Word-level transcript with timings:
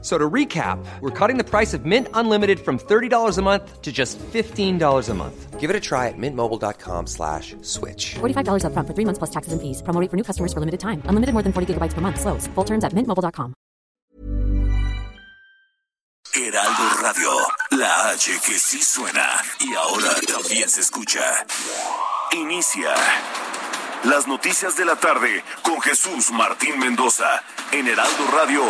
So 0.00 0.16
to 0.16 0.30
recap, 0.30 0.78
we're 1.00 1.10
cutting 1.10 1.38
the 1.38 1.44
price 1.44 1.74
of 1.74 1.84
Mint 1.84 2.06
Unlimited 2.14 2.60
from 2.60 2.78
$30 2.78 3.36
a 3.36 3.42
month 3.42 3.82
to 3.82 3.90
just 3.90 4.16
$15 4.32 5.08
a 5.08 5.14
month. 5.14 5.58
Give 5.58 5.70
it 5.70 5.74
a 5.74 5.80
try 5.80 6.06
at 6.06 6.14
mintmobile.com 6.16 7.08
slash 7.08 7.56
switch. 7.62 8.14
$45 8.20 8.64
up 8.64 8.72
front 8.74 8.86
for 8.86 8.94
three 8.94 9.04
months 9.04 9.18
plus 9.18 9.30
taxes 9.30 9.52
and 9.52 9.60
fees. 9.60 9.82
Promo 9.82 10.00
rate 10.00 10.08
for 10.08 10.16
new 10.16 10.22
customers 10.22 10.52
for 10.52 10.60
limited 10.60 10.78
time. 10.78 11.02
Unlimited 11.06 11.32
more 11.32 11.42
than 11.42 11.52
40 11.52 11.74
gigabytes 11.74 11.94
per 11.94 12.00
month. 12.00 12.20
Slows. 12.20 12.46
Full 12.54 12.64
terms 12.64 12.84
at 12.84 12.92
mintmobile.com. 12.92 13.54
Heraldo 16.34 17.02
Radio, 17.02 17.30
la 17.72 18.10
H 18.10 18.30
que 18.46 18.58
sí 18.58 18.80
suena 18.80 19.42
y 19.60 19.74
ahora 19.74 20.14
también 20.32 20.68
se 20.68 20.82
escucha. 20.82 21.20
Inicia 22.32 22.94
las 24.04 24.28
noticias 24.28 24.76
de 24.76 24.84
la 24.84 24.94
tarde 24.94 25.42
con 25.62 25.80
Jesús 25.80 26.30
Martín 26.30 26.78
Mendoza 26.78 27.42
en 27.72 27.88
Heraldo 27.88 28.26
Radio. 28.32 28.62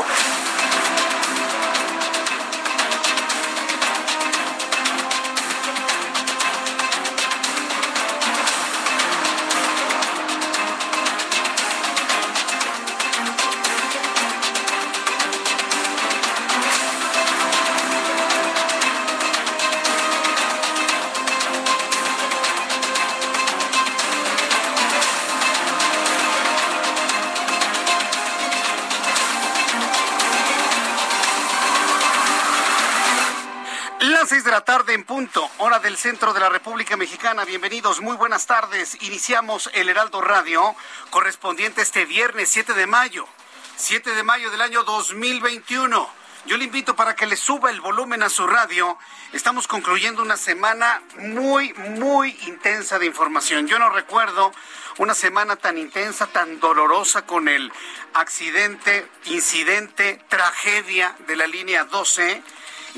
Punto, 35.08 35.50
hora 35.56 35.78
del 35.78 35.96
centro 35.96 36.34
de 36.34 36.40
la 36.40 36.50
República 36.50 36.94
Mexicana. 36.94 37.46
Bienvenidos, 37.46 38.02
muy 38.02 38.14
buenas 38.14 38.46
tardes. 38.46 38.98
Iniciamos 39.00 39.70
el 39.72 39.88
Heraldo 39.88 40.20
Radio 40.20 40.76
correspondiente 41.08 41.80
este 41.80 42.04
viernes 42.04 42.50
7 42.50 42.74
de 42.74 42.86
mayo, 42.86 43.26
7 43.76 44.14
de 44.14 44.22
mayo 44.22 44.50
del 44.50 44.60
año 44.60 44.84
2021. 44.84 46.10
Yo 46.44 46.58
le 46.58 46.64
invito 46.64 46.94
para 46.94 47.16
que 47.16 47.24
le 47.24 47.36
suba 47.36 47.70
el 47.70 47.80
volumen 47.80 48.22
a 48.22 48.28
su 48.28 48.46
radio. 48.46 48.98
Estamos 49.32 49.66
concluyendo 49.66 50.20
una 50.20 50.36
semana 50.36 51.02
muy, 51.16 51.72
muy 51.72 52.38
intensa 52.46 52.98
de 52.98 53.06
información. 53.06 53.66
Yo 53.66 53.78
no 53.78 53.88
recuerdo 53.88 54.52
una 54.98 55.14
semana 55.14 55.56
tan 55.56 55.78
intensa, 55.78 56.26
tan 56.26 56.60
dolorosa 56.60 57.24
con 57.24 57.48
el 57.48 57.72
accidente, 58.12 59.08
incidente, 59.24 60.22
tragedia 60.28 61.16
de 61.26 61.36
la 61.36 61.46
línea 61.46 61.84
12 61.84 62.42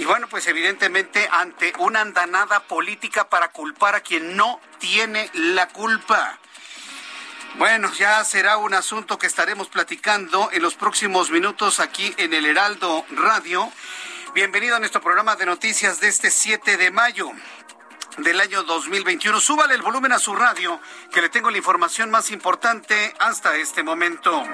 y 0.01 0.05
bueno, 0.07 0.29
pues 0.31 0.47
evidentemente 0.47 1.29
ante 1.31 1.75
una 1.79 2.01
andanada 2.01 2.61
política 2.61 3.29
para 3.29 3.49
culpar 3.49 3.95
a 3.95 4.01
quien 4.01 4.35
no 4.35 4.59
tiene 4.79 5.29
la 5.35 5.69
culpa. 5.69 6.39
Bueno, 7.59 7.93
ya 7.93 8.25
será 8.25 8.57
un 8.57 8.73
asunto 8.73 9.19
que 9.19 9.27
estaremos 9.27 9.69
platicando 9.69 10.49
en 10.53 10.63
los 10.63 10.75
próximos 10.75 11.31
minutos 11.31 11.81
aquí 11.81 12.15
en 12.17 12.33
el 12.33 12.47
Heraldo 12.47 13.05
Radio. 13.11 13.71
Bienvenido 14.33 14.77
a 14.77 14.79
nuestro 14.79 15.03
programa 15.03 15.37
de 15.37 15.45
noticias 15.45 16.01
de 16.01 16.09
este 16.09 16.31
7 16.31 16.79
de 16.79 16.91
mayo 16.91 17.31
del 18.17 18.41
año 18.41 18.63
2021. 18.63 19.39
Súbale 19.39 19.75
el 19.75 19.83
volumen 19.83 20.13
a 20.13 20.19
su 20.19 20.35
radio, 20.35 20.81
que 21.13 21.21
le 21.21 21.29
tengo 21.29 21.51
la 21.51 21.59
información 21.59 22.11
más 22.11 22.31
importante 22.31 23.15
hasta 23.19 23.55
este 23.57 23.83
momento. 23.83 24.45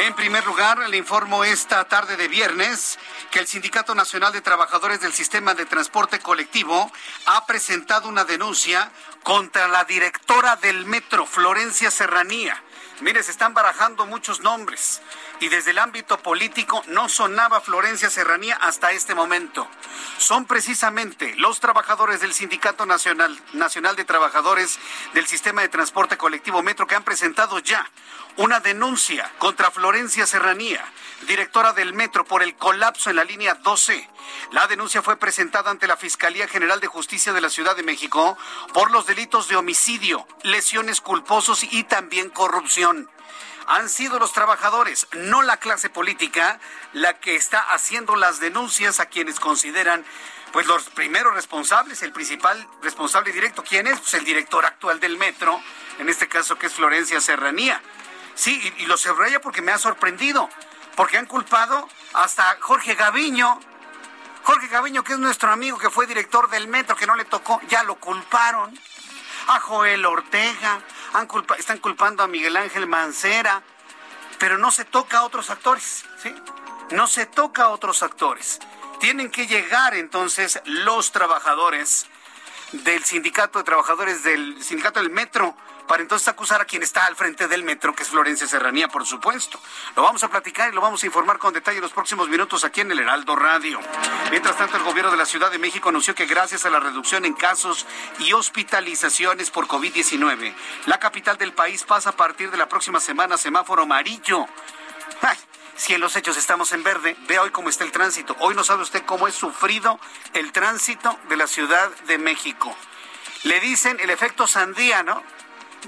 En 0.00 0.14
primer 0.14 0.46
lugar, 0.46 0.78
le 0.88 0.96
informo 0.96 1.42
esta 1.42 1.84
tarde 1.86 2.16
de 2.16 2.28
viernes 2.28 3.00
que 3.32 3.40
el 3.40 3.48
Sindicato 3.48 3.96
Nacional 3.96 4.32
de 4.32 4.40
Trabajadores 4.40 5.00
del 5.00 5.12
Sistema 5.12 5.54
de 5.54 5.66
Transporte 5.66 6.20
Colectivo 6.20 6.92
ha 7.26 7.44
presentado 7.46 8.08
una 8.08 8.24
denuncia 8.24 8.92
contra 9.24 9.66
la 9.66 9.82
directora 9.82 10.54
del 10.54 10.86
metro, 10.86 11.26
Florencia 11.26 11.90
Serranía. 11.90 12.62
Mire, 13.00 13.24
se 13.24 13.32
están 13.32 13.54
barajando 13.54 14.06
muchos 14.06 14.40
nombres 14.40 15.02
y 15.40 15.48
desde 15.48 15.72
el 15.72 15.78
ámbito 15.78 16.18
político 16.18 16.82
no 16.86 17.08
sonaba 17.08 17.60
Florencia 17.60 18.08
Serranía 18.08 18.56
hasta 18.56 18.92
este 18.92 19.16
momento. 19.16 19.68
Son 20.18 20.46
precisamente 20.46 21.34
los 21.38 21.58
trabajadores 21.58 22.20
del 22.20 22.34
Sindicato 22.34 22.86
Nacional, 22.86 23.36
Nacional 23.52 23.96
de 23.96 24.04
Trabajadores 24.04 24.78
del 25.14 25.26
Sistema 25.26 25.62
de 25.62 25.68
Transporte 25.68 26.16
Colectivo 26.16 26.62
Metro 26.62 26.86
que 26.86 26.94
han 26.94 27.04
presentado 27.04 27.58
ya 27.58 27.88
una 28.38 28.60
denuncia 28.60 29.30
contra 29.38 29.72
Florencia 29.72 30.24
Serranía, 30.24 30.84
directora 31.26 31.72
del 31.72 31.92
metro, 31.92 32.24
por 32.24 32.44
el 32.44 32.54
colapso 32.54 33.10
en 33.10 33.16
la 33.16 33.24
línea 33.24 33.54
12. 33.54 34.08
La 34.52 34.68
denuncia 34.68 35.02
fue 35.02 35.16
presentada 35.16 35.72
ante 35.72 35.88
la 35.88 35.96
Fiscalía 35.96 36.46
General 36.46 36.78
de 36.78 36.86
Justicia 36.86 37.32
de 37.32 37.40
la 37.40 37.50
Ciudad 37.50 37.74
de 37.74 37.82
México 37.82 38.38
por 38.72 38.92
los 38.92 39.06
delitos 39.06 39.48
de 39.48 39.56
homicidio, 39.56 40.24
lesiones 40.44 41.00
culposos 41.00 41.64
y 41.64 41.82
también 41.84 42.30
corrupción 42.30 43.10
han 43.66 43.90
sido 43.90 44.18
los 44.18 44.32
trabajadores, 44.32 45.06
no 45.12 45.42
la 45.42 45.58
clase 45.58 45.90
política, 45.90 46.58
la 46.94 47.20
que 47.20 47.36
está 47.36 47.60
haciendo 47.60 48.16
las 48.16 48.40
denuncias 48.40 48.98
a 48.98 49.06
quienes 49.06 49.38
consideran 49.40 50.06
pues 50.52 50.66
los 50.66 50.84
primeros 50.84 51.34
responsables, 51.34 52.02
el 52.02 52.12
principal 52.12 52.66
responsable 52.80 53.30
directo, 53.30 53.62
¿quién 53.62 53.86
es? 53.86 54.00
Pues 54.00 54.14
el 54.14 54.24
director 54.24 54.64
actual 54.64 55.00
del 55.00 55.18
metro, 55.18 55.60
en 55.98 56.08
este 56.08 56.28
caso 56.28 56.58
que 56.58 56.68
es 56.68 56.72
Florencia 56.72 57.20
Serranía. 57.20 57.82
Sí, 58.38 58.72
y, 58.78 58.84
y 58.84 58.86
lo 58.86 58.96
subraya 58.96 59.40
porque 59.40 59.62
me 59.62 59.72
ha 59.72 59.78
sorprendido, 59.78 60.48
porque 60.94 61.18
han 61.18 61.26
culpado 61.26 61.88
hasta 62.12 62.56
Jorge 62.60 62.94
Gaviño, 62.94 63.58
Jorge 64.44 64.68
Gaviño, 64.68 65.02
que 65.02 65.14
es 65.14 65.18
nuestro 65.18 65.50
amigo 65.50 65.76
que 65.76 65.90
fue 65.90 66.06
director 66.06 66.48
del 66.48 66.68
metro, 66.68 66.94
que 66.94 67.04
no 67.04 67.16
le 67.16 67.24
tocó, 67.24 67.60
ya 67.68 67.82
lo 67.82 67.96
culparon. 67.96 68.78
A 69.48 69.58
Joel 69.58 70.06
Ortega, 70.06 70.80
están 71.58 71.78
culpando 71.78 72.22
a 72.22 72.28
Miguel 72.28 72.56
Ángel 72.56 72.86
Mancera, 72.86 73.60
pero 74.38 74.56
no 74.56 74.70
se 74.70 74.84
toca 74.84 75.18
a 75.18 75.24
otros 75.24 75.50
actores, 75.50 76.04
¿sí? 76.22 76.32
No 76.92 77.08
se 77.08 77.26
toca 77.26 77.64
a 77.64 77.68
otros 77.70 78.04
actores. 78.04 78.60
Tienen 79.00 79.30
que 79.30 79.48
llegar 79.48 79.94
entonces 79.94 80.60
los 80.64 81.10
trabajadores 81.10 82.06
del 82.70 83.02
sindicato 83.04 83.58
de 83.58 83.64
trabajadores 83.64 84.22
del 84.22 84.62
sindicato 84.62 85.00
del 85.00 85.10
metro 85.10 85.56
para 85.88 86.02
entonces 86.02 86.28
acusar 86.28 86.60
a 86.60 86.64
quien 86.64 86.82
está 86.82 87.06
al 87.06 87.16
frente 87.16 87.48
del 87.48 87.64
metro, 87.64 87.94
que 87.94 88.04
es 88.04 88.10
Florencia 88.10 88.46
Serranía, 88.46 88.86
por 88.88 89.04
supuesto. 89.06 89.58
Lo 89.96 90.02
vamos 90.02 90.22
a 90.22 90.28
platicar 90.28 90.70
y 90.70 90.74
lo 90.74 90.80
vamos 90.80 91.02
a 91.02 91.06
informar 91.06 91.38
con 91.38 91.52
detalle 91.52 91.78
en 91.78 91.82
los 91.82 91.92
próximos 91.92 92.28
minutos 92.28 92.64
aquí 92.64 92.82
en 92.82 92.92
el 92.92 93.00
Heraldo 93.00 93.34
Radio. 93.34 93.80
Mientras 94.30 94.56
tanto, 94.56 94.76
el 94.76 94.84
gobierno 94.84 95.10
de 95.10 95.16
la 95.16 95.26
Ciudad 95.26 95.50
de 95.50 95.58
México 95.58 95.88
anunció 95.88 96.14
que 96.14 96.26
gracias 96.26 96.64
a 96.66 96.70
la 96.70 96.78
reducción 96.78 97.24
en 97.24 97.32
casos 97.32 97.86
y 98.20 98.32
hospitalizaciones 98.32 99.50
por 99.50 99.66
COVID-19, 99.66 100.54
la 100.86 100.98
capital 101.00 101.36
del 101.38 101.52
país 101.52 101.82
pasa 101.82 102.10
a 102.10 102.16
partir 102.16 102.50
de 102.50 102.58
la 102.58 102.68
próxima 102.68 103.00
semana 103.00 103.36
semáforo 103.36 103.82
amarillo. 103.82 104.46
Si 105.78 105.94
en 105.94 106.00
los 106.00 106.16
hechos 106.16 106.36
estamos 106.36 106.72
en 106.72 106.82
verde, 106.82 107.16
ve 107.28 107.38
hoy 107.38 107.50
cómo 107.50 107.68
está 107.68 107.84
el 107.84 107.92
tránsito. 107.92 108.36
Hoy 108.40 108.56
no 108.56 108.64
sabe 108.64 108.82
usted 108.82 109.04
cómo 109.06 109.28
es 109.28 109.34
sufrido 109.36 110.00
el 110.34 110.50
tránsito 110.50 111.16
de 111.28 111.36
la 111.36 111.46
Ciudad 111.46 111.88
de 112.08 112.18
México. 112.18 112.76
Le 113.44 113.60
dicen 113.60 113.96
el 114.00 114.10
efecto 114.10 114.48
sandía, 114.48 115.04
¿no? 115.04 115.22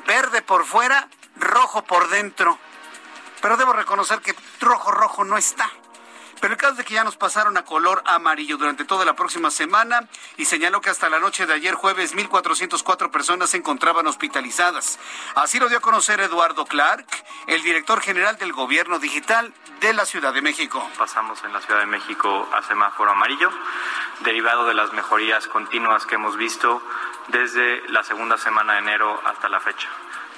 Verde 0.07 0.43
por 0.43 0.65
fuera, 0.65 1.09
rojo 1.37 1.83
por 1.83 2.09
dentro. 2.09 2.59
Pero 3.41 3.57
debo 3.57 3.73
reconocer 3.73 4.21
que 4.21 4.35
rojo, 4.61 4.91
rojo 4.91 5.25
no 5.25 5.37
está. 5.37 5.71
Pero 6.41 6.55
el 6.55 6.59
caso 6.59 6.73
es 6.73 6.79
de 6.79 6.85
que 6.85 6.95
ya 6.95 7.05
nos 7.05 7.17
pasaron 7.17 7.57
a 7.57 7.65
color 7.65 8.03
amarillo 8.07 8.57
durante 8.57 8.85
toda 8.85 9.05
la 9.05 9.15
próxima 9.15 9.51
semana 9.51 10.09
y 10.37 10.47
señaló 10.47 10.81
que 10.81 10.91
hasta 10.91 11.11
la 11.11 11.21
noche 11.21 11.47
de 11.47 11.53
ayer 11.53 11.75
jueves 11.75 12.15
1.404 12.17 13.11
personas 13.11 13.51
se 13.51 13.59
encontraban 13.59 14.07
hospitalizadas. 14.07 14.99
Así 15.35 15.59
lo 15.59 15.69
dio 15.69 15.79
a 15.79 15.83
conocer 15.83 16.21
Eduardo 16.21 16.65
Clark, 16.65 17.07
el 17.47 17.63
director 17.63 18.01
general 18.01 18.39
del 18.39 18.53
gobierno 18.53 18.99
digital 18.99 19.53
de 19.81 19.93
la 19.93 20.07
Ciudad 20.07 20.33
de 20.33 20.43
México. 20.43 20.87
Pasamos 20.97 21.43
en 21.45 21.53
la 21.53 21.61
Ciudad 21.61 21.81
de 21.81 21.87
México 21.87 22.49
a 22.55 22.63
semáforo 22.63 23.11
amarillo, 23.11 23.51
derivado 24.21 24.67
de 24.67 24.75
las 24.75 24.93
mejorías 24.93 25.47
continuas 25.47 26.07
que 26.07 26.15
hemos 26.15 26.37
visto 26.37 26.83
desde 27.29 27.87
la 27.89 28.03
segunda 28.03 28.39
semana 28.39 28.75
de 28.75 28.79
enero 28.81 29.21
hasta 29.25 29.49
la 29.49 29.61
fecha. 29.61 29.89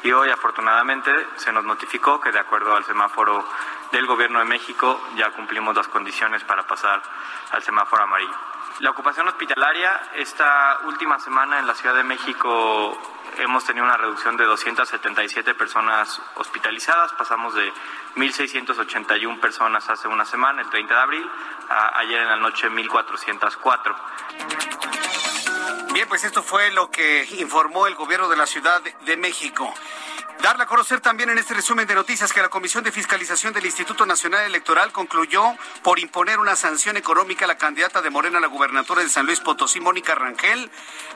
Y 0.05 0.11
hoy, 0.11 0.31
afortunadamente, 0.31 1.13
se 1.37 1.53
nos 1.53 1.65
notificó 1.65 2.21
que, 2.21 2.33
de 2.33 2.41
acuerdo 2.41 2.75
al 2.75 2.85
semáforo 2.85 3.47
del 3.93 4.07
Gobierno 4.07 4.39
de 4.39 4.47
México, 4.47 5.01
ya 5.17 5.31
cumplimos 5.31 5.77
las 5.77 5.87
condiciones 5.87 6.43
para 6.45 6.67
pasar 6.67 7.03
al 7.51 7.63
semáforo 7.63 8.03
amarillo. 8.03 8.35
La 8.81 8.91
ocupación 8.91 9.29
hospitalaria, 9.29 10.11
esta 10.15 10.79
última 10.87 11.21
semana 11.21 11.59
en 11.59 11.67
la 11.67 11.75
Ciudad 11.75 11.95
de 11.95 12.03
México 12.03 12.99
hemos 13.39 13.65
tenido 13.65 13.85
una 13.85 13.97
reducción 13.97 14.37
de 14.37 14.45
277 14.45 15.55
personas 15.55 16.21
hospitalizadas, 16.37 17.13
pasamos 17.13 17.55
de 17.55 17.73
1.681 18.17 19.41
personas 19.41 19.89
hace 19.89 20.09
una 20.09 20.25
semana, 20.25 20.63
el 20.63 20.71
30 20.71 20.95
de 20.95 21.01
abril, 21.01 21.31
a 21.69 21.99
ayer 21.99 22.21
en 22.21 22.29
la 22.29 22.37
noche 22.37 22.71
1.404. 22.71 23.97
Bien, 25.93 26.09
pues 26.09 26.25
esto 26.25 26.43
fue 26.43 26.71
lo 26.73 26.91
que 26.91 27.27
informó 27.39 27.87
el 27.87 27.95
gobierno 27.95 28.29
de 28.29 28.37
la 28.37 28.47
Ciudad 28.47 28.83
de 28.83 29.17
México. 29.17 29.73
Darle 30.43 30.65
a 30.65 30.67
conocer 30.67 31.01
también 31.01 31.31
en 31.31 31.39
este 31.39 31.55
resumen 31.55 31.87
de 31.87 31.95
noticias 31.95 32.33
que 32.33 32.43
la 32.43 32.49
Comisión 32.49 32.83
de 32.83 32.91
Fiscalización 32.91 33.53
del 33.53 33.65
Instituto 33.65 34.05
Nacional 34.07 34.45
Electoral 34.45 34.91
concluyó 34.91 35.45
por 35.85 36.01
imponer 36.01 36.41
una 36.41 36.57
sanción 36.57 36.97
económica 36.97 37.45
a 37.45 37.49
la 37.49 37.57
candidata 37.59 38.03
de 38.03 38.11
Morena 38.11 38.39
a 38.39 38.41
la 38.41 38.49
gubernatura 38.49 39.03
de 39.03 39.09
San 39.09 39.25
Luis 39.25 39.39
Potosí, 39.39 39.79
Mónica 39.79 40.17
Rangel. 40.17 40.69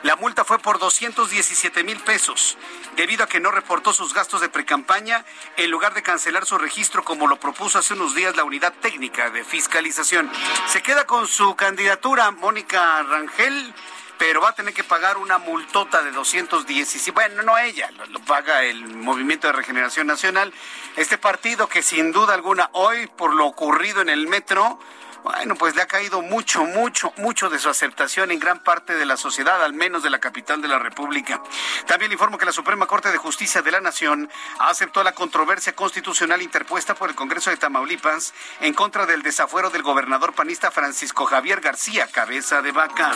La 0.03 0.15
multa 0.15 0.45
fue 0.45 0.59
por 0.59 0.79
217 0.79 1.83
mil 1.83 1.99
pesos, 2.07 2.57
debido 2.95 3.25
a 3.25 3.27
que 3.27 3.41
no 3.41 3.51
reportó 3.51 3.91
sus 3.91 4.13
gastos 4.13 4.39
de 4.39 4.47
precampaña 4.47 5.25
en 5.57 5.69
lugar 5.69 5.93
de 5.93 6.01
cancelar 6.01 6.45
su 6.45 6.57
registro 6.57 7.03
como 7.03 7.27
lo 7.27 7.37
propuso 7.37 7.77
hace 7.77 7.95
unos 7.95 8.15
días 8.15 8.37
la 8.37 8.45
Unidad 8.45 8.73
Técnica 8.81 9.29
de 9.29 9.43
Fiscalización. 9.43 10.31
Se 10.67 10.81
queda 10.81 11.05
con 11.05 11.27
su 11.27 11.57
candidatura, 11.57 12.31
Mónica 12.31 13.03
Rangel 13.03 13.73
pero 14.17 14.41
va 14.41 14.49
a 14.49 14.55
tener 14.55 14.73
que 14.73 14.83
pagar 14.83 15.17
una 15.17 15.37
multota 15.37 16.01
de 16.01 16.09
217, 16.09 17.11
bueno, 17.11 17.43
no 17.43 17.55
ella, 17.55 17.91
lo, 17.91 18.05
lo, 18.07 18.19
paga 18.21 18.63
el 18.63 18.87
Movimiento 18.87 19.45
de 19.45 19.53
Regeneración 19.53 20.07
Nacional, 20.07 20.51
este 20.95 21.19
partido 21.19 21.67
que 21.67 21.83
sin 21.83 22.11
duda 22.11 22.33
alguna 22.33 22.71
hoy, 22.73 23.05
por 23.05 23.35
lo 23.35 23.45
ocurrido 23.45 24.01
en 24.01 24.09
el 24.09 24.25
metro, 24.25 24.79
bueno, 25.23 25.55
pues 25.55 25.75
le 25.75 25.81
ha 25.81 25.87
caído 25.87 26.21
mucho, 26.21 26.63
mucho, 26.63 27.13
mucho 27.17 27.49
de 27.49 27.59
su 27.59 27.69
aceptación 27.69 28.31
en 28.31 28.39
gran 28.39 28.59
parte 28.59 28.95
de 28.95 29.05
la 29.05 29.17
sociedad, 29.17 29.63
al 29.63 29.73
menos 29.73 30.03
de 30.03 30.09
la 30.09 30.19
capital 30.19 30.61
de 30.61 30.67
la 30.67 30.79
República. 30.79 31.41
También 31.85 32.11
informo 32.11 32.37
que 32.37 32.45
la 32.45 32.51
Suprema 32.51 32.85
Corte 32.85 33.11
de 33.11 33.17
Justicia 33.17 33.61
de 33.61 33.71
la 33.71 33.81
Nación 33.81 34.29
aceptó 34.59 35.03
la 35.03 35.13
controversia 35.13 35.73
constitucional 35.75 36.41
interpuesta 36.41 36.95
por 36.95 37.09
el 37.09 37.15
Congreso 37.15 37.49
de 37.49 37.57
Tamaulipas 37.57 38.33
en 38.61 38.73
contra 38.73 39.05
del 39.05 39.23
desafuero 39.23 39.69
del 39.69 39.83
gobernador 39.83 40.33
panista 40.33 40.71
Francisco 40.71 41.25
Javier 41.25 41.61
García, 41.61 42.07
cabeza 42.07 42.61
de 42.61 42.71
vaca. 42.71 43.11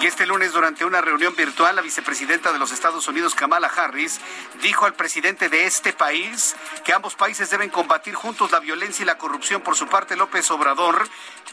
Y 0.00 0.06
este 0.06 0.26
lunes, 0.26 0.52
durante 0.52 0.84
una 0.84 1.00
reunión 1.00 1.34
virtual, 1.36 1.76
la 1.76 1.82
vicepresidenta 1.82 2.52
de 2.52 2.58
los 2.58 2.72
Estados 2.72 3.06
Unidos, 3.08 3.34
Kamala 3.34 3.68
Harris, 3.68 4.20
dijo 4.62 4.86
al 4.86 4.94
presidente 4.94 5.48
de 5.48 5.66
este 5.66 5.92
país 5.92 6.56
que 6.84 6.92
ambos 6.92 7.14
países 7.14 7.50
deben 7.50 7.70
combatir 7.70 8.14
juntos 8.14 8.50
la 8.50 8.60
violencia 8.60 9.02
y 9.02 9.06
la 9.06 9.18
corrupción. 9.18 9.62
Por 9.62 9.76
su 9.76 9.86
parte, 9.86 10.16
López 10.16 10.50
Obrador 10.50 11.08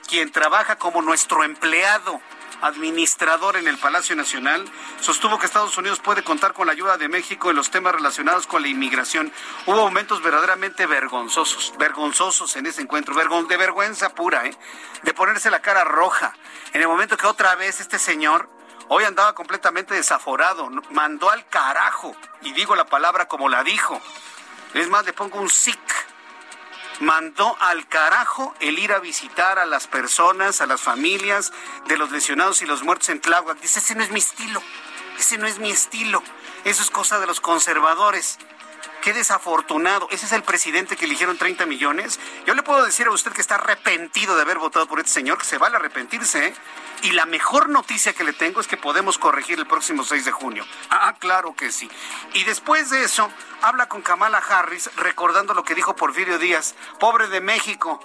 quien 0.07 0.31
trabaja 0.31 0.77
como 0.77 1.01
nuestro 1.01 1.43
empleado 1.43 2.21
administrador 2.61 3.55
en 3.57 3.67
el 3.67 3.77
Palacio 3.77 4.15
Nacional, 4.15 4.65
sostuvo 4.99 5.37
que 5.37 5.45
Estados 5.45 5.77
Unidos 5.77 5.99
puede 5.99 6.23
contar 6.23 6.53
con 6.53 6.67
la 6.67 6.73
ayuda 6.73 6.97
de 6.97 7.07
México 7.07 7.49
en 7.49 7.55
los 7.55 7.69
temas 7.69 7.93
relacionados 7.93 8.47
con 8.47 8.61
la 8.61 8.67
inmigración. 8.67 9.31
Hubo 9.65 9.75
momentos 9.75 10.23
verdaderamente 10.23 10.85
vergonzosos, 10.85 11.73
vergonzosos 11.77 12.55
en 12.55 12.65
ese 12.65 12.81
encuentro, 12.81 13.13
de 13.15 13.57
vergüenza 13.57 14.09
pura, 14.15 14.45
¿eh? 14.45 14.57
de 15.03 15.13
ponerse 15.13 15.51
la 15.51 15.61
cara 15.61 15.83
roja. 15.83 16.33
En 16.73 16.81
el 16.81 16.87
momento 16.87 17.17
que 17.17 17.27
otra 17.27 17.55
vez 17.55 17.79
este 17.79 17.99
señor 17.99 18.49
hoy 18.87 19.03
andaba 19.03 19.35
completamente 19.35 19.93
desaforado, 19.93 20.69
mandó 20.91 21.29
al 21.29 21.45
carajo, 21.47 22.15
y 22.41 22.53
digo 22.53 22.75
la 22.75 22.85
palabra 22.85 23.27
como 23.27 23.49
la 23.49 23.63
dijo. 23.63 24.01
Es 24.73 24.89
más, 24.89 25.05
le 25.05 25.13
pongo 25.13 25.39
un 25.39 25.49
sic 25.49 26.06
mandó 26.99 27.55
al 27.59 27.87
carajo 27.87 28.53
el 28.59 28.79
ir 28.79 28.93
a 28.93 28.99
visitar 28.99 29.59
a 29.59 29.65
las 29.65 29.87
personas, 29.87 30.61
a 30.61 30.65
las 30.65 30.81
familias 30.81 31.51
de 31.87 31.97
los 31.97 32.11
lesionados 32.11 32.61
y 32.61 32.65
los 32.65 32.83
muertos 32.83 33.09
en 33.09 33.21
Tláhuac. 33.21 33.59
Dice, 33.59 33.79
ese 33.79 33.95
no 33.95 34.03
es 34.03 34.11
mi 34.11 34.19
estilo, 34.19 34.61
ese 35.17 35.37
no 35.37 35.47
es 35.47 35.59
mi 35.59 35.71
estilo, 35.71 36.23
eso 36.63 36.81
es 36.81 36.89
cosa 36.89 37.19
de 37.19 37.27
los 37.27 37.41
conservadores. 37.41 38.39
Qué 39.07 39.13
desafortunado. 39.13 40.09
Ese 40.11 40.25
es 40.25 40.33
el 40.33 40.43
presidente 40.43 40.97
que 40.97 41.05
eligieron 41.05 41.37
30 41.37 41.65
millones. 41.65 42.19
Yo 42.45 42.53
le 42.55 42.61
puedo 42.61 42.83
decir 42.83 43.07
a 43.07 43.11
usted 43.11 43.31
que 43.31 43.39
está 43.39 43.55
arrepentido 43.55 44.35
de 44.35 44.41
haber 44.41 44.57
votado 44.57 44.85
por 44.85 44.99
este 44.99 45.13
señor, 45.13 45.37
que 45.37 45.45
se 45.45 45.57
vale 45.57 45.77
arrepentirse. 45.77 46.47
¿eh? 46.47 46.53
Y 47.03 47.11
la 47.11 47.25
mejor 47.25 47.69
noticia 47.69 48.11
que 48.11 48.25
le 48.25 48.33
tengo 48.33 48.59
es 48.59 48.67
que 48.67 48.75
podemos 48.75 49.17
corregir 49.17 49.59
el 49.59 49.65
próximo 49.65 50.03
6 50.03 50.25
de 50.25 50.31
junio. 50.33 50.65
Ah, 50.89 51.15
claro 51.19 51.55
que 51.55 51.71
sí. 51.71 51.89
Y 52.33 52.43
después 52.43 52.89
de 52.89 53.05
eso, 53.05 53.29
habla 53.61 53.87
con 53.87 54.01
Kamala 54.01 54.39
Harris 54.39 54.89
recordando 54.97 55.53
lo 55.53 55.63
que 55.63 55.73
dijo 55.73 55.95
Porfirio 55.95 56.37
Díaz. 56.37 56.75
Pobre 56.99 57.29
de 57.29 57.39
México 57.39 58.01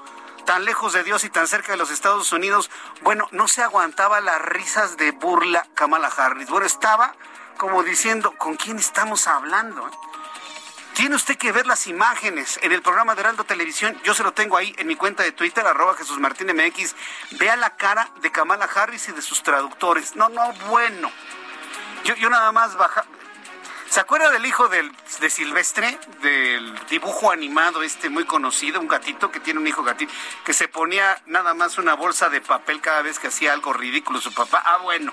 tan 0.46 0.64
lejos 0.64 0.92
de 0.92 1.02
Dios 1.02 1.24
y 1.24 1.30
tan 1.30 1.48
cerca 1.48 1.72
de 1.72 1.78
los 1.78 1.90
Estados 1.90 2.30
Unidos, 2.30 2.70
bueno, 3.00 3.26
no 3.32 3.48
se 3.48 3.64
aguantaba 3.64 4.20
las 4.20 4.40
risas 4.40 4.96
de 4.96 5.10
burla 5.10 5.66
Kamala 5.74 6.12
Harris. 6.16 6.48
Bueno, 6.48 6.66
estaba 6.66 7.16
como 7.58 7.82
diciendo, 7.82 8.34
¿con 8.38 8.54
quién 8.54 8.78
estamos 8.78 9.26
hablando? 9.26 9.90
Tiene 10.94 11.16
usted 11.16 11.38
que 11.38 11.52
ver 11.52 11.66
las 11.66 11.86
imágenes 11.86 12.58
en 12.62 12.70
el 12.70 12.82
programa 12.82 13.14
de 13.14 13.22
Heraldo 13.22 13.44
Televisión. 13.44 13.98
Yo 14.04 14.12
se 14.12 14.22
lo 14.22 14.32
tengo 14.32 14.58
ahí 14.58 14.74
en 14.76 14.86
mi 14.86 14.94
cuenta 14.94 15.22
de 15.22 15.32
Twitter, 15.32 15.66
arroba 15.66 15.94
Jesús 15.94 16.18
Martín 16.18 16.48
MX. 16.54 16.94
Vea 17.32 17.56
la 17.56 17.76
cara 17.76 18.10
de 18.20 18.30
Kamala 18.30 18.66
Harris 18.66 19.08
y 19.08 19.12
de 19.12 19.22
sus 19.22 19.42
traductores. 19.42 20.16
No, 20.16 20.28
no, 20.28 20.52
bueno. 20.68 21.10
Yo, 22.04 22.14
yo 22.16 22.28
nada 22.28 22.52
más 22.52 22.76
baja. 22.76 23.06
¿Se 23.88 24.00
acuerda 24.00 24.30
del 24.30 24.44
hijo 24.44 24.68
de 24.68 25.30
Silvestre? 25.30 25.98
Del 26.20 26.74
dibujo 26.88 27.30
animado 27.30 27.82
este 27.82 28.10
muy 28.10 28.24
conocido, 28.24 28.80
un 28.80 28.88
gatito 28.88 29.30
que 29.30 29.40
tiene 29.40 29.60
un 29.60 29.66
hijo 29.66 29.82
gatito, 29.82 30.12
que 30.44 30.52
se 30.52 30.68
ponía 30.68 31.20
nada 31.26 31.54
más 31.54 31.78
una 31.78 31.94
bolsa 31.94 32.28
de 32.28 32.40
papel 32.40 32.80
cada 32.80 33.02
vez 33.02 33.18
que 33.18 33.28
hacía 33.28 33.52
algo 33.52 33.72
ridículo 33.72 34.20
su 34.20 34.32
papá. 34.32 34.62
Ah, 34.64 34.78
bueno. 34.78 35.12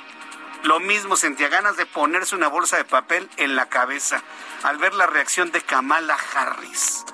Lo 0.63 0.79
mismo 0.79 1.15
sentía 1.15 1.47
ganas 1.47 1.77
de 1.77 1.85
ponerse 1.85 2.35
una 2.35 2.47
bolsa 2.47 2.77
de 2.77 2.83
papel 2.83 3.29
en 3.37 3.55
la 3.55 3.69
cabeza 3.69 4.21
al 4.63 4.77
ver 4.77 4.93
la 4.93 5.07
reacción 5.07 5.51
de 5.51 5.61
Kamala 5.61 6.17
Harris. 6.33 7.05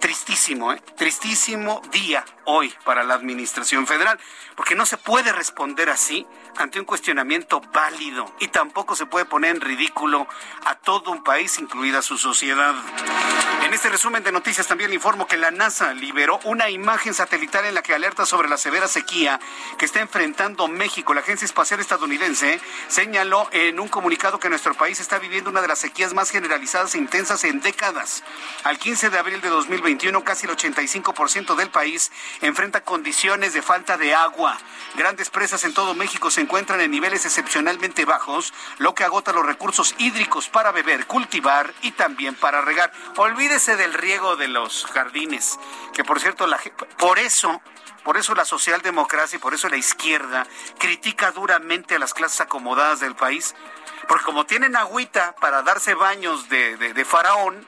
Tristísimo, 0.00 0.72
¿eh? 0.72 0.80
Tristísimo 0.96 1.82
día 1.90 2.24
hoy 2.44 2.72
para 2.84 3.02
la 3.02 3.14
Administración 3.14 3.86
Federal, 3.86 4.18
porque 4.54 4.76
no 4.76 4.86
se 4.86 4.96
puede 4.96 5.32
responder 5.32 5.90
así 5.90 6.26
ante 6.56 6.78
un 6.78 6.86
cuestionamiento 6.86 7.60
válido 7.72 8.32
y 8.38 8.48
tampoco 8.48 8.94
se 8.94 9.06
puede 9.06 9.24
poner 9.24 9.56
en 9.56 9.60
ridículo 9.60 10.28
a 10.64 10.76
todo 10.76 11.10
un 11.10 11.24
país, 11.24 11.58
incluida 11.58 12.00
su 12.02 12.16
sociedad. 12.16 12.74
En 13.68 13.74
este 13.74 13.90
resumen 13.90 14.24
de 14.24 14.32
noticias 14.32 14.66
también 14.66 14.88
le 14.88 14.96
informo 14.96 15.26
que 15.26 15.36
la 15.36 15.50
NASA 15.50 15.92
liberó 15.92 16.40
una 16.44 16.70
imagen 16.70 17.12
satelital 17.12 17.66
en 17.66 17.74
la 17.74 17.82
que 17.82 17.94
alerta 17.94 18.24
sobre 18.24 18.48
la 18.48 18.56
severa 18.56 18.88
sequía 18.88 19.38
que 19.76 19.84
está 19.84 20.00
enfrentando 20.00 20.68
México. 20.68 21.12
La 21.12 21.20
Agencia 21.20 21.44
Espacial 21.44 21.78
Estadounidense 21.78 22.62
señaló 22.88 23.46
en 23.52 23.78
un 23.78 23.88
comunicado 23.88 24.40
que 24.40 24.48
nuestro 24.48 24.72
país 24.72 25.00
está 25.00 25.18
viviendo 25.18 25.50
una 25.50 25.60
de 25.60 25.68
las 25.68 25.80
sequías 25.80 26.14
más 26.14 26.30
generalizadas 26.30 26.94
e 26.94 26.98
intensas 26.98 27.44
en 27.44 27.60
décadas. 27.60 28.24
Al 28.64 28.78
15 28.78 29.10
de 29.10 29.18
abril 29.18 29.42
de 29.42 29.50
2021, 29.50 30.24
casi 30.24 30.46
el 30.46 30.56
85% 30.56 31.54
del 31.54 31.68
país 31.68 32.10
enfrenta 32.40 32.80
condiciones 32.80 33.52
de 33.52 33.60
falta 33.60 33.98
de 33.98 34.14
agua. 34.14 34.56
Grandes 34.94 35.28
presas 35.28 35.62
en 35.64 35.74
todo 35.74 35.92
México 35.92 36.30
se 36.30 36.40
encuentran 36.40 36.80
en 36.80 36.90
niveles 36.90 37.26
excepcionalmente 37.26 38.06
bajos, 38.06 38.54
lo 38.78 38.94
que 38.94 39.04
agota 39.04 39.34
los 39.34 39.44
recursos 39.44 39.94
hídricos 39.98 40.48
para 40.48 40.72
beber, 40.72 41.04
cultivar 41.04 41.74
y 41.82 41.92
también 41.92 42.34
para 42.34 42.62
regar. 42.62 42.90
Olvídese 43.16 43.57
del 43.66 43.92
riego 43.92 44.36
de 44.36 44.48
los 44.48 44.86
jardines, 44.86 45.58
que 45.92 46.04
por 46.04 46.20
cierto, 46.20 46.46
la, 46.46 46.60
por 46.98 47.18
eso 47.18 47.60
por 48.04 48.16
eso 48.16 48.34
la 48.34 48.46
socialdemocracia 48.46 49.36
y 49.36 49.40
por 49.40 49.52
eso 49.52 49.68
la 49.68 49.76
izquierda 49.76 50.46
critica 50.78 51.32
duramente 51.32 51.96
a 51.96 51.98
las 51.98 52.14
clases 52.14 52.40
acomodadas 52.40 53.00
del 53.00 53.14
país, 53.14 53.54
porque 54.06 54.24
como 54.24 54.46
tienen 54.46 54.76
agüita 54.76 55.34
para 55.40 55.62
darse 55.62 55.92
baños 55.94 56.48
de, 56.48 56.78
de, 56.78 56.94
de 56.94 57.04
faraón, 57.04 57.66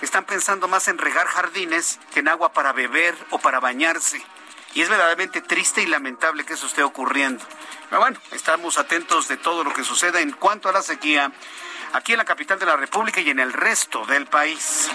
están 0.00 0.24
pensando 0.24 0.68
más 0.68 0.86
en 0.86 0.98
regar 0.98 1.26
jardines 1.26 1.98
que 2.12 2.20
en 2.20 2.28
agua 2.28 2.52
para 2.52 2.72
beber 2.72 3.16
o 3.30 3.38
para 3.38 3.58
bañarse. 3.58 4.22
Y 4.74 4.82
es 4.82 4.88
verdaderamente 4.88 5.40
triste 5.40 5.82
y 5.82 5.86
lamentable 5.86 6.44
que 6.44 6.52
eso 6.52 6.66
esté 6.66 6.84
ocurriendo. 6.84 7.44
Pero 7.88 8.00
bueno, 8.00 8.20
estamos 8.30 8.78
atentos 8.78 9.26
de 9.26 9.36
todo 9.36 9.64
lo 9.64 9.74
que 9.74 9.82
suceda 9.82 10.20
en 10.20 10.30
cuanto 10.30 10.68
a 10.68 10.72
la 10.72 10.82
sequía 10.82 11.32
aquí 11.92 12.12
en 12.12 12.18
la 12.18 12.24
capital 12.24 12.58
de 12.58 12.66
la 12.66 12.76
República 12.76 13.20
y 13.20 13.30
en 13.30 13.38
el 13.38 13.52
resto 13.52 14.04
del 14.06 14.26
país. 14.26 14.90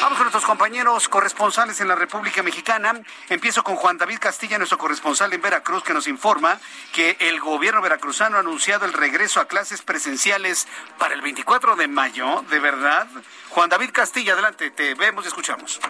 Vamos 0.00 0.18
con 0.18 0.24
nuestros 0.24 0.44
compañeros 0.44 1.08
corresponsales 1.08 1.80
en 1.80 1.88
la 1.88 1.94
República 1.94 2.42
Mexicana. 2.42 3.00
Empiezo 3.28 3.62
con 3.62 3.76
Juan 3.76 3.98
David 3.98 4.18
Castilla, 4.20 4.58
nuestro 4.58 4.78
corresponsal 4.78 5.32
en 5.32 5.40
Veracruz, 5.40 5.82
que 5.84 5.94
nos 5.94 6.08
informa 6.08 6.58
que 6.92 7.16
el 7.20 7.40
gobierno 7.40 7.80
veracruzano 7.80 8.36
ha 8.36 8.40
anunciado 8.40 8.86
el 8.86 8.92
regreso 8.92 9.40
a 9.40 9.46
clases 9.46 9.82
presenciales 9.82 10.66
para 10.98 11.14
el 11.14 11.22
24 11.22 11.76
de 11.76 11.88
mayo. 11.88 12.42
¿De 12.50 12.58
verdad? 12.58 13.06
Juan 13.50 13.68
David 13.68 13.90
Castilla, 13.92 14.32
adelante, 14.32 14.70
te 14.70 14.94
vemos 14.94 15.24
y 15.24 15.28
escuchamos. 15.28 15.80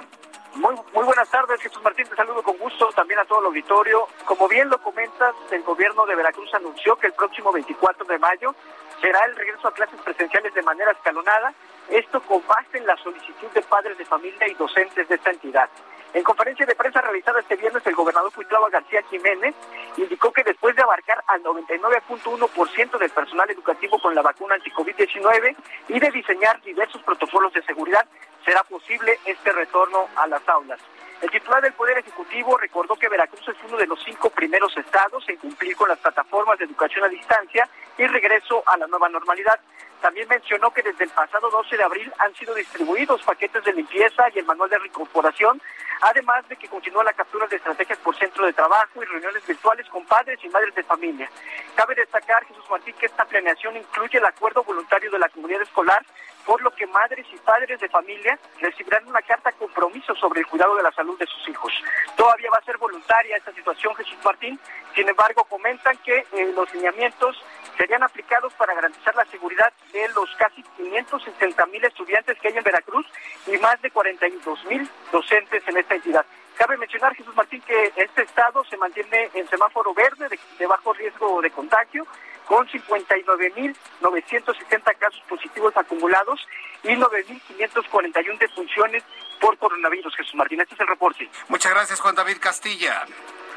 Muy, 0.55 0.75
muy 0.93 1.05
buenas 1.05 1.31
tardes, 1.31 1.63
Jesús 1.63 1.83
Martín, 1.83 2.07
te 2.07 2.15
saludo 2.15 2.43
con 2.43 2.59
gusto 2.59 2.91
también 2.95 3.19
a 3.21 3.25
todo 3.25 3.41
el 3.41 3.47
auditorio. 3.47 4.07
Como 4.27 4.47
bien 4.49 4.69
lo 4.69 4.77
comentas, 4.83 5.35
el 5.51 5.63
gobierno 5.63 6.05
de 6.05 6.15
Veracruz 6.15 6.53
anunció 6.53 6.97
que 6.97 7.07
el 7.07 7.15
próximo 7.15 7.51
24 7.53 8.05
de 8.05 8.19
mayo 8.19 8.55
será 9.03 9.25
el 9.25 9.35
regreso 9.35 9.69
a 9.69 9.75
clases 9.75 10.01
presenciales 10.01 10.55
de 10.55 10.63
manera 10.63 10.93
escalonada, 10.93 11.53
esto 11.91 12.23
con 12.23 12.41
base 12.47 12.79
en 12.79 12.87
la 12.87 12.97
solicitud 12.99 13.49
de 13.53 13.61
padres 13.63 13.99
de 13.99 14.05
familia 14.05 14.49
y 14.49 14.55
docentes 14.55 15.09
de 15.09 15.17
esta 15.17 15.31
entidad. 15.31 15.69
En 16.15 16.23
conferencia 16.23 16.65
de 16.67 16.75
prensa 16.75 17.01
realizada 17.01 17.41
este 17.41 17.57
viernes, 17.57 17.85
el 17.87 17.95
gobernador 17.95 18.33
Cuitlava 18.33 18.69
García 18.71 19.03
Jiménez 19.11 19.55
indicó 19.97 20.31
que 20.31 20.45
después 20.45 20.77
de 20.77 20.83
abarcar 20.83 21.25
al 21.27 21.43
99.1% 21.43 22.99
del 22.99 23.11
personal 23.11 23.51
educativo 23.51 23.99
con 23.99 24.15
la 24.15 24.23
vacuna 24.23 24.55
anti-COVID-19 24.55 25.57
y 25.89 25.99
de 25.99 26.11
diseñar 26.11 26.61
diversos 26.63 27.03
protocolos 27.03 27.53
de 27.55 27.63
seguridad, 27.63 28.07
será 28.45 28.63
posible 28.65 29.19
este 29.25 29.53
retorno 29.53 30.07
a 30.15 30.27
las 30.27 30.47
aulas. 30.49 30.79
El 31.23 31.31
titular 31.31 31.63
del 31.63 31.73
Poder 31.75 31.99
Ejecutivo 31.99 32.59
recordó 32.59 32.97
que 32.97 33.09
Veracruz 33.09 33.47
es 33.47 33.55
uno 33.69 33.77
de 33.77 33.87
los 33.87 34.03
cinco 34.03 34.29
primeros 34.29 34.77
estados 34.77 35.25
en 35.29 35.37
cumplir 35.37 35.77
con 35.77 35.89
las 35.89 36.01
plataformas 36.01 36.59
de 36.59 36.65
educación 36.65 37.05
a 37.05 37.09
distancia 37.09 37.69
y 37.97 38.05
regreso 38.09 38.65
a 38.67 38.77
la 38.77 38.89
nueva 38.89 39.09
normalidad. 39.09 39.61
También 40.01 40.27
mencionó 40.29 40.73
que 40.73 40.83
desde 40.83 41.05
el 41.05 41.11
pasado 41.11 41.49
12 41.49 41.77
de 41.77 41.85
abril 41.85 42.13
han 42.19 42.35
sido 42.35 42.53
distribuidos 42.57 43.23
paquetes 43.23 43.63
de 43.63 43.73
limpieza 43.73 44.25
y 44.35 44.41
el 44.41 44.47
manual 44.47 44.69
de 44.69 44.79
reincorporación, 44.79 45.63
además 46.01 46.49
de 46.49 46.57
que 46.57 46.67
continúa 46.67 47.05
la 47.05 47.13
captura 47.13 47.47
de 47.47 47.55
estrategias 47.55 48.01
por 48.01 48.19
centro 48.19 48.45
de 48.45 48.53
trabajo 48.53 49.01
y 49.01 49.07
reuniones 49.07 49.47
virtuales 49.47 49.89
con 49.91 50.05
padres 50.07 50.41
y 50.43 50.49
madres 50.49 50.75
de 50.75 50.83
familia. 50.83 51.31
Cabe 51.77 51.95
destacar, 51.95 52.45
Jesús 52.47 52.65
Martín, 52.69 52.97
que 52.99 53.07
esta 53.07 53.25
planeación 53.27 53.77
incluye 53.77 54.19
el 54.19 54.25
acuerdo 54.25 54.65
voluntario 54.65 55.09
de 55.13 55.21
la 55.21 55.29
comunidad 55.29 55.63
escolar 55.63 56.05
por 56.47 56.61
lo 56.63 56.71
que 56.73 56.87
madres 56.87 57.27
y 57.33 57.37
padres 57.39 57.81
de 57.81 57.89
familia 57.89 58.39
recibirán 58.61 59.07
una 59.07 59.23
carta 59.23 59.53
compromiso 59.53 60.15
sobre 60.17 60.41
el 60.41 60.47
cuidado 60.47 60.77
de 60.77 60.83
la 60.83 60.93
salud 60.93 61.19
de 61.19 61.27
sus 61.27 61.49
hijos. 61.49 61.73
Todavía 62.17 62.51
va 62.51 62.59
a 62.59 62.65
ser 62.65 62.79
voluntaria 62.79 63.37
esta 63.37 63.53
situación, 63.53 63.95
Jesús 63.95 64.19
Martín, 64.25 64.59
sin 64.95 65.09
embargo 65.09 65.45
comentan 65.45 65.97
que 65.99 66.19
eh, 66.33 66.53
los 66.55 66.73
lineamientos 66.75 67.37
serían 67.77 68.03
aplicados 68.03 68.53
para 68.55 68.75
garantizar 68.75 69.15
la 69.15 69.25
seguridad 69.27 69.73
de 69.93 70.09
los 70.11 70.29
casi 70.37 70.63
560 70.77 71.67
mil 71.67 71.85
estudiantes 71.85 72.39
que 72.39 72.49
hay 72.49 72.57
en 72.57 72.65
Veracruz 72.65 73.07
y 73.47 73.57
más 73.59 73.81
de 73.83 73.91
42 73.91 74.65
mil 74.67 74.89
docentes 75.11 75.67
en 75.67 75.77
esta 75.77 75.95
entidad. 75.95 76.25
Cabe 76.57 76.77
mencionar, 76.77 77.15
Jesús 77.15 77.35
Martín, 77.35 77.63
que 77.63 77.93
este 77.97 78.23
estado 78.23 78.63
se 78.65 78.77
mantiene 78.77 79.31
en 79.35 79.49
semáforo 79.49 79.95
verde 79.95 80.29
de 80.59 80.67
bajo 80.67 80.93
riesgo 80.93 81.41
de 81.41 81.51
contagio 81.51 82.07
con 82.47 82.67
59.960 82.69 84.99
casos 84.99 85.23
positivos 85.29 85.77
acumulados 85.77 86.47
y 86.83 86.91
9.541 86.91 88.39
defunciones 88.39 89.05
por 89.41 89.57
coronavirus. 89.59 90.15
Jesús 90.17 90.35
Martín, 90.35 90.61
este 90.61 90.75
es 90.75 90.81
el 90.81 90.89
reporte. 90.89 91.31
Muchas 91.49 91.73
gracias, 91.73 92.01
Juan 92.01 92.15
David 92.15 92.39
Castilla. 92.41 93.05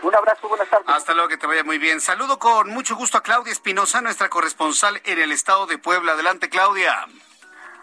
Un 0.02 0.16
abrazo, 0.16 0.48
buenas 0.48 0.70
tardes. 0.70 0.90
Hasta 0.90 1.14
luego, 1.14 1.30
que 1.30 1.38
te 1.38 1.48
vaya 1.48 1.64
muy 1.64 1.78
bien. 1.78 2.02
Saludo 2.02 2.38
con 2.38 2.70
mucho 2.70 2.96
gusto 2.96 3.18
a 3.18 3.24
Claudia 3.24 3.52
Espinosa, 3.52 4.02
nuestra 4.02 4.30
corresponsal 4.30 5.02
en 5.04 5.20
el 5.20 5.32
estado 5.32 5.66
de 5.66 5.78
Puebla. 5.78 6.14
Adelante, 6.14 6.50
Claudia. 6.50 7.08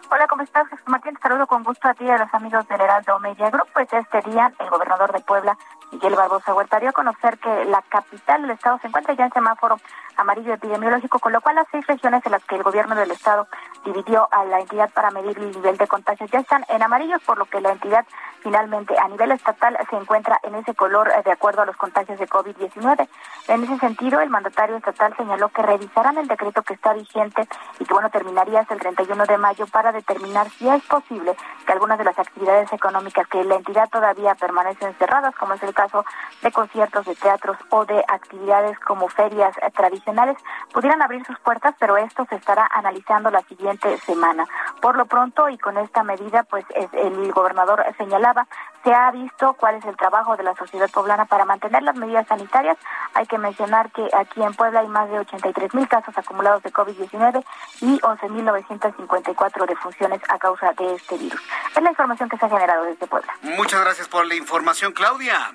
Hola, 0.09 0.27
¿cómo 0.27 0.43
estás? 0.43 0.67
Jesús 0.69 0.87
Martín, 0.87 1.17
saludo 1.21 1.47
con 1.47 1.63
gusto 1.63 1.87
a 1.87 1.93
ti 1.95 2.03
y 2.03 2.09
a 2.09 2.17
los 2.17 2.31
amigos 2.33 2.67
del 2.67 2.79
Heraldo 2.79 3.19
Media 3.19 3.49
Group. 3.49 3.67
Pues 3.73 3.91
este 3.91 4.21
día 4.29 4.53
el 4.59 4.69
gobernador 4.69 5.11
de 5.11 5.19
Puebla, 5.21 5.57
Miguel 5.93 6.15
Barbosa 6.15 6.55
Huerta, 6.55 6.79
dio 6.79 6.89
a 6.89 6.93
conocer 6.93 7.37
que 7.37 7.65
la 7.65 7.83
capital 7.83 8.41
del 8.41 8.51
estado 8.51 8.79
se 8.79 8.87
encuentra 8.87 9.13
ya 9.13 9.25
en 9.25 9.31
semáforo 9.31 9.77
amarillo 10.17 10.53
epidemiológico, 10.53 11.19
con 11.19 11.33
lo 11.33 11.41
cual 11.41 11.55
las 11.55 11.67
seis 11.71 11.85
regiones 11.85 12.25
en 12.25 12.31
las 12.31 12.43
que 12.45 12.55
el 12.55 12.63
gobierno 12.63 12.95
del 12.95 13.11
estado 13.11 13.47
dividió 13.85 14.27
a 14.31 14.43
la 14.45 14.59
entidad 14.59 14.89
para 14.91 15.11
medir 15.11 15.37
el 15.37 15.51
nivel 15.51 15.77
de 15.77 15.87
contagios 15.87 16.29
ya 16.31 16.39
están 16.39 16.65
en 16.67 16.81
amarillo, 16.81 17.17
por 17.25 17.37
lo 17.37 17.45
que 17.45 17.61
la 17.61 17.71
entidad 17.71 18.05
finalmente 18.41 18.95
a 18.97 19.07
nivel 19.07 19.31
estatal 19.31 19.77
se 19.89 19.95
encuentra 19.95 20.39
en 20.43 20.55
ese 20.55 20.73
color 20.73 21.09
eh, 21.09 21.21
de 21.23 21.31
acuerdo 21.31 21.61
a 21.61 21.65
los 21.65 21.77
contagios 21.77 22.19
de 22.19 22.27
COVID-19. 22.27 23.07
En 23.47 23.63
ese 23.63 23.77
sentido, 23.77 24.19
el 24.19 24.29
mandatario 24.29 24.77
estatal 24.77 25.15
señaló 25.15 25.49
que 25.49 25.61
revisarán 25.61 26.17
el 26.17 26.27
decreto 26.27 26.63
que 26.63 26.73
está 26.73 26.93
vigente 26.93 27.47
y 27.79 27.85
que 27.85 27.93
bueno 27.93 28.09
terminaría 28.09 28.61
hasta 28.61 28.73
el 28.73 28.79
31 28.79 29.25
de 29.25 29.37
mayo 29.37 29.67
para 29.67 29.91
determinar 29.91 30.49
si 30.49 30.67
es 30.67 30.83
posible 30.83 31.35
que 31.65 31.73
algunas 31.73 31.97
de 31.97 32.03
las 32.03 32.17
actividades 32.17 32.71
económicas 32.73 33.27
que 33.27 33.43
la 33.43 33.55
entidad 33.55 33.89
todavía 33.89 34.35
permanecen 34.35 34.93
cerradas, 34.95 35.35
como 35.35 35.53
es 35.53 35.63
el 35.63 35.73
caso 35.73 35.82
de 36.41 36.51
conciertos, 36.51 37.05
de 37.05 37.15
teatros 37.15 37.57
o 37.69 37.85
de 37.85 38.03
actividades 38.07 38.77
como 38.79 39.07
ferias 39.09 39.55
eh, 39.57 39.71
tradicionales, 39.75 40.37
pudieran 40.71 41.01
abrir 41.01 41.25
sus 41.25 41.39
puertas, 41.39 41.75
pero 41.79 41.97
esto 41.97 42.25
se 42.29 42.35
estará 42.35 42.67
analizando 42.73 43.31
la 43.31 43.41
siguiente 43.41 43.97
semana. 43.99 44.45
Por 44.81 44.95
lo 44.95 45.05
pronto 45.05 45.49
y 45.49 45.57
con 45.57 45.77
esta 45.77 46.03
medida, 46.03 46.43
pues 46.43 46.65
el 46.73 47.31
gobernador 47.31 47.83
señalaba, 47.97 48.47
se 48.83 48.93
ha 48.93 49.11
visto 49.11 49.53
cuál 49.53 49.75
es 49.75 49.85
el 49.85 49.95
trabajo 49.95 50.35
de 50.35 50.43
la 50.43 50.55
sociedad 50.55 50.89
poblana 50.91 51.25
para 51.25 51.45
mantener 51.45 51.83
las 51.83 51.95
medidas 51.95 52.27
sanitarias. 52.27 52.77
Hay 53.13 53.25
que 53.25 53.37
mencionar 53.37 53.91
que 53.91 54.07
aquí 54.13 54.43
en 54.43 54.53
Puebla 54.53 54.81
hay 54.81 54.87
más 54.87 55.09
de 55.09 55.19
83 55.19 55.73
mil 55.73 55.87
casos 55.87 56.17
acumulados 56.17 56.61
de 56.63 56.71
COVID-19 56.71 57.43
y 57.81 57.99
11.954 57.99 59.65
defunciones 59.67 60.21
a 60.27 60.37
causa 60.37 60.73
de 60.73 60.95
este 60.95 61.17
virus. 61.17 61.41
Es 61.75 61.81
la 61.81 61.89
información 61.89 62.29
que 62.29 62.37
se 62.37 62.45
ha 62.45 62.49
generado 62.49 62.83
desde 62.83 63.07
Puebla. 63.07 63.33
Muchas 63.41 63.81
gracias 63.81 64.07
por 64.07 64.25
la 64.25 64.35
información, 64.35 64.91
Claudia. 64.91 65.53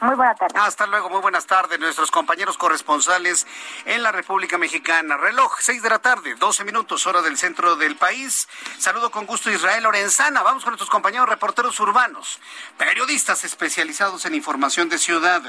Muy 0.00 0.14
buenas 0.16 0.38
tardes. 0.38 0.56
Hasta 0.60 0.86
luego, 0.86 1.08
muy 1.08 1.20
buenas 1.20 1.46
tardes, 1.46 1.78
nuestros 1.78 2.10
compañeros 2.10 2.58
corresponsales 2.58 3.46
en 3.84 4.02
la 4.02 4.12
República 4.12 4.58
Mexicana. 4.58 5.16
Reloj, 5.16 5.56
6 5.60 5.82
de 5.82 5.90
la 5.90 5.98
tarde, 5.98 6.34
12 6.34 6.64
minutos, 6.64 7.06
hora 7.06 7.22
del 7.22 7.38
centro 7.38 7.76
del 7.76 7.96
país. 7.96 8.48
Saludo 8.78 9.10
con 9.10 9.26
gusto 9.26 9.50
Israel 9.50 9.82
Lorenzana. 9.84 10.42
Vamos 10.42 10.64
con 10.64 10.72
nuestros 10.72 10.90
compañeros 10.90 11.28
reporteros 11.28 11.78
urbanos, 11.80 12.40
periodistas 12.76 13.44
especializados 13.44 14.24
en 14.26 14.34
información 14.34 14.88
de 14.88 14.98
ciudad. 14.98 15.42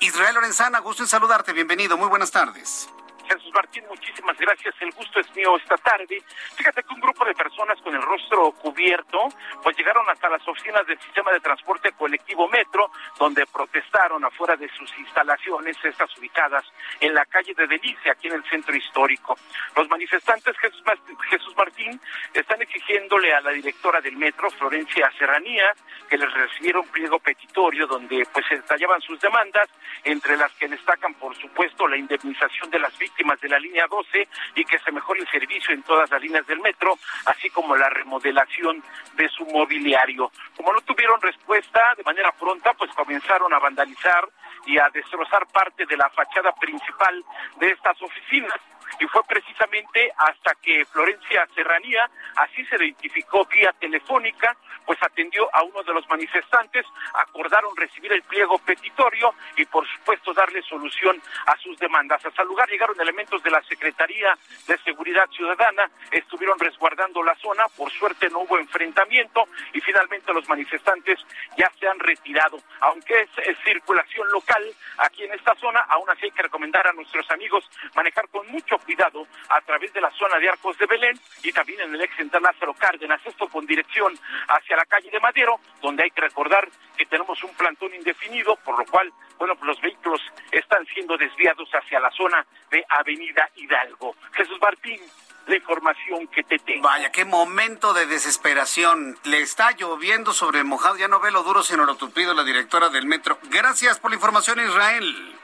Israel 0.00 0.34
Lorenzana, 0.34 0.80
gusto 0.80 1.02
en 1.02 1.08
saludarte. 1.08 1.52
Bienvenido, 1.52 1.96
muy 1.96 2.08
buenas 2.08 2.30
tardes. 2.30 2.88
Jesús 3.32 3.52
Martín, 3.54 3.84
muchísimas 3.88 4.36
gracias. 4.38 4.74
El 4.80 4.90
gusto 4.92 5.20
es 5.20 5.34
mío 5.34 5.56
esta 5.56 5.76
tarde. 5.76 6.22
Fíjate 6.56 6.82
que 6.82 6.94
un 6.94 7.00
grupo 7.00 7.24
de 7.24 7.34
personas 7.34 7.80
con 7.80 7.94
el 7.94 8.02
rostro 8.02 8.52
cubierto, 8.52 9.28
pues 9.62 9.76
llegaron 9.76 10.08
hasta 10.10 10.28
las 10.28 10.46
oficinas 10.46 10.86
del 10.86 11.00
sistema 11.00 11.32
de 11.32 11.40
transporte 11.40 11.92
colectivo 11.92 12.48
Metro, 12.48 12.90
donde 13.18 13.46
protestaron 13.46 14.24
afuera 14.24 14.56
de 14.56 14.68
sus 14.68 14.90
instalaciones, 14.98 15.76
estas 15.82 16.16
ubicadas 16.18 16.64
en 17.00 17.14
la 17.14 17.24
calle 17.24 17.54
de 17.54 17.66
Delicia, 17.66 18.12
aquí 18.12 18.28
en 18.28 18.34
el 18.34 18.44
centro 18.44 18.74
histórico. 18.76 19.36
Los 19.76 19.88
manifestantes, 19.88 20.54
Jesús 20.58 21.56
Martín, 21.56 21.98
están 22.34 22.60
exigiéndole 22.60 23.32
a 23.32 23.40
la 23.40 23.50
directora 23.50 24.00
del 24.00 24.16
Metro, 24.16 24.50
Florencia 24.50 25.10
Serranía, 25.18 25.72
que 26.08 26.18
les 26.18 26.32
recibiera 26.32 26.80
un 26.80 26.88
pliego 26.88 27.18
petitorio 27.18 27.86
donde 27.86 28.26
pues 28.32 28.44
se 28.46 28.56
detallaban 28.56 29.00
sus 29.00 29.18
demandas, 29.20 29.68
entre 30.04 30.36
las 30.36 30.52
que 30.54 30.68
destacan, 30.68 31.14
por 31.14 31.34
supuesto, 31.36 31.86
la 31.86 31.96
indemnización 31.96 32.70
de 32.70 32.78
las 32.78 32.96
víctimas 32.98 33.21
de 33.40 33.48
la 33.48 33.58
línea 33.58 33.86
12 33.88 34.28
y 34.56 34.64
que 34.64 34.78
se 34.78 34.92
mejore 34.92 35.20
el 35.20 35.28
servicio 35.28 35.74
en 35.74 35.82
todas 35.82 36.10
las 36.10 36.20
líneas 36.20 36.46
del 36.46 36.60
metro, 36.60 36.98
así 37.26 37.48
como 37.50 37.76
la 37.76 37.88
remodelación 37.88 38.82
de 39.14 39.28
su 39.28 39.44
mobiliario. 39.46 40.30
Como 40.56 40.72
no 40.72 40.80
tuvieron 40.80 41.20
respuesta 41.20 41.94
de 41.96 42.02
manera 42.02 42.32
pronta, 42.32 42.72
pues 42.74 42.90
comenzaron 42.92 43.52
a 43.54 43.58
vandalizar 43.58 44.28
y 44.66 44.78
a 44.78 44.90
destrozar 44.90 45.46
parte 45.46 45.86
de 45.86 45.96
la 45.96 46.10
fachada 46.10 46.52
principal 46.52 47.24
de 47.58 47.68
estas 47.68 48.00
oficinas 48.02 48.60
y 49.00 49.06
fue 49.06 49.22
precisamente 49.24 50.12
hasta 50.16 50.54
que 50.56 50.84
Florencia 50.86 51.46
Serranía, 51.54 52.08
así 52.36 52.64
se 52.66 52.76
identificó 52.76 53.44
vía 53.46 53.72
telefónica, 53.78 54.56
pues 54.86 54.98
atendió 55.02 55.48
a 55.54 55.62
uno 55.62 55.82
de 55.82 55.94
los 55.94 56.08
manifestantes, 56.08 56.84
acordaron 57.14 57.76
recibir 57.76 58.12
el 58.12 58.22
pliego 58.22 58.58
petitorio 58.58 59.34
y 59.56 59.64
por 59.66 59.86
supuesto 59.88 60.32
darle 60.32 60.62
solución 60.62 61.20
a 61.46 61.56
sus 61.58 61.78
demandas. 61.78 62.24
Hasta 62.24 62.42
el 62.42 62.48
lugar 62.48 62.68
llegaron 62.68 63.00
elementos 63.00 63.42
de 63.42 63.50
la 63.50 63.62
Secretaría 63.62 64.36
de 64.66 64.78
Seguridad 64.78 65.28
Ciudadana, 65.30 65.90
estuvieron 66.10 66.58
resguardando 66.58 67.22
la 67.22 67.34
zona, 67.36 67.68
por 67.76 67.90
suerte 67.92 68.28
no 68.30 68.40
hubo 68.40 68.58
enfrentamiento 68.58 69.44
y 69.72 69.80
finalmente 69.80 70.32
los 70.32 70.48
manifestantes 70.48 71.18
ya 71.56 71.70
se 71.78 71.88
han 71.88 71.98
retirado. 71.98 72.58
Aunque 72.80 73.22
es, 73.22 73.58
circulación 73.64 74.28
local 74.30 74.64
aquí 74.98 75.24
en 75.24 75.32
esta 75.32 75.54
zona, 75.56 75.80
aún 75.88 76.08
así 76.10 76.24
hay 76.24 76.30
que 76.32 76.42
recomendar 76.42 76.86
a 76.86 76.92
nuestros 76.92 77.30
amigos 77.30 77.68
manejar 77.94 78.28
con 78.28 78.46
mucho 78.48 78.78
cuidado 78.82 79.26
a 79.48 79.60
través 79.62 79.92
de 79.92 80.00
la 80.00 80.10
zona 80.12 80.38
de 80.38 80.48
Arcos 80.48 80.76
de 80.78 80.86
Belén 80.86 81.18
y 81.42 81.52
también 81.52 81.80
en 81.80 81.94
el 81.94 82.00
ex 82.00 82.16
central 82.16 82.42
Lázaro 82.42 82.74
Cárdenas, 82.74 83.20
esto 83.24 83.48
con 83.48 83.66
dirección 83.66 84.12
hacia 84.48 84.76
la 84.76 84.84
calle 84.84 85.10
de 85.10 85.20
Madero, 85.20 85.60
donde 85.80 86.04
hay 86.04 86.10
que 86.10 86.20
recordar 86.20 86.68
que 86.96 87.06
tenemos 87.06 87.42
un 87.42 87.54
plantón 87.54 87.94
indefinido, 87.94 88.56
por 88.56 88.78
lo 88.78 88.84
cual, 88.86 89.12
bueno, 89.38 89.54
pues 89.56 89.66
los 89.66 89.80
vehículos 89.80 90.20
están 90.50 90.84
siendo 90.86 91.16
desviados 91.16 91.68
hacia 91.72 92.00
la 92.00 92.10
zona 92.10 92.44
de 92.70 92.84
Avenida 92.88 93.48
Hidalgo. 93.56 94.14
Jesús 94.32 94.58
Martín, 94.60 95.00
la 95.46 95.56
información 95.56 96.26
que 96.28 96.42
te 96.44 96.58
tengo. 96.58 96.82
Vaya, 96.82 97.10
qué 97.10 97.24
momento 97.24 97.92
de 97.92 98.06
desesperación. 98.06 99.18
Le 99.24 99.40
está 99.40 99.72
lloviendo 99.72 100.32
sobre 100.32 100.62
mojado, 100.64 100.96
ya 100.96 101.08
no 101.08 101.20
ve 101.20 101.30
lo 101.30 101.42
duro 101.42 101.62
sino 101.62 101.84
lo 101.84 101.96
tupido 101.96 102.34
la 102.34 102.44
directora 102.44 102.88
del 102.88 103.06
metro. 103.06 103.38
Gracias 103.44 103.98
por 103.98 104.10
la 104.10 104.16
información, 104.16 104.60
Israel. 104.60 105.38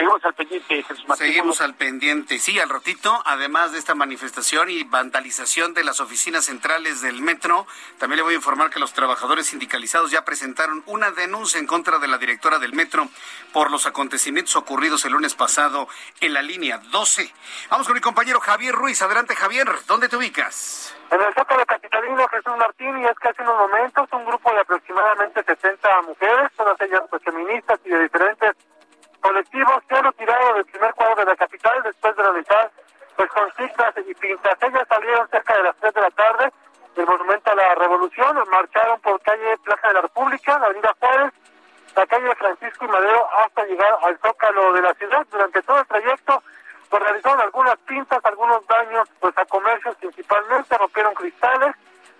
Seguimos 0.00 0.24
al 0.24 0.32
pendiente, 0.32 0.82
Jesús 0.82 1.08
Martín. 1.08 1.26
Seguimos 1.26 1.60
al 1.60 1.74
pendiente. 1.74 2.38
Sí, 2.38 2.58
al 2.58 2.70
ratito, 2.70 3.22
además 3.26 3.72
de 3.72 3.78
esta 3.78 3.94
manifestación 3.94 4.70
y 4.70 4.82
vandalización 4.84 5.74
de 5.74 5.84
las 5.84 6.00
oficinas 6.00 6.46
centrales 6.46 7.02
del 7.02 7.20
metro, 7.20 7.66
también 7.98 8.16
le 8.16 8.22
voy 8.22 8.32
a 8.32 8.36
informar 8.36 8.70
que 8.70 8.80
los 8.80 8.94
trabajadores 8.94 9.48
sindicalizados 9.48 10.10
ya 10.10 10.24
presentaron 10.24 10.82
una 10.86 11.10
denuncia 11.10 11.60
en 11.60 11.66
contra 11.66 11.98
de 11.98 12.08
la 12.08 12.16
directora 12.16 12.58
del 12.58 12.72
metro 12.72 13.08
por 13.52 13.70
los 13.70 13.86
acontecimientos 13.86 14.56
ocurridos 14.56 15.04
el 15.04 15.12
lunes 15.12 15.34
pasado 15.34 15.86
en 16.22 16.32
la 16.32 16.40
línea 16.40 16.78
12. 16.78 17.30
Vamos 17.68 17.86
con 17.86 17.94
mi 17.94 18.00
compañero 18.00 18.40
Javier 18.40 18.74
Ruiz. 18.74 19.02
Adelante, 19.02 19.36
Javier. 19.36 19.68
¿Dónde 19.86 20.08
te 20.08 20.16
ubicas? 20.16 20.96
En 21.10 21.20
el 21.20 21.34
de 21.34 21.66
Capitalino, 21.66 22.26
Jesús 22.28 22.56
Martín, 22.56 22.98
y 23.00 23.04
es 23.04 23.18
que 23.18 23.28
hace 23.28 23.42
unos 23.42 23.68
momentos 23.68 24.08
un 24.12 24.24
grupo 24.24 24.50
de 24.54 24.60
aproximadamente 24.60 25.44
60 25.44 26.02
mujeres, 26.02 26.50
todas 26.56 26.80
ellas 26.80 27.02
pues, 27.10 27.22
feministas 27.22 27.78
y 27.84 27.90
de 27.90 28.02
diferentes 28.04 28.52
colectivos, 29.20 29.82
se 29.88 29.96
han 29.96 30.04
retirado 30.04 30.54
del 30.54 30.64
primer 30.66 30.94
cuadro 30.94 31.16
de 31.16 31.24
la 31.24 31.36
capital 31.36 31.82
después 31.82 32.16
de 32.16 32.22
realizar 32.22 32.70
pues 33.16 33.30
con 33.30 33.52
cifras 33.52 33.94
y 34.06 34.14
pintas. 34.14 34.56
Ellas 34.62 34.88
salieron 34.88 35.28
cerca 35.28 35.56
de 35.56 35.62
las 35.62 35.76
3 35.76 35.94
de 35.94 36.00
la 36.00 36.10
tarde 36.10 36.52
del 36.96 37.06
Monumento 37.06 37.52
a 37.52 37.54
la 37.54 37.74
Revolución, 37.74 38.36
marcharon 38.50 39.00
por 39.00 39.20
calle 39.20 39.58
Plaza 39.58 39.88
de 39.88 39.94
la 39.94 40.00
República, 40.02 40.58
la 40.58 40.66
Avenida 40.66 40.94
Juárez, 40.98 41.32
la 41.96 42.06
calle 42.06 42.34
Francisco 42.36 42.84
y 42.84 42.88
Madero 42.88 43.28
hasta 43.44 43.64
llegar 43.64 43.98
al 44.02 44.18
Zócalo 44.18 44.72
de 44.72 44.82
la 44.82 44.94
ciudad. 44.94 45.26
Durante 45.30 45.62
todo 45.62 45.78
el 45.78 45.86
trayecto 45.86 46.42
pues 46.88 47.02
realizaron 47.04 47.40
algunas 47.40 47.76
pintas, 47.86 48.18
algunos 48.24 48.66
daños 48.66 49.08
pues 49.20 49.36
a 49.38 49.44
comercios 49.44 49.94
principalmente, 49.96 50.76
rompieron 50.76 51.14
cristales, 51.14 51.76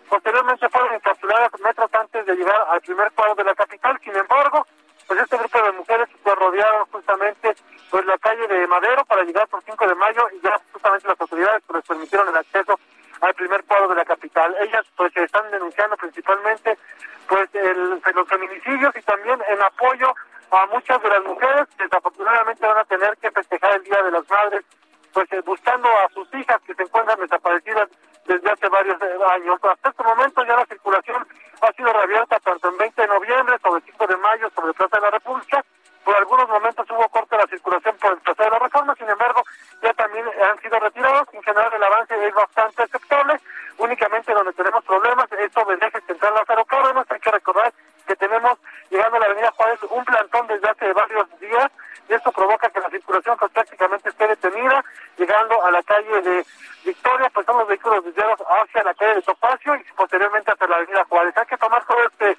posteriormente 0.08 0.68
fueron 0.68 0.94
encapsuladas 0.94 1.50
metros 1.60 1.90
antes 1.92 2.24
de 2.24 2.36
llegar 2.36 2.66
al 2.70 2.80
primer 2.80 3.10
cuadro 3.12 3.34
de 3.34 3.44
la 3.44 3.54
capital, 3.54 3.98
sin 4.04 4.14
embargo, 4.14 4.66
pues 5.10 5.22
este 5.22 5.38
grupo 5.38 5.60
de 5.60 5.72
mujeres 5.72 6.08
rodearon 6.24 6.86
justamente 6.92 7.56
pues 7.90 8.06
la 8.06 8.16
calle 8.18 8.46
de 8.46 8.64
Madero 8.68 9.04
para 9.06 9.24
llegar 9.24 9.48
por 9.48 9.60
5 9.60 9.88
de 9.88 9.94
mayo 9.96 10.22
y 10.30 10.40
ya 10.40 10.56
justamente 10.72 11.08
las 11.08 11.20
autoridades 11.20 11.64
pues 11.66 11.78
les 11.78 11.88
permitieron 11.88 12.28
el 12.28 12.36
acceso 12.36 12.78
al 13.20 13.34
primer 13.34 13.64
cuadro 13.64 13.88
de 13.88 13.96
la 13.96 14.04
capital. 14.04 14.54
Ellas 14.60 14.86
pues 14.96 15.10
están 15.16 15.50
denunciando 15.50 15.96
principalmente 15.96 16.78
pues 17.26 17.52
el, 17.54 18.00
los 18.14 18.28
feminicidios 18.28 18.94
y 18.94 19.02
también 19.02 19.42
en 19.48 19.60
apoyo 19.60 20.14
a 20.52 20.66
muchas 20.66 21.02
de 21.02 21.08
las 21.08 21.24
mujeres 21.24 21.66
que 21.76 21.82
desafortunadamente 21.82 22.64
van 22.64 22.78
a 22.78 22.84
tener 22.84 23.16
que 23.16 23.32
festejar 23.32 23.74
el 23.78 23.82
Día 23.82 24.02
de 24.04 24.12
las 24.12 24.30
Madres, 24.30 24.64
pues 25.12 25.26
eh, 25.32 25.40
buscando 25.44 25.88
a 25.88 26.08
sus 26.14 26.32
hijas 26.34 26.62
que 26.64 26.74
se 26.76 26.84
encuentran 26.84 27.18
desaparecidas 27.18 27.88
desde 28.26 28.50
hace 28.50 28.68
varios 28.68 29.00
eh, 29.02 29.18
años. 29.32 29.58
Hasta 29.62 29.90
este 29.90 30.02
momento 30.02 30.44
ya 30.44 30.56
la 30.56 30.66
circulación 30.66 31.26
ha 31.60 31.72
sido 31.72 31.92
reabierta 31.92 32.38
tanto 32.40 32.68
en 32.68 32.76
20 32.78 33.02
de 33.02 33.08
noviembre, 33.08 33.56
sobre 33.62 33.82
5 33.82 34.06
de 34.06 34.16
mayo, 34.16 34.50
sobre 34.54 34.72
Plaza 34.72 34.96
de 34.96 35.02
la 35.02 35.10
República. 35.10 35.64
Por 36.04 36.16
algunos 36.16 36.48
momentos 36.48 36.90
hubo 36.90 37.08
corte 37.10 37.36
de 37.36 37.42
la 37.42 37.48
circulación 37.48 37.96
por 37.98 38.12
el 38.12 38.18
Plaza 38.20 38.44
de 38.44 38.50
la 38.50 38.58
Reforma, 38.58 38.94
sin 38.94 39.08
embargo, 39.08 39.42
ya 39.82 39.92
también 39.92 40.24
han 40.42 40.58
sido 40.60 40.78
retirados. 40.80 41.28
En 41.32 41.42
general, 41.42 41.72
el 41.74 41.84
avance 41.84 42.26
es 42.26 42.34
bastante 42.34 42.82
aceptable. 42.82 43.40
Únicamente 43.78 44.32
donde 44.32 44.52
tenemos 44.52 44.84
problemas 44.84 45.30
es 45.32 45.52
sobre 45.52 45.76
el 45.76 45.82
eje 45.82 46.00
central 46.02 46.34
Lázaro 46.34 46.64
Cárdenas. 46.64 47.06
Hay 47.10 47.20
que 47.20 47.30
recordar 47.30 47.72
que 48.06 48.16
tenemos 48.16 48.58
llegando 48.90 49.16
a 49.16 49.20
la 49.20 49.26
avenida 49.26 49.52
Juárez 49.52 49.80
un 49.90 50.04
plantón 50.04 50.46
desde 50.46 50.68
hace 50.68 50.92
varios 50.92 51.40
días 51.40 51.70
y 52.08 52.14
esto 52.14 52.32
provoca 52.32 52.68
que 52.70 52.80
la 52.80 52.90
circulación 52.90 53.36
pues, 53.38 53.52
prácticamente 53.52 54.08
esté 54.08 54.26
detenida, 54.26 54.84
llegando 55.16 55.64
a 55.64 55.70
la 55.70 55.82
calle 55.82 56.22
de 56.22 56.44
Victoria, 56.84 57.30
pues 57.32 57.46
son 57.46 57.58
los 57.58 57.68
vehículos 57.68 58.04
desviados 58.04 58.40
hacia 58.40 58.82
la 58.82 58.94
calle 58.94 59.14
de 59.14 59.22
Topacio 59.22 59.76
y 59.76 59.84
posteriormente 59.94 60.50
hacia 60.50 60.66
la 60.66 60.76
avenida 60.76 61.06
Juárez. 61.08 61.36
Hay 61.36 61.46
que 61.46 61.56
tomar 61.56 61.84
todo 61.84 61.98
este, 62.06 62.36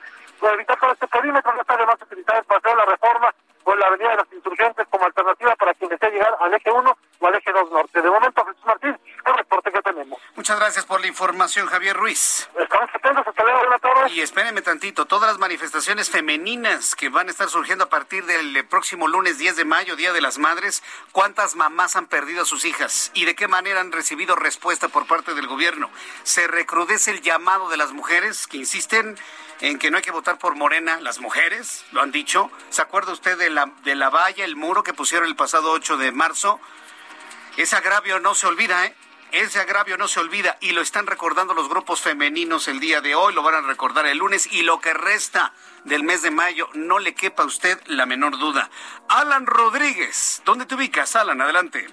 evitar 0.54 0.78
todo 0.80 0.92
este 0.92 1.08
perímetro, 1.08 1.54
no 1.54 1.62
está 1.62 1.78
de 1.78 1.86
más 1.86 2.02
utilizar 2.02 2.38
el 2.38 2.44
paseo 2.44 2.72
de 2.72 2.78
la 2.78 2.86
reforma 2.86 3.34
o 3.64 3.76
la 3.76 3.88
avenida 3.88 4.10
de 4.10 4.16
los 4.18 4.34
insurgentes 4.34 4.88
como 4.90 5.06
alternativa 5.06 5.56
para 5.56 5.74
quien 5.74 5.90
desee 5.90 6.12
llegar 6.12 6.36
al 6.40 6.54
eje 6.54 6.72
1 6.72 6.98
o 7.20 7.28
al 7.28 7.36
eje 7.36 7.52
2 7.52 7.72
norte. 7.72 8.02
De 8.02 8.10
momento, 8.10 8.46
Jesús 8.46 8.66
Martín, 8.66 8.98
el 9.26 9.34
reporte 9.34 9.72
que 9.72 9.82
tenemos. 9.82 10.20
Muchas 10.36 10.60
gracias 10.60 10.86
por 10.86 11.02
la 11.02 11.08
información, 11.08 11.68
Javier 11.68 11.96
Ruiz. 11.96 12.50
Estamos 12.60 12.90
atentos, 12.94 13.28
hasta 13.28 13.44
luego, 13.44 13.60
buenas 13.60 13.82
tardes. 13.82 14.14
Y 14.14 14.22
espérenme 14.22 14.62
tantito, 14.62 15.06
todas 15.06 15.30
las 15.30 15.40
manifestaciones 15.40 16.10
femeninas 16.10 16.96
que 16.96 17.10
van 17.10 17.28
a 17.28 17.32
estar 17.32 17.50
surgiendo 17.50 17.86
a 17.86 17.90
partir 17.90 18.26
del 18.26 18.66
próximo 18.68 19.08
lunes 19.08 19.38
10 19.38 19.56
de 19.56 19.66
mayo, 19.66 19.96
Día 19.96 20.14
de 20.14 20.22
las 20.22 20.38
Madres, 20.38 20.84
¿cuántas 21.12 21.56
mamás 21.56 21.96
han 21.96 22.08
perdido 22.08 22.44
a 22.44 22.46
sus 22.46 22.66
hijas? 22.66 23.12
¿Y 23.14 23.26
de 23.26 23.36
qué 23.36 23.48
manera 23.48 23.82
han 23.82 23.92
recibido 23.92 24.36
respuesta 24.36 24.88
por 24.88 25.08
parte 25.08 25.34
del 25.34 25.48
gobierno? 25.48 25.90
¿Se 26.24 26.48
recrudece 26.48 27.12
el 27.12 27.22
llamado 27.22 27.70
de 27.70 27.78
las 27.78 27.92
mujeres 27.92 28.48
que 28.48 28.58
insisten 28.58 29.18
en 29.62 29.78
que 29.78 29.92
no 29.92 29.98
hay 29.98 30.04
que 30.04 30.12
votar 30.12 30.38
por 30.38 30.56
Morena, 30.56 31.00
las 31.00 31.20
mujeres, 31.20 31.86
lo 31.92 32.02
han 32.02 32.12
dicho. 32.12 32.52
¿Se 32.70 32.82
acuerda 32.82 33.14
usted 33.14 33.38
de 33.38 33.50
la, 33.50 33.72
de 33.84 33.96
la 33.96 34.10
valla, 34.10 34.44
el 34.44 34.56
muro 34.56 34.84
que 34.84 34.94
pusieron 34.94 35.28
el 35.28 35.36
pasado 35.36 35.72
8 35.72 35.98
de 35.98 36.12
marzo? 36.12 36.60
Ese 37.58 37.76
agravio 37.76 38.20
no 38.20 38.34
se 38.34 38.48
olvida, 38.48 38.86
¿eh? 38.86 38.96
Ese 39.32 39.60
agravio 39.60 39.98
no 39.98 40.10
se 40.10 40.20
olvida 40.20 40.58
y 40.60 40.72
lo 40.72 40.82
están 40.82 41.08
recordando 41.08 41.54
los 41.54 41.70
grupos 41.70 42.02
femeninos 42.02 42.68
el 42.68 42.82
día 42.82 43.00
de 43.00 43.16
hoy, 43.16 43.34
lo 43.34 43.44
van 43.44 43.56
a 43.56 43.62
recordar 43.62 44.06
el 44.06 44.18
lunes 44.18 44.52
y 44.52 44.64
lo 44.64 44.82
que 44.82 44.94
resta 44.94 45.54
del 45.86 46.04
mes 46.04 46.22
de 46.22 46.32
mayo, 46.32 46.68
no 46.74 47.00
le 47.00 47.16
quepa 47.16 47.44
a 47.44 47.46
usted 47.46 47.80
la 47.86 48.06
menor 48.06 48.38
duda. 48.38 48.70
Alan 49.08 49.46
Rodríguez, 49.48 50.42
¿dónde 50.44 50.66
te 50.66 50.76
ubicas, 50.76 51.16
Alan? 51.16 51.40
Adelante. 51.40 51.88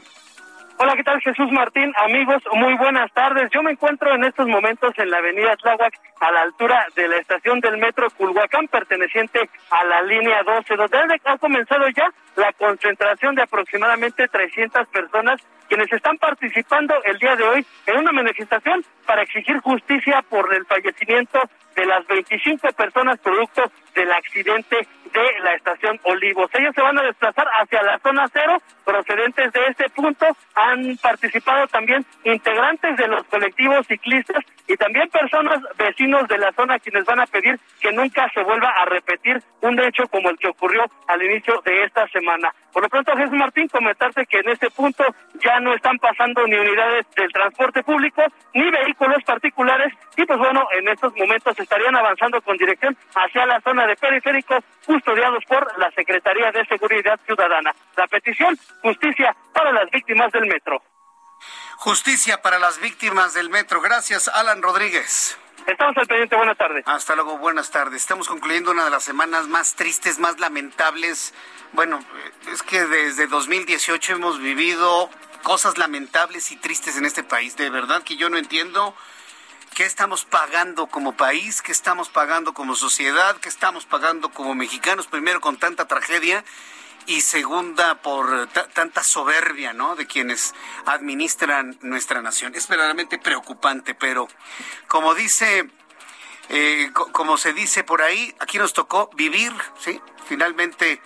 Hola, 0.81 0.95
¿qué 0.95 1.03
tal 1.03 1.21
Jesús 1.21 1.51
Martín? 1.51 1.93
Amigos, 1.97 2.41
muy 2.53 2.77
buenas 2.77 3.13
tardes. 3.13 3.51
Yo 3.53 3.65
me 3.65 3.73
encuentro 3.73 4.15
en 4.15 4.23
estos 4.23 4.47
momentos 4.47 4.93
en 4.97 5.11
la 5.11 5.19
avenida 5.19 5.57
Tláhuac, 5.57 5.93
a 6.21 6.31
la 6.31 6.43
altura 6.43 6.87
de 6.95 7.09
la 7.09 7.17
estación 7.17 7.59
del 7.59 7.79
metro 7.79 8.09
Culhuacán, 8.11 8.69
perteneciente 8.69 9.41
a 9.73 9.85
la 9.85 10.03
línea 10.03 10.41
12, 10.45 10.77
donde 10.77 11.21
ha 11.25 11.37
comenzado 11.39 11.89
ya 11.89 12.09
la 12.37 12.53
concentración 12.53 13.35
de 13.35 13.43
aproximadamente 13.43 14.29
300 14.29 14.87
personas 14.87 15.43
quienes 15.69 15.93
están 15.93 16.17
participando 16.17 16.95
el 17.05 17.19
día 17.19 17.35
de 17.35 17.43
hoy 17.43 17.67
en 17.87 17.99
una 17.99 18.13
manifestación 18.13 18.85
para 19.05 19.23
exigir 19.23 19.59
justicia 19.59 20.23
por 20.31 20.55
el 20.55 20.65
fallecimiento 20.65 21.41
de 21.75 21.87
las 21.87 22.07
25 22.07 22.69
personas 22.69 23.19
producto 23.19 23.65
del 23.97 24.13
accidente 24.13 24.87
de 25.13 25.41
la 25.43 25.55
estación 25.55 25.99
Olivos. 26.05 26.51
Ellos 26.55 26.75
se 26.75 26.83
van 26.83 26.99
a 26.99 27.03
desplazar 27.03 27.47
hacia 27.61 27.83
la 27.83 27.99
zona 27.99 28.27
cero, 28.33 28.59
procedentes 28.85 29.53
de 29.53 29.61
este 29.69 29.89
punto. 29.91 30.27
Han 30.55 30.97
participado 30.99 31.67
también 31.69 32.05
integrantes 32.25 32.97
de 32.97 33.09
los 33.09 33.25
colectivos 33.25 33.87
ciclistas 33.87 34.45
y 34.67 34.77
también 34.77 35.09
personas 35.09 35.63
vecinos 35.77 36.29
de 36.29 36.39
la 36.39 36.53
zona 36.53 36.79
quienes 36.79 37.05
van 37.05 37.21
a 37.21 37.27
pedir 37.27 37.59
que 37.81 37.93
nunca 37.93 38.29
se 38.35 38.43
vuelva 38.43 38.71
a 38.71 38.85
repetir 38.85 39.41
un 39.63 39.81
hecho 39.81 40.07
como 40.09 40.31
el 40.31 40.39
que 40.39 40.49
ocurrió 40.49 40.85
al 41.07 41.23
inicio 41.23 41.61
de 41.65 41.85
esta 41.85 42.07
semana. 42.09 42.53
Por 42.73 42.83
lo 42.83 42.89
pronto, 42.89 43.17
Jesús 43.17 43.33
Martín, 43.33 43.69
comentarte 43.69 44.27
que 44.27 44.39
en 44.39 44.51
este 44.51 44.71
punto 44.71 45.05
ya 45.43 45.59
no 45.61 45.75
están 45.75 45.99
pasando 45.99 46.47
ni 46.47 46.57
unidades 46.57 47.07
del 47.17 47.33
transporte 47.33 47.83
público 47.83 48.23
ni 48.55 48.71
vehículos 48.71 49.23
particulares 49.25 49.93
y 50.17 50.25
pues 50.25 50.39
bueno, 50.39 50.67
en 50.73 50.89
estos 50.89 51.15
momentos 51.17 51.59
estarían 51.59 51.97
avanzando 51.97 52.41
con 52.43 52.57
dirección 52.57 52.97
hacia 53.15 53.47
la 53.47 53.61
zona 53.61 53.87
de 53.87 53.97
periféricos 53.97 54.65
custodiados 54.99 55.45
por 55.45 55.79
la 55.79 55.91
Secretaría 55.93 56.51
de 56.51 56.67
Seguridad 56.67 57.19
Ciudadana. 57.25 57.73
La 57.97 58.07
petición, 58.09 58.59
justicia 58.83 59.35
para 59.55 59.73
las 59.73 59.89
víctimas 59.91 60.33
del 60.33 60.47
metro. 60.47 60.83
Justicia 61.77 62.43
para 62.43 62.59
las 62.59 62.81
víctimas 62.81 63.35
del 63.35 63.49
metro. 63.49 63.81
Gracias, 63.81 64.27
Alan 64.29 64.61
Rodríguez. 64.61 65.39
Estamos 65.67 65.97
al 65.97 66.07
pendiente, 66.07 66.35
buenas 66.35 66.59
tardes. 66.59 66.83
Hasta 66.87 67.15
luego, 67.15 67.39
buenas 67.39 67.71
tardes. 67.71 68.01
Estamos 68.01 68.27
concluyendo 68.27 68.73
una 68.73 68.85
de 68.85 68.91
las 68.91 69.05
semanas 69.05 69.47
más 69.47 69.77
tristes, 69.77 70.19
más 70.19 70.41
lamentables. 70.41 71.33
Bueno, 71.73 72.01
es 72.53 72.63
que 72.63 72.85
desde 72.85 73.29
2018 73.29 74.15
hemos 74.15 74.41
vivido 74.41 75.11
cosas 75.45 75.79
lamentables 75.79 76.51
y 76.51 76.57
tristes 76.57 76.97
en 76.97 77.05
este 77.05 77.23
país. 77.23 77.57
De 77.57 77.71
verdad 77.71 78.03
que 78.03 78.17
yo 78.17 78.31
no 78.31 78.39
entiendo 78.39 78.97
qué 79.79 79.85
estamos 79.85 80.25
pagando 80.25 80.89
como 80.89 81.17
país, 81.17 81.63
qué 81.63 81.71
estamos 81.71 82.09
pagando 82.09 82.53
como 82.53 82.75
sociedad, 82.75 83.37
qué 83.37 83.49
estamos 83.49 83.87
pagando 83.87 84.31
como 84.31 84.57
mexicanos, 84.57 85.07
primero 85.07 85.41
con 85.41 85.57
tanta 85.57 85.87
tragedia 85.87 86.45
y 87.07 87.21
segunda 87.21 88.03
por 88.03 88.49
tanta 88.75 89.05
soberbia, 89.05 89.73
¿no? 89.75 89.95
De 89.95 90.09
quienes 90.09 90.53
administran 90.85 91.79
nuestra 91.81 92.23
nación. 92.23 92.57
Es 92.57 92.67
verdaderamente 92.67 93.21
preocupante, 93.21 93.95
pero 93.95 94.27
como 94.89 95.15
dice, 95.15 95.71
eh, 96.49 96.91
como 97.13 97.39
se 97.39 97.53
dice 97.53 97.85
por 97.85 98.03
ahí, 98.03 98.35
aquí 98.41 98.59
nos 98.59 98.73
tocó 98.73 99.11
vivir, 99.15 99.53
¿sí? 99.79 100.01
Finalmente 100.29 101.01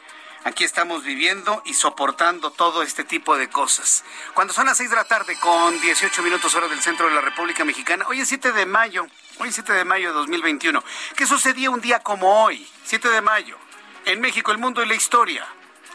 aquí 0.44 0.64
estamos 0.64 1.04
viviendo 1.04 1.62
y 1.64 1.74
soportando 1.74 2.50
todo 2.50 2.82
este 2.82 3.04
tipo 3.04 3.36
de 3.36 3.48
cosas. 3.48 4.04
Cuando 4.34 4.52
son 4.52 4.66
las 4.66 4.76
6 4.76 4.90
de 4.90 4.96
la 4.96 5.04
tarde 5.04 5.36
con 5.40 5.80
18 5.80 6.22
minutos 6.22 6.54
hora 6.54 6.68
del 6.68 6.80
centro 6.80 7.06
de 7.06 7.14
la 7.14 7.20
República 7.20 7.64
Mexicana, 7.64 8.04
hoy 8.08 8.20
es 8.20 8.28
7 8.28 8.52
de 8.52 8.66
mayo, 8.66 9.06
hoy 9.38 9.48
es 9.48 9.54
7 9.54 9.72
de 9.72 9.84
mayo 9.84 10.08
de 10.08 10.14
2021. 10.14 10.82
¿Qué 11.16 11.26
sucedía 11.26 11.70
un 11.70 11.80
día 11.80 12.00
como 12.00 12.44
hoy, 12.44 12.66
7 12.84 13.08
de 13.08 13.20
mayo? 13.20 13.56
En 14.04 14.20
México, 14.20 14.50
el 14.50 14.58
mundo 14.58 14.82
y 14.82 14.86
la 14.86 14.94
historia. 14.94 15.46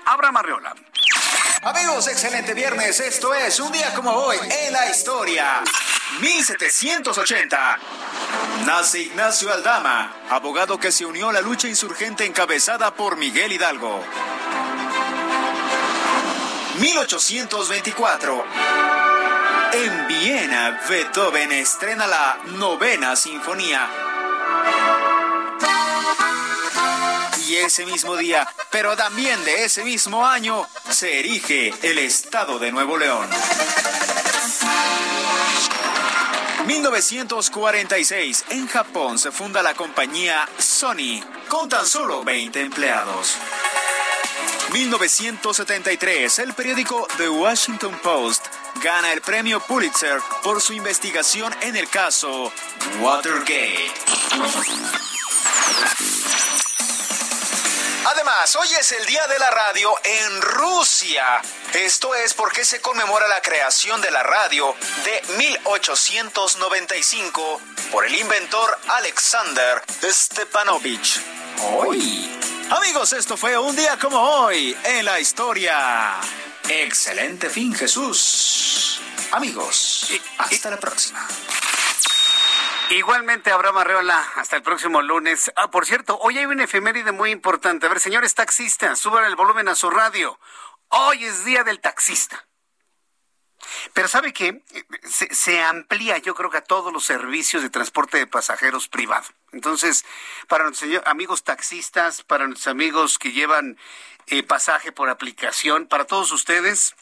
Abraham 0.08 0.38
Arreola. 0.38 0.74
Amigos, 1.63 2.08
excelente 2.08 2.54
viernes. 2.54 3.02
Esto 3.02 3.34
es 3.34 3.60
un 3.60 3.74
día 3.74 3.93
como 3.93 4.12
hoy 4.12 4.38
en 4.50 4.72
la 4.72 4.89
historia. 4.89 5.62
1780. 6.22 7.78
Nace 8.65 9.02
Ignacio 9.02 9.52
Aldama, 9.52 10.13
abogado 10.30 10.80
que 10.80 10.93
se 10.93 11.06
unió 11.06 11.30
a 11.30 11.34
la 11.34 11.41
lucha 11.41 11.67
insurgente 11.67 12.26
encabezada 12.26 12.96
por 12.96 13.17
Miguel 13.17 13.52
Hidalgo. 13.52 14.02
1824. 16.80 18.46
En 19.74 20.08
Viena, 20.08 20.80
Beethoven 20.88 21.52
estrena 21.52 22.08
la 22.08 22.39
novena 22.46 23.17
sinfonía. 23.17 23.89
Y 27.48 27.56
ese 27.56 27.86
mismo 27.86 28.18
día, 28.18 28.48
pero 28.72 28.98
también 28.98 29.44
de 29.46 29.64
ese 29.64 29.84
mismo 29.84 30.26
año, 30.26 30.68
se 30.90 31.20
erige 31.20 31.74
el 31.82 31.98
Estado 31.98 32.60
de 32.60 32.72
Nuevo 32.72 32.98
León. 32.98 33.30
1946, 36.66 38.46
en 38.50 38.68
Japón 38.68 39.18
se 39.18 39.32
funda 39.32 39.64
la 39.64 39.74
compañía 39.74 40.50
Sony, 40.58 41.24
con 41.48 41.70
tan 41.70 41.86
solo 41.86 42.26
20 42.26 42.60
empleados. 42.60 43.38
1973, 44.74 46.40
el 46.40 46.54
periódico 46.54 47.08
The 47.16 47.30
Washington 47.30 47.98
Post 48.04 48.46
gana 48.84 49.14
el 49.14 49.22
premio 49.22 49.62
Pulitzer 49.62 50.20
por 50.44 50.62
su 50.62 50.74
investigación 50.74 51.56
en 51.62 51.78
el 51.78 51.88
caso 51.88 52.52
Watergate. 53.00 53.92
Hoy 58.60 58.68
es 58.78 58.92
el 58.92 59.06
Día 59.06 59.26
de 59.28 59.40
la 59.40 59.50
Radio 59.50 59.96
en 60.04 60.42
Rusia. 60.42 61.42
Esto 61.74 62.13
es 62.13 62.34
porque 62.34 62.66
se 62.66 62.82
conmemora 62.82 63.26
la 63.30 63.42
creación 63.42 64.02
de 64.02 64.12
la 64.12 64.22
radio 64.22 64.76
de 65.06 65.22
1895 65.38 67.62
por 67.90 68.06
el 68.06 68.13
inventor 68.16 68.78
Alexander 68.90 69.82
Stepanovich. 70.04 71.22
Hoy. 71.62 72.38
Amigos, 72.70 73.13
esto 73.13 73.38
fue 73.38 73.58
un 73.58 73.78
día 73.78 73.98
como 73.98 74.20
hoy 74.20 74.76
en 74.84 75.06
la 75.06 75.22
historia. 75.22 76.20
Excelente 76.68 77.50
fin, 77.50 77.74
Jesús. 77.74 79.00
Amigos, 79.32 80.12
hasta 80.38 80.70
la 80.70 80.78
próxima. 80.78 81.26
Igualmente, 82.89 83.52
Abraham 83.52 83.80
Arreola, 83.80 84.26
hasta 84.36 84.56
el 84.56 84.63
próximo 84.63 85.02
lunes. 85.02 85.52
Ah, 85.58 85.69
por 85.69 85.86
cierto, 85.86 86.17
hoy 86.19 86.38
hay 86.38 86.45
una 86.45 86.63
efeméride 86.63 87.12
muy 87.12 87.32
importante. 87.32 87.86
A 87.86 87.89
ver, 87.89 88.00
señores 88.00 88.34
taxistas, 88.34 88.97
suban 88.97 89.26
el 89.26 89.36
volumen 89.36 89.67
a 89.67 89.76
su 89.76 89.89
radio. 89.89 90.39
Hoy 90.88 91.26
es 91.26 91.43
día 91.43 91.65
del 91.65 91.82
taxista. 91.82 92.47
Pero 93.93 94.08
¿sabe 94.08 94.32
qué? 94.32 94.63
Se, 95.04 95.62
amplía, 95.62 96.17
yo 96.19 96.34
creo 96.34 96.50
que 96.50 96.58
a 96.58 96.63
todos 96.63 96.93
los 96.93 97.04
servicios 97.04 97.62
de 97.62 97.69
transporte 97.69 98.17
de 98.19 98.28
pasajeros 98.28 98.88
privado. 98.88 99.26
Entonces, 99.52 100.06
para 100.47 100.63
nuestros 100.63 101.02
amigos 101.06 101.43
taxistas, 101.43 102.23
para 102.23 102.47
nuestros 102.47 102.67
amigos 102.67 103.17
que 103.19 103.34
llevan 103.34 103.78
eh, 104.28 104.43
pasaje 104.43 104.93
por 104.93 105.10
aplicación, 105.10 105.88
para 105.88 106.06
todos 106.06 106.32
ustedes, 106.32 106.95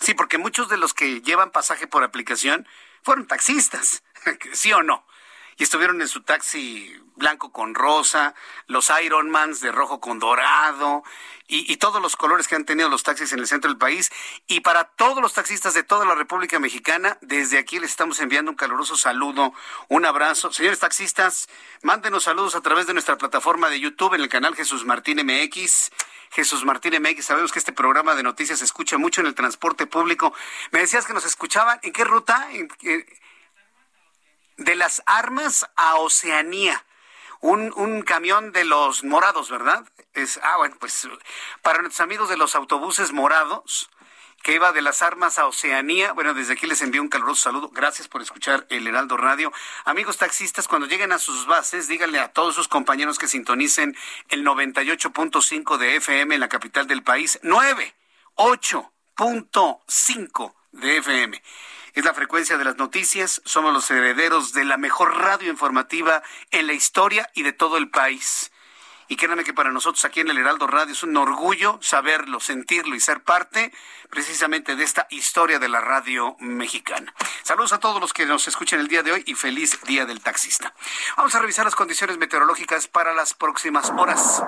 sí, 0.00 0.12
porque 0.12 0.36
muchos 0.36 0.68
de 0.68 0.76
los 0.76 0.92
que 0.92 1.22
llevan 1.22 1.50
pasaje 1.50 1.86
por 1.86 2.04
aplicación 2.04 2.68
fueron 3.02 3.26
taxistas, 3.26 4.02
¿sí 4.52 4.70
o 4.72 4.82
no? 4.82 5.06
Y 5.56 5.62
estuvieron 5.62 6.00
en 6.00 6.08
su 6.08 6.22
taxi 6.22 6.94
blanco 7.16 7.52
con 7.52 7.74
rosa, 7.74 8.34
los 8.66 8.90
Ironmans 9.02 9.60
de 9.60 9.72
rojo 9.72 10.00
con 10.00 10.18
dorado 10.18 11.04
y, 11.46 11.76
todos 11.76 12.00
los 12.00 12.16
colores 12.16 12.48
que 12.48 12.56
han 12.56 12.64
tenido 12.64 12.88
los 12.88 13.02
taxis 13.02 13.32
en 13.32 13.38
el 13.38 13.46
centro 13.46 13.70
del 13.70 13.78
país. 13.78 14.10
Y 14.46 14.60
para 14.60 14.84
todos 14.84 15.20
los 15.20 15.34
taxistas 15.34 15.74
de 15.74 15.82
toda 15.82 16.04
la 16.06 16.14
República 16.14 16.58
Mexicana, 16.58 17.18
desde 17.20 17.58
aquí 17.58 17.78
les 17.78 17.90
estamos 17.90 18.18
enviando 18.20 18.50
un 18.50 18.56
caluroso 18.56 18.96
saludo, 18.96 19.52
un 19.88 20.06
abrazo. 20.06 20.52
Señores 20.52 20.78
taxistas, 20.78 21.48
mándenos 21.82 22.24
saludos 22.24 22.54
a 22.54 22.62
través 22.62 22.86
de 22.86 22.94
nuestra 22.94 23.18
plataforma 23.18 23.68
de 23.68 23.78
YouTube 23.78 24.14
en 24.14 24.22
el 24.22 24.28
canal 24.28 24.56
Jesús 24.56 24.84
Martín 24.84 25.20
MX. 25.24 25.90
Jesús 26.30 26.64
Martín 26.64 26.94
MX, 27.00 27.26
sabemos 27.26 27.52
que 27.52 27.58
este 27.58 27.72
programa 27.72 28.14
de 28.14 28.22
noticias 28.22 28.58
se 28.58 28.64
escucha 28.64 28.98
mucho 28.98 29.20
en 29.20 29.28
el 29.28 29.34
transporte 29.34 29.86
público. 29.86 30.34
Me 30.72 30.80
decías 30.80 31.06
que 31.06 31.12
nos 31.12 31.26
escuchaban, 31.26 31.78
¿en 31.82 31.92
qué 31.92 32.04
ruta? 32.04 32.48
¿En, 32.50 32.68
en, 32.82 33.06
de 34.56 34.76
las 34.76 35.02
armas 35.06 35.66
a 35.76 35.96
Oceanía. 35.96 36.84
Un, 37.40 37.72
un, 37.76 38.02
camión 38.02 38.52
de 38.52 38.64
los 38.64 39.02
morados, 39.04 39.50
¿verdad? 39.50 39.86
Es, 40.14 40.40
ah, 40.42 40.56
bueno, 40.56 40.76
pues 40.80 41.06
para 41.60 41.80
nuestros 41.80 42.00
amigos 42.00 42.30
de 42.30 42.38
los 42.38 42.54
autobuses 42.54 43.12
morados, 43.12 43.90
que 44.42 44.54
iba 44.54 44.72
de 44.72 44.80
las 44.82 45.02
armas 45.02 45.38
a 45.38 45.46
Oceanía, 45.46 46.12
bueno, 46.12 46.34
desde 46.34 46.54
aquí 46.54 46.66
les 46.66 46.82
envío 46.82 47.00
un 47.02 47.08
caluroso 47.08 47.42
saludo. 47.42 47.68
Gracias 47.70 48.08
por 48.08 48.20
escuchar 48.22 48.66
el 48.68 48.86
Heraldo 48.86 49.16
Radio. 49.16 49.52
Amigos 49.84 50.18
taxistas, 50.18 50.68
cuando 50.68 50.86
lleguen 50.86 51.12
a 51.12 51.18
sus 51.18 51.46
bases, 51.46 51.88
díganle 51.88 52.18
a 52.18 52.28
todos 52.28 52.54
sus 52.54 52.68
compañeros 52.68 53.18
que 53.18 53.26
sintonicen 53.26 53.96
el 54.28 54.44
98.5 54.44 55.78
de 55.78 55.96
FM 55.96 56.34
en 56.34 56.40
la 56.40 56.50
capital 56.50 56.86
del 56.86 57.02
país. 57.02 57.40
9, 57.42 57.94
8.5 58.36 60.54
de 60.72 60.98
FM 60.98 61.42
es 61.94 62.04
la 62.04 62.14
frecuencia 62.14 62.58
de 62.58 62.64
las 62.64 62.76
noticias. 62.76 63.40
Somos 63.44 63.72
los 63.72 63.90
herederos 63.90 64.52
de 64.52 64.64
la 64.64 64.76
mejor 64.76 65.16
radio 65.16 65.50
informativa 65.50 66.22
en 66.50 66.66
la 66.66 66.72
historia 66.72 67.30
y 67.34 67.42
de 67.42 67.52
todo 67.52 67.76
el 67.76 67.88
país. 67.88 68.50
Y 69.06 69.16
créanme 69.16 69.44
que 69.44 69.52
para 69.52 69.70
nosotros 69.70 70.04
aquí 70.04 70.20
en 70.20 70.30
el 70.30 70.38
Heraldo 70.38 70.66
Radio 70.66 70.92
es 70.92 71.02
un 71.02 71.16
orgullo 71.16 71.78
saberlo, 71.82 72.40
sentirlo 72.40 72.94
y 72.94 73.00
ser 73.00 73.22
parte 73.22 73.72
precisamente 74.10 74.76
de 74.76 74.84
esta 74.84 75.06
historia 75.10 75.58
de 75.58 75.68
la 75.68 75.80
radio 75.80 76.36
mexicana. 76.40 77.14
Saludos 77.42 77.74
a 77.74 77.78
todos 77.78 78.00
los 78.00 78.12
que 78.12 78.24
nos 78.24 78.48
escuchan 78.48 78.80
el 78.80 78.88
día 78.88 79.02
de 79.02 79.12
hoy 79.12 79.22
y 79.26 79.34
feliz 79.34 79.78
Día 79.82 80.06
del 80.06 80.20
Taxista. 80.20 80.74
Vamos 81.16 81.34
a 81.34 81.40
revisar 81.40 81.66
las 81.66 81.76
condiciones 81.76 82.16
meteorológicas 82.16 82.88
para 82.88 83.12
las 83.12 83.34
próximas 83.34 83.90
horas. 83.90 84.42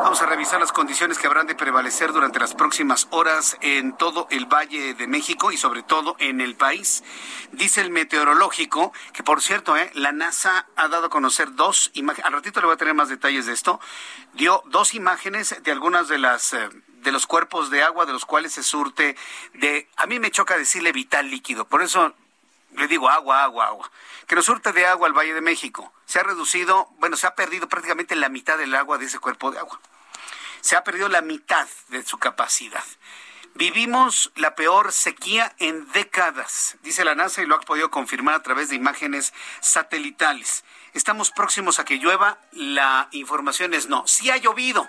Vamos 0.00 0.22
a 0.22 0.26
revisar 0.26 0.60
las 0.60 0.72
condiciones 0.72 1.18
que 1.18 1.26
habrán 1.26 1.46
de 1.46 1.54
prevalecer 1.54 2.12
durante 2.12 2.38
las 2.38 2.54
próximas 2.54 3.08
horas 3.10 3.56
en 3.60 3.96
todo 3.96 4.26
el 4.30 4.46
Valle 4.46 4.94
de 4.94 5.06
México 5.06 5.52
y 5.52 5.56
sobre 5.56 5.82
todo 5.82 6.16
en 6.18 6.40
el 6.40 6.56
país. 6.56 7.04
Dice 7.52 7.80
el 7.80 7.90
meteorológico 7.90 8.92
que, 9.12 9.22
por 9.22 9.42
cierto, 9.42 9.76
eh, 9.76 9.90
la 9.94 10.12
NASA 10.12 10.66
ha 10.76 10.88
dado 10.88 11.06
a 11.06 11.10
conocer 11.10 11.54
dos 11.54 11.90
imágenes. 11.94 12.26
Al 12.26 12.32
ratito 12.32 12.60
le 12.60 12.66
voy 12.66 12.74
a 12.74 12.78
tener 12.78 12.94
más 12.94 13.08
detalles 13.08 13.46
de 13.46 13.52
esto. 13.52 13.80
Dio 14.34 14.62
dos 14.66 14.94
imágenes 14.94 15.62
de 15.62 15.72
algunas 15.72 16.08
de 16.08 16.18
las 16.18 16.52
eh, 16.54 16.68
de 17.02 17.12
los 17.12 17.26
cuerpos 17.26 17.70
de 17.70 17.82
agua 17.82 18.06
de 18.06 18.12
los 18.12 18.24
cuales 18.24 18.52
se 18.52 18.62
surte 18.62 19.16
de 19.54 19.88
a 19.96 20.06
mí 20.06 20.18
me 20.18 20.30
choca 20.30 20.56
decirle 20.56 20.92
vital 20.92 21.30
líquido, 21.30 21.66
por 21.66 21.82
eso 21.82 22.14
le 22.72 22.88
digo 22.88 23.08
agua, 23.08 23.44
agua, 23.44 23.66
agua, 23.66 23.90
que 24.26 24.34
nos 24.34 24.44
surte 24.44 24.72
de 24.72 24.86
agua 24.86 25.06
al 25.06 25.12
Valle 25.12 25.34
de 25.34 25.40
México. 25.40 25.92
Se 26.06 26.20
ha 26.20 26.22
reducido, 26.22 26.88
bueno, 26.98 27.16
se 27.16 27.26
ha 27.26 27.34
perdido 27.34 27.68
prácticamente 27.68 28.14
la 28.16 28.28
mitad 28.28 28.58
del 28.58 28.74
agua 28.74 28.98
de 28.98 29.06
ese 29.06 29.18
cuerpo 29.18 29.50
de 29.50 29.58
agua. 29.58 29.80
Se 30.60 30.76
ha 30.76 30.84
perdido 30.84 31.08
la 31.08 31.22
mitad 31.22 31.68
de 31.88 32.04
su 32.04 32.18
capacidad. 32.18 32.84
Vivimos 33.54 34.30
la 34.36 34.54
peor 34.54 34.92
sequía 34.92 35.54
en 35.58 35.90
décadas, 35.90 36.76
dice 36.82 37.04
la 37.04 37.16
NASA 37.16 37.42
y 37.42 37.46
lo 37.46 37.56
ha 37.56 37.60
podido 37.60 37.90
confirmar 37.90 38.34
a 38.34 38.42
través 38.42 38.68
de 38.68 38.76
imágenes 38.76 39.32
satelitales. 39.60 40.64
Estamos 40.94 41.30
próximos 41.30 41.78
a 41.78 41.84
que 41.84 41.98
llueva, 41.98 42.38
la 42.52 43.08
información 43.10 43.74
es 43.74 43.88
no. 43.88 44.06
Sí 44.06 44.30
ha 44.30 44.36
llovido, 44.36 44.88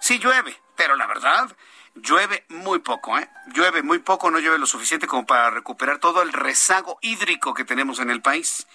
sí 0.00 0.18
llueve, 0.18 0.60
pero 0.74 0.96
la 0.96 1.06
verdad 1.06 1.54
llueve 1.94 2.44
muy 2.48 2.78
poco, 2.80 3.18
¿eh? 3.18 3.28
Llueve 3.54 3.82
muy 3.82 3.98
poco, 3.98 4.30
no 4.30 4.38
llueve 4.38 4.58
lo 4.58 4.66
suficiente 4.66 5.06
como 5.06 5.26
para 5.26 5.50
recuperar 5.50 5.98
todo 5.98 6.22
el 6.22 6.32
rezago 6.32 6.98
hídrico 7.00 7.54
que 7.54 7.64
tenemos 7.64 7.98
en 7.98 8.10
el 8.10 8.20
país. 8.20 8.66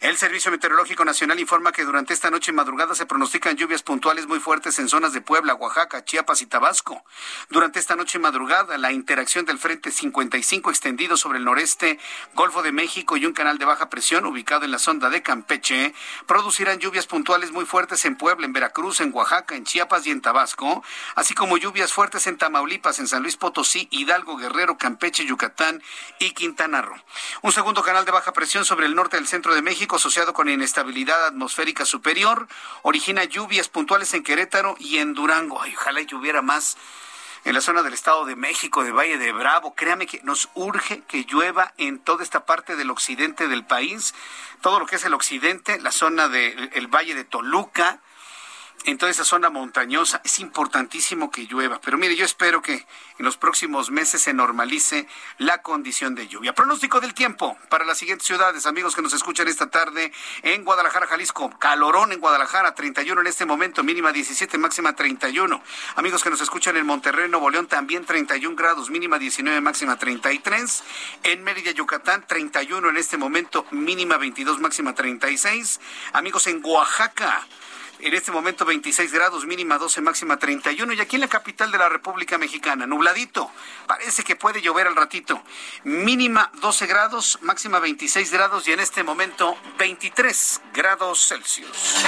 El 0.00 0.16
Servicio 0.18 0.50
Meteorológico 0.50 1.04
Nacional 1.04 1.40
informa 1.40 1.72
que 1.72 1.84
durante 1.84 2.12
esta 2.12 2.30
noche 2.30 2.50
y 2.50 2.54
madrugada 2.54 2.94
se 2.94 3.06
pronostican 3.06 3.56
lluvias 3.56 3.82
puntuales 3.82 4.26
muy 4.26 4.40
fuertes 4.40 4.78
en 4.78 4.88
zonas 4.88 5.14
de 5.14 5.22
Puebla, 5.22 5.54
Oaxaca, 5.54 6.04
Chiapas 6.04 6.42
y 6.42 6.46
Tabasco. 6.46 7.02
Durante 7.48 7.78
esta 7.78 7.96
noche 7.96 8.18
y 8.18 8.20
madrugada, 8.20 8.76
la 8.76 8.92
interacción 8.92 9.46
del 9.46 9.58
Frente 9.58 9.90
55 9.90 10.70
extendido 10.70 11.16
sobre 11.16 11.38
el 11.38 11.44
noreste, 11.44 11.98
Golfo 12.34 12.62
de 12.62 12.72
México 12.72 13.16
y 13.16 13.24
un 13.24 13.32
canal 13.32 13.56
de 13.56 13.64
baja 13.64 13.88
presión 13.88 14.26
ubicado 14.26 14.64
en 14.64 14.70
la 14.70 14.78
sonda 14.78 15.08
de 15.08 15.22
Campeche 15.22 15.94
producirán 16.26 16.78
lluvias 16.78 17.06
puntuales 17.06 17.52
muy 17.52 17.64
fuertes 17.64 18.04
en 18.04 18.16
Puebla, 18.16 18.46
en 18.46 18.52
Veracruz, 18.52 19.00
en 19.00 19.14
Oaxaca, 19.14 19.56
en 19.56 19.64
Chiapas 19.64 20.06
y 20.06 20.10
en 20.10 20.20
Tabasco, 20.20 20.84
así 21.14 21.34
como 21.34 21.56
lluvias 21.56 21.92
fuertes 21.92 22.26
en 22.26 22.36
Tamaulipas, 22.36 22.55
en 22.98 23.06
San 23.06 23.22
Luis 23.22 23.36
Potosí, 23.36 23.86
Hidalgo, 23.90 24.36
Guerrero, 24.36 24.78
Campeche, 24.78 25.26
Yucatán 25.26 25.82
y 26.18 26.30
Quintana 26.30 26.80
Roo. 26.80 26.96
Un 27.42 27.52
segundo 27.52 27.82
canal 27.82 28.04
de 28.04 28.12
baja 28.12 28.32
presión 28.32 28.64
sobre 28.64 28.86
el 28.86 28.94
norte 28.94 29.16
del 29.16 29.26
centro 29.26 29.54
de 29.54 29.60
México 29.60 29.96
asociado 29.96 30.32
con 30.32 30.48
inestabilidad 30.48 31.26
atmosférica 31.26 31.84
superior 31.84 32.48
origina 32.82 33.24
lluvias 33.24 33.68
puntuales 33.68 34.14
en 34.14 34.22
Querétaro 34.22 34.74
y 34.78 34.98
en 34.98 35.12
Durango. 35.12 35.60
Ay, 35.60 35.74
ojalá 35.76 36.00
lloviera 36.00 36.40
más 36.40 36.78
en 37.44 37.54
la 37.54 37.60
zona 37.60 37.82
del 37.82 37.92
Estado 37.92 38.24
de 38.24 38.36
México, 38.36 38.82
de 38.82 38.92
Valle 38.92 39.18
de 39.18 39.32
Bravo. 39.32 39.74
Créame 39.74 40.06
que 40.06 40.22
nos 40.22 40.48
urge 40.54 41.02
que 41.06 41.24
llueva 41.24 41.74
en 41.76 41.98
toda 41.98 42.24
esta 42.24 42.46
parte 42.46 42.74
del 42.74 42.90
occidente 42.90 43.48
del 43.48 43.66
país, 43.66 44.14
todo 44.62 44.80
lo 44.80 44.86
que 44.86 44.96
es 44.96 45.04
el 45.04 45.14
occidente, 45.14 45.78
la 45.80 45.92
zona 45.92 46.28
del 46.28 46.86
Valle 46.88 47.14
de 47.14 47.24
Toluca, 47.24 48.00
en 48.84 48.98
toda 48.98 49.10
esa 49.10 49.24
zona 49.24 49.50
montañosa. 49.50 50.20
Es 50.24 50.38
importantísimo 50.38 51.30
que 51.30 51.46
llueva, 51.46 51.80
pero 51.80 51.98
mire, 51.98 52.16
yo 52.16 52.24
espero 52.24 52.62
que 52.62 52.74
en 53.18 53.24
los 53.24 53.36
próximos 53.36 53.90
meses 53.90 54.22
se 54.22 54.32
normalice 54.32 55.08
la 55.38 55.62
condición 55.62 56.14
de 56.14 56.28
lluvia. 56.28 56.54
Pronóstico 56.54 57.00
del 57.00 57.14
tiempo 57.14 57.56
para 57.68 57.84
las 57.84 57.98
siguientes 57.98 58.26
ciudades, 58.26 58.66
amigos 58.66 58.94
que 58.94 59.02
nos 59.02 59.12
escuchan 59.12 59.48
esta 59.48 59.70
tarde 59.70 60.12
en 60.42 60.64
Guadalajara, 60.64 61.06
Jalisco. 61.06 61.50
Calorón 61.58 62.12
en 62.12 62.20
Guadalajara, 62.20 62.74
31 62.74 63.20
en 63.20 63.26
este 63.26 63.46
momento, 63.46 63.82
mínima 63.82 64.12
17, 64.12 64.58
máxima 64.58 64.94
31. 64.94 65.62
Amigos 65.96 66.22
que 66.22 66.30
nos 66.30 66.40
escuchan 66.40 66.76
en 66.76 66.86
Monterrey, 66.86 67.28
Nuevo 67.28 67.50
León, 67.50 67.66
también 67.66 68.04
31 68.04 68.54
grados, 68.56 68.90
mínima 68.90 69.18
19, 69.18 69.60
máxima 69.60 69.96
33. 69.96 70.84
En 71.24 71.42
Mérida, 71.42 71.70
Yucatán, 71.72 72.24
31 72.26 72.90
en 72.90 72.96
este 72.96 73.16
momento, 73.16 73.66
mínima 73.70 74.16
22, 74.16 74.60
máxima 74.60 74.94
36. 74.94 75.80
Amigos 76.12 76.46
en 76.46 76.60
Oaxaca, 76.64 77.46
en 78.00 78.14
este 78.14 78.30
momento 78.30 78.64
26 78.64 79.12
grados, 79.12 79.46
mínima 79.46 79.78
12, 79.78 80.00
máxima 80.00 80.38
31. 80.38 80.92
Y 80.92 81.00
aquí 81.00 81.16
en 81.16 81.22
la 81.22 81.28
capital 81.28 81.70
de 81.70 81.78
la 81.78 81.88
República 81.88 82.38
Mexicana, 82.38 82.86
nubladito. 82.86 83.50
Parece 83.86 84.22
que 84.22 84.36
puede 84.36 84.60
llover 84.60 84.86
al 84.86 84.96
ratito. 84.96 85.42
Mínima 85.84 86.50
12 86.54 86.86
grados, 86.86 87.38
máxima 87.42 87.78
26 87.78 88.30
grados 88.32 88.68
y 88.68 88.72
en 88.72 88.80
este 88.80 89.02
momento 89.02 89.56
23 89.78 90.60
grados 90.72 91.26
Celsius. 91.26 92.04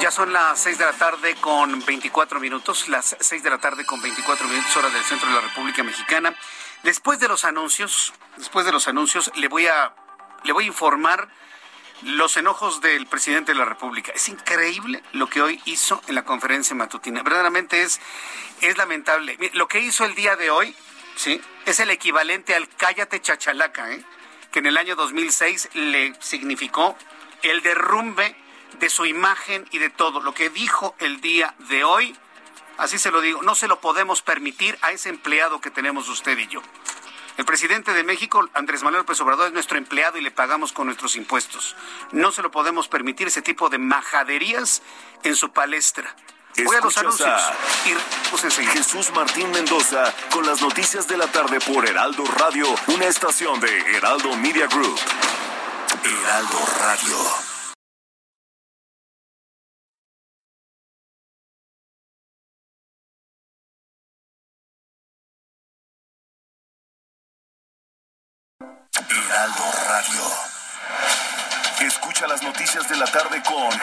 Ya 0.00 0.10
son 0.10 0.32
las 0.32 0.60
6 0.60 0.78
de 0.78 0.84
la 0.84 0.92
tarde 0.92 1.34
con 1.40 1.84
24 1.84 2.38
minutos, 2.38 2.88
las 2.88 3.16
6 3.18 3.42
de 3.42 3.50
la 3.50 3.58
tarde 3.58 3.84
con 3.84 4.00
24 4.00 4.46
minutos 4.46 4.76
hora 4.76 4.88
del 4.90 5.02
centro 5.02 5.28
de 5.28 5.34
la 5.34 5.40
República 5.40 5.82
Mexicana. 5.82 6.36
Después 6.84 7.18
de 7.18 7.26
los 7.26 7.44
anuncios, 7.44 8.12
después 8.36 8.64
de 8.66 8.72
los 8.72 8.86
anuncios, 8.86 9.32
le 9.34 9.48
voy 9.48 9.66
a 9.66 9.92
le 10.46 10.52
voy 10.52 10.64
a 10.64 10.68
informar 10.68 11.28
los 12.02 12.36
enojos 12.36 12.80
del 12.80 13.06
presidente 13.06 13.52
de 13.52 13.58
la 13.58 13.64
República. 13.64 14.12
Es 14.14 14.28
increíble 14.28 15.02
lo 15.12 15.28
que 15.28 15.42
hoy 15.42 15.60
hizo 15.64 16.00
en 16.06 16.14
la 16.14 16.24
conferencia 16.24 16.76
matutina. 16.76 17.22
Verdaderamente 17.22 17.82
es, 17.82 18.00
es 18.60 18.76
lamentable. 18.76 19.36
Lo 19.54 19.66
que 19.66 19.80
hizo 19.80 20.04
el 20.04 20.14
día 20.14 20.36
de 20.36 20.50
hoy, 20.50 20.74
¿sí? 21.16 21.40
Es 21.64 21.80
el 21.80 21.90
equivalente 21.90 22.54
al 22.54 22.68
cállate 22.68 23.20
chachalaca, 23.20 23.92
¿eh? 23.92 24.04
que 24.52 24.60
en 24.60 24.66
el 24.66 24.76
año 24.76 24.94
2006 24.94 25.70
le 25.74 26.14
significó 26.20 26.96
el 27.42 27.62
derrumbe 27.62 28.36
de 28.78 28.90
su 28.90 29.06
imagen 29.06 29.66
y 29.70 29.78
de 29.78 29.90
todo. 29.90 30.20
Lo 30.20 30.34
que 30.34 30.50
dijo 30.50 30.94
el 30.98 31.20
día 31.20 31.54
de 31.70 31.84
hoy, 31.84 32.16
así 32.76 32.98
se 32.98 33.10
lo 33.10 33.20
digo, 33.20 33.42
no 33.42 33.54
se 33.54 33.68
lo 33.68 33.80
podemos 33.80 34.22
permitir 34.22 34.78
a 34.82 34.92
ese 34.92 35.08
empleado 35.08 35.60
que 35.60 35.70
tenemos 35.70 36.08
usted 36.08 36.38
y 36.38 36.46
yo. 36.46 36.62
El 37.36 37.44
presidente 37.44 37.92
de 37.92 38.02
México, 38.02 38.48
Andrés 38.54 38.82
Manuel 38.82 39.02
López 39.02 39.20
Obrador, 39.20 39.48
es 39.48 39.52
nuestro 39.52 39.76
empleado 39.76 40.16
y 40.16 40.22
le 40.22 40.30
pagamos 40.30 40.72
con 40.72 40.86
nuestros 40.86 41.16
impuestos. 41.16 41.76
No 42.12 42.32
se 42.32 42.42
lo 42.42 42.50
podemos 42.50 42.88
permitir 42.88 43.26
ese 43.26 43.42
tipo 43.42 43.68
de 43.68 43.78
majaderías 43.78 44.82
en 45.22 45.36
su 45.36 45.52
palestra. 45.52 46.16
Voy 46.64 46.76
a 46.76 46.80
los 46.80 46.96
anuncios. 46.96 47.42
Y 47.84 48.66
Jesús 48.66 49.12
Martín 49.14 49.50
Mendoza 49.50 50.14
con 50.30 50.46
las 50.46 50.62
noticias 50.62 51.06
de 51.06 51.18
la 51.18 51.26
tarde 51.26 51.60
por 51.60 51.86
Heraldo 51.86 52.24
Radio, 52.24 52.66
una 52.86 53.04
estación 53.04 53.60
de 53.60 53.78
Heraldo 53.96 54.34
Media 54.36 54.66
Group. 54.66 54.98
Heraldo 56.02 56.58
Radio. 56.80 57.45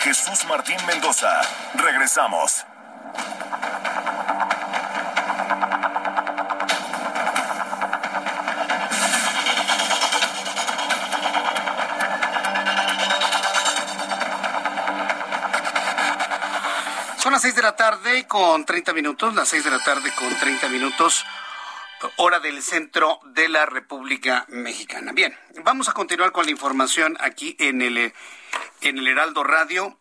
Jesús 0.03 0.43
Martín 0.49 0.75
Mendoza. 0.85 1.39
Regresamos. 1.75 2.65
Son 17.17 17.31
las 17.31 17.41
6 17.41 17.55
de 17.55 17.61
la 17.61 17.77
tarde 17.77 18.27
con 18.27 18.65
30 18.65 18.91
minutos, 18.91 19.33
las 19.33 19.47
6 19.47 19.63
de 19.63 19.71
la 19.71 19.79
tarde 19.79 20.11
con 20.15 20.37
30 20.37 20.67
minutos 20.67 21.25
hora 22.17 22.41
del 22.41 22.61
centro 22.61 23.21
de 23.23 23.47
la 23.47 23.65
República 23.65 24.45
Mexicana. 24.49 25.13
Bien, 25.13 25.33
vamos 25.63 25.87
a 25.87 25.93
continuar 25.93 26.33
con 26.33 26.43
la 26.43 26.51
información 26.51 27.15
aquí 27.21 27.55
en 27.57 27.81
el, 27.81 28.13
en 28.89 28.97
el 28.97 29.07
Heraldo 29.07 29.43
Radio. 29.43 29.97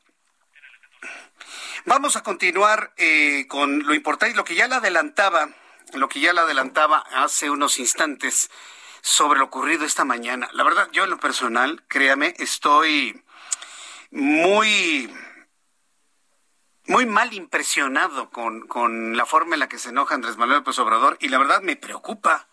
Vamos 1.84 2.16
a 2.16 2.22
continuar 2.22 2.92
eh, 2.96 3.46
con 3.48 3.84
lo 3.86 3.94
importante, 3.94 4.36
lo 4.36 4.44
que 4.44 4.54
ya 4.54 4.68
le 4.68 4.76
adelantaba, 4.76 5.48
lo 5.94 6.08
que 6.08 6.20
ya 6.20 6.32
le 6.32 6.40
adelantaba 6.40 6.98
hace 7.12 7.50
unos 7.50 7.78
instantes 7.78 8.50
sobre 9.00 9.40
lo 9.40 9.46
ocurrido 9.46 9.84
esta 9.84 10.04
mañana. 10.04 10.48
La 10.52 10.64
verdad, 10.64 10.88
yo 10.92 11.04
en 11.04 11.10
lo 11.10 11.18
personal, 11.18 11.82
créame, 11.88 12.34
estoy 12.38 13.22
muy 14.10 15.12
muy 16.86 17.06
mal 17.06 17.32
impresionado 17.32 18.30
con, 18.30 18.66
con 18.66 19.16
la 19.16 19.24
forma 19.24 19.54
en 19.54 19.60
la 19.60 19.68
que 19.68 19.78
se 19.78 19.90
enoja 19.90 20.14
Andrés 20.14 20.36
Manuel 20.36 20.58
López 20.58 20.78
Obrador 20.78 21.16
y 21.20 21.28
la 21.28 21.38
verdad 21.38 21.62
me 21.62 21.76
preocupa. 21.76 22.48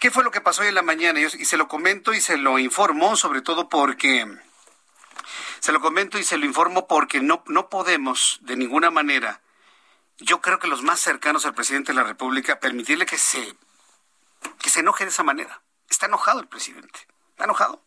¿Qué 0.00 0.10
fue 0.10 0.24
lo 0.24 0.30
que 0.30 0.40
pasó 0.40 0.62
hoy 0.62 0.68
en 0.68 0.74
la 0.74 0.82
mañana? 0.82 1.20
Y 1.20 1.44
se 1.44 1.58
lo 1.58 1.68
comento 1.68 2.14
y 2.14 2.22
se 2.22 2.38
lo 2.38 2.58
informo, 2.58 3.16
sobre 3.16 3.42
todo 3.42 3.68
porque 3.68 4.26
se 5.60 5.72
lo 5.72 5.80
comento 5.82 6.18
y 6.18 6.24
se 6.24 6.38
lo 6.38 6.46
informo 6.46 6.88
porque 6.88 7.20
no, 7.20 7.44
no 7.48 7.68
podemos 7.68 8.38
de 8.40 8.56
ninguna 8.56 8.90
manera, 8.90 9.42
yo 10.16 10.40
creo 10.40 10.58
que 10.58 10.68
los 10.68 10.82
más 10.82 11.00
cercanos 11.00 11.44
al 11.44 11.54
presidente 11.54 11.92
de 11.92 11.96
la 11.96 12.04
República, 12.04 12.60
permitirle 12.60 13.04
que 13.04 13.18
se, 13.18 13.54
que 14.62 14.70
se 14.70 14.80
enoje 14.80 15.04
de 15.04 15.10
esa 15.10 15.22
manera. 15.22 15.60
Está 15.90 16.06
enojado 16.06 16.40
el 16.40 16.48
presidente, 16.48 17.00
está 17.32 17.44
enojado. 17.44 17.82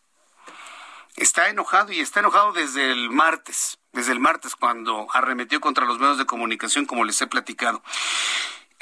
Está 1.16 1.50
enojado 1.50 1.92
y 1.92 2.00
está 2.00 2.20
enojado 2.20 2.54
desde 2.54 2.92
el 2.92 3.10
martes 3.10 3.80
desde 3.94 4.12
el 4.12 4.20
martes 4.20 4.56
cuando 4.56 5.08
arremetió 5.14 5.62
contra 5.62 5.86
los 5.86 6.00
medios 6.00 6.18
de 6.18 6.26
comunicación, 6.26 6.86
como 6.86 7.06
les 7.06 7.22
he 7.22 7.28
platicado. 7.28 7.82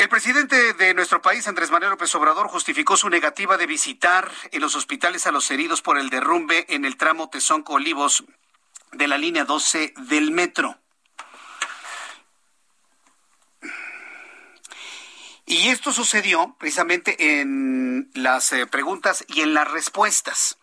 El 0.01 0.09
presidente 0.09 0.73
de 0.73 0.95
nuestro 0.95 1.21
país, 1.21 1.47
Andrés 1.47 1.69
Manuel 1.69 1.91
López 1.91 2.15
Obrador, 2.15 2.47
justificó 2.47 2.97
su 2.97 3.07
negativa 3.07 3.55
de 3.55 3.67
visitar 3.67 4.31
en 4.51 4.59
los 4.59 4.75
hospitales 4.75 5.27
a 5.27 5.31
los 5.31 5.51
heridos 5.51 5.83
por 5.83 5.99
el 5.99 6.09
derrumbe 6.09 6.65
en 6.69 6.85
el 6.85 6.97
tramo 6.97 7.29
Tezonco 7.29 7.73
Olivos 7.73 8.23
de 8.93 9.07
la 9.07 9.19
línea 9.19 9.45
12 9.45 9.93
del 10.07 10.31
metro. 10.31 10.75
Y 15.45 15.67
esto 15.67 15.93
sucedió 15.93 16.55
precisamente 16.57 17.39
en 17.39 18.09
las 18.15 18.53
eh, 18.53 18.65
preguntas 18.65 19.23
y 19.27 19.41
en 19.41 19.53
las 19.53 19.69
respuestas 19.69 20.57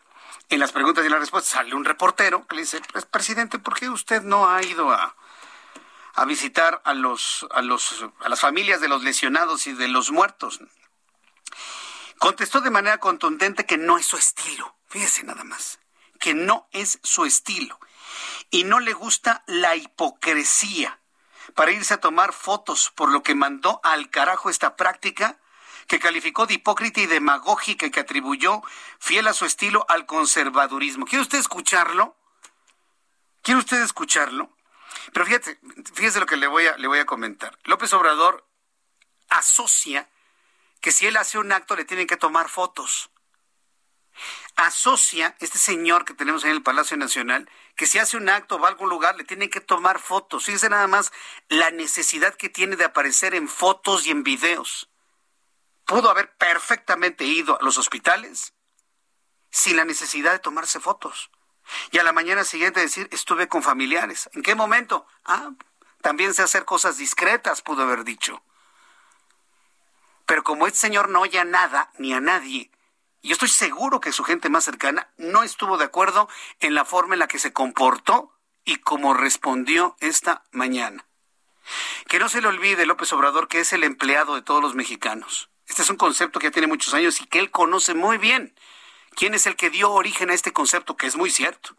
en 0.48 0.58
las 0.58 0.72
preguntas 0.72 1.04
y 1.04 1.06
en 1.06 1.12
las 1.12 1.20
respuestas 1.20 1.52
sale 1.52 1.74
un 1.74 1.84
reportero 1.84 2.44
que 2.46 2.56
le 2.56 2.62
dice, 2.62 2.80
pues, 2.92 3.04
presidente, 3.04 3.58
¿por 3.58 3.78
qué 3.78 3.88
usted 3.88 4.22
no 4.22 4.50
ha 4.50 4.62
ido 4.64 4.90
a, 4.90 5.14
a 6.18 6.24
visitar 6.24 6.82
a 6.84 6.94
los, 6.94 7.46
a 7.50 7.62
los, 7.62 8.04
a 8.20 8.28
las 8.28 8.40
familias 8.40 8.80
de 8.80 8.88
los 8.88 9.04
lesionados 9.04 9.66
y 9.66 9.72
de 9.72 9.86
los 9.86 10.10
muertos? 10.10 10.60
Contestó 12.18 12.60
de 12.60 12.70
manera 12.70 12.98
contundente 12.98 13.66
que 13.66 13.78
no 13.78 13.98
es 13.98 14.06
su 14.06 14.16
estilo. 14.16 14.76
Fíjese 14.88 15.22
nada 15.22 15.44
más, 15.44 15.78
que 16.18 16.34
no 16.34 16.68
es 16.72 16.98
su 17.04 17.24
estilo. 17.24 17.78
Y 18.50 18.64
no 18.64 18.80
le 18.80 18.94
gusta 18.94 19.44
la 19.46 19.76
hipocresía 19.76 20.98
para 21.54 21.70
irse 21.70 21.94
a 21.94 22.00
tomar 22.00 22.32
fotos, 22.32 22.90
por 22.94 23.10
lo 23.10 23.22
que 23.22 23.36
mandó 23.36 23.80
al 23.84 24.10
carajo 24.10 24.50
esta 24.50 24.74
práctica 24.74 25.38
que 25.86 26.00
calificó 26.00 26.46
de 26.46 26.54
hipócrita 26.54 27.00
y 27.00 27.06
demagógica 27.06 27.86
y 27.86 27.90
que 27.90 28.00
atribuyó, 28.00 28.62
fiel 28.98 29.28
a 29.28 29.32
su 29.32 29.44
estilo, 29.44 29.86
al 29.88 30.04
conservadurismo. 30.04 31.06
¿Quiere 31.06 31.22
usted 31.22 31.38
escucharlo? 31.38 32.16
¿Quiere 33.42 33.60
usted 33.60 33.80
escucharlo? 33.82 34.57
Pero 35.12 35.26
fíjate, 35.26 35.58
fíjese 35.94 36.20
lo 36.20 36.26
que 36.26 36.36
le 36.36 36.46
voy 36.46 36.66
a, 36.66 36.76
le 36.76 36.88
voy 36.88 36.98
a 36.98 37.06
comentar. 37.06 37.58
López 37.64 37.92
Obrador 37.92 38.46
asocia 39.28 40.08
que 40.80 40.92
si 40.92 41.06
él 41.06 41.16
hace 41.16 41.38
un 41.38 41.52
acto 41.52 41.76
le 41.76 41.84
tienen 41.84 42.06
que 42.06 42.16
tomar 42.16 42.48
fotos. 42.48 43.10
Asocia 44.56 45.36
este 45.38 45.58
señor 45.58 46.04
que 46.04 46.14
tenemos 46.14 46.44
en 46.44 46.50
el 46.50 46.62
Palacio 46.62 46.96
Nacional 46.96 47.48
que 47.76 47.86
si 47.86 47.98
hace 47.98 48.16
un 48.16 48.28
acto 48.28 48.58
va 48.58 48.66
a 48.66 48.70
algún 48.72 48.88
lugar 48.88 49.16
le 49.16 49.24
tienen 49.24 49.50
que 49.50 49.60
tomar 49.60 50.00
fotos. 50.00 50.44
Fíjese 50.44 50.68
nada 50.68 50.88
más 50.88 51.12
la 51.48 51.70
necesidad 51.70 52.34
que 52.34 52.48
tiene 52.48 52.76
de 52.76 52.84
aparecer 52.84 53.34
en 53.34 53.48
fotos 53.48 54.06
y 54.06 54.10
en 54.10 54.24
videos 54.24 54.88
pudo 55.88 56.10
haber 56.10 56.36
perfectamente 56.36 57.24
ido 57.24 57.58
a 57.58 57.64
los 57.64 57.78
hospitales 57.78 58.52
sin 59.50 59.76
la 59.76 59.86
necesidad 59.86 60.32
de 60.32 60.38
tomarse 60.38 60.80
fotos. 60.80 61.30
Y 61.90 61.98
a 61.98 62.02
la 62.02 62.12
mañana 62.12 62.44
siguiente 62.44 62.80
decir, 62.80 63.08
estuve 63.12 63.48
con 63.48 63.62
familiares. 63.62 64.28
¿En 64.32 64.42
qué 64.42 64.54
momento? 64.54 65.06
Ah, 65.24 65.50
también 66.02 66.34
sé 66.34 66.42
hacer 66.42 66.64
cosas 66.64 66.98
discretas, 66.98 67.62
pudo 67.62 67.82
haber 67.82 68.04
dicho. 68.04 68.42
Pero 70.26 70.44
como 70.44 70.66
este 70.66 70.78
señor 70.78 71.08
no 71.08 71.20
oye 71.20 71.38
a 71.38 71.44
nada 71.44 71.90
ni 71.98 72.12
a 72.12 72.20
nadie, 72.20 72.70
y 73.20 73.28
yo 73.28 73.32
estoy 73.32 73.48
seguro 73.48 74.00
que 74.00 74.12
su 74.12 74.22
gente 74.24 74.48
más 74.48 74.64
cercana 74.64 75.08
no 75.16 75.42
estuvo 75.42 75.76
de 75.76 75.84
acuerdo 75.84 76.28
en 76.60 76.74
la 76.74 76.84
forma 76.84 77.14
en 77.14 77.20
la 77.20 77.28
que 77.28 77.38
se 77.38 77.52
comportó 77.52 78.32
y 78.64 78.76
cómo 78.76 79.14
respondió 79.14 79.96
esta 80.00 80.44
mañana. 80.52 81.04
Que 82.06 82.18
no 82.18 82.28
se 82.28 82.40
le 82.40 82.48
olvide 82.48 82.86
López 82.86 83.12
Obrador 83.12 83.48
que 83.48 83.60
es 83.60 83.72
el 83.72 83.84
empleado 83.84 84.34
de 84.34 84.42
todos 84.42 84.62
los 84.62 84.74
mexicanos. 84.74 85.50
Este 85.66 85.82
es 85.82 85.90
un 85.90 85.96
concepto 85.96 86.38
que 86.38 86.46
ya 86.46 86.50
tiene 86.50 86.68
muchos 86.68 86.94
años 86.94 87.20
y 87.20 87.26
que 87.26 87.40
él 87.40 87.50
conoce 87.50 87.94
muy 87.94 88.18
bien. 88.18 88.54
¿Quién 89.18 89.34
es 89.34 89.48
el 89.48 89.56
que 89.56 89.68
dio 89.68 89.90
origen 89.90 90.30
a 90.30 90.34
este 90.34 90.52
concepto? 90.52 90.96
Que 90.96 91.08
es 91.08 91.16
muy 91.16 91.32
cierto. 91.32 91.74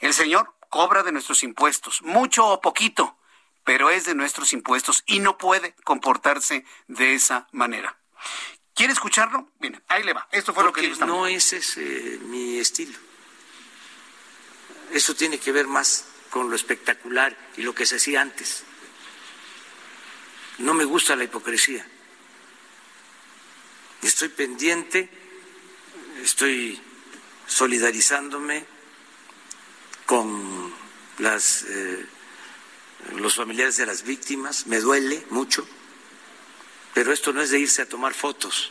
El 0.00 0.14
señor 0.14 0.54
cobra 0.70 1.02
de 1.02 1.12
nuestros 1.12 1.42
impuestos, 1.42 2.00
mucho 2.00 2.46
o 2.46 2.62
poquito, 2.62 3.14
pero 3.62 3.90
es 3.90 4.06
de 4.06 4.14
nuestros 4.14 4.54
impuestos 4.54 5.02
y 5.04 5.20
no 5.20 5.36
puede 5.36 5.74
comportarse 5.84 6.64
de 6.88 7.12
esa 7.12 7.46
manera. 7.52 7.98
¿Quiere 8.74 8.94
escucharlo? 8.94 9.50
Bien, 9.60 9.82
ahí 9.88 10.02
le 10.02 10.14
va. 10.14 10.26
Esto 10.32 10.54
fue 10.54 10.64
lo 10.64 10.72
que 10.72 10.80
dijo. 10.80 11.04
No 11.04 11.26
ese 11.26 11.58
es 11.58 11.76
eh, 11.76 12.18
mi 12.22 12.56
estilo. 12.58 12.98
Eso 14.92 15.14
tiene 15.14 15.38
que 15.38 15.52
ver 15.52 15.66
más 15.66 16.06
con 16.30 16.48
lo 16.48 16.56
espectacular 16.56 17.36
y 17.58 17.62
lo 17.62 17.74
que 17.74 17.84
se 17.84 17.96
hacía 17.96 18.22
antes. 18.22 18.64
No 20.56 20.72
me 20.72 20.84
gusta 20.84 21.16
la 21.16 21.24
hipocresía. 21.24 21.86
Estoy 24.00 24.30
pendiente, 24.30 25.21
estoy 26.22 26.80
solidarizándome 27.46 28.64
con 30.06 30.72
las, 31.18 31.64
eh, 31.68 32.06
los 33.16 33.34
familiares 33.34 33.76
de 33.76 33.86
las 33.86 34.02
víctimas, 34.02 34.66
me 34.66 34.80
duele 34.80 35.24
mucho, 35.30 35.66
pero 36.94 37.12
esto 37.12 37.32
no 37.32 37.42
es 37.42 37.50
de 37.50 37.60
irse 37.60 37.82
a 37.82 37.88
tomar 37.88 38.14
fotos. 38.14 38.70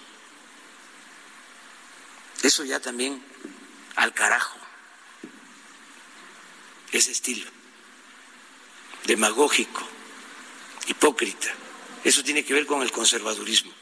Eso 2.43 2.63
ya 2.63 2.79
también 2.79 3.23
al 3.95 4.13
carajo, 4.13 4.57
ese 6.91 7.11
estilo 7.11 7.61
demagógico, 9.05 9.81
hipócrita. 10.87 11.47
Eso 12.03 12.23
tiene 12.23 12.43
que 12.43 12.53
ver 12.53 12.65
con 12.65 12.81
el 12.81 12.91
conservadurismo. 12.91 13.81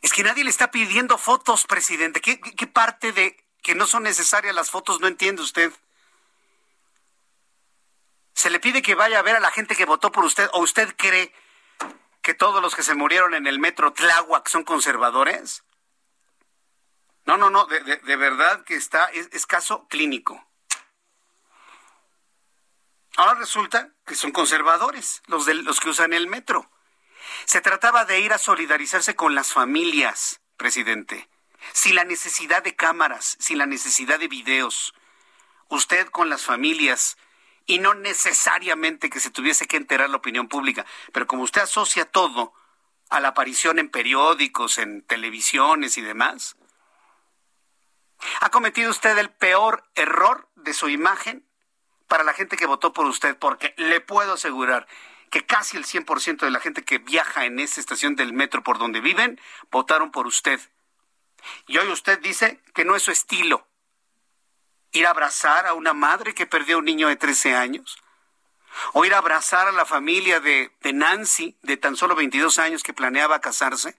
Es 0.00 0.12
que 0.12 0.22
nadie 0.22 0.44
le 0.44 0.50
está 0.50 0.70
pidiendo 0.70 1.18
fotos, 1.18 1.66
presidente. 1.66 2.20
¿Qué, 2.20 2.66
parte 2.66 3.12
de 3.12 3.36
que 3.62 3.74
no 3.74 3.86
son 3.86 4.04
necesarias 4.04 4.54
las 4.54 4.70
fotos 4.70 5.00
no 5.00 5.06
entiende 5.06 5.42
usted? 5.42 5.72
¿Se 8.34 8.48
le 8.48 8.60
pide 8.60 8.80
que 8.80 8.94
vaya 8.94 9.18
a 9.18 9.22
ver 9.22 9.36
a 9.36 9.40
la 9.40 9.50
gente 9.50 9.76
que 9.76 9.84
votó 9.84 10.10
por 10.10 10.24
usted 10.24 10.48
o 10.54 10.60
usted 10.60 10.94
cree 10.96 11.34
que 12.22 12.32
todos 12.32 12.62
los 12.62 12.74
que 12.74 12.82
se 12.82 12.94
murieron 12.94 13.34
en 13.34 13.46
el 13.46 13.58
metro 13.58 13.92
Tláhuac 13.92 14.48
son 14.48 14.64
conservadores? 14.64 15.64
No, 17.26 17.36
no, 17.36 17.50
no, 17.50 17.66
de, 17.66 17.80
de, 17.80 18.16
verdad 18.16 18.64
que 18.64 18.76
está, 18.76 19.06
es, 19.06 19.28
es 19.32 19.46
caso 19.46 19.86
clínico. 19.88 20.42
Ahora 23.16 23.34
resulta 23.34 23.92
que 24.06 24.14
son 24.14 24.32
conservadores 24.32 25.22
los, 25.26 25.44
de, 25.44 25.54
los 25.54 25.78
que 25.78 25.90
usan 25.90 26.14
el 26.14 26.26
metro. 26.26 26.70
Se 27.44 27.60
trataba 27.60 28.04
de 28.04 28.20
ir 28.20 28.32
a 28.32 28.38
solidarizarse 28.38 29.14
con 29.14 29.34
las 29.34 29.52
familias, 29.52 30.40
presidente. 30.56 31.28
Sin 31.72 31.94
la 31.94 32.04
necesidad 32.04 32.62
de 32.62 32.74
cámaras, 32.74 33.36
sin 33.38 33.58
la 33.58 33.66
necesidad 33.66 34.18
de 34.18 34.28
videos. 34.28 34.94
Usted 35.68 36.08
con 36.08 36.28
las 36.30 36.42
familias 36.42 37.16
y 37.66 37.78
no 37.78 37.94
necesariamente 37.94 39.10
que 39.10 39.20
se 39.20 39.30
tuviese 39.30 39.66
que 39.66 39.76
enterar 39.76 40.10
la 40.10 40.16
opinión 40.16 40.48
pública. 40.48 40.84
Pero 41.12 41.26
como 41.26 41.42
usted 41.42 41.62
asocia 41.62 42.04
todo 42.04 42.52
a 43.10 43.20
la 43.20 43.28
aparición 43.28 43.78
en 43.78 43.90
periódicos, 43.90 44.78
en 44.78 45.02
televisiones 45.02 45.98
y 45.98 46.02
demás, 46.02 46.56
ha 48.40 48.50
cometido 48.50 48.90
usted 48.90 49.16
el 49.18 49.30
peor 49.30 49.84
error 49.94 50.48
de 50.56 50.74
su 50.74 50.88
imagen 50.88 51.46
para 52.08 52.24
la 52.24 52.32
gente 52.32 52.56
que 52.56 52.66
votó 52.66 52.92
por 52.92 53.06
usted, 53.06 53.36
porque 53.38 53.72
le 53.76 54.00
puedo 54.00 54.32
asegurar 54.32 54.86
que 55.30 55.46
casi 55.46 55.76
el 55.76 55.84
100% 55.84 56.40
de 56.40 56.50
la 56.50 56.60
gente 56.60 56.84
que 56.84 56.98
viaja 56.98 57.44
en 57.44 57.60
esta 57.60 57.80
estación 57.80 58.16
del 58.16 58.32
metro 58.32 58.62
por 58.62 58.78
donde 58.78 59.00
viven 59.00 59.40
votaron 59.70 60.10
por 60.10 60.26
usted. 60.26 60.60
Y 61.66 61.78
hoy 61.78 61.88
usted 61.88 62.18
dice 62.20 62.60
que 62.74 62.84
no 62.84 62.96
es 62.96 63.02
su 63.02 63.12
estilo. 63.12 63.66
Ir 64.92 65.06
a 65.06 65.10
abrazar 65.10 65.66
a 65.66 65.74
una 65.74 65.94
madre 65.94 66.34
que 66.34 66.46
perdió 66.46 66.76
a 66.76 66.78
un 66.80 66.84
niño 66.84 67.08
de 67.08 67.16
13 67.16 67.54
años. 67.54 67.96
O 68.92 69.04
ir 69.04 69.14
a 69.14 69.18
abrazar 69.18 69.68
a 69.68 69.72
la 69.72 69.86
familia 69.86 70.40
de, 70.40 70.72
de 70.80 70.92
Nancy, 70.92 71.56
de 71.62 71.76
tan 71.76 71.96
solo 71.96 72.14
22 72.16 72.58
años, 72.58 72.82
que 72.82 72.92
planeaba 72.92 73.40
casarse. 73.40 73.98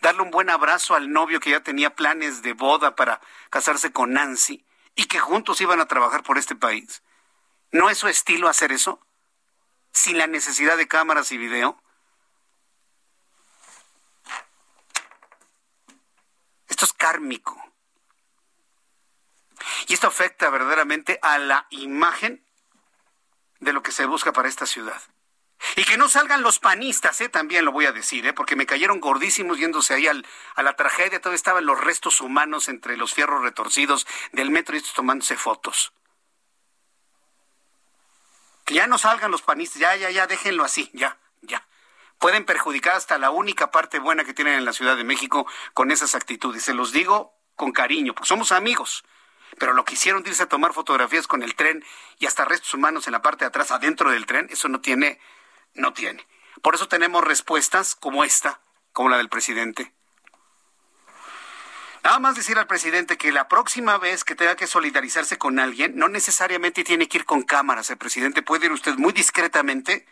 Darle 0.00 0.22
un 0.22 0.30
buen 0.30 0.50
abrazo 0.50 0.94
al 0.94 1.10
novio 1.10 1.40
que 1.40 1.50
ya 1.50 1.60
tenía 1.60 1.94
planes 1.94 2.42
de 2.42 2.52
boda 2.52 2.94
para 2.94 3.20
casarse 3.50 3.92
con 3.92 4.12
Nancy 4.12 4.64
y 4.94 5.06
que 5.06 5.18
juntos 5.18 5.60
iban 5.60 5.80
a 5.80 5.88
trabajar 5.88 6.22
por 6.22 6.38
este 6.38 6.54
país. 6.54 7.02
¿No 7.72 7.90
es 7.90 7.98
su 7.98 8.06
estilo 8.06 8.48
hacer 8.48 8.70
eso? 8.70 9.03
Sin 9.94 10.18
la 10.18 10.26
necesidad 10.26 10.76
de 10.76 10.88
cámaras 10.88 11.32
y 11.32 11.38
video? 11.38 11.80
Esto 16.68 16.84
es 16.84 16.92
kármico. 16.92 17.56
Y 19.86 19.94
esto 19.94 20.08
afecta 20.08 20.50
verdaderamente 20.50 21.18
a 21.22 21.38
la 21.38 21.66
imagen 21.70 22.44
de 23.60 23.72
lo 23.72 23.82
que 23.82 23.92
se 23.92 24.04
busca 24.04 24.32
para 24.32 24.48
esta 24.48 24.66
ciudad. 24.66 25.00
Y 25.76 25.84
que 25.84 25.96
no 25.96 26.08
salgan 26.08 26.42
los 26.42 26.58
panistas, 26.58 27.20
¿eh? 27.20 27.28
también 27.28 27.64
lo 27.64 27.72
voy 27.72 27.86
a 27.86 27.92
decir, 27.92 28.26
¿eh? 28.26 28.32
porque 28.32 28.56
me 28.56 28.66
cayeron 28.66 29.00
gordísimos 29.00 29.58
yéndose 29.58 29.94
ahí 29.94 30.08
al, 30.08 30.26
a 30.56 30.62
la 30.62 30.74
tragedia. 30.74 31.20
Todavía 31.20 31.36
estaban 31.36 31.64
los 31.64 31.80
restos 31.80 32.20
humanos 32.20 32.68
entre 32.68 32.96
los 32.96 33.14
fierros 33.14 33.42
retorcidos 33.42 34.06
del 34.32 34.50
metro 34.50 34.74
y 34.74 34.78
estos 34.78 34.94
tomándose 34.94 35.36
fotos. 35.36 35.92
Ya 38.74 38.88
no 38.88 38.98
salgan 38.98 39.30
los 39.30 39.42
panistas, 39.42 39.78
ya, 39.78 39.94
ya, 39.94 40.10
ya, 40.10 40.26
déjenlo 40.26 40.64
así, 40.64 40.90
ya, 40.94 41.16
ya. 41.42 41.64
Pueden 42.18 42.44
perjudicar 42.44 42.96
hasta 42.96 43.18
la 43.18 43.30
única 43.30 43.70
parte 43.70 44.00
buena 44.00 44.24
que 44.24 44.34
tienen 44.34 44.54
en 44.54 44.64
la 44.64 44.72
Ciudad 44.72 44.96
de 44.96 45.04
México 45.04 45.46
con 45.74 45.92
esas 45.92 46.16
actitudes. 46.16 46.64
Se 46.64 46.74
los 46.74 46.90
digo 46.90 47.38
con 47.54 47.70
cariño, 47.70 48.16
porque 48.16 48.26
somos 48.26 48.50
amigos. 48.50 49.04
Pero 49.60 49.74
lo 49.74 49.84
que 49.84 49.94
hicieron 49.94 50.24
irse 50.26 50.42
a 50.42 50.48
tomar 50.48 50.72
fotografías 50.72 51.28
con 51.28 51.44
el 51.44 51.54
tren 51.54 51.84
y 52.18 52.26
hasta 52.26 52.44
restos 52.44 52.74
humanos 52.74 53.06
en 53.06 53.12
la 53.12 53.22
parte 53.22 53.44
de 53.44 53.50
atrás, 53.50 53.70
adentro 53.70 54.10
del 54.10 54.26
tren, 54.26 54.48
eso 54.50 54.68
no 54.68 54.80
tiene, 54.80 55.20
no 55.74 55.92
tiene. 55.92 56.26
Por 56.60 56.74
eso 56.74 56.88
tenemos 56.88 57.22
respuestas 57.22 57.94
como 57.94 58.24
esta, 58.24 58.60
como 58.92 59.08
la 59.08 59.18
del 59.18 59.28
presidente. 59.28 59.94
Nada 62.04 62.18
más 62.18 62.36
decir 62.36 62.58
al 62.58 62.66
presidente 62.66 63.16
que 63.16 63.32
la 63.32 63.48
próxima 63.48 63.96
vez 63.96 64.24
que 64.24 64.34
tenga 64.34 64.56
que 64.56 64.66
solidarizarse 64.66 65.38
con 65.38 65.58
alguien, 65.58 65.96
no 65.96 66.08
necesariamente 66.08 66.84
tiene 66.84 67.08
que 67.08 67.16
ir 67.16 67.24
con 67.24 67.42
cámaras. 67.42 67.88
El 67.88 67.96
presidente 67.96 68.42
puede 68.42 68.66
ir 68.66 68.72
usted 68.72 68.96
muy 68.96 69.14
discretamente 69.14 70.06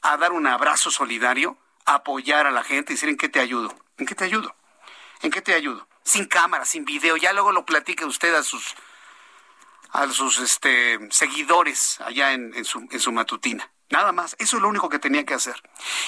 a 0.00 0.16
dar 0.16 0.32
un 0.32 0.46
abrazo 0.46 0.90
solidario, 0.90 1.58
apoyar 1.84 2.46
a 2.46 2.50
la 2.50 2.64
gente 2.64 2.92
y 2.92 2.96
decir 2.96 3.10
en 3.10 3.18
qué 3.18 3.28
te 3.28 3.40
ayudo. 3.40 3.74
¿En 3.98 4.06
qué 4.06 4.14
te 4.14 4.24
ayudo? 4.24 4.56
¿En 5.20 5.30
qué 5.30 5.42
te 5.42 5.52
ayudo? 5.52 5.86
Sin 6.04 6.24
cámara, 6.24 6.64
sin 6.64 6.86
video. 6.86 7.18
Ya 7.18 7.34
luego 7.34 7.52
lo 7.52 7.66
platique 7.66 8.06
usted 8.06 8.34
a 8.34 8.42
sus 8.42 8.74
a 9.90 10.08
sus 10.08 10.38
este, 10.38 10.98
seguidores 11.10 12.00
allá 12.00 12.32
en 12.32 12.64
su 12.64 13.12
matutina. 13.12 13.70
Nada 13.90 14.12
más. 14.12 14.36
Eso 14.38 14.56
es 14.56 14.62
lo 14.62 14.68
único 14.68 14.88
que 14.88 14.98
tenía 14.98 15.24
que 15.24 15.34
hacer. 15.34 15.62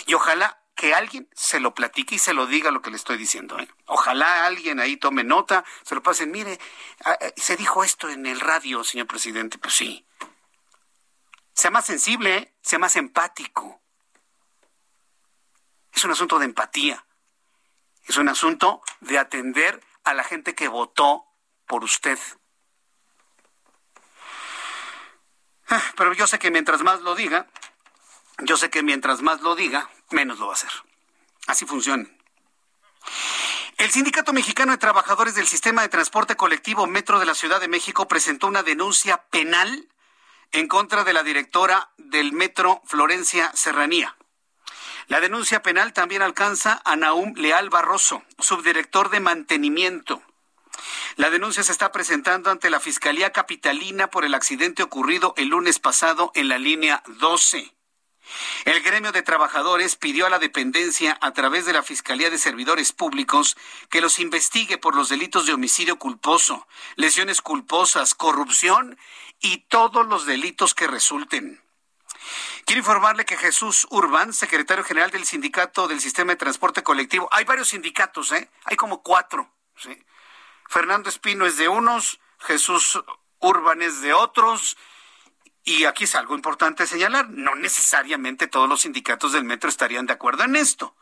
Y 0.06 0.14
ojalá 0.14 0.57
que 0.78 0.94
alguien 0.94 1.28
se 1.34 1.58
lo 1.58 1.74
platique 1.74 2.14
y 2.14 2.18
se 2.20 2.32
lo 2.32 2.46
diga 2.46 2.70
lo 2.70 2.80
que 2.80 2.90
le 2.90 2.96
estoy 2.96 3.18
diciendo. 3.18 3.58
¿eh? 3.58 3.68
Ojalá 3.86 4.46
alguien 4.46 4.78
ahí 4.78 4.96
tome 4.96 5.24
nota, 5.24 5.64
se 5.82 5.96
lo 5.96 6.04
pasen. 6.04 6.30
Mire, 6.30 6.56
ah, 7.04 7.18
eh, 7.20 7.34
se 7.36 7.56
dijo 7.56 7.82
esto 7.82 8.08
en 8.08 8.26
el 8.26 8.38
radio, 8.38 8.84
señor 8.84 9.08
presidente. 9.08 9.58
Pues 9.58 9.74
sí. 9.74 10.06
Sea 11.52 11.72
más 11.72 11.84
sensible, 11.84 12.36
¿eh? 12.36 12.54
sea 12.62 12.78
más 12.78 12.94
empático. 12.94 13.82
Es 15.92 16.04
un 16.04 16.12
asunto 16.12 16.38
de 16.38 16.44
empatía. 16.44 17.04
Es 18.06 18.16
un 18.16 18.28
asunto 18.28 18.80
de 19.00 19.18
atender 19.18 19.84
a 20.04 20.14
la 20.14 20.22
gente 20.22 20.54
que 20.54 20.68
votó 20.68 21.24
por 21.66 21.82
usted. 21.82 22.20
Ah, 25.70 25.82
pero 25.96 26.12
yo 26.12 26.28
sé 26.28 26.38
que 26.38 26.52
mientras 26.52 26.82
más 26.82 27.00
lo 27.00 27.16
diga, 27.16 27.48
yo 28.38 28.56
sé 28.56 28.70
que 28.70 28.82
mientras 28.82 29.22
más 29.22 29.40
lo 29.40 29.54
diga, 29.54 29.90
menos 30.10 30.38
lo 30.38 30.46
va 30.46 30.52
a 30.52 30.54
hacer. 30.54 30.70
Así 31.46 31.66
funciona. 31.66 32.06
El 33.78 33.90
Sindicato 33.90 34.32
Mexicano 34.32 34.72
de 34.72 34.78
Trabajadores 34.78 35.34
del 35.34 35.46
Sistema 35.46 35.82
de 35.82 35.88
Transporte 35.88 36.36
Colectivo 36.36 36.86
Metro 36.86 37.20
de 37.20 37.26
la 37.26 37.34
Ciudad 37.34 37.60
de 37.60 37.68
México 37.68 38.08
presentó 38.08 38.48
una 38.48 38.62
denuncia 38.62 39.24
penal 39.30 39.88
en 40.52 40.66
contra 40.66 41.04
de 41.04 41.12
la 41.12 41.22
directora 41.22 41.90
del 41.96 42.32
Metro 42.32 42.82
Florencia 42.86 43.52
Serranía. 43.54 44.16
La 45.06 45.20
denuncia 45.20 45.62
penal 45.62 45.92
también 45.92 46.22
alcanza 46.22 46.82
a 46.84 46.96
Naum 46.96 47.34
Leal 47.36 47.70
Barroso, 47.70 48.24
subdirector 48.38 49.10
de 49.10 49.20
mantenimiento. 49.20 50.22
La 51.16 51.30
denuncia 51.30 51.62
se 51.62 51.72
está 51.72 51.92
presentando 51.92 52.50
ante 52.50 52.70
la 52.70 52.80
Fiscalía 52.80 53.32
Capitalina 53.32 54.10
por 54.10 54.24
el 54.24 54.34
accidente 54.34 54.82
ocurrido 54.82 55.34
el 55.36 55.48
lunes 55.48 55.78
pasado 55.78 56.30
en 56.34 56.48
la 56.48 56.58
línea 56.58 57.02
12. 57.06 57.72
El 58.64 58.82
gremio 58.82 59.12
de 59.12 59.22
trabajadores 59.22 59.96
pidió 59.96 60.26
a 60.26 60.30
la 60.30 60.38
dependencia 60.38 61.18
a 61.20 61.32
través 61.32 61.66
de 61.66 61.72
la 61.72 61.82
Fiscalía 61.82 62.30
de 62.30 62.38
Servidores 62.38 62.92
Públicos 62.92 63.56
que 63.90 64.00
los 64.00 64.18
investigue 64.18 64.78
por 64.78 64.94
los 64.94 65.08
delitos 65.08 65.46
de 65.46 65.54
homicidio 65.54 65.98
culposo, 65.98 66.66
lesiones 66.96 67.40
culposas, 67.40 68.14
corrupción 68.14 68.98
y 69.40 69.58
todos 69.68 70.06
los 70.06 70.26
delitos 70.26 70.74
que 70.74 70.86
resulten. 70.86 71.62
Quiero 72.64 72.80
informarle 72.80 73.24
que 73.24 73.36
Jesús 73.36 73.86
Urbán, 73.90 74.32
secretario 74.32 74.84
general 74.84 75.10
del 75.10 75.24
Sindicato 75.24 75.88
del 75.88 76.00
Sistema 76.00 76.32
de 76.32 76.36
Transporte 76.36 76.82
Colectivo, 76.82 77.28
hay 77.32 77.44
varios 77.44 77.68
sindicatos, 77.68 78.32
¿eh? 78.32 78.50
Hay 78.64 78.76
como 78.76 79.02
cuatro. 79.02 79.50
Fernando 80.68 81.08
Espino 81.08 81.46
es 81.46 81.56
de 81.56 81.68
unos, 81.68 82.20
Jesús 82.40 83.00
Urbán 83.38 83.80
es 83.80 84.02
de 84.02 84.12
otros, 84.12 84.76
y 85.68 85.84
aquí 85.84 86.04
es 86.04 86.14
algo 86.14 86.34
importante 86.34 86.86
señalar, 86.86 87.28
no 87.28 87.54
necesariamente 87.54 88.46
todos 88.46 88.66
los 88.66 88.80
sindicatos 88.80 89.32
del 89.32 89.44
metro 89.44 89.68
estarían 89.68 90.06
de 90.06 90.14
acuerdo 90.14 90.44
en 90.44 90.56
esto. 90.56 90.96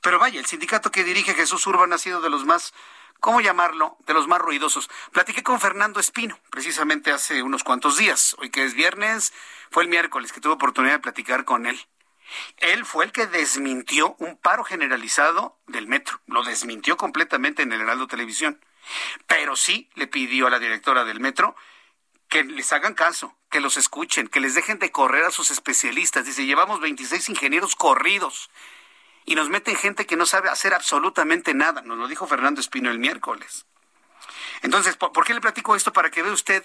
Pero 0.00 0.18
vaya, 0.18 0.40
el 0.40 0.46
sindicato 0.46 0.90
que 0.90 1.04
dirige 1.04 1.34
Jesús 1.34 1.66
Urban 1.66 1.92
ha 1.92 1.98
sido 1.98 2.22
de 2.22 2.30
los 2.30 2.46
más, 2.46 2.72
¿cómo 3.20 3.42
llamarlo?, 3.42 3.98
de 4.06 4.14
los 4.14 4.26
más 4.26 4.40
ruidosos. 4.40 4.88
Platiqué 5.12 5.42
con 5.42 5.60
Fernando 5.60 6.00
Espino, 6.00 6.38
precisamente 6.48 7.12
hace 7.12 7.42
unos 7.42 7.62
cuantos 7.62 7.98
días. 7.98 8.34
Hoy 8.38 8.48
que 8.48 8.64
es 8.64 8.72
viernes, 8.72 9.34
fue 9.70 9.82
el 9.82 9.90
miércoles 9.90 10.32
que 10.32 10.40
tuve 10.40 10.54
oportunidad 10.54 10.94
de 10.94 11.00
platicar 11.00 11.44
con 11.44 11.66
él. 11.66 11.78
Él 12.56 12.86
fue 12.86 13.04
el 13.04 13.12
que 13.12 13.26
desmintió 13.26 14.16
un 14.18 14.38
paro 14.38 14.64
generalizado 14.64 15.58
del 15.66 15.88
metro. 15.88 16.22
Lo 16.26 16.42
desmintió 16.42 16.96
completamente 16.96 17.64
en 17.64 17.72
el 17.72 17.82
Heraldo 17.82 18.06
Televisión. 18.06 18.64
Pero 19.26 19.56
sí 19.56 19.90
le 19.94 20.06
pidió 20.06 20.46
a 20.46 20.50
la 20.50 20.58
directora 20.58 21.04
del 21.04 21.20
metro 21.20 21.54
que 22.28 22.44
les 22.44 22.72
hagan 22.72 22.94
caso, 22.94 23.34
que 23.50 23.60
los 23.60 23.76
escuchen, 23.76 24.28
que 24.28 24.40
les 24.40 24.54
dejen 24.54 24.78
de 24.78 24.90
correr 24.90 25.24
a 25.24 25.30
sus 25.30 25.50
especialistas. 25.50 26.24
Dice, 26.24 26.46
llevamos 26.46 26.80
26 26.80 27.28
ingenieros 27.30 27.76
corridos 27.76 28.50
y 29.24 29.34
nos 29.34 29.48
meten 29.48 29.76
gente 29.76 30.06
que 30.06 30.16
no 30.16 30.26
sabe 30.26 30.48
hacer 30.48 30.74
absolutamente 30.74 31.54
nada. 31.54 31.82
Nos 31.82 31.98
lo 31.98 32.08
dijo 32.08 32.26
Fernando 32.26 32.60
Espino 32.60 32.90
el 32.90 32.98
miércoles. 32.98 33.66
Entonces, 34.62 34.96
¿por 34.96 35.24
qué 35.24 35.34
le 35.34 35.40
platico 35.40 35.76
esto? 35.76 35.92
Para 35.92 36.10
que 36.10 36.22
vea 36.22 36.32
usted 36.32 36.64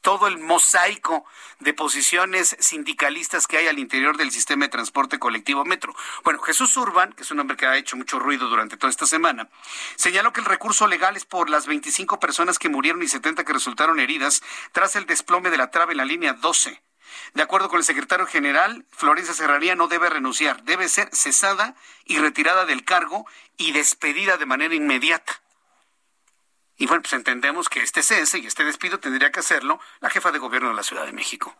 todo 0.00 0.26
el 0.26 0.38
mosaico 0.38 1.24
de 1.58 1.74
posiciones 1.74 2.56
sindicalistas 2.58 3.46
que 3.46 3.58
hay 3.58 3.68
al 3.68 3.78
interior 3.78 4.16
del 4.16 4.30
sistema 4.30 4.64
de 4.64 4.70
transporte 4.70 5.18
colectivo 5.18 5.64
Metro. 5.64 5.94
Bueno, 6.24 6.40
Jesús 6.40 6.76
Urban, 6.76 7.12
que 7.12 7.22
es 7.22 7.30
un 7.30 7.40
hombre 7.40 7.56
que 7.56 7.66
ha 7.66 7.76
hecho 7.76 7.96
mucho 7.96 8.18
ruido 8.18 8.48
durante 8.48 8.76
toda 8.76 8.90
esta 8.90 9.06
semana, 9.06 9.48
señaló 9.96 10.32
que 10.32 10.40
el 10.40 10.46
recurso 10.46 10.86
legal 10.86 11.16
es 11.16 11.24
por 11.24 11.50
las 11.50 11.66
25 11.66 12.18
personas 12.20 12.58
que 12.58 12.68
murieron 12.68 13.02
y 13.02 13.08
70 13.08 13.44
que 13.44 13.52
resultaron 13.52 14.00
heridas 14.00 14.42
tras 14.72 14.96
el 14.96 15.06
desplome 15.06 15.50
de 15.50 15.58
la 15.58 15.70
trave 15.70 15.92
en 15.92 15.98
la 15.98 16.04
línea 16.04 16.32
12. 16.32 16.82
De 17.34 17.42
acuerdo 17.42 17.68
con 17.68 17.78
el 17.78 17.84
secretario 17.84 18.26
general, 18.26 18.86
Florencia 18.90 19.34
Serranía 19.34 19.74
no 19.74 19.88
debe 19.88 20.08
renunciar, 20.08 20.62
debe 20.62 20.88
ser 20.88 21.08
cesada 21.12 21.74
y 22.04 22.18
retirada 22.18 22.66
del 22.66 22.84
cargo 22.84 23.26
y 23.56 23.72
despedida 23.72 24.36
de 24.36 24.46
manera 24.46 24.74
inmediata. 24.74 25.40
Y 26.80 26.86
bueno, 26.86 27.02
pues 27.02 27.12
entendemos 27.12 27.68
que 27.68 27.82
este 27.82 28.02
cese 28.02 28.38
y 28.38 28.46
este 28.46 28.64
despido 28.64 28.98
tendría 28.98 29.30
que 29.30 29.40
hacerlo 29.40 29.78
la 30.00 30.08
jefa 30.08 30.32
de 30.32 30.38
gobierno 30.38 30.70
de 30.70 30.74
la 30.74 30.82
Ciudad 30.82 31.04
de 31.04 31.12
México. 31.12 31.54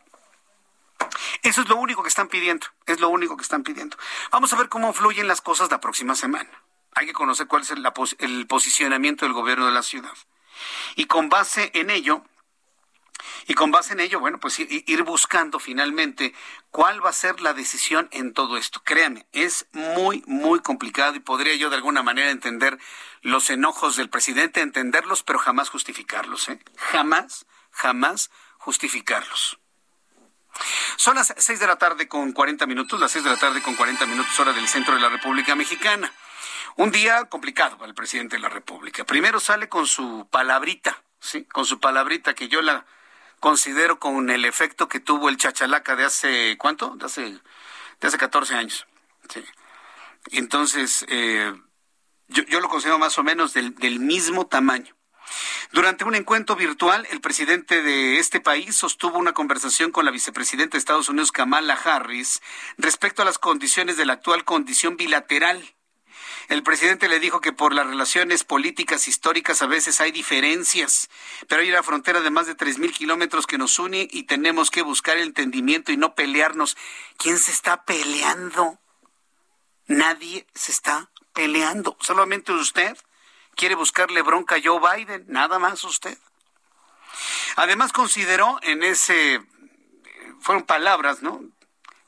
Eso 1.42 1.60
es 1.60 1.68
lo 1.68 1.76
único 1.76 2.02
que 2.02 2.08
están 2.08 2.28
pidiendo, 2.28 2.66
es 2.86 3.00
lo 3.00 3.10
único 3.10 3.36
que 3.36 3.42
están 3.42 3.62
pidiendo. 3.62 3.98
Vamos 4.30 4.50
a 4.54 4.56
ver 4.56 4.70
cómo 4.70 4.94
fluyen 4.94 5.28
las 5.28 5.42
cosas 5.42 5.70
la 5.70 5.78
próxima 5.78 6.14
semana. 6.14 6.48
Hay 6.94 7.04
que 7.04 7.12
conocer 7.12 7.48
cuál 7.48 7.62
es 7.62 7.70
el, 7.70 7.86
el 8.18 8.46
posicionamiento 8.46 9.26
del 9.26 9.34
gobierno 9.34 9.66
de 9.66 9.72
la 9.72 9.82
ciudad. 9.82 10.14
Y 10.96 11.04
con 11.04 11.28
base 11.28 11.70
en 11.74 11.90
ello, 11.90 12.24
y 13.46 13.54
con 13.54 13.70
base 13.70 13.92
en 13.92 14.00
ello, 14.00 14.20
bueno, 14.20 14.38
pues 14.38 14.58
ir 14.58 15.02
buscando 15.02 15.58
finalmente 15.58 16.34
cuál 16.70 17.04
va 17.04 17.10
a 17.10 17.14
ser 17.14 17.40
la 17.40 17.52
decisión 17.52 18.08
en 18.12 18.32
todo 18.32 18.56
esto. 18.56 18.82
Créanme, 18.82 19.26
es 19.32 19.66
muy, 19.72 20.22
muy 20.26 20.60
complicado 20.60 21.14
y 21.14 21.20
podría 21.20 21.54
yo 21.54 21.70
de 21.70 21.76
alguna 21.76 22.02
manera 22.02 22.30
entender 22.30 22.78
los 23.22 23.50
enojos 23.50 23.96
del 23.96 24.10
presidente, 24.10 24.60
entenderlos, 24.60 25.22
pero 25.22 25.38
jamás 25.38 25.68
justificarlos, 25.68 26.48
¿eh? 26.48 26.60
Jamás, 26.76 27.46
jamás 27.70 28.30
justificarlos. 28.58 29.58
Son 30.96 31.14
las 31.14 31.32
seis 31.38 31.60
de 31.60 31.66
la 31.66 31.76
tarde 31.76 32.08
con 32.08 32.32
cuarenta 32.32 32.66
minutos, 32.66 33.00
las 33.00 33.12
seis 33.12 33.24
de 33.24 33.30
la 33.30 33.36
tarde 33.36 33.62
con 33.62 33.76
cuarenta 33.76 34.04
minutos 34.06 34.38
hora 34.40 34.52
del 34.52 34.68
centro 34.68 34.94
de 34.94 35.00
la 35.00 35.08
República 35.08 35.54
Mexicana. 35.54 36.12
Un 36.76 36.90
día 36.90 37.24
complicado 37.26 37.76
para 37.78 37.88
el 37.88 37.94
presidente 37.94 38.36
de 38.36 38.42
la 38.42 38.48
República. 38.48 39.04
Primero 39.04 39.40
sale 39.40 39.68
con 39.68 39.86
su 39.86 40.28
palabrita, 40.30 41.02
sí, 41.18 41.44
con 41.44 41.66
su 41.66 41.80
palabrita 41.80 42.34
que 42.34 42.48
yo 42.48 42.62
la 42.62 42.84
considero 43.40 43.98
con 43.98 44.30
el 44.30 44.44
efecto 44.44 44.88
que 44.88 45.00
tuvo 45.00 45.28
el 45.28 45.38
chachalaca 45.38 45.96
de 45.96 46.04
hace, 46.04 46.56
¿cuánto? 46.58 46.94
De 46.96 47.06
hace, 47.06 47.22
de 47.22 48.08
hace 48.08 48.18
14 48.18 48.54
años. 48.54 48.86
Sí. 49.28 49.42
Entonces, 50.32 51.04
eh, 51.08 51.52
yo, 52.28 52.44
yo, 52.44 52.60
lo 52.60 52.68
considero 52.68 52.98
más 52.98 53.18
o 53.18 53.24
menos 53.24 53.54
del, 53.54 53.74
del 53.74 53.98
mismo 53.98 54.46
tamaño. 54.46 54.94
Durante 55.72 56.04
un 56.04 56.14
encuentro 56.14 56.56
virtual, 56.56 57.06
el 57.10 57.20
presidente 57.20 57.82
de 57.82 58.18
este 58.18 58.40
país 58.40 58.76
sostuvo 58.76 59.18
una 59.18 59.32
conversación 59.32 59.92
con 59.92 60.04
la 60.04 60.10
vicepresidenta 60.10 60.72
de 60.72 60.78
Estados 60.78 61.08
Unidos, 61.08 61.32
Kamala 61.32 61.74
Harris, 61.74 62.42
respecto 62.76 63.22
a 63.22 63.24
las 63.24 63.38
condiciones 63.38 63.96
de 63.96 64.04
la 64.04 64.14
actual 64.14 64.44
condición 64.44 64.96
bilateral 64.96 65.74
el 66.50 66.64
presidente 66.64 67.08
le 67.08 67.20
dijo 67.20 67.40
que 67.40 67.52
por 67.52 67.72
las 67.72 67.86
relaciones 67.86 68.42
políticas 68.42 69.06
históricas 69.06 69.62
a 69.62 69.66
veces 69.66 70.00
hay 70.00 70.10
diferencias, 70.10 71.08
pero 71.46 71.62
hay 71.62 71.70
una 71.70 71.84
frontera 71.84 72.20
de 72.20 72.30
más 72.30 72.48
de 72.48 72.56
tres 72.56 72.78
mil 72.78 72.92
kilómetros 72.92 73.46
que 73.46 73.56
nos 73.56 73.78
une 73.78 74.08
y 74.10 74.24
tenemos 74.24 74.72
que 74.72 74.82
buscar 74.82 75.16
el 75.16 75.28
entendimiento 75.28 75.92
y 75.92 75.96
no 75.96 76.16
pelearnos. 76.16 76.76
¿Quién 77.18 77.38
se 77.38 77.52
está 77.52 77.84
peleando? 77.84 78.80
Nadie 79.86 80.44
se 80.52 80.72
está 80.72 81.12
peleando. 81.34 81.96
Solamente 82.00 82.50
usted 82.50 82.96
quiere 83.54 83.76
buscarle 83.76 84.20
bronca 84.22 84.56
a 84.56 84.60
Joe 84.60 84.80
Biden, 84.80 85.26
nada 85.28 85.60
más 85.60 85.84
usted. 85.84 86.18
Además 87.54 87.92
consideró 87.92 88.58
en 88.62 88.82
ese, 88.82 89.40
fueron 90.40 90.64
palabras, 90.64 91.22
¿no? 91.22 91.44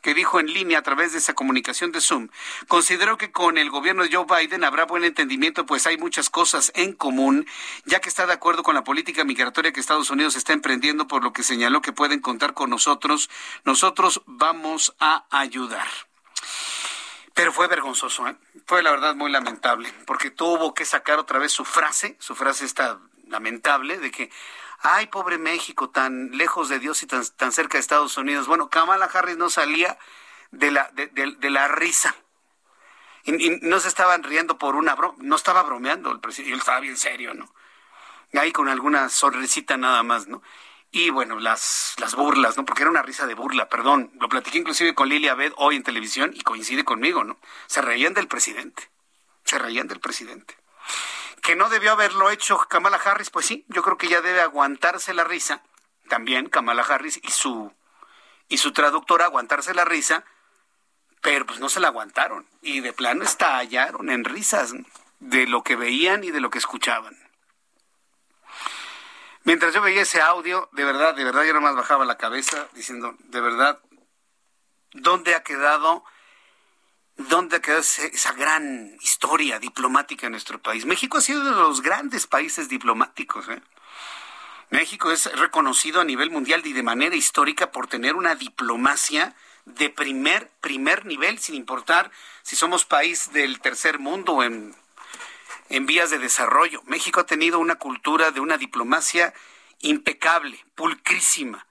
Que 0.03 0.15
dijo 0.15 0.41
en 0.41 0.53
línea 0.53 0.81
a 0.81 0.83
través 0.83 1.13
de 1.13 1.19
esa 1.19 1.35
comunicación 1.35 1.93
de 1.93 2.01
Zoom, 2.01 2.29
consideró 2.69 3.17
que 3.17 3.33
con 3.33 3.57
el 3.57 3.71
gobierno 3.71 4.03
de 4.03 4.15
Joe 4.15 4.27
Biden 4.27 4.65
habrá 4.65 4.85
buen 4.85 5.05
entendimiento, 5.05 5.65
pues 5.65 5.87
hay 5.87 5.97
muchas 5.97 6.29
cosas 6.29 6.73
en 6.75 6.93
común, 6.93 7.47
ya 7.85 8.01
que 8.01 8.09
está 8.09 8.27
de 8.27 8.33
acuerdo 8.33 8.63
con 8.63 8.75
la 8.75 8.85
política 8.85 9.25
migratoria 9.25 9.73
que 9.73 9.81
Estados 9.81 10.11
Unidos 10.11 10.37
está 10.37 10.53
emprendiendo, 10.53 11.07
por 11.07 11.23
lo 11.23 11.33
que 11.33 11.43
señaló 11.43 11.81
que 11.81 11.93
pueden 11.93 12.21
contar 12.21 12.53
con 12.53 12.69
nosotros. 12.69 13.31
Nosotros 13.65 14.23
vamos 14.27 14.95
a 14.99 15.25
ayudar. 15.31 15.89
Pero 17.35 17.53
fue 17.53 17.67
vergonzoso, 17.69 18.29
¿eh? 18.29 18.37
fue 18.67 18.83
la 18.83 18.91
verdad 18.91 19.15
muy 19.15 19.31
lamentable, 19.31 19.93
porque 20.07 20.31
tuvo 20.31 20.75
que 20.75 20.85
sacar 20.85 21.19
otra 21.19 21.39
vez 21.39 21.53
su 21.53 21.65
frase, 21.65 22.17
su 22.19 22.35
frase 22.35 22.65
está 22.65 22.99
lamentable, 23.27 23.99
de 23.99 24.11
que 24.11 24.31
ay, 24.83 25.07
pobre 25.07 25.39
México, 25.39 25.91
tan 25.91 26.37
lejos 26.37 26.69
de 26.69 26.79
Dios 26.79 27.03
y 27.03 27.07
tan, 27.07 27.25
tan 27.37 27.53
cerca 27.53 27.79
de 27.79 27.81
Estados 27.81 28.17
Unidos. 28.17 28.47
Bueno, 28.47 28.69
Kamala 28.69 29.07
Harris 29.07 29.37
no 29.37 29.49
salía 29.49 29.99
de 30.51 30.71
la, 30.71 30.91
de, 30.93 31.51
la 31.51 31.69
risa. 31.69 32.15
Y, 33.25 33.61
no 33.63 33.79
se 33.79 33.89
estaban 33.89 34.25
riendo 34.25 34.59
por 34.59 34.75
una 34.75 34.95
broma, 34.95 35.17
no 35.21 35.37
estaba 35.37 35.63
bromeando 35.63 36.11
el 36.11 36.21
presidente, 36.21 36.55
él 36.55 36.59
estaba 36.59 36.81
bien 36.81 36.97
serio, 36.97 37.35
¿no? 37.35 37.53
Ahí 38.35 38.51
con 38.51 38.69
alguna 38.69 39.09
sonrisita 39.09 39.77
nada 39.77 40.03
más, 40.03 40.27
¿no? 40.27 40.43
Y 40.91 41.11
bueno, 41.11 41.39
las, 41.39 41.95
las 41.99 42.15
burlas, 42.15 42.57
¿no? 42.57 42.65
Porque 42.65 42.83
era 42.83 42.91
una 42.91 43.03
risa 43.03 43.27
de 43.27 43.35
burla, 43.35 43.69
perdón. 43.69 44.11
Lo 44.21 44.29
platiqué 44.29 44.59
inclusive 44.59 44.95
con 44.95 45.09
Lilia 45.09 45.33
Abed 45.33 45.53
hoy 45.57 45.77
en 45.77 45.83
televisión 45.83 46.33
y 46.35 46.41
coincide 46.43 46.85
conmigo, 46.85 47.25
¿no? 47.25 47.39
Se 47.67 47.81
reían 47.81 48.15
del 48.15 48.29
presidente. 48.29 48.91
Se 49.45 49.59
reían 49.59 49.89
del 49.89 50.01
presidente 50.01 50.62
que 51.43 51.57
no 51.57 51.69
debió 51.69 51.93
haberlo 51.93 52.31
hecho 52.31 52.57
Kamala 52.57 52.97
Harris, 52.97 53.29
pues 53.29 53.47
sí, 53.47 53.67
yo 53.69 53.83
creo 53.83 53.99
que 53.99 54.09
ya 54.09 54.21
debe 54.21 54.41
aguantarse 54.41 55.13
la 55.13 55.25
risa, 55.25 55.63
también 56.09 56.49
Kamala 56.49 56.83
Harris 56.83 57.21
y 57.23 57.31
su 57.31 57.73
y 58.49 58.59
su 58.59 58.73
traductora 58.73 59.25
aguantarse 59.25 59.75
la 59.75 59.85
risa, 59.85 60.25
pero 61.21 61.47
pues 61.47 61.59
no 61.59 61.69
se 61.69 61.81
la 61.81 61.89
aguantaron 61.89 62.47
y 62.61 62.81
de 62.81 62.93
plano 62.93 63.25
estallaron 63.25 64.11
en 64.11 64.25
risas 64.25 64.73
de 65.21 65.47
lo 65.47 65.63
que 65.63 65.75
veían 65.75 66.23
y 66.23 66.31
de 66.31 66.41
lo 66.41 66.51
que 66.51 66.59
escuchaban. 66.59 67.17
Mientras 69.45 69.75
yo 69.75 69.81
veía 69.81 70.03
ese 70.03 70.21
audio, 70.21 70.69
de 70.73 70.85
verdad, 70.85 71.15
de 71.15 71.25
verdad 71.25 71.45
yo 71.45 71.61
más 71.61 71.75
bajaba 71.75 72.05
la 72.05 72.19
cabeza 72.19 72.69
diciendo, 72.75 73.17
de 73.19 73.41
verdad, 73.41 73.81
¿dónde 74.93 75.35
ha 75.35 75.43
quedado 75.43 76.05
dónde 77.29 77.61
quedó 77.61 77.79
esa 77.79 78.33
gran 78.33 78.97
historia 79.01 79.59
diplomática 79.59 80.27
en 80.27 80.33
nuestro 80.33 80.61
país. 80.61 80.85
México 80.85 81.19
ha 81.19 81.21
sido 81.21 81.41
uno 81.41 81.51
de 81.51 81.63
los 81.63 81.83
grandes 81.83 82.27
países 82.27 82.69
diplomáticos. 82.69 83.49
¿eh? 83.49 83.63
México 84.71 85.11
es 85.11 85.31
reconocido 85.39 86.01
a 86.01 86.05
nivel 86.05 86.31
mundial 86.31 86.63
y 86.65 86.73
de 86.73 86.83
manera 86.83 87.17
histórica 87.17 87.71
por 87.71 87.87
tener 87.87 88.15
una 88.15 88.35
diplomacia 88.35 89.35
de 89.65 89.91
primer, 89.91 90.51
primer 90.61 91.07
nivel, 91.07 91.39
sin 91.39 91.55
importar 91.55 92.11
si 92.43 92.57
somos 92.57 92.85
país 92.85 93.33
del 93.33 93.61
tercer 93.61 93.99
mundo 93.99 94.35
o 94.35 94.43
en, 94.43 94.75
en 95.69 95.87
vías 95.87 96.11
de 96.11 96.19
desarrollo. 96.19 96.83
México 96.87 97.21
ha 97.21 97.27
tenido 97.27 97.59
una 97.59 97.77
cultura 97.77 98.31
de 98.31 98.41
una 98.41 98.59
diplomacia 98.59 99.35
impecable, 99.81 100.65
pulcrísima. 100.75 101.67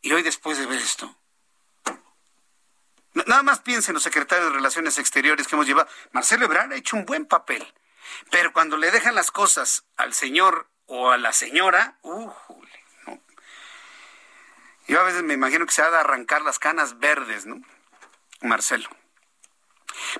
Y 0.00 0.12
hoy 0.12 0.22
después 0.22 0.58
de 0.58 0.66
ver 0.66 0.80
esto, 0.80 1.14
Nada 3.14 3.42
más 3.42 3.60
piensen 3.60 3.94
los 3.94 4.02
secretarios 4.02 4.48
de 4.48 4.56
Relaciones 4.56 4.98
Exteriores 4.98 5.46
que 5.46 5.54
hemos 5.54 5.66
llevado. 5.66 5.88
Marcelo 6.12 6.46
Ebrard 6.46 6.72
ha 6.72 6.76
hecho 6.76 6.96
un 6.96 7.04
buen 7.04 7.26
papel, 7.26 7.66
pero 8.30 8.52
cuando 8.52 8.76
le 8.76 8.90
dejan 8.90 9.14
las 9.14 9.30
cosas 9.30 9.84
al 9.96 10.14
señor 10.14 10.68
o 10.86 11.10
a 11.10 11.18
la 11.18 11.32
señora, 11.32 11.98
uh. 12.02 12.30
Yo 14.88 15.00
a 15.00 15.04
veces 15.04 15.22
me 15.22 15.34
imagino 15.34 15.64
que 15.64 15.72
se 15.72 15.82
ha 15.82 15.90
de 15.90 15.96
arrancar 15.96 16.42
las 16.42 16.58
canas 16.58 16.98
verdes, 16.98 17.46
¿no? 17.46 17.62
Marcelo. 18.40 18.88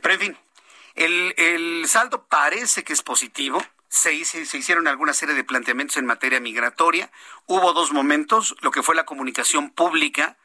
Pero 0.01 0.15
en 0.15 0.21
fin, 0.21 0.39
el, 0.95 1.35
el 1.37 1.89
saldo 1.89 2.27
parece 2.27 2.85
que 2.85 2.93
es 2.93 3.03
positivo. 3.03 3.63
Se, 3.89 4.25
se, 4.25 4.57
hicieron 4.57 4.89
alguna 4.89 5.13
serie 5.13 5.35
de 5.35 5.45
planteamientos 5.45 5.97
en 5.97 6.07
materia 6.07 6.41
migratoria. 6.41 7.11
Hubo 7.47 7.73
dos 7.73 7.93
momentos, 7.93 8.57
lo 8.61 8.71
que 8.71 8.83
fue 8.83 8.95
la 8.95 9.05
comunicación 9.05 9.71
pública, 9.71 10.39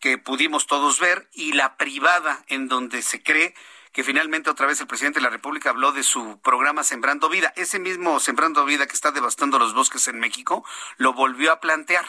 que 0.00 0.18
pudimos 0.18 0.66
todos 0.66 1.00
ver, 1.00 1.28
y 1.32 1.52
la 1.52 1.76
privada, 1.76 2.44
en 2.48 2.68
donde 2.68 3.02
se 3.02 3.22
cree 3.22 3.54
que 3.92 4.04
finalmente 4.04 4.50
otra 4.50 4.66
vez 4.66 4.80
el 4.80 4.86
presidente 4.86 5.20
de 5.20 5.24
la 5.24 5.30
República 5.30 5.70
habló 5.70 5.92
de 5.92 6.02
su 6.02 6.38
programa 6.40 6.84
Sembrando 6.84 7.30
Vida. 7.30 7.52
Ese 7.56 7.78
mismo 7.78 8.20
Sembrando 8.20 8.64
Vida 8.66 8.86
que 8.86 8.94
está 8.94 9.10
devastando 9.10 9.58
los 9.58 9.72
bosques 9.72 10.06
en 10.08 10.18
México, 10.18 10.64
lo 10.98 11.14
volvió 11.14 11.50
a 11.50 11.60
plantear 11.60 12.06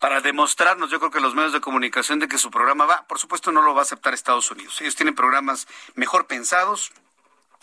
para 0.00 0.22
demostrarnos, 0.22 0.90
yo 0.90 0.98
creo 0.98 1.10
que 1.10 1.20
los 1.20 1.34
medios 1.34 1.52
de 1.52 1.60
comunicación, 1.60 2.18
de 2.20 2.26
que 2.26 2.38
su 2.38 2.50
programa 2.50 2.86
va, 2.86 3.06
por 3.06 3.18
supuesto 3.18 3.52
no 3.52 3.60
lo 3.60 3.74
va 3.74 3.80
a 3.80 3.82
aceptar 3.82 4.14
Estados 4.14 4.50
Unidos. 4.50 4.80
Ellos 4.80 4.96
tienen 4.96 5.14
programas 5.14 5.68
mejor 5.94 6.26
pensados, 6.26 6.90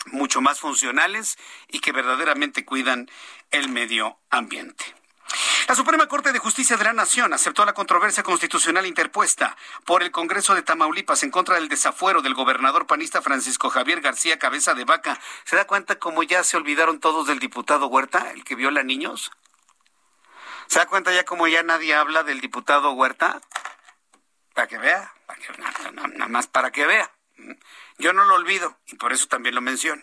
mucho 0.06 0.40
más 0.40 0.60
funcionales 0.60 1.36
y 1.66 1.80
que 1.80 1.90
verdaderamente 1.90 2.64
cuidan 2.64 3.10
el 3.50 3.68
medio 3.68 4.18
ambiente. 4.30 4.97
La 5.68 5.74
Suprema 5.74 6.06
Corte 6.06 6.32
de 6.32 6.38
Justicia 6.38 6.78
de 6.78 6.84
la 6.84 6.94
Nación 6.94 7.34
aceptó 7.34 7.66
la 7.66 7.74
controversia 7.74 8.22
constitucional 8.22 8.86
interpuesta 8.86 9.54
por 9.84 10.02
el 10.02 10.10
Congreso 10.10 10.54
de 10.54 10.62
Tamaulipas 10.62 11.22
en 11.24 11.30
contra 11.30 11.56
del 11.56 11.68
desafuero 11.68 12.22
del 12.22 12.32
gobernador 12.32 12.86
panista 12.86 13.20
Francisco 13.20 13.68
Javier 13.68 14.00
García 14.00 14.38
Cabeza 14.38 14.72
de 14.72 14.86
Vaca. 14.86 15.20
¿Se 15.44 15.56
da 15.56 15.66
cuenta 15.66 15.98
cómo 15.98 16.22
ya 16.22 16.42
se 16.42 16.56
olvidaron 16.56 17.00
todos 17.00 17.26
del 17.26 17.38
diputado 17.38 17.86
Huerta, 17.88 18.30
el 18.30 18.44
que 18.44 18.54
viola 18.54 18.82
niños? 18.82 19.30
¿Se 20.68 20.78
da 20.78 20.86
cuenta 20.86 21.12
ya 21.12 21.26
cómo 21.26 21.46
ya 21.48 21.62
nadie 21.62 21.94
habla 21.94 22.22
del 22.22 22.40
diputado 22.40 22.92
Huerta? 22.92 23.42
Para 24.54 24.68
que 24.68 24.78
vea, 24.78 25.12
para 25.26 25.38
que, 25.38 25.92
nada 25.92 26.28
más 26.28 26.46
para 26.46 26.70
que 26.70 26.86
vea. 26.86 27.12
Yo 27.98 28.14
no 28.14 28.24
lo 28.24 28.36
olvido 28.36 28.78
y 28.86 28.96
por 28.96 29.12
eso 29.12 29.26
también 29.26 29.54
lo 29.54 29.60
menciono. 29.60 30.02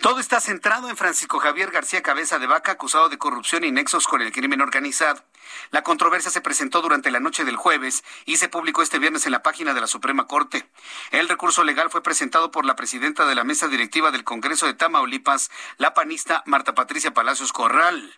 Todo 0.00 0.20
está 0.20 0.40
centrado 0.40 0.88
en 0.88 0.96
Francisco 0.96 1.40
Javier 1.40 1.72
García 1.72 2.02
Cabeza 2.02 2.38
de 2.38 2.46
Vaca, 2.46 2.70
acusado 2.70 3.08
de 3.08 3.18
corrupción 3.18 3.64
y 3.64 3.72
nexos 3.72 4.06
con 4.06 4.22
el 4.22 4.30
crimen 4.30 4.60
organizado. 4.60 5.24
La 5.72 5.82
controversia 5.82 6.30
se 6.30 6.40
presentó 6.40 6.82
durante 6.82 7.10
la 7.10 7.18
noche 7.18 7.44
del 7.44 7.56
jueves 7.56 8.04
y 8.24 8.36
se 8.36 8.48
publicó 8.48 8.82
este 8.82 9.00
viernes 9.00 9.26
en 9.26 9.32
la 9.32 9.42
página 9.42 9.74
de 9.74 9.80
la 9.80 9.88
Suprema 9.88 10.28
Corte. 10.28 10.70
El 11.10 11.28
recurso 11.28 11.64
legal 11.64 11.90
fue 11.90 12.04
presentado 12.04 12.52
por 12.52 12.64
la 12.64 12.76
presidenta 12.76 13.26
de 13.26 13.34
la 13.34 13.42
mesa 13.42 13.66
directiva 13.66 14.12
del 14.12 14.22
Congreso 14.22 14.66
de 14.66 14.74
Tamaulipas, 14.74 15.50
la 15.78 15.94
panista 15.94 16.44
Marta 16.46 16.76
Patricia 16.76 17.12
Palacios 17.12 17.52
Corral. 17.52 18.14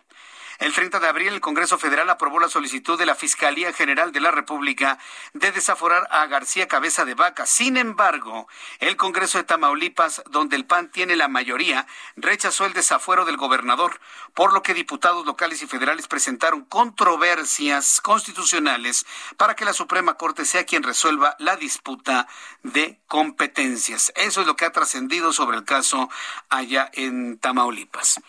El 0.61 0.73
30 0.73 0.99
de 0.99 1.07
abril, 1.07 1.29
el 1.29 1.41
Congreso 1.41 1.79
Federal 1.79 2.07
aprobó 2.11 2.39
la 2.39 2.47
solicitud 2.47 2.95
de 2.95 3.07
la 3.07 3.15
Fiscalía 3.15 3.73
General 3.73 4.11
de 4.11 4.19
la 4.19 4.29
República 4.29 4.99
de 5.33 5.51
desaforar 5.51 6.07
a 6.11 6.27
García 6.27 6.67
Cabeza 6.67 7.03
de 7.03 7.15
Vaca. 7.15 7.47
Sin 7.47 7.77
embargo, 7.77 8.47
el 8.79 8.95
Congreso 8.95 9.39
de 9.39 9.43
Tamaulipas, 9.43 10.21
donde 10.29 10.55
el 10.55 10.67
PAN 10.67 10.91
tiene 10.91 11.15
la 11.15 11.27
mayoría, 11.27 11.87
rechazó 12.15 12.67
el 12.67 12.73
desafuero 12.73 13.25
del 13.25 13.37
gobernador, 13.37 13.99
por 14.35 14.53
lo 14.53 14.61
que 14.61 14.75
diputados 14.75 15.25
locales 15.25 15.63
y 15.63 15.67
federales 15.67 16.07
presentaron 16.07 16.63
controversias 16.65 17.99
constitucionales 17.99 19.07
para 19.37 19.55
que 19.55 19.65
la 19.65 19.73
Suprema 19.73 20.13
Corte 20.13 20.45
sea 20.45 20.63
quien 20.63 20.83
resuelva 20.83 21.35
la 21.39 21.55
disputa 21.55 22.27
de 22.61 22.99
competencias. 23.07 24.13
Eso 24.15 24.41
es 24.41 24.45
lo 24.45 24.55
que 24.55 24.65
ha 24.65 24.71
trascendido 24.71 25.33
sobre 25.33 25.57
el 25.57 25.63
caso 25.63 26.07
allá 26.49 26.91
en 26.93 27.39
Tamaulipas. 27.39 28.19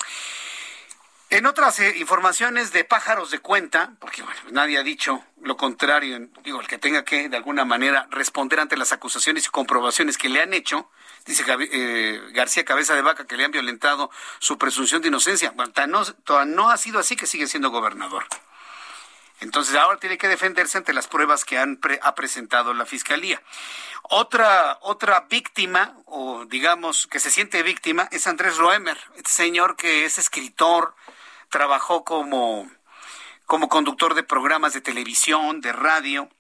En 1.33 1.47
otras 1.47 1.81
eh, 1.81 1.95
informaciones 1.97 2.73
de 2.73 2.85
pájaros 2.85 3.31
de 3.31 3.39
cuenta, 3.39 3.95
porque 4.01 4.23
bueno, 4.23 4.39
nadie 4.51 4.77
ha 4.77 4.83
dicho 4.83 5.25
lo 5.41 5.57
contrario, 5.57 6.29
digo, 6.45 6.61
el 6.61 6.67
que 6.67 6.77
tenga 6.77 7.07
que 7.07 7.31
de 7.31 7.37
alguna 7.39 7.65
manera 7.65 8.07
responder 8.11 8.61
ante 8.61 8.77
las 8.77 8.93
acusaciones 8.93 9.47
y 9.47 9.49
comprobaciones 9.49 10.19
que 10.19 10.29
le 10.29 10.43
han 10.43 10.53
hecho, 10.53 10.91
dice 11.25 11.43
eh, 11.49 12.21
García 12.35 12.67
Cabeza 12.67 12.95
de 12.95 13.01
Vaca 13.01 13.27
que 13.27 13.39
le 13.39 13.47
han 13.47 13.51
violentado 13.51 14.11
su 14.41 14.59
presunción 14.59 15.01
de 15.01 15.09
inocencia. 15.09 15.55
Bueno, 15.57 15.73
no, 16.45 16.69
ha 16.69 16.77
sido 16.77 16.99
así 16.99 17.17
que 17.17 17.27
sigue 17.27 17.47
siendo 17.47 17.71
gobernador. 17.71 18.27
Entonces 19.41 19.75
ahora 19.75 19.99
tiene 19.99 20.19
que 20.19 20.29
defenderse 20.29 20.77
ante 20.77 20.93
las 20.93 21.09
pruebas 21.09 21.47
que 21.47 21.57
han 21.57 21.81
ha 22.03 22.15
presentado 22.15 22.75
la 22.75 22.85
fiscalía. 22.85 23.41
Otra 24.03 24.79
otra 24.83 25.27
víctima 25.31 25.97
o 26.05 26.45
digamos 26.45 27.07
que 27.07 27.21
se 27.21 27.31
siente 27.31 27.63
víctima 27.63 28.07
es 28.13 28.27
Andrés 28.27 28.59
Roemer, 28.59 28.99
este 29.17 29.31
señor 29.31 29.77
que 29.77 30.05
es 30.05 30.19
escritor, 30.19 30.95
trabajó 31.53 32.03
como, 32.03 32.69
como 33.45 33.69
conductor 33.69 34.15
de 34.15 34.23
programas 34.23 34.73
de 34.73 34.81
televisión, 34.81 35.61
de 35.61 35.73
radio. 35.73 36.31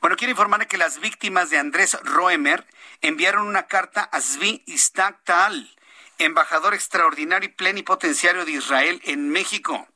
Bueno, 0.00 0.16
quiero 0.16 0.30
informarle 0.30 0.66
que 0.66 0.78
las 0.78 0.98
víctimas 0.98 1.50
de 1.50 1.58
Andrés 1.58 1.96
Roemer 2.02 2.66
enviaron 3.02 3.46
una 3.46 3.66
carta 3.66 4.00
a 4.00 4.22
Zvi 4.22 4.62
Istaktal, 4.64 5.70
embajador 6.16 6.72
extraordinario 6.72 7.50
y 7.50 7.52
plenipotenciario 7.52 8.46
de 8.46 8.52
Israel 8.52 9.02
en 9.04 9.28
México. 9.28 9.86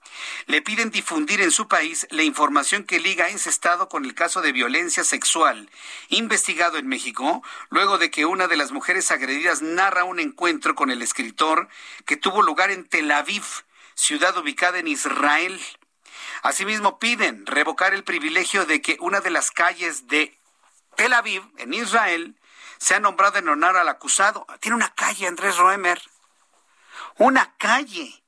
Le 0.46 0.60
piden 0.60 0.90
difundir 0.90 1.40
en 1.40 1.50
su 1.50 1.66
país 1.66 2.06
la 2.10 2.22
información 2.22 2.84
que 2.84 3.00
liga 3.00 3.28
ese 3.28 3.48
estado 3.48 3.88
con 3.88 4.04
el 4.04 4.14
caso 4.14 4.42
de 4.42 4.52
violencia 4.52 5.04
sexual 5.04 5.70
investigado 6.10 6.76
en 6.76 6.86
México, 6.86 7.42
luego 7.70 7.96
de 7.96 8.10
que 8.10 8.26
una 8.26 8.46
de 8.46 8.58
las 8.58 8.72
mujeres 8.72 9.10
agredidas 9.10 9.62
narra 9.62 10.04
un 10.04 10.20
encuentro 10.20 10.74
con 10.74 10.90
el 10.90 11.00
escritor 11.00 11.68
que 12.04 12.18
tuvo 12.18 12.42
lugar 12.42 12.70
en 12.70 12.86
Tel 12.86 13.10
Aviv 13.10 13.44
ciudad 13.98 14.36
ubicada 14.38 14.78
en 14.78 14.86
Israel. 14.86 15.60
Asimismo, 16.42 16.98
piden 17.00 17.44
revocar 17.46 17.94
el 17.94 18.04
privilegio 18.04 18.64
de 18.64 18.80
que 18.80 18.96
una 19.00 19.20
de 19.20 19.30
las 19.30 19.50
calles 19.50 20.06
de 20.06 20.38
Tel 20.94 21.12
Aviv, 21.12 21.42
en 21.58 21.74
Israel, 21.74 22.36
sea 22.78 23.00
nombrada 23.00 23.40
en 23.40 23.48
honor 23.48 23.76
al 23.76 23.88
acusado. 23.88 24.46
Tiene 24.60 24.76
una 24.76 24.94
calle, 24.94 25.26
Andrés 25.26 25.56
Roemer. 25.56 26.00
Una 27.16 27.54
calle. 27.56 28.22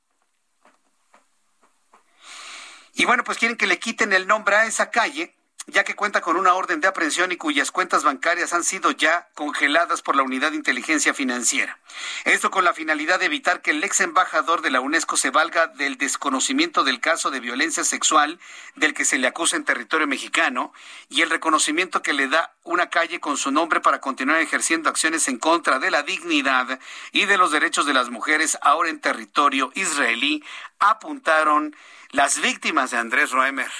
Y 2.93 3.05
bueno, 3.05 3.23
pues 3.23 3.37
quieren 3.37 3.57
que 3.57 3.67
le 3.67 3.79
quiten 3.79 4.11
el 4.11 4.27
nombre 4.27 4.57
a 4.57 4.65
esa 4.65 4.91
calle 4.91 5.33
ya 5.67 5.83
que 5.83 5.95
cuenta 5.95 6.21
con 6.21 6.37
una 6.37 6.53
orden 6.53 6.81
de 6.81 6.87
aprehensión 6.87 7.31
y 7.31 7.37
cuyas 7.37 7.71
cuentas 7.71 8.03
bancarias 8.03 8.53
han 8.53 8.63
sido 8.63 8.91
ya 8.91 9.27
congeladas 9.35 10.01
por 10.01 10.15
la 10.15 10.23
Unidad 10.23 10.51
de 10.51 10.57
Inteligencia 10.57 11.13
Financiera. 11.13 11.77
Esto 12.25 12.49
con 12.49 12.65
la 12.65 12.73
finalidad 12.73 13.19
de 13.19 13.27
evitar 13.27 13.61
que 13.61 13.71
el 13.71 13.83
ex 13.83 14.01
embajador 14.01 14.61
de 14.61 14.71
la 14.71 14.81
UNESCO 14.81 15.17
se 15.17 15.29
valga 15.29 15.67
del 15.67 15.97
desconocimiento 15.97 16.83
del 16.83 16.99
caso 16.99 17.29
de 17.29 17.39
violencia 17.39 17.83
sexual 17.83 18.39
del 18.75 18.93
que 18.93 19.05
se 19.05 19.19
le 19.19 19.27
acusa 19.27 19.55
en 19.55 19.63
territorio 19.63 20.07
mexicano 20.07 20.73
y 21.09 21.21
el 21.21 21.29
reconocimiento 21.29 22.01
que 22.01 22.13
le 22.13 22.27
da 22.27 22.53
una 22.63 22.89
calle 22.89 23.19
con 23.19 23.37
su 23.37 23.51
nombre 23.51 23.81
para 23.81 24.01
continuar 24.01 24.41
ejerciendo 24.41 24.89
acciones 24.89 25.27
en 25.27 25.37
contra 25.37 25.79
de 25.79 25.91
la 25.91 26.03
dignidad 26.03 26.79
y 27.11 27.25
de 27.25 27.37
los 27.37 27.51
derechos 27.51 27.85
de 27.85 27.93
las 27.93 28.09
mujeres 28.09 28.57
ahora 28.61 28.89
en 28.89 28.99
territorio 28.99 29.71
israelí, 29.75 30.43
apuntaron 30.79 31.75
las 32.11 32.41
víctimas 32.41 32.91
de 32.91 32.97
Andrés 32.97 33.31
Roemer. 33.31 33.71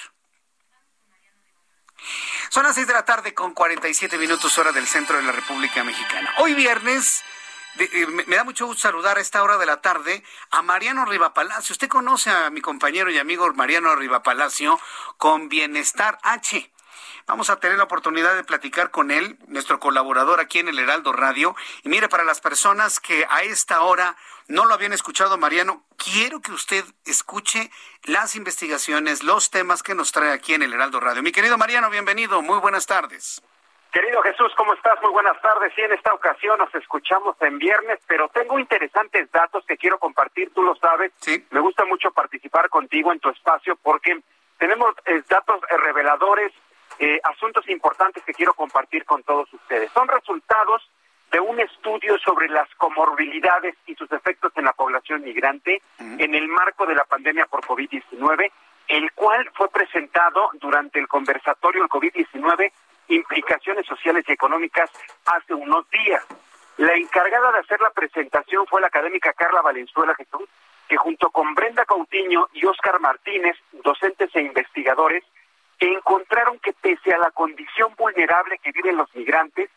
Son 2.52 2.64
las 2.64 2.76
seis 2.76 2.86
de 2.86 2.92
la 2.92 3.06
tarde 3.06 3.34
con 3.34 3.54
47 3.54 4.18
minutos 4.18 4.58
hora 4.58 4.74
del 4.74 4.86
centro 4.86 5.16
de 5.16 5.24
la 5.24 5.32
República 5.32 5.86
Mexicana. 5.86 6.34
Hoy 6.40 6.54
viernes 6.54 7.24
eh, 7.80 8.06
me 8.08 8.36
da 8.36 8.44
mucho 8.44 8.66
gusto 8.66 8.82
saludar 8.82 9.18
a 9.18 9.22
esta 9.22 9.42
hora 9.42 9.58
de 9.58 9.66
la 9.66 9.80
tarde 9.80 10.22
a 10.50 10.62
Mariano 10.62 11.06
Rivapalacio. 11.06 11.72
Usted 11.72 11.88
conoce 11.88 12.30
a 12.30 12.50
mi 12.50 12.60
compañero 12.60 13.10
y 13.10 13.18
amigo 13.18 13.50
Mariano 13.54 13.96
Rivapalacio 13.96 14.78
con 15.16 15.48
Bienestar 15.48 16.20
H. 16.24 16.70
Vamos 17.28 17.50
a 17.50 17.60
tener 17.60 17.78
la 17.78 17.86
oportunidad 17.86 18.36
de 18.36 18.44
platicar 18.44 18.92
con 18.92 19.12
él, 19.12 19.38
nuestro 19.48 19.80
colaborador 19.80 20.40
aquí 20.40 20.60
en 20.60 20.68
el 20.68 20.80
Heraldo 20.80 21.14
Radio. 21.14 21.56
Y 21.84 21.90
mire, 21.90 22.10
para 22.10 22.24
las 22.24 22.42
personas 22.42 23.00
que 23.00 23.26
a 23.30 23.44
esta 23.44 23.82
hora 23.82 24.16
no 24.48 24.66
lo 24.66 24.74
habían 24.74 24.94
escuchado, 24.94 25.38
Mariano, 25.38 25.84
quiero 25.98 26.42
que 26.42 26.52
usted 26.52 26.84
escuche 27.06 27.72
las 28.04 28.36
investigaciones, 28.36 29.24
los 29.24 29.50
temas 29.50 29.84
que 29.84 29.96
nos 29.96 30.12
trae 30.12 30.32
aquí 30.32 30.54
en 30.54 30.64
el 30.64 30.74
Heraldo 30.74 31.00
Radio. 31.00 31.24
Mi 31.24 31.32
querido 31.32 31.58
Mariano, 31.58 31.90
bienvenido, 31.90 32.42
muy 32.42 32.60
buenas 32.60 32.86
tardes. 32.86 33.42
Querido 33.92 34.22
Jesús, 34.22 34.54
¿cómo 34.56 34.74
estás? 34.74 35.02
Muy 35.02 35.12
buenas 35.12 35.40
tardes. 35.42 35.74
Sí, 35.76 35.82
en 35.82 35.92
esta 35.92 36.14
ocasión 36.14 36.58
nos 36.58 36.74
escuchamos 36.76 37.36
en 37.42 37.60
viernes, 37.60 38.00
pero 38.08 38.30
tengo 38.30 38.58
interesantes 38.58 39.30
datos 39.32 39.66
que 39.66 39.76
quiero 39.76 40.00
compartir, 40.00 40.54
tú 40.54 40.64
lo 40.64 40.76
sabes. 40.76 41.12
Sí. 41.18 41.46
Me 41.52 41.60
gusta 41.60 41.84
mucho 41.84 42.12
participar 42.12 42.70
contigo 42.70 43.12
en 43.12 43.20
tu 43.20 43.30
espacio 43.30 43.76
porque 43.76 44.22
tenemos 44.58 44.96
eh, 45.06 45.22
datos 45.28 45.60
eh, 45.70 45.78
reveladores 45.78 46.54
eh, 47.02 47.20
asuntos 47.24 47.68
importantes 47.68 48.24
que 48.24 48.34
quiero 48.34 48.54
compartir 48.54 49.06
con 49.06 49.24
todos 49.24 49.52
ustedes. 49.52 49.92
Son 49.92 50.08
resultados 50.08 50.88
de 51.32 51.40
un 51.40 51.60
estudio 51.60 52.20
sobre 52.20 52.48
las 52.48 52.70
comorbilidades 52.76 53.76
y 53.88 53.96
sus 53.96 54.12
efectos 54.12 54.52
en 54.56 54.66
la 54.66 54.74
población 54.74 55.24
migrante 55.24 55.82
en 55.98 56.36
el 56.36 56.48
marco 56.48 56.86
de 56.86 56.94
la 56.94 57.06
pandemia 57.06 57.48
por 57.48 57.62
COVID-19, 57.62 58.52
el 58.90 59.12
cual 59.14 59.50
fue 59.56 59.70
presentado 59.70 60.52
durante 60.60 61.00
el 61.00 61.08
conversatorio 61.08 61.82
del 61.82 61.90
COVID-19 61.90 62.72
implicaciones 63.08 63.88
sociales 63.88 64.24
y 64.28 64.34
económicas 64.34 64.92
hace 65.26 65.56
unos 65.56 65.90
días. 65.90 66.24
La 66.78 66.94
encargada 66.94 67.52
de 67.52 67.60
hacer 67.60 67.82
la 67.82 67.90
presentación 67.90 68.68
fue 68.68 68.80
la 68.80 68.88
académica 68.88 69.34
Carla 69.34 69.62
Valenzuela 69.62 70.14
Jesús, 70.14 70.48
que 70.88 70.98
junto 70.98 71.32
con 71.32 71.56
Brenda 71.56 71.84
Cautiño 71.86 72.48
y 72.54 72.64
Óscar 72.66 73.00
Martínez, 73.00 73.58
docentes 73.84 74.30
e 74.36 74.42
investigadores, 74.42 75.24
encontraron 75.88 76.60
que 76.60 76.74
pese 76.74 77.14
a 77.14 77.18
la 77.18 77.32
condición 77.32 77.94
vulnerable 77.98 78.60
que 78.60 78.72
viven 78.72 78.98
los 78.98 79.14
migrantes, 79.16 79.70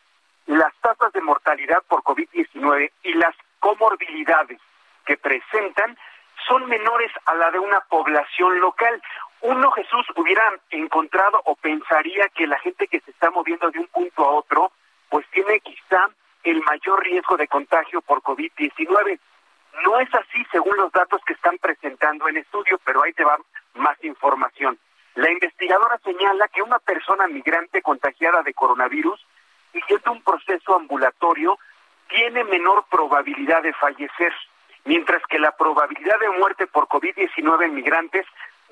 las 0.45 0.73
tasas 0.81 1.11
de 1.13 1.21
mortalidad 1.21 1.83
por 1.87 2.03
COVID-19 2.03 2.91
y 3.03 3.13
las 3.13 3.35
comorbilidades 3.59 4.59
que 5.05 5.17
presentan 5.17 5.97
son 6.47 6.67
menores 6.67 7.11
a 7.25 7.33
la 7.35 7.49
de 7.51 7.59
una 7.59 7.79
población 7.81 8.59
local. 8.59 9.01
Uno, 9.41 9.71
Jesús, 9.71 10.05
hubiera 10.15 10.43
encontrado 10.69 11.41
o 11.45 11.55
pensaría 11.55 12.29
que 12.29 12.47
la 12.47 12.59
gente 12.59 12.87
que 12.87 12.99
se 12.99 13.11
está 13.11 13.31
moviendo 13.31 13.71
de 13.71 13.79
un 13.79 13.87
punto 13.87 14.23
a 14.25 14.31
otro, 14.31 14.71
pues 15.09 15.25
tiene 15.31 15.59
quizá 15.59 16.09
el 16.43 16.61
mayor 16.63 17.03
riesgo 17.03 17.37
de 17.37 17.47
contagio 17.47 18.01
por 18.01 18.21
COVID-19. 18.21 19.19
No 19.83 19.99
es 19.99 20.13
así 20.13 20.45
según 20.51 20.77
los 20.77 20.91
datos 20.91 21.21
que 21.25 21.33
están 21.33 21.57
presentando 21.57 22.27
en 22.27 22.37
estudio, 22.37 22.79
pero 22.85 23.03
ahí 23.03 23.13
te 23.13 23.23
va 23.23 23.37
más 23.73 24.01
información. 24.03 24.77
La 25.15 25.31
investigadora 25.31 25.97
señala 26.03 26.49
que 26.49 26.61
una 26.61 26.79
persona 26.79 27.25
migrante 27.27 27.81
contagiada 27.81 28.43
de 28.43 28.53
coronavirus, 28.53 29.25
siguiendo 29.71 30.11
un 30.11 30.21
proceso 30.21 30.75
ambulatorio, 30.75 31.57
tiene 32.09 32.43
menor 32.43 32.85
probabilidad 32.91 33.63
de 33.63 33.71
fallecer, 33.73 34.33
mientras 34.83 35.21
que 35.27 35.39
la 35.39 35.55
probabilidad 35.55 36.19
de 36.19 36.29
muerte 36.31 36.67
por 36.67 36.87
COVID-19 36.87 37.63
en 37.63 37.75
migrantes 37.75 38.25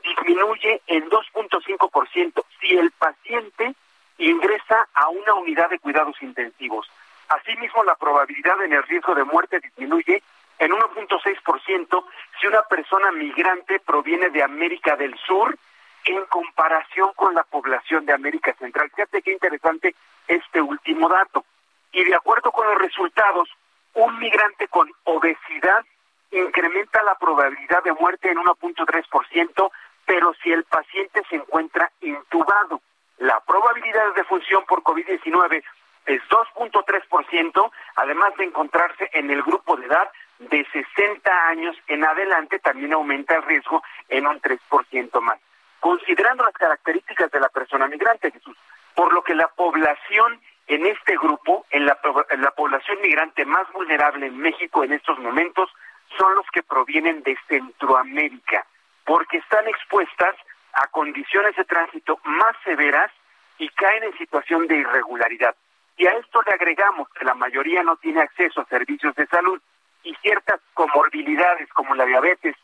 disminuye 0.04 0.82
en 0.88 1.10
2.5% 1.10 2.44
si 2.60 2.78
el 2.78 2.92
paciente 2.92 3.74
ingresa 4.18 4.88
a 4.94 5.08
una 5.08 5.36
unidad 5.36 5.70
de 5.70 5.80
cuidados 5.80 6.22
intensivos. 6.22 6.92
Asimismo, 7.30 7.86
la 7.86 7.96
probabilidad 7.96 8.62
en 8.64 8.74
el 8.74 8.84
riesgo 8.84 9.16
de 9.16 9.24
muerte 9.24 9.62
disminuye 9.62 10.22
en 10.60 10.72
1.6% 10.72 12.06
si 12.40 12.48
una 12.48 12.64
persona 12.64 13.12
migrante 13.12 13.80
proviene 13.80 14.30
de 14.30 14.44
América 14.44 14.98
del 14.98 15.18
Sur 15.26 15.58
en 16.06 16.26
comparación 16.26 17.12
con 17.16 17.34
la 17.34 17.44
población 17.44 18.06
de 18.06 18.14
América 18.14 18.54
Central. 18.56 18.90
Fíjate 18.96 19.22
qué 19.22 19.32
interesante 19.32 19.96
este 20.28 20.62
último 20.62 21.10
dato. 21.10 21.46
Y 21.92 22.04
de 22.04 22.16
acuerdo 22.16 22.52
con 22.52 22.68
los 22.68 22.78
resultados, 22.80 23.50
un 23.94 24.18
migrante 24.20 24.68
con 24.68 24.90
obesidad 25.04 25.86
incrementa 26.32 27.04
la 27.04 27.16
probabilidad 27.16 27.84
de 27.84 27.94
muerte 27.94 28.32
en 28.32 28.38
1.3%, 28.38 29.72
pero 30.06 30.34
si 30.42 30.52
el 30.52 30.64
paciente 30.64 31.22
se 31.30 31.36
encuentra 31.36 31.92
intubado, 32.02 32.82
la 33.20 33.40
probabilidad 33.42 34.08
de 34.08 34.22
defunción 34.22 34.66
por 34.66 34.82
COVID-19 34.82 35.64
es 36.08 36.22
2.3%, 36.30 37.72
además 37.96 38.36
de 38.38 38.46
encontrarse 38.46 39.10
en 39.14 39.30
el 39.32 39.44
grupo 39.44 39.78
de 39.78 39.86
edad 39.86 40.10
de 40.40 40.66
60 40.72 41.48
años 41.48 41.78
en 41.88 42.04
adelante, 42.04 42.60
también 42.60 42.94
aumenta 42.94 43.36
el 43.36 43.44
riesgo 43.44 43.82
en 44.10 44.28
un 44.28 44.42
3% 44.42 45.22
más. 45.22 45.40
Considerando 45.84 46.46
las 46.46 46.54
características 46.54 47.30
de 47.30 47.42
la 47.42 47.50
persona 47.50 47.90
migrante, 47.90 48.32
Jesús, 48.32 48.56
por 48.96 49.14
lo 49.14 49.22
que 49.22 49.36
la 49.36 49.50
población 49.50 50.40
en 50.68 50.86
este 50.86 51.18
grupo, 51.18 51.66
en 51.72 51.86
la, 51.86 52.00
en 52.30 52.42
la 52.42 52.52
población 52.52 53.02
migrante 53.02 53.44
más 53.44 53.70
vulnerable 53.74 54.28
en 54.28 54.38
México 54.38 54.86
en 54.86 54.94
estos 54.94 55.20
momentos, 55.20 55.70
son 56.18 56.36
los 56.36 56.46
que 56.54 56.64
provienen 56.64 57.22
de 57.24 57.38
Centroamérica, 57.50 58.66
porque 59.04 59.40
están 59.40 59.68
expuestas 59.68 60.34
a 60.72 60.88
condiciones 60.88 61.54
de 61.58 61.66
tránsito 61.66 62.18
más 62.24 62.56
severas 62.64 63.12
y 63.58 63.68
caen 63.68 64.06
en 64.06 64.18
situación 64.18 64.68
de 64.68 64.78
irregularidad. 64.78 65.54
Y 65.98 66.08
a 66.08 66.12
esto 66.12 66.44
le 66.44 66.54
agregamos 66.54 67.10
que 67.10 67.26
la 67.26 67.34
mayoría 67.34 67.84
no 67.84 67.98
tiene 67.98 68.22
acceso 68.22 68.62
a 68.62 68.66
servicios 68.68 69.14
de 69.16 69.28
salud 69.28 69.62
y 70.04 70.16
ciertas 70.22 70.62
comorbilidades 70.76 71.68
como 71.74 71.94
la 71.94 72.06
diabetes, 72.06 72.56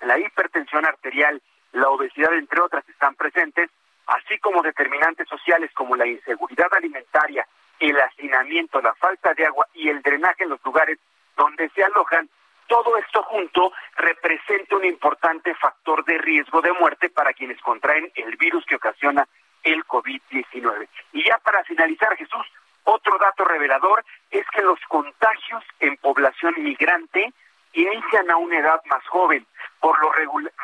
la 0.00 0.18
hipertensión 0.18 0.84
arterial, 0.86 1.40
la 1.72 1.88
obesidad, 1.88 2.32
entre 2.34 2.60
otras, 2.60 2.88
están 2.88 3.14
presentes, 3.14 3.70
así 4.06 4.38
como 4.38 4.62
determinantes 4.62 5.28
sociales 5.28 5.70
como 5.74 5.96
la 5.96 6.06
inseguridad 6.06 6.68
alimentaria, 6.72 7.46
el 7.78 7.98
hacinamiento, 8.00 8.80
la 8.80 8.94
falta 8.94 9.34
de 9.34 9.46
agua 9.46 9.66
y 9.74 9.88
el 9.88 10.02
drenaje 10.02 10.44
en 10.44 10.50
los 10.50 10.64
lugares 10.64 10.98
donde 11.36 11.68
se 11.70 11.84
alojan, 11.84 12.28
todo 12.66 12.96
esto 12.98 13.22
junto 13.22 13.72
representa 13.96 14.76
un 14.76 14.84
importante 14.84 15.54
factor 15.54 16.04
de 16.04 16.18
riesgo 16.18 16.60
de 16.60 16.72
muerte 16.72 17.08
para 17.08 17.32
quienes 17.32 17.60
contraen 17.60 18.10
el 18.14 18.36
virus 18.36 18.64
que 18.66 18.76
ocasiona 18.76 19.26
el 19.62 19.84
COVID-19. 19.86 20.88
Y 21.12 21.24
ya 21.24 21.38
para 21.38 21.64
finalizar, 21.64 22.14
Jesús, 22.16 22.46
otro 22.84 23.18
dato 23.18 23.44
revelador 23.44 24.04
es 24.30 24.44
que 24.54 24.62
los 24.62 24.78
contagios 24.88 25.64
en 25.80 25.96
población 25.96 26.54
migrante 26.58 27.32
inician 27.72 28.30
a 28.30 28.36
una 28.36 28.58
edad 28.58 28.80
más 28.86 29.06
joven, 29.08 29.46
por 29.80 29.98
lo 30.00 30.12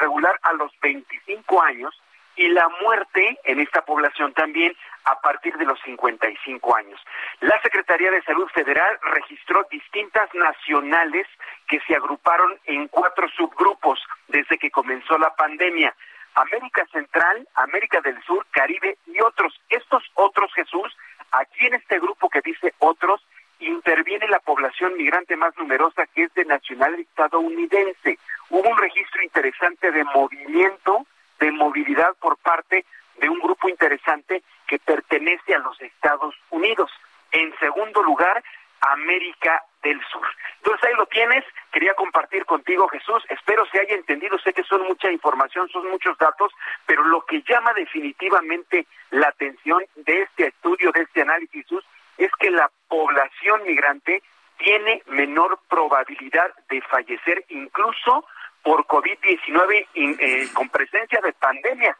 regular 0.00 0.38
a 0.42 0.52
los 0.54 0.72
25 0.80 1.62
años, 1.62 1.94
y 2.36 2.48
la 2.48 2.68
muerte 2.82 3.38
en 3.44 3.60
esta 3.60 3.84
población 3.84 4.32
también 4.32 4.74
a 5.04 5.20
partir 5.20 5.56
de 5.56 5.66
los 5.66 5.78
55 5.82 6.76
años. 6.76 7.00
La 7.40 7.60
Secretaría 7.62 8.10
de 8.10 8.22
Salud 8.22 8.48
Federal 8.48 8.98
registró 9.02 9.66
distintas 9.70 10.32
nacionales 10.34 11.26
que 11.68 11.80
se 11.86 11.94
agruparon 11.94 12.58
en 12.64 12.88
cuatro 12.88 13.28
subgrupos 13.28 14.00
desde 14.28 14.58
que 14.58 14.70
comenzó 14.70 15.18
la 15.18 15.34
pandemia. 15.34 15.94
América 16.34 16.84
Central, 16.90 17.46
América 17.54 18.00
del 18.00 18.20
Sur, 18.24 18.44
Caribe 18.50 18.98
y 19.06 19.20
otros. 19.20 19.60
Estos 19.68 20.02
otros, 20.14 20.52
Jesús, 20.54 20.96
aquí 21.30 21.66
en 21.66 21.74
este 21.74 22.00
grupo 22.00 22.28
que 22.28 22.40
dice 22.40 22.74
otros, 22.78 23.24
interviene 23.60 24.28
la 24.28 24.40
población 24.40 24.96
migrante 24.96 25.36
más 25.36 25.56
numerosa 25.56 26.06
que 26.14 26.24
es 26.24 26.34
de 26.34 26.44
nacional 26.44 26.94
estadounidense. 26.98 28.18
Hubo 28.50 28.68
un 28.68 28.78
registro 28.78 29.22
interesante 29.22 29.90
de 29.90 30.04
movimiento, 30.04 31.06
de 31.40 31.50
movilidad 31.52 32.14
por 32.20 32.36
parte 32.38 32.84
de 33.18 33.28
un 33.28 33.38
grupo 33.38 33.68
interesante 33.68 34.42
que 34.66 34.78
pertenece 34.78 35.54
a 35.54 35.58
los 35.58 35.80
Estados 35.80 36.34
Unidos. 36.50 36.90
En 37.32 37.56
segundo 37.58 38.02
lugar, 38.02 38.42
América 38.80 39.62
del 39.82 40.00
Sur. 40.10 40.26
Entonces 40.58 40.88
ahí 40.88 40.94
lo 40.96 41.06
tienes, 41.06 41.44
quería 41.72 41.94
compartir 41.94 42.44
contigo 42.44 42.88
Jesús, 42.88 43.22
espero 43.28 43.64
se 43.66 43.80
haya 43.80 43.94
entendido, 43.94 44.38
sé 44.38 44.52
que 44.52 44.62
son 44.64 44.82
mucha 44.82 45.10
información, 45.10 45.68
son 45.68 45.88
muchos 45.90 46.16
datos, 46.18 46.52
pero 46.86 47.04
lo 47.04 47.22
que 47.22 47.42
llama 47.42 47.72
definitivamente 47.74 48.86
la 49.10 49.28
atención 49.28 49.82
de 49.96 50.22
este 50.22 50.48
estudio, 50.48 50.90
de 50.92 51.02
este 51.02 51.22
análisis, 51.22 51.66
es 52.18 52.30
que 52.38 52.50
la 52.50 52.70
población 52.94 53.64
migrante 53.66 54.22
tiene 54.56 55.02
menor 55.06 55.58
probabilidad 55.68 56.54
de 56.70 56.80
fallecer 56.82 57.44
incluso 57.48 58.24
por 58.62 58.86
COVID-19 58.86 59.86
eh, 59.94 60.48
con 60.54 60.68
presencia 60.68 61.20
de 61.20 61.32
pandemia. 61.32 61.96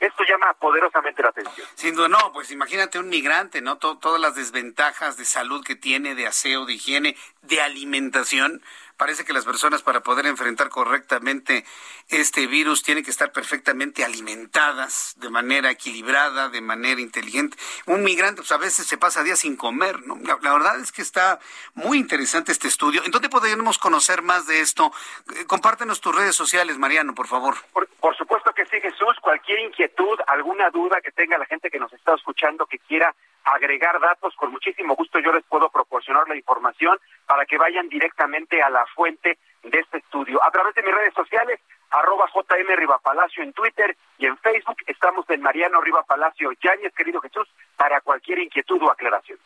Esto 0.00 0.24
llama 0.24 0.54
poderosamente 0.54 1.22
la 1.22 1.28
atención. 1.28 1.68
Sin 1.74 1.94
duda, 1.94 2.08
no, 2.08 2.32
pues 2.32 2.50
imagínate 2.50 2.98
un 2.98 3.10
migrante, 3.10 3.60
¿no? 3.60 3.76
todas 3.76 4.18
las 4.18 4.34
desventajas 4.34 5.18
de 5.18 5.26
salud 5.26 5.62
que 5.62 5.76
tiene, 5.76 6.14
de 6.14 6.26
aseo, 6.26 6.64
de 6.64 6.72
higiene, 6.72 7.16
de 7.42 7.60
alimentación 7.60 8.62
parece 9.00 9.24
que 9.24 9.32
las 9.32 9.46
personas 9.46 9.80
para 9.80 10.00
poder 10.00 10.26
enfrentar 10.26 10.68
correctamente 10.68 11.64
este 12.10 12.46
virus 12.46 12.82
tienen 12.82 13.02
que 13.02 13.10
estar 13.10 13.32
perfectamente 13.32 14.04
alimentadas 14.04 15.14
de 15.16 15.30
manera 15.30 15.70
equilibrada, 15.70 16.50
de 16.50 16.60
manera 16.60 17.00
inteligente. 17.00 17.56
Un 17.86 18.04
migrante 18.04 18.42
pues 18.42 18.52
a 18.52 18.58
veces 18.58 18.86
se 18.86 18.98
pasa 18.98 19.22
días 19.22 19.38
sin 19.38 19.56
comer, 19.56 20.02
¿no? 20.02 20.18
La, 20.22 20.36
verdad 20.36 20.78
es 20.80 20.92
que 20.92 21.00
está 21.00 21.38
muy 21.72 21.96
interesante 21.96 22.52
este 22.52 22.68
estudio. 22.68 23.02
¿En 23.02 23.10
dónde 23.10 23.30
podríamos 23.30 23.78
conocer 23.78 24.20
más 24.20 24.46
de 24.46 24.60
esto? 24.60 24.92
Eh, 25.34 25.46
compártenos 25.46 26.02
tus 26.02 26.14
redes 26.14 26.36
sociales, 26.36 26.76
Mariano, 26.76 27.14
por 27.14 27.26
favor. 27.26 27.54
Por, 27.72 27.88
por 28.00 28.14
supuesto 28.18 28.52
que 28.52 28.66
sí, 28.66 28.82
Jesús. 28.82 29.16
Cualquier 29.22 29.60
inquietud, 29.60 30.18
alguna 30.26 30.68
duda 30.68 31.00
que 31.00 31.10
tenga 31.10 31.38
la 31.38 31.46
gente 31.46 31.70
que 31.70 31.78
nos 31.78 31.90
está 31.94 32.14
escuchando 32.16 32.66
que 32.66 32.78
quiera 32.78 33.14
agregar 33.54 33.98
datos, 34.00 34.34
con 34.36 34.50
muchísimo 34.50 34.94
gusto 34.94 35.18
yo 35.18 35.32
les 35.32 35.44
puedo 35.44 35.68
proporcionar 35.70 36.28
la 36.28 36.36
información 36.36 36.98
para 37.26 37.46
que 37.46 37.58
vayan 37.58 37.88
directamente 37.88 38.62
a 38.62 38.70
la 38.70 38.86
fuente 38.94 39.38
de 39.62 39.78
este 39.78 39.98
estudio. 39.98 40.42
A 40.42 40.50
través 40.50 40.74
de 40.74 40.82
mis 40.82 40.94
redes 40.94 41.14
sociales, 41.14 41.60
arroba 41.90 42.26
JM 42.32 42.76
Rivapalacio 42.76 43.42
en 43.42 43.52
Twitter 43.52 43.96
y 44.18 44.26
en 44.26 44.36
Facebook, 44.38 44.76
estamos 44.86 45.28
en 45.30 45.42
Mariano 45.42 45.80
Rivapalacio 45.80 46.50
Yáñez, 46.62 46.94
querido 46.94 47.20
Jesús, 47.20 47.48
para 47.76 48.00
cualquier 48.00 48.38
inquietud 48.38 48.80
o 48.82 48.90
aclaración. 48.90 49.38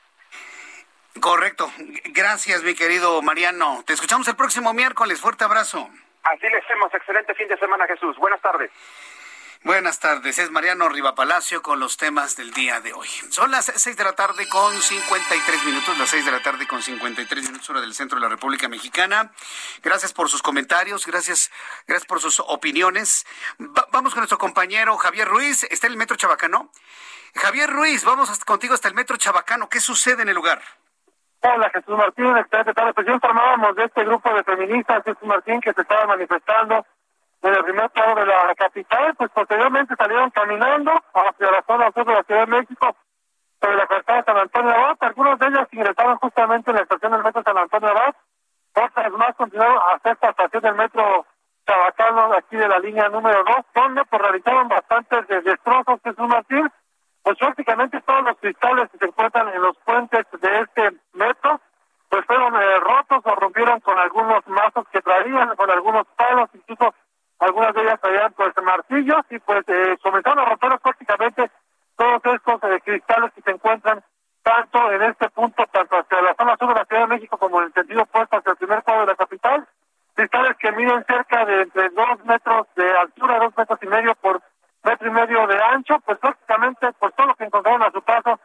Correcto. 1.21 1.71
Gracias, 2.07 2.63
mi 2.63 2.75
querido 2.75 3.23
Mariano. 3.23 3.83
Te 3.87 3.93
escuchamos 3.93 4.27
el 4.29 4.37
próximo 4.37 4.75
miércoles. 4.75 5.21
Fuerte 5.21 5.45
abrazo. 5.45 5.89
Así 6.25 6.49
le 6.49 6.59
hacemos. 6.59 6.93
Excelente 6.93 7.35
fin 7.35 7.49
de 7.49 7.57
semana, 7.59 7.87
Jesús. 7.87 8.17
Buenas 8.17 8.41
tardes. 8.41 8.71
Buenas 9.65 9.99
tardes, 9.99 10.39
es 10.39 10.51
Mariano 10.51 10.91
Rivapalacio 10.91 11.63
con 11.63 11.81
los 11.81 11.97
temas 11.97 12.37
del 12.37 12.51
día 12.51 12.83
de 12.83 12.93
hoy. 12.93 13.09
Son 13.31 13.51
las 13.51 13.65
seis 13.65 13.97
de 13.97 14.05
la 14.05 14.13
tarde 14.13 14.47
con 14.47 14.75
53 14.75 15.65
minutos, 15.65 15.99
las 15.99 16.11
seis 16.11 16.23
de 16.23 16.33
la 16.33 16.43
tarde 16.43 16.67
con 16.67 16.83
53 16.83 17.45
minutos 17.47 17.71
hora 17.71 17.81
del 17.81 17.95
centro 17.95 18.17
de 18.17 18.25
la 18.25 18.29
República 18.29 18.69
Mexicana. 18.69 19.31
Gracias 19.83 20.13
por 20.13 20.29
sus 20.29 20.43
comentarios, 20.43 21.07
gracias, 21.07 21.51
gracias 21.87 22.07
por 22.07 22.21
sus 22.21 22.41
opiniones. 22.41 23.25
vamos 23.91 24.13
con 24.13 24.21
nuestro 24.21 24.37
compañero 24.37 24.99
Javier 24.99 25.29
Ruiz, 25.29 25.65
está 25.71 25.87
en 25.87 25.95
el 25.95 25.99
Metro 25.99 26.19
Chabacano. 26.19 26.71
Javier 27.35 27.71
Ruiz, 27.71 28.05
vamos 28.05 28.39
contigo 28.45 28.75
hasta 28.75 28.89
el 28.89 28.95
Metro 28.95 29.17
Chabacano. 29.17 29.71
¿Qué 29.71 29.81
sucede 29.81 30.25
en 30.25 30.29
el 30.29 30.35
lugar? 30.35 30.61
Hola 31.41 31.71
Jesús 31.71 31.97
Martín, 31.97 32.37
excelente 32.37 32.75
tarde. 32.75 32.93
Pues 32.93 33.07
ya 33.07 33.15
informábamos 33.15 33.77
de 33.77 33.85
este 33.85 34.05
grupo 34.05 34.31
de 34.35 34.45
feministas, 34.45 35.03
Jesús 35.05 35.27
Martín, 35.27 35.63
que 35.63 35.73
se 35.73 35.81
estaba 35.81 36.07
manifestando 36.07 36.85
en 37.45 37.55
el 37.55 37.65
primer 37.65 37.91
plano 37.91 38.15
de 38.15 38.27
la 38.27 38.55
capital, 38.55 39.15
pues 39.17 39.31
posteriormente 39.31 39.95
salieron 39.97 40.31
caminando 40.31 40.93
hacia 41.13 41.51
la 41.51 41.63
zona 41.67 41.93
sur 41.93 42.07
de 42.07 42.15
la 42.15 42.23
Ciudad 42.23 42.47
de 42.47 42.59
México, 42.59 42.97
sobre 43.61 43.77
la 43.77 43.87
calzada 43.87 44.19
de 44.19 44.25
San 44.25 44.39
Antonio 44.39 44.71
Abad. 44.73 44.97
Algunos 45.01 45.39
de 45.39 45.47
ellos 45.49 45.69
ingresaron 45.73 46.17
justamente 46.17 46.71
en 46.71 46.77
la 46.77 46.83
estación 46.83 47.13
del 47.13 47.23
metro 47.23 47.43
San 47.43 47.59
Antonio 47.59 47.91
Abad, 47.91 48.15
otras 48.75 49.13
más 49.13 49.37
continuaron 49.37 49.79
hasta 49.93 50.13
esta 50.13 50.31
estación 50.31 50.63
del 50.63 50.75
metro 50.75 51.27
Chabacano, 51.67 52.35
aquí 52.35 52.57
de 52.57 52.69
la 52.69 52.79
línea 52.79 53.09
número 53.09 53.45
2, 53.45 53.57
donde 53.75 54.05
pues 54.07 54.23
realizaron 54.23 54.69
bastantes 54.69 55.45
destrozos, 55.45 56.01
Jesús 56.03 56.29
Martín, 56.29 56.71
pues 57.23 57.39
prácticamente 57.39 58.01
todos 58.03 58.25
los 58.25 58.39
cristales 58.39 58.91
que 58.91 58.99
se 58.99 59.07
encuentran 59.07 59.49
en 59.49 59.63
los 59.63 59.77
puentes 59.85 60.27
de 60.41 60.61
este 60.61 60.91
metro, 61.13 61.61
pues 62.09 62.25
fueron 62.27 62.55
eh, 62.57 62.77
rotos 62.81 63.21
o 63.25 63.35
rompieron 63.35 63.81
con 63.81 63.99
algunos 63.99 64.47
mazos 64.47 64.87
que 64.93 65.01
traían, 65.01 65.55
con 65.57 65.71
algunos 65.71 66.07
palos, 66.17 66.51
incluso 66.55 66.95
algunas 67.45 67.75
de 67.75 67.83
ellas 67.83 68.01
traían 68.01 68.33
pues 68.33 68.53
martillos 68.63 69.25
y 69.31 69.39
pues 69.39 69.65
eh, 69.69 69.97
comenzaron 70.03 70.39
a 70.39 70.45
romper 70.47 70.79
prácticamente 70.81 71.51
todos 71.97 72.21
estos 72.25 72.63
eh, 72.65 72.81
cristales 72.83 73.33
que 73.35 73.43
se 73.43 73.51
encuentran 73.51 74.03
tanto 74.43 74.93
en 74.93 75.03
este 75.03 75.29
punto, 75.31 75.65
tanto 75.71 75.97
hacia 75.97 76.23
la 76.23 76.35
zona 76.35 76.57
sur 76.57 76.69
de 76.69 76.75
la 76.75 76.85
Ciudad 76.85 77.03
de 77.03 77.15
México 77.15 77.37
como 77.39 77.61
en 77.61 77.67
el 77.67 77.73
sentido 77.73 78.03
opuesto 78.03 78.37
hacia 78.37 78.53
el 78.53 78.57
primer 78.57 78.83
cuadro 78.83 79.03
de 79.03 79.07
la 79.09 79.17
capital, 79.17 79.67
cristales 80.15 80.57
que 80.59 80.73
miden 80.73 81.05
cerca 81.07 81.45
de 81.45 81.67
dos 81.67 82.25
metros 82.25 82.67
de 82.77 82.99
altura, 82.99 83.39
dos 83.39 83.57
metros 83.57 83.79
y 83.83 83.87
medio 83.87 84.15
por 84.17 84.41
metro 84.83 85.09
y 85.09 85.11
medio 85.11 85.47
de 85.47 85.63
ancho, 85.63 85.99
pues 86.05 86.19
prácticamente 86.19 86.93
pues 86.99 87.15
todo 87.15 87.29
lo 87.29 87.35
que 87.35 87.45
encontraron 87.45 87.83
a 87.83 87.91
su 87.91 88.03
paso, 88.03 88.39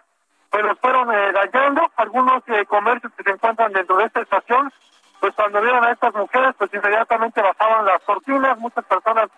pues 0.50 0.64
los 0.64 0.80
fueron 0.80 1.14
eh, 1.14 1.32
dañando, 1.32 1.90
algunos 1.96 2.44
eh, 2.48 2.66
comercios 2.66 3.14
que 3.14 3.24
se 3.24 3.32
encuentran 3.32 3.72
dentro 3.72 3.98
de 3.98 4.06
esta 4.06 4.22
estación 4.22 4.72
pues 5.20 5.34
cuando 5.36 5.62
vieron 5.62 5.84
a 5.84 5.92
estas 5.92 6.14
mujeres, 6.14 6.56
pues 6.58 6.74
inmediatamente 6.74 7.42
bajaban 7.42 7.86
las 7.86 8.02
cortinas, 8.04 8.58
muchas 8.60 8.86
personas 8.86 9.30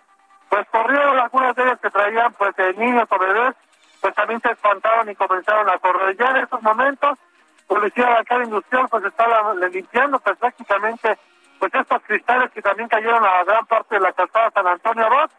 pues 0.48 0.66
corrieron, 0.70 1.18
algunas 1.18 1.56
de 1.56 1.62
ellas 1.62 1.78
que 1.80 1.90
traían 1.90 2.32
pues 2.34 2.54
eh, 2.58 2.74
niños 2.76 3.08
o 3.08 3.18
bebés, 3.18 3.54
pues 4.00 4.14
también 4.14 4.40
se 4.40 4.52
espantaron 4.52 5.08
y 5.08 5.14
comenzaron 5.14 5.68
a 5.68 5.78
correr. 5.78 6.16
Ya 6.16 6.26
en 6.26 6.36
estos 6.38 6.62
momentos, 6.62 7.18
Policía 7.66 8.22
de 8.28 8.36
la 8.36 8.44
Industrial 8.44 8.86
pues 8.90 9.04
estaba 9.04 9.54
limpiando 9.54 10.18
pues 10.20 10.36
prácticamente 10.38 11.18
pues 11.58 11.74
estos 11.74 12.02
cristales 12.02 12.50
que 12.52 12.60
también 12.60 12.88
cayeron 12.88 13.24
a 13.24 13.44
gran 13.44 13.64
parte 13.66 13.94
de 13.94 14.00
la 14.00 14.12
calzada 14.12 14.50
San 14.50 14.66
Antonio 14.66 15.06
Abad. 15.06 15.30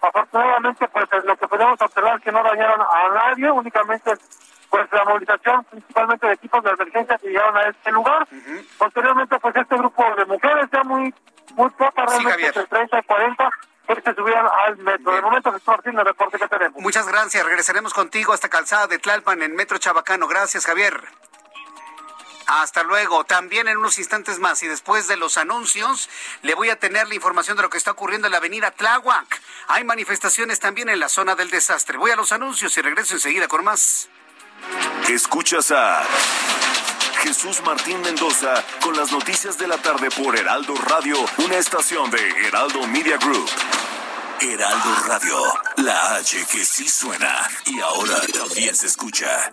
Afortunadamente 0.00 0.88
pues 0.88 1.06
lo 1.24 1.36
que 1.36 1.48
podemos 1.48 1.80
observar 1.80 2.16
es 2.16 2.24
que 2.24 2.32
no 2.32 2.42
dañaron 2.42 2.80
a 2.80 3.08
nadie, 3.14 3.50
únicamente 3.50 4.12
pues 4.70 4.86
la 4.92 5.04
movilización 5.04 5.64
principalmente 5.64 6.26
de 6.26 6.32
equipos 6.32 6.62
de 6.62 6.70
emergencia 6.70 7.18
que 7.18 7.28
llegaron 7.28 7.56
a 7.56 7.62
este 7.68 7.90
lugar. 7.90 8.26
Posteriormente, 8.78 9.38
pues 9.38 9.56
este 9.56 9.76
grupo 9.76 10.04
de 10.16 10.24
mujeres, 10.26 10.68
ya 10.72 10.84
muy 10.84 11.12
muy 11.56 11.70
pocas, 11.70 12.06
realmente 12.06 12.60
de 12.60 12.66
30 12.66 12.98
y 12.98 13.02
40, 13.02 13.50
pues 13.86 14.04
se 14.04 14.14
subían 14.14 14.46
al 14.66 14.76
metro. 14.78 15.12
De 15.12 15.22
momento, 15.22 15.52
Jesús 15.52 15.66
Martín, 15.66 15.98
el 15.98 16.06
reporte 16.06 16.38
que 16.38 16.48
tenemos. 16.48 16.80
Muchas 16.80 17.08
gracias. 17.08 17.44
Regresaremos 17.44 17.92
contigo 17.92 18.32
hasta 18.32 18.48
Calzada 18.48 18.86
de 18.86 18.98
Tlalpan 18.98 19.42
en 19.42 19.56
Metro 19.56 19.78
Chabacano. 19.78 20.28
Gracias, 20.28 20.66
Javier. 20.66 21.02
Hasta 22.50 22.82
luego. 22.82 23.22
También 23.22 23.68
en 23.68 23.76
unos 23.76 23.98
instantes 23.98 24.40
más 24.40 24.60
y 24.64 24.66
después 24.66 25.06
de 25.06 25.16
los 25.16 25.36
anuncios 25.36 26.10
le 26.42 26.56
voy 26.56 26.68
a 26.68 26.76
tener 26.76 27.06
la 27.06 27.14
información 27.14 27.56
de 27.56 27.62
lo 27.62 27.70
que 27.70 27.78
está 27.78 27.92
ocurriendo 27.92 28.26
en 28.26 28.32
la 28.32 28.38
avenida 28.38 28.72
Tláhuac. 28.72 29.40
Hay 29.68 29.84
manifestaciones 29.84 30.58
también 30.58 30.88
en 30.88 30.98
la 30.98 31.08
zona 31.08 31.36
del 31.36 31.48
desastre. 31.48 31.96
Voy 31.96 32.10
a 32.10 32.16
los 32.16 32.32
anuncios 32.32 32.76
y 32.76 32.80
regreso 32.80 33.14
enseguida 33.14 33.46
con 33.46 33.62
más. 33.62 34.08
Escuchas 35.08 35.70
a 35.70 36.02
Jesús 37.22 37.62
Martín 37.64 38.00
Mendoza 38.00 38.64
con 38.82 38.96
las 38.96 39.12
noticias 39.12 39.56
de 39.56 39.68
la 39.68 39.78
tarde 39.78 40.10
por 40.10 40.36
Heraldo 40.36 40.74
Radio, 40.74 41.24
una 41.38 41.56
estación 41.56 42.10
de 42.10 42.30
Heraldo 42.48 42.84
Media 42.88 43.16
Group. 43.18 43.48
Heraldo 44.40 44.96
Radio, 45.06 45.36
la 45.76 46.16
H 46.16 46.46
que 46.50 46.64
sí 46.64 46.88
suena 46.88 47.48
y 47.66 47.78
ahora 47.78 48.20
también 48.34 48.74
se 48.74 48.88
escucha. 48.88 49.52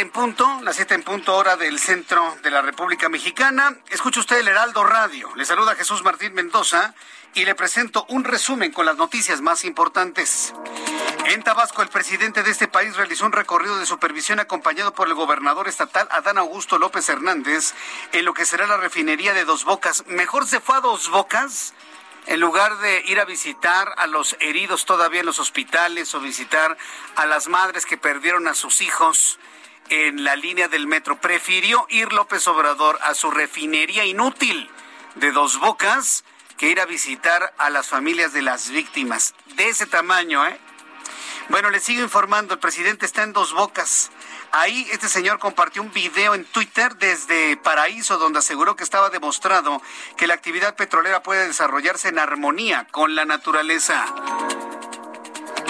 En 0.00 0.10
punto, 0.10 0.60
las 0.62 0.76
siete 0.76 0.94
en 0.94 1.02
punto 1.02 1.34
hora 1.34 1.56
del 1.56 1.78
centro 1.80 2.36
de 2.42 2.52
la 2.52 2.62
República 2.62 3.08
Mexicana. 3.08 3.76
Escucha 3.90 4.20
usted 4.20 4.38
el 4.38 4.46
Heraldo 4.46 4.84
Radio. 4.84 5.34
Le 5.34 5.44
saluda 5.44 5.74
Jesús 5.74 6.04
Martín 6.04 6.34
Mendoza 6.34 6.94
y 7.34 7.44
le 7.44 7.56
presento 7.56 8.06
un 8.08 8.22
resumen 8.22 8.70
con 8.70 8.86
las 8.86 8.96
noticias 8.96 9.40
más 9.40 9.64
importantes. 9.64 10.54
En 11.26 11.42
Tabasco, 11.42 11.82
el 11.82 11.88
presidente 11.88 12.44
de 12.44 12.50
este 12.52 12.68
país 12.68 12.96
realizó 12.96 13.26
un 13.26 13.32
recorrido 13.32 13.76
de 13.76 13.86
supervisión 13.86 14.38
acompañado 14.38 14.94
por 14.94 15.08
el 15.08 15.14
gobernador 15.14 15.66
estatal 15.66 16.06
Adán 16.12 16.38
Augusto 16.38 16.78
López 16.78 17.08
Hernández 17.08 17.74
en 18.12 18.24
lo 18.24 18.34
que 18.34 18.46
será 18.46 18.68
la 18.68 18.76
refinería 18.76 19.34
de 19.34 19.44
Dos 19.44 19.64
Bocas. 19.64 20.06
Mejor 20.06 20.46
se 20.46 20.60
fue 20.60 20.76
a 20.76 20.80
Dos 20.80 21.10
Bocas 21.10 21.74
en 22.26 22.38
lugar 22.38 22.78
de 22.78 23.02
ir 23.06 23.18
a 23.18 23.24
visitar 23.24 23.92
a 23.96 24.06
los 24.06 24.36
heridos 24.38 24.84
todavía 24.84 25.20
en 25.20 25.26
los 25.26 25.40
hospitales 25.40 26.14
o 26.14 26.20
visitar 26.20 26.76
a 27.16 27.26
las 27.26 27.48
madres 27.48 27.84
que 27.84 27.96
perdieron 27.96 28.46
a 28.46 28.54
sus 28.54 28.80
hijos 28.80 29.40
en 29.90 30.24
la 30.24 30.36
línea 30.36 30.68
del 30.68 30.86
metro, 30.86 31.20
prefirió 31.20 31.86
ir 31.88 32.12
López 32.12 32.46
Obrador 32.48 32.98
a 33.02 33.14
su 33.14 33.30
refinería 33.30 34.04
inútil 34.04 34.70
de 35.16 35.32
dos 35.32 35.58
bocas 35.58 36.24
que 36.56 36.68
ir 36.68 36.80
a 36.80 36.86
visitar 36.86 37.54
a 37.58 37.70
las 37.70 37.88
familias 37.88 38.32
de 38.32 38.42
las 38.42 38.70
víctimas. 38.70 39.34
De 39.54 39.68
ese 39.68 39.86
tamaño, 39.86 40.46
¿eh? 40.46 40.58
Bueno, 41.48 41.70
le 41.70 41.80
sigo 41.80 42.02
informando, 42.02 42.54
el 42.54 42.60
presidente 42.60 43.06
está 43.06 43.22
en 43.22 43.32
dos 43.32 43.54
bocas. 43.54 44.10
Ahí 44.52 44.86
este 44.92 45.08
señor 45.08 45.38
compartió 45.38 45.82
un 45.82 45.92
video 45.92 46.34
en 46.34 46.44
Twitter 46.44 46.96
desde 46.96 47.56
Paraíso 47.56 48.18
donde 48.18 48.40
aseguró 48.40 48.76
que 48.76 48.84
estaba 48.84 49.10
demostrado 49.10 49.80
que 50.16 50.26
la 50.26 50.34
actividad 50.34 50.76
petrolera 50.76 51.22
puede 51.22 51.46
desarrollarse 51.46 52.08
en 52.08 52.18
armonía 52.18 52.86
con 52.90 53.14
la 53.14 53.24
naturaleza. 53.24 54.04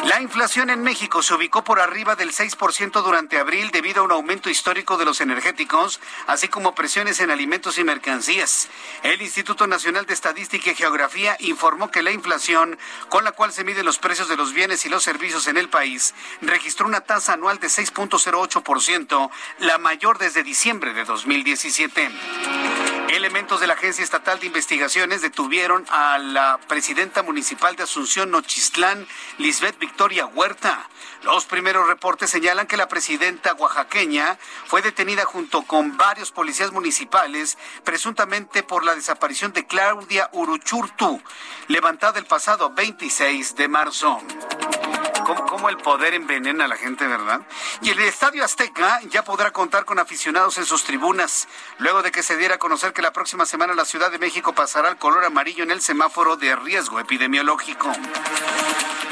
La 0.05 0.21
inflación 0.23 0.71
en 0.71 0.83
México 0.83 1.23
se 1.23 1.35
ubicó 1.35 1.65
por 1.65 1.81
arriba 1.81 2.17
del 2.17 2.33
6% 2.33 3.03
durante 3.03 3.39
abril 3.39 3.71
debido 3.71 4.01
a 4.01 4.05
un 4.05 4.13
aumento 4.13 4.49
histórico 4.49 4.97
de 4.97 5.05
los 5.05 5.21
energéticos, 5.21 6.01
así 6.27 6.49
como 6.49 6.75
presiones 6.75 7.21
en 7.21 7.31
alimentos 7.31 7.79
y 7.79 7.85
mercancías. 7.85 8.69
El 9.03 9.21
Instituto 9.21 9.67
Nacional 9.67 10.07
de 10.07 10.15
Estadística 10.15 10.71
y 10.71 10.75
Geografía 10.75 11.37
informó 11.41 11.91
que 11.91 12.03
la 12.03 12.11
inflación, 12.11 12.79
con 13.09 13.25
la 13.25 13.33
cual 13.33 13.53
se 13.53 13.65
miden 13.65 13.85
los 13.85 13.99
precios 13.99 14.29
de 14.29 14.37
los 14.37 14.53
bienes 14.53 14.85
y 14.87 14.89
los 14.89 15.03
servicios 15.03 15.47
en 15.47 15.57
el 15.57 15.69
país, 15.69 16.15
registró 16.41 16.87
una 16.87 17.01
tasa 17.01 17.35
anual 17.35 17.59
de 17.59 17.69
6.08%, 17.69 19.31
la 19.61 19.79
mayor 19.79 20.19
desde 20.19 20.43
diciembre 20.43 20.95
de 20.95 21.05
2017. 21.05 22.11
Elementos 23.11 23.61
de 23.61 23.67
la 23.67 23.75
Agencia 23.75 24.05
Estatal 24.05 24.39
de 24.39 24.47
Investigaciones 24.47 25.23
detuvieron 25.23 25.85
a 25.89 26.19
la 26.19 26.61
presidenta 26.69 27.23
municipal 27.23 27.75
de 27.75 27.83
Asunción, 27.83 28.31
Nochistlán, 28.31 29.07
Lisbeth 29.39 29.79
Victoria 29.79 30.27
Huerta. 30.27 30.89
Los 31.23 31.45
primeros 31.47 31.89
reportes 31.89 32.31
señalan 32.31 32.67
que 32.67 32.77
la 32.77 32.87
presidenta 32.87 33.55
oaxaqueña 33.55 34.39
fue 34.67 34.83
detenida 34.83 35.25
junto 35.25 35.63
con 35.63 35.97
varios 35.97 36.31
policías 36.31 36.71
municipales, 36.71 37.59
presuntamente 37.83 38.63
por 38.63 38.85
la 38.85 38.95
desaparición 38.95 39.53
de 39.53 39.67
Claudia 39.67 40.29
Uruchurtu, 40.33 41.21
levantada 41.67 42.19
el 42.19 42.27
pasado 42.27 42.71
26 42.71 43.57
de 43.57 43.69
marzo. 43.69 44.23
¿Cómo, 45.35 45.69
el 45.69 45.77
poder 45.77 46.15
envenena 46.15 46.65
a 46.65 46.69
la 46.69 46.77
gente, 46.77 47.07
verdad? 47.07 47.43
Y 47.83 47.91
el 47.91 47.99
Estadio 48.01 48.43
Azteca 48.43 49.01
ya 49.11 49.25
podrá 49.25 49.51
contar 49.51 49.85
con 49.85 49.99
aficionados 49.99 50.57
en 50.57 50.65
sus 50.65 50.85
tribunas, 50.85 51.49
luego 51.77 52.03
de 52.03 52.11
que 52.11 52.23
se 52.23 52.39
diera 52.39 52.55
a 52.55 52.59
conocer 52.59 52.95
que 52.95 53.03
la 53.03 53.13
próxima 53.13 53.45
semana 53.45 53.75
la 53.75 53.85
Ciudad 53.85 54.11
de 54.11 54.19
México 54.19 54.55
pasará 54.55 54.89
al 54.89 54.97
color 54.97 55.27
amarillo 55.27 55.65
en 55.65 55.71
el 55.71 55.83
semáforo 55.83 56.37
de 56.37 56.57
riesgo 56.57 56.99
epidemiológico. 56.99 57.93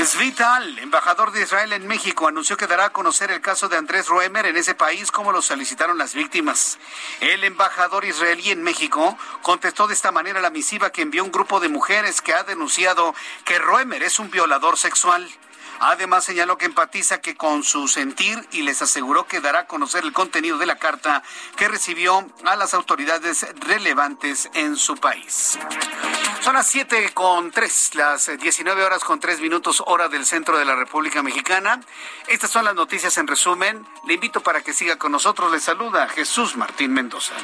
Svital, 0.04 0.78
embajador 0.78 1.32
de 1.32 1.42
Israel 1.42 1.72
en 1.72 1.86
México, 1.86 2.28
anunció 2.28 2.56
que 2.56 2.66
dará 2.66 2.86
a 2.86 2.92
conocer 2.92 3.30
el 3.30 3.40
caso 3.40 3.68
de 3.68 3.76
Andrés 3.76 4.06
Roemer 4.06 4.46
en 4.46 4.56
ese 4.56 4.74
país 4.74 5.10
como 5.10 5.32
lo 5.32 5.42
solicitaron 5.42 5.98
las 5.98 6.14
víctimas. 6.14 6.78
El 7.20 7.44
embajador 7.44 8.04
israelí 8.04 8.50
en 8.50 8.62
México 8.62 9.18
contestó 9.42 9.86
de 9.86 9.94
esta 9.94 10.12
manera 10.12 10.40
la 10.40 10.50
misiva 10.50 10.90
que 10.90 11.02
envió 11.02 11.24
un 11.24 11.32
grupo 11.32 11.60
de 11.60 11.68
mujeres 11.68 12.22
que 12.22 12.34
ha 12.34 12.44
denunciado 12.44 13.14
que 13.44 13.58
Roemer 13.58 14.02
es 14.02 14.18
un 14.18 14.30
violador 14.30 14.78
sexual. 14.78 15.28
Además 15.80 16.24
señaló 16.24 16.56
que 16.58 16.66
empatiza 16.66 17.20
que 17.20 17.36
con 17.36 17.62
su 17.62 17.88
sentir 17.88 18.46
y 18.52 18.62
les 18.62 18.82
aseguró 18.82 19.26
que 19.26 19.40
dará 19.40 19.60
a 19.60 19.66
conocer 19.66 20.04
el 20.04 20.12
contenido 20.12 20.58
de 20.58 20.66
la 20.66 20.76
carta 20.76 21.22
que 21.56 21.68
recibió 21.68 22.26
a 22.44 22.56
las 22.56 22.74
autoridades 22.74 23.46
relevantes 23.60 24.48
en 24.54 24.76
su 24.76 24.96
país. 24.96 25.58
Son 26.40 26.54
las 26.54 26.66
7 26.68 27.10
con 27.12 27.50
3, 27.50 27.94
las 27.94 28.38
19 28.38 28.84
horas 28.84 29.02
con 29.02 29.18
3 29.18 29.40
minutos 29.40 29.82
hora 29.86 30.08
del 30.08 30.24
centro 30.24 30.58
de 30.58 30.64
la 30.64 30.76
República 30.76 31.22
Mexicana. 31.22 31.80
Estas 32.28 32.50
son 32.50 32.64
las 32.64 32.74
noticias 32.74 33.18
en 33.18 33.26
resumen. 33.26 33.86
Le 34.06 34.14
invito 34.14 34.40
para 34.40 34.62
que 34.62 34.72
siga 34.72 34.96
con 34.96 35.12
nosotros. 35.12 35.50
Le 35.50 35.60
saluda 35.60 36.08
Jesús 36.08 36.56
Martín 36.56 36.92
Mendoza. 36.92 37.34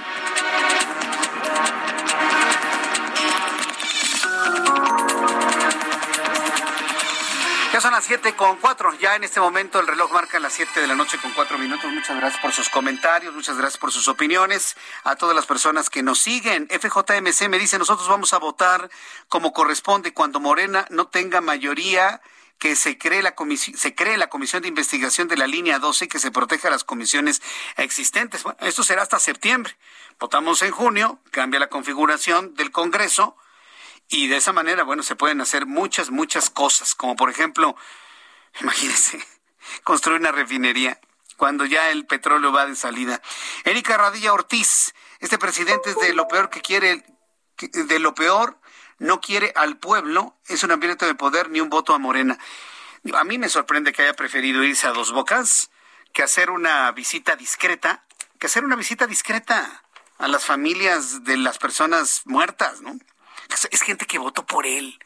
con 8.36 8.56
cuatro 8.56 8.92
Ya 8.98 9.16
en 9.16 9.24
este 9.24 9.40
momento 9.40 9.80
el 9.80 9.86
reloj 9.86 10.12
marca 10.12 10.38
las 10.38 10.52
siete 10.52 10.80
de 10.80 10.86
la 10.86 10.94
noche 10.94 11.18
con 11.18 11.32
cuatro 11.32 11.58
minutos. 11.58 11.90
Muchas 11.90 12.16
gracias 12.16 12.40
por 12.40 12.52
sus 12.52 12.68
comentarios, 12.68 13.34
muchas 13.34 13.56
gracias 13.56 13.78
por 13.78 13.92
sus 13.92 14.08
opiniones. 14.08 14.76
A 15.04 15.16
todas 15.16 15.34
las 15.34 15.46
personas 15.46 15.90
que 15.90 16.02
nos 16.02 16.18
siguen, 16.18 16.68
FJMC 16.68 17.48
me 17.48 17.58
dice, 17.58 17.78
nosotros 17.78 18.08
vamos 18.08 18.32
a 18.32 18.38
votar 18.38 18.90
como 19.28 19.52
corresponde 19.52 20.14
cuando 20.14 20.40
Morena 20.40 20.86
no 20.90 21.08
tenga 21.08 21.40
mayoría 21.40 22.20
que 22.58 22.76
se 22.76 22.96
cree, 22.96 23.22
la 23.22 23.34
se 23.76 23.94
cree 23.94 24.16
la 24.16 24.28
comisión 24.28 24.62
de 24.62 24.68
investigación 24.68 25.26
de 25.28 25.36
la 25.36 25.46
línea 25.46 25.78
12 25.78 26.08
que 26.08 26.18
se 26.18 26.30
proteja 26.30 26.68
a 26.68 26.70
las 26.70 26.84
comisiones 26.84 27.42
existentes. 27.76 28.44
Bueno, 28.44 28.58
esto 28.60 28.84
será 28.84 29.02
hasta 29.02 29.18
septiembre. 29.18 29.76
Votamos 30.20 30.62
en 30.62 30.70
junio, 30.70 31.18
cambia 31.30 31.58
la 31.60 31.68
configuración 31.68 32.54
del 32.54 32.70
Congreso 32.70 33.36
y 34.08 34.28
de 34.28 34.36
esa 34.36 34.52
manera, 34.52 34.84
bueno, 34.84 35.02
se 35.02 35.16
pueden 35.16 35.40
hacer 35.40 35.66
muchas, 35.66 36.10
muchas 36.10 36.50
cosas, 36.50 36.94
como 36.94 37.16
por 37.16 37.30
ejemplo 37.30 37.76
imagínense, 38.60 39.24
construir 39.84 40.20
una 40.20 40.32
refinería 40.32 41.00
cuando 41.36 41.64
ya 41.64 41.90
el 41.90 42.06
petróleo 42.06 42.52
va 42.52 42.66
de 42.66 42.76
salida. 42.76 43.20
Erika 43.64 43.96
Radilla 43.96 44.32
Ortiz, 44.32 44.94
este 45.18 45.38
presidente 45.38 45.90
es 45.90 45.98
de 45.98 46.14
lo 46.14 46.28
peor 46.28 46.50
que 46.50 46.60
quiere, 46.60 47.04
de 47.58 47.98
lo 47.98 48.14
peor, 48.14 48.60
no 48.98 49.20
quiere 49.20 49.52
al 49.56 49.76
pueblo, 49.78 50.36
es 50.46 50.62
un 50.62 50.70
ambiente 50.70 51.06
de 51.06 51.14
poder 51.14 51.50
ni 51.50 51.60
un 51.60 51.68
voto 51.68 51.94
a 51.94 51.98
Morena. 51.98 52.38
A 53.14 53.24
mí 53.24 53.38
me 53.38 53.48
sorprende 53.48 53.92
que 53.92 54.02
haya 54.02 54.14
preferido 54.14 54.62
irse 54.62 54.86
a 54.86 54.92
dos 54.92 55.10
bocas 55.12 55.70
que 56.12 56.22
hacer 56.22 56.50
una 56.50 56.92
visita 56.92 57.34
discreta, 57.34 58.04
que 58.38 58.46
hacer 58.46 58.64
una 58.64 58.76
visita 58.76 59.06
discreta 59.06 59.82
a 60.18 60.28
las 60.28 60.44
familias 60.44 61.24
de 61.24 61.36
las 61.38 61.58
personas 61.58 62.22
muertas, 62.24 62.80
¿no? 62.82 62.96
es 63.70 63.82
gente 63.82 64.06
que 64.06 64.18
votó 64.18 64.46
por 64.46 64.66
él. 64.66 64.98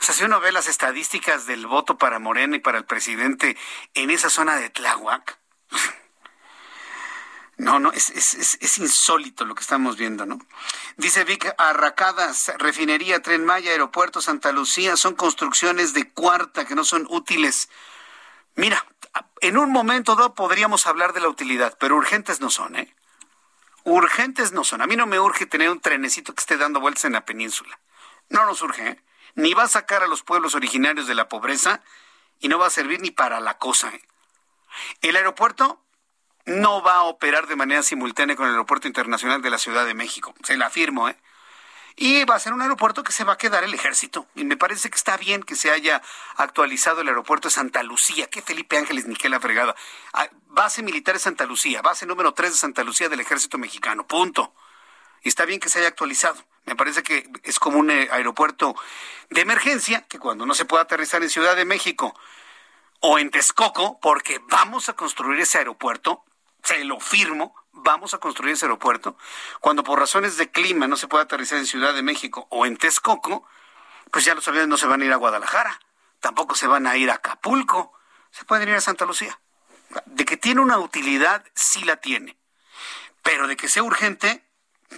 O 0.00 0.02
sea, 0.02 0.14
si 0.14 0.24
uno 0.24 0.40
ve 0.40 0.50
las 0.50 0.66
estadísticas 0.66 1.46
del 1.46 1.66
voto 1.66 1.98
para 1.98 2.18
Morena 2.18 2.56
y 2.56 2.60
para 2.60 2.78
el 2.78 2.86
presidente 2.86 3.56
en 3.92 4.08
esa 4.08 4.30
zona 4.30 4.56
de 4.56 4.70
Tláhuac, 4.70 5.38
no, 7.58 7.78
no, 7.78 7.92
es, 7.92 8.78
insólito 8.78 9.44
lo 9.44 9.54
que 9.54 9.60
estamos 9.60 9.98
viendo, 9.98 10.24
¿no? 10.24 10.38
Dice 10.96 11.24
Vic 11.24 11.54
Arracadas, 11.58 12.50
refinería, 12.58 13.20
Tren 13.20 13.44
Maya, 13.44 13.72
Aeropuerto, 13.72 14.22
Santa 14.22 14.52
Lucía, 14.52 14.96
son 14.96 15.14
construcciones 15.14 15.92
de 15.92 16.10
cuarta 16.10 16.64
que 16.64 16.74
no 16.74 16.84
son 16.84 17.06
útiles. 17.10 17.68
Mira, 18.54 18.86
en 19.42 19.58
un 19.58 19.70
momento 19.70 20.16
dado 20.16 20.34
podríamos 20.34 20.86
hablar 20.86 21.12
de 21.12 21.20
la 21.20 21.28
utilidad, 21.28 21.76
pero 21.78 21.96
urgentes 21.96 22.40
no 22.40 22.48
son, 22.48 22.76
¿eh? 22.76 22.96
Urgentes 23.84 24.52
no 24.52 24.64
son. 24.64 24.80
A 24.80 24.86
mí 24.86 24.96
no 24.96 25.06
me 25.06 25.20
urge 25.20 25.44
tener 25.44 25.68
un 25.68 25.80
trenecito 25.80 26.34
que 26.34 26.40
esté 26.40 26.56
dando 26.56 26.80
vueltas 26.80 27.04
en 27.04 27.12
la 27.12 27.26
península. 27.26 27.78
No 28.30 28.46
nos 28.46 28.62
urge, 28.62 28.88
¿eh? 28.88 29.02
Ni 29.34 29.54
va 29.54 29.64
a 29.64 29.68
sacar 29.68 30.02
a 30.02 30.06
los 30.06 30.22
pueblos 30.22 30.54
originarios 30.54 31.06
de 31.06 31.14
la 31.14 31.28
pobreza 31.28 31.82
y 32.40 32.48
no 32.48 32.58
va 32.58 32.66
a 32.66 32.70
servir 32.70 33.00
ni 33.00 33.10
para 33.10 33.40
la 33.40 33.58
cosa. 33.58 33.88
¿eh? 33.88 34.02
El 35.02 35.16
aeropuerto 35.16 35.82
no 36.46 36.82
va 36.82 36.96
a 36.96 37.02
operar 37.02 37.46
de 37.46 37.56
manera 37.56 37.82
simultánea 37.82 38.36
con 38.36 38.46
el 38.46 38.52
aeropuerto 38.52 38.88
internacional 38.88 39.42
de 39.42 39.50
la 39.50 39.58
Ciudad 39.58 39.86
de 39.86 39.94
México. 39.94 40.34
Se 40.42 40.56
la 40.56 40.66
afirmo, 40.66 41.08
¿eh? 41.08 41.16
y 41.96 42.24
va 42.24 42.36
a 42.36 42.40
ser 42.40 42.54
un 42.54 42.62
aeropuerto 42.62 43.04
que 43.04 43.12
se 43.12 43.24
va 43.24 43.34
a 43.34 43.38
quedar 43.38 43.62
el 43.62 43.74
ejército. 43.74 44.26
Y 44.34 44.44
me 44.44 44.56
parece 44.56 44.88
que 44.88 44.96
está 44.96 45.18
bien 45.18 45.42
que 45.42 45.54
se 45.54 45.70
haya 45.70 46.00
actualizado 46.36 47.02
el 47.02 47.08
aeropuerto 47.08 47.48
de 47.48 47.52
Santa 47.52 47.82
Lucía, 47.82 48.26
que 48.28 48.40
Felipe 48.40 48.78
Ángeles 48.78 49.06
ni 49.06 49.16
que 49.16 49.28
la 49.28 49.38
fregada. 49.38 49.74
Ah, 50.14 50.28
base 50.46 50.82
militar 50.82 51.14
de 51.14 51.20
Santa 51.20 51.44
Lucía, 51.44 51.82
base 51.82 52.06
número 52.06 52.32
3 52.32 52.52
de 52.52 52.56
Santa 52.56 52.84
Lucía 52.84 53.10
del 53.10 53.20
ejército 53.20 53.58
mexicano, 53.58 54.06
punto. 54.06 54.54
Y 55.22 55.28
está 55.28 55.44
bien 55.44 55.60
que 55.60 55.68
se 55.68 55.80
haya 55.80 55.88
actualizado. 55.88 56.42
Me 56.64 56.76
parece 56.76 57.02
que 57.02 57.28
es 57.42 57.58
como 57.58 57.78
un 57.78 57.90
eh, 57.90 58.08
aeropuerto 58.10 58.74
de 59.30 59.40
emergencia, 59.40 60.02
que 60.02 60.18
cuando 60.18 60.46
no 60.46 60.54
se 60.54 60.64
pueda 60.64 60.82
aterrizar 60.82 61.22
en 61.22 61.30
Ciudad 61.30 61.56
de 61.56 61.64
México 61.64 62.14
o 63.00 63.18
en 63.18 63.30
Texcoco, 63.30 63.98
porque 64.00 64.40
vamos 64.48 64.88
a 64.88 64.92
construir 64.92 65.40
ese 65.40 65.58
aeropuerto, 65.58 66.24
se 66.62 66.84
lo 66.84 67.00
firmo, 67.00 67.54
vamos 67.72 68.14
a 68.14 68.18
construir 68.18 68.54
ese 68.54 68.66
aeropuerto, 68.66 69.16
cuando 69.60 69.82
por 69.82 69.98
razones 69.98 70.36
de 70.36 70.50
clima 70.50 70.86
no 70.86 70.96
se 70.96 71.08
puede 71.08 71.24
aterrizar 71.24 71.58
en 71.58 71.66
Ciudad 71.66 71.94
de 71.94 72.02
México 72.02 72.46
o 72.50 72.66
en 72.66 72.76
Texcoco, 72.76 73.46
pues 74.10 74.24
ya 74.24 74.34
los 74.34 74.46
aviones 74.48 74.68
no 74.68 74.76
se 74.76 74.86
van 74.86 75.02
a 75.02 75.04
ir 75.04 75.12
a 75.12 75.16
Guadalajara, 75.16 75.80
tampoco 76.20 76.54
se 76.54 76.66
van 76.66 76.86
a 76.86 76.96
ir 76.96 77.10
a 77.10 77.14
Acapulco, 77.14 77.92
se 78.30 78.44
pueden 78.44 78.68
ir 78.68 78.74
a 78.74 78.80
Santa 78.80 79.06
Lucía. 79.06 79.40
De 80.06 80.24
que 80.24 80.36
tiene 80.36 80.60
una 80.60 80.78
utilidad, 80.78 81.44
sí 81.54 81.84
la 81.84 81.96
tiene. 81.96 82.38
Pero 83.22 83.48
de 83.48 83.56
que 83.56 83.68
sea 83.68 83.82
urgente, 83.82 84.48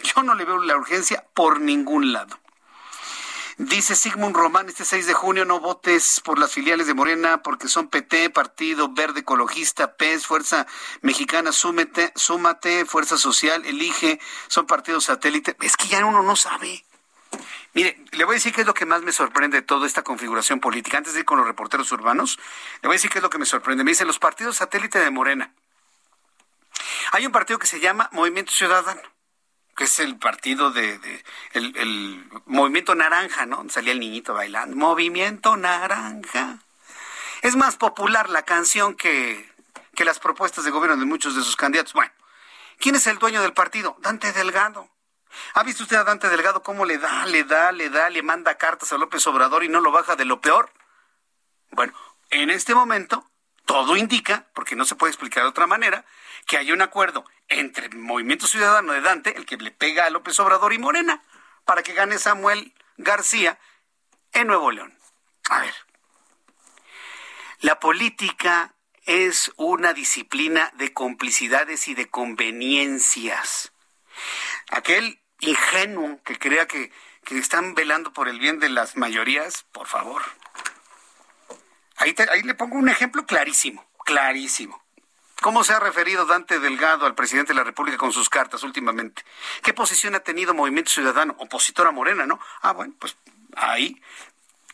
yo 0.02 0.22
no 0.22 0.34
le 0.34 0.44
veo 0.44 0.58
la 0.58 0.76
urgencia 0.76 1.24
por 1.34 1.60
ningún 1.60 2.12
lado. 2.12 2.38
Dice 3.58 3.94
Sigmund 3.94 4.34
Román, 4.34 4.68
este 4.68 4.84
6 4.84 5.06
de 5.06 5.14
junio 5.14 5.44
no 5.44 5.60
votes 5.60 6.20
por 6.24 6.38
las 6.38 6.52
filiales 6.52 6.86
de 6.86 6.94
Morena 6.94 7.42
porque 7.42 7.68
son 7.68 7.88
PT, 7.88 8.30
Partido 8.30 8.88
Verde 8.88 9.20
Ecologista, 9.20 9.94
PES, 9.94 10.26
Fuerza 10.26 10.66
Mexicana, 11.02 11.52
Súmete, 11.52 12.12
Súmate, 12.16 12.86
Fuerza 12.86 13.18
Social, 13.18 13.64
Elige, 13.66 14.18
son 14.48 14.66
partidos 14.66 15.04
satélite. 15.04 15.54
Es 15.60 15.76
que 15.76 15.86
ya 15.86 16.04
uno 16.04 16.22
no 16.22 16.34
sabe. 16.34 16.84
Mire, 17.74 18.02
le 18.12 18.24
voy 18.24 18.34
a 18.34 18.36
decir 18.36 18.52
qué 18.52 18.62
es 18.62 18.66
lo 18.66 18.74
que 18.74 18.86
más 18.86 19.02
me 19.02 19.12
sorprende 19.12 19.58
de 19.58 19.62
toda 19.62 19.86
esta 19.86 20.02
configuración 20.02 20.58
política. 20.58 20.98
Antes 20.98 21.12
de 21.12 21.20
ir 21.20 21.26
con 21.26 21.38
los 21.38 21.46
reporteros 21.46 21.92
urbanos, 21.92 22.38
le 22.80 22.88
voy 22.88 22.94
a 22.94 22.98
decir 22.98 23.10
qué 23.10 23.18
es 23.18 23.22
lo 23.22 23.30
que 23.30 23.38
me 23.38 23.46
sorprende. 23.46 23.84
Me 23.84 23.90
dicen 23.90 24.06
los 24.06 24.18
partidos 24.18 24.56
satélite 24.56 24.98
de 24.98 25.10
Morena. 25.10 25.52
Hay 27.12 27.26
un 27.26 27.32
partido 27.32 27.58
que 27.58 27.66
se 27.66 27.80
llama 27.80 28.08
Movimiento 28.12 28.50
Ciudadano 28.50 29.11
que 29.76 29.84
es 29.84 29.98
el 30.00 30.18
partido 30.18 30.70
de, 30.70 31.24
el, 31.52 32.28
movimiento 32.46 32.94
naranja, 32.94 33.46
¿no? 33.46 33.64
Salía 33.70 33.92
el 33.92 34.00
niñito 34.00 34.34
bailando. 34.34 34.76
Movimiento 34.76 35.56
naranja. 35.56 36.58
Es 37.42 37.56
más 37.56 37.76
popular 37.76 38.28
la 38.30 38.42
canción 38.42 38.94
que, 38.94 39.50
que 39.94 40.04
las 40.04 40.18
propuestas 40.18 40.64
de 40.64 40.70
gobierno 40.70 40.96
de 40.96 41.06
muchos 41.06 41.34
de 41.34 41.42
sus 41.42 41.56
candidatos. 41.56 41.94
Bueno, 41.94 42.12
¿quién 42.78 42.94
es 42.94 43.06
el 43.06 43.18
dueño 43.18 43.42
del 43.42 43.54
partido? 43.54 43.96
Dante 44.00 44.32
Delgado. 44.32 44.88
¿Ha 45.54 45.62
visto 45.62 45.82
usted 45.82 45.96
a 45.96 46.04
Dante 46.04 46.28
Delgado 46.28 46.62
cómo 46.62 46.84
le 46.84 46.98
da, 46.98 47.24
le 47.26 47.44
da, 47.44 47.72
le 47.72 47.88
da, 47.88 48.10
le 48.10 48.22
manda 48.22 48.58
cartas 48.58 48.92
a 48.92 48.98
López 48.98 49.26
Obrador 49.26 49.64
y 49.64 49.68
no 49.68 49.80
lo 49.80 49.90
baja 49.90 50.14
de 50.14 50.26
lo 50.26 50.40
peor? 50.40 50.70
Bueno, 51.70 51.94
en 52.30 52.50
este 52.50 52.74
momento 52.74 53.31
todo 53.64 53.96
indica, 53.96 54.46
porque 54.54 54.76
no 54.76 54.84
se 54.84 54.96
puede 54.96 55.10
explicar 55.10 55.42
de 55.42 55.48
otra 55.50 55.66
manera, 55.66 56.04
que 56.46 56.58
hay 56.58 56.72
un 56.72 56.82
acuerdo 56.82 57.24
entre 57.48 57.86
el 57.86 57.96
Movimiento 57.96 58.46
Ciudadano 58.46 58.92
de 58.92 59.00
Dante, 59.00 59.36
el 59.36 59.46
que 59.46 59.56
le 59.56 59.70
pega 59.70 60.06
a 60.06 60.10
López 60.10 60.38
Obrador 60.40 60.72
y 60.72 60.78
Morena, 60.78 61.22
para 61.64 61.82
que 61.82 61.94
gane 61.94 62.18
Samuel 62.18 62.74
García 62.96 63.58
en 64.32 64.48
Nuevo 64.48 64.70
León. 64.70 64.96
A 65.50 65.60
ver, 65.60 65.74
la 67.60 67.78
política 67.78 68.74
es 69.04 69.52
una 69.56 69.92
disciplina 69.92 70.72
de 70.74 70.92
complicidades 70.92 71.88
y 71.88 71.94
de 71.94 72.08
conveniencias. 72.08 73.72
Aquel 74.70 75.20
ingenuo 75.40 76.20
que 76.24 76.38
crea 76.38 76.66
que, 76.66 76.92
que 77.24 77.38
están 77.38 77.74
velando 77.74 78.12
por 78.12 78.28
el 78.28 78.38
bien 78.38 78.60
de 78.60 78.68
las 78.68 78.96
mayorías, 78.96 79.64
por 79.72 79.86
favor. 79.86 80.22
Ahí, 81.96 82.14
ahí 82.30 82.42
le 82.42 82.54
pongo 82.54 82.76
un 82.76 82.88
ejemplo 82.88 83.26
clarísimo, 83.26 83.84
clarísimo. 84.04 84.82
¿Cómo 85.40 85.64
se 85.64 85.72
ha 85.72 85.80
referido 85.80 86.24
Dante 86.24 86.60
Delgado 86.60 87.04
al 87.04 87.16
presidente 87.16 87.52
de 87.52 87.58
la 87.58 87.64
República 87.64 87.98
con 87.98 88.12
sus 88.12 88.28
cartas 88.28 88.62
últimamente? 88.62 89.24
¿Qué 89.62 89.74
posición 89.74 90.14
ha 90.14 90.20
tenido 90.20 90.54
Movimiento 90.54 90.90
Ciudadano, 90.92 91.34
opositor 91.38 91.88
a 91.88 91.90
Morena, 91.90 92.26
no? 92.26 92.38
Ah, 92.60 92.72
bueno, 92.72 92.94
pues 92.98 93.16
ahí, 93.56 94.00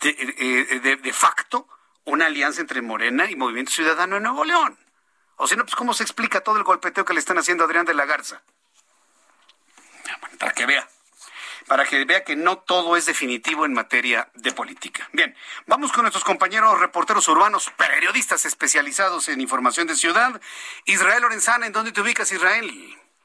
de, 0.02 0.10
eh, 0.38 0.80
de, 0.80 0.96
de 0.96 1.12
facto, 1.14 1.66
una 2.04 2.26
alianza 2.26 2.60
entre 2.60 2.82
Morena 2.82 3.30
y 3.30 3.36
Movimiento 3.36 3.72
Ciudadano 3.72 4.18
en 4.18 4.24
Nuevo 4.24 4.44
León. 4.44 4.78
O 5.36 5.46
si 5.46 5.56
no, 5.56 5.64
pues 5.64 5.74
¿cómo 5.74 5.94
se 5.94 6.02
explica 6.02 6.42
todo 6.42 6.58
el 6.58 6.64
golpeteo 6.64 7.04
que 7.04 7.14
le 7.14 7.20
están 7.20 7.38
haciendo 7.38 7.64
a 7.64 7.66
Adrián 7.66 7.86
de 7.86 7.94
la 7.94 8.04
Garza? 8.04 8.42
Para 10.38 10.52
que 10.52 10.66
vea 10.66 10.86
para 11.68 11.84
que 11.84 12.04
vea 12.04 12.24
que 12.24 12.34
no 12.34 12.58
todo 12.58 12.96
es 12.96 13.06
definitivo 13.06 13.64
en 13.66 13.74
materia 13.74 14.28
de 14.34 14.52
política. 14.52 15.08
Bien, 15.12 15.36
vamos 15.66 15.92
con 15.92 16.02
nuestros 16.02 16.24
compañeros 16.24 16.80
reporteros 16.80 17.28
urbanos, 17.28 17.70
periodistas 17.76 18.44
especializados 18.46 19.28
en 19.28 19.40
información 19.40 19.86
de 19.86 19.94
ciudad. 19.94 20.40
Israel 20.86 21.22
Lorenzana, 21.22 21.66
¿en 21.66 21.72
dónde 21.72 21.92
te 21.92 22.00
ubicas, 22.00 22.32
Israel? 22.32 22.70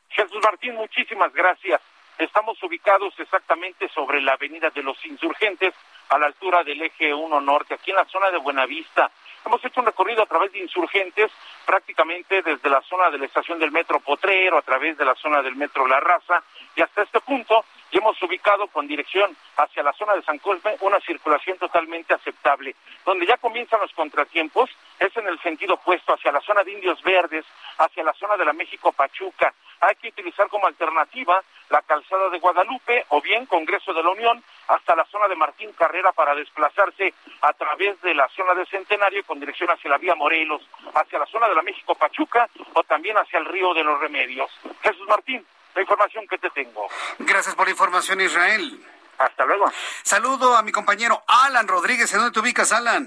Jesús 0.09 0.39
Martín, 0.43 0.75
muchísimas 0.75 1.33
gracias. 1.33 1.81
Estamos 2.17 2.61
ubicados 2.61 3.13
exactamente 3.17 3.89
sobre 3.89 4.21
la 4.21 4.33
avenida 4.33 4.69
de 4.69 4.83
los 4.83 5.03
insurgentes, 5.05 5.73
a 6.09 6.17
la 6.19 6.27
altura 6.27 6.63
del 6.63 6.81
eje 6.81 7.13
1 7.13 7.41
norte, 7.41 7.73
aquí 7.73 7.89
en 7.89 7.97
la 7.97 8.05
zona 8.05 8.29
de 8.29 8.37
Buenavista. 8.37 9.09
Hemos 9.45 9.63
hecho 9.65 9.79
un 9.79 9.87
recorrido 9.87 10.21
a 10.21 10.25
través 10.27 10.51
de 10.51 10.59
insurgentes, 10.59 11.31
prácticamente 11.65 12.41
desde 12.41 12.69
la 12.69 12.81
zona 12.81 13.09
de 13.09 13.17
la 13.17 13.25
estación 13.25 13.57
del 13.57 13.71
metro 13.71 13.99
Potrero, 13.99 14.57
a 14.57 14.61
través 14.61 14.97
de 14.97 15.05
la 15.05 15.15
zona 15.15 15.41
del 15.41 15.55
metro 15.55 15.87
La 15.87 15.99
Raza, 15.99 16.43
y 16.75 16.81
hasta 16.81 17.01
este 17.01 17.19
punto 17.21 17.65
y 17.93 17.97
hemos 17.99 18.19
ubicado 18.23 18.67
con 18.67 18.87
dirección 18.87 19.37
hacia 19.55 19.83
la 19.83 19.93
zona 19.93 20.15
de 20.15 20.23
San 20.23 20.39
Cosme 20.39 20.75
una 20.81 20.99
circulación 21.01 21.57
totalmente 21.59 22.13
aceptable. 22.13 22.75
Donde 23.05 23.27
ya 23.27 23.37
comienzan 23.37 23.79
los 23.81 23.93
contratiempos 23.93 24.71
es 24.99 25.15
en 25.15 25.27
el 25.27 25.39
sentido 25.41 25.75
opuesto, 25.75 26.13
hacia 26.13 26.31
la 26.31 26.41
zona 26.41 26.63
de 26.63 26.71
Indios 26.71 27.01
Verdes, 27.03 27.45
hacia 27.77 28.03
la 28.03 28.13
zona 28.13 28.35
de 28.35 28.45
la 28.45 28.53
México 28.53 28.91
Pachuca. 28.91 29.53
Hay 29.79 29.95
que 29.95 30.07
utilizar 30.07 30.47
como 30.47 30.65
alternativa 30.65 31.43
la 31.69 31.81
calzada 31.83 32.29
de 32.29 32.39
Guadalupe 32.39 33.05
o 33.09 33.21
bien 33.21 33.45
Congreso 33.45 33.93
de 33.93 34.01
la 34.01 34.09
Unión 34.09 34.43
hasta 34.69 34.95
la 34.95 35.05
zona 35.05 35.27
de 35.27 35.35
Martín 35.35 35.71
Carrera 35.73 36.11
para 36.13 36.33
desplazarse 36.33 37.13
a 37.41 37.53
través 37.53 38.01
de 38.01 38.15
la 38.15 38.27
zona 38.29 38.55
de 38.55 38.65
Centenario 38.65 39.23
con 39.25 39.39
dirección 39.39 39.69
hacia 39.69 39.91
la 39.91 39.97
vía 39.97 40.15
Morelos, 40.15 40.67
hacia 40.95 41.19
la 41.19 41.25
zona 41.27 41.47
de 41.47 41.55
la 41.55 41.61
México 41.61 41.93
Pachuca 41.93 42.49
o 42.73 42.83
también 42.83 43.17
hacia 43.17 43.39
el 43.39 43.45
río 43.45 43.73
de 43.73 43.83
los 43.83 43.99
Remedios. 43.99 44.49
Jesús 44.81 45.07
Martín, 45.07 45.45
la 45.75 45.81
información 45.81 46.27
que 46.27 46.37
te 46.37 46.49
tengo. 46.51 46.87
Gracias 47.19 47.55
por 47.55 47.65
la 47.65 47.71
información, 47.71 48.21
Israel. 48.21 48.79
Hasta 49.17 49.45
luego. 49.45 49.65
Saludo 50.03 50.55
a 50.55 50.63
mi 50.63 50.71
compañero 50.71 51.21
Alan 51.27 51.67
Rodríguez. 51.67 52.11
¿En 52.13 52.19
dónde 52.19 52.33
te 52.33 52.39
ubicas, 52.39 52.71
Alan? 52.71 53.05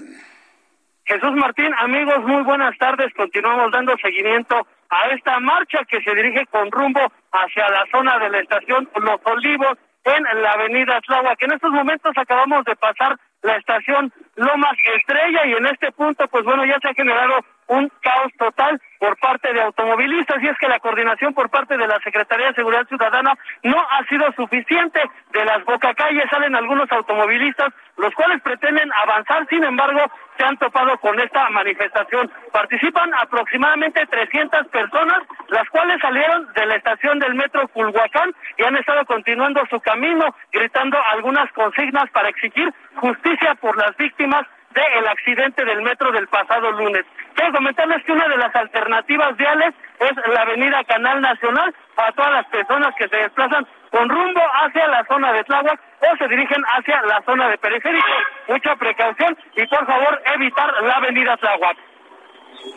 Jesús 1.05 1.31
Martín, 1.35 1.73
amigos, 1.79 2.19
muy 2.23 2.43
buenas 2.43 2.77
tardes. 2.77 3.13
Continuamos 3.13 3.71
dando 3.71 3.95
seguimiento 3.97 4.67
a 4.89 5.07
esta 5.09 5.39
marcha 5.39 5.79
que 5.87 6.01
se 6.01 6.13
dirige 6.15 6.45
con 6.47 6.71
rumbo 6.71 6.99
hacia 7.31 7.69
la 7.69 7.85
zona 7.91 8.19
de 8.19 8.29
la 8.29 8.39
estación 8.39 8.89
Los 8.95 9.19
Olivos 9.23 9.77
en 10.03 10.41
la 10.41 10.51
avenida 10.51 10.99
que 11.37 11.45
En 11.45 11.51
estos 11.51 11.71
momentos 11.71 12.11
acabamos 12.15 12.63
de 12.65 12.75
pasar 12.75 13.17
la 13.41 13.55
estación 13.57 14.11
Lomas 14.35 14.77
Estrella 14.95 15.45
y 15.45 15.53
en 15.53 15.65
este 15.67 15.91
punto, 15.91 16.27
pues 16.27 16.43
bueno, 16.43 16.65
ya 16.65 16.77
se 16.81 16.89
ha 16.89 16.93
generado 16.93 17.39
un 17.67 17.91
caos 18.01 18.31
total 18.37 18.81
por 18.99 19.17
parte 19.17 19.53
de 19.53 19.61
automovilistas 19.61 20.41
y 20.41 20.47
es 20.47 20.57
que 20.57 20.67
la 20.67 20.79
coordinación 20.79 21.33
por 21.33 21.49
parte 21.49 21.77
de 21.77 21.87
la 21.87 21.99
Secretaría 21.99 22.47
de 22.47 22.55
Seguridad 22.55 22.87
Ciudadana 22.87 23.33
no 23.63 23.77
ha 23.79 24.03
sido 24.05 24.31
suficiente. 24.33 25.01
De 25.31 25.45
las 25.45 25.63
bocacalles 25.65 26.25
salen 26.29 26.55
algunos 26.55 26.91
automovilistas, 26.91 27.73
los 27.97 28.13
cuales 28.13 28.41
pretenden 28.41 28.91
avanzar, 28.93 29.45
sin 29.49 29.63
embargo, 29.63 29.99
se 30.37 30.45
han 30.45 30.57
topado 30.57 30.97
con 30.99 31.19
esta 31.19 31.49
manifestación. 31.49 32.31
Participan 32.51 33.13
aproximadamente 33.15 34.05
300 34.05 34.67
personas, 34.67 35.23
las 35.49 35.67
cuales 35.69 35.99
salieron 36.01 36.51
de 36.53 36.65
la 36.65 36.75
estación 36.75 37.19
del 37.19 37.35
metro 37.35 37.67
Culhuacán 37.69 38.33
y 38.57 38.63
han 38.63 38.77
estado 38.77 39.05
continuando 39.05 39.63
su 39.69 39.79
camino, 39.81 40.35
gritando 40.51 40.97
algunas 41.11 41.51
consignas 41.53 42.09
para 42.11 42.29
exigir 42.29 42.73
justicia 42.95 43.55
por 43.55 43.77
las 43.77 43.95
víctimas 43.97 44.43
del 44.81 45.07
accidente 45.07 45.65
del 45.65 45.81
metro 45.81 46.11
del 46.11 46.27
pasado 46.27 46.71
lunes. 46.71 47.05
Quiero 47.35 47.53
comentarles 47.53 48.03
que 48.05 48.11
una 48.11 48.27
de 48.27 48.37
las 48.37 48.55
alternativas 48.55 49.35
viales 49.37 49.73
es 49.99 50.11
la 50.33 50.41
avenida 50.41 50.83
Canal 50.83 51.21
Nacional 51.21 51.73
para 51.95 52.11
todas 52.13 52.31
las 52.31 52.45
personas 52.47 52.93
que 52.97 53.07
se 53.07 53.15
desplazan 53.15 53.67
con 53.91 54.09
rumbo 54.09 54.41
hacia 54.63 54.87
la 54.87 55.05
zona 55.05 55.33
de 55.33 55.43
Tláhuac 55.43 55.79
o 55.99 56.17
se 56.17 56.27
dirigen 56.27 56.63
hacia 56.63 57.01
la 57.03 57.21
zona 57.25 57.49
de 57.49 57.57
periférico. 57.57 58.07
Mucha 58.47 58.75
precaución 58.75 59.37
y 59.55 59.65
por 59.67 59.85
favor 59.85 60.21
evitar 60.35 60.71
la 60.83 60.93
avenida 60.95 61.37
Tláhuac. 61.37 61.77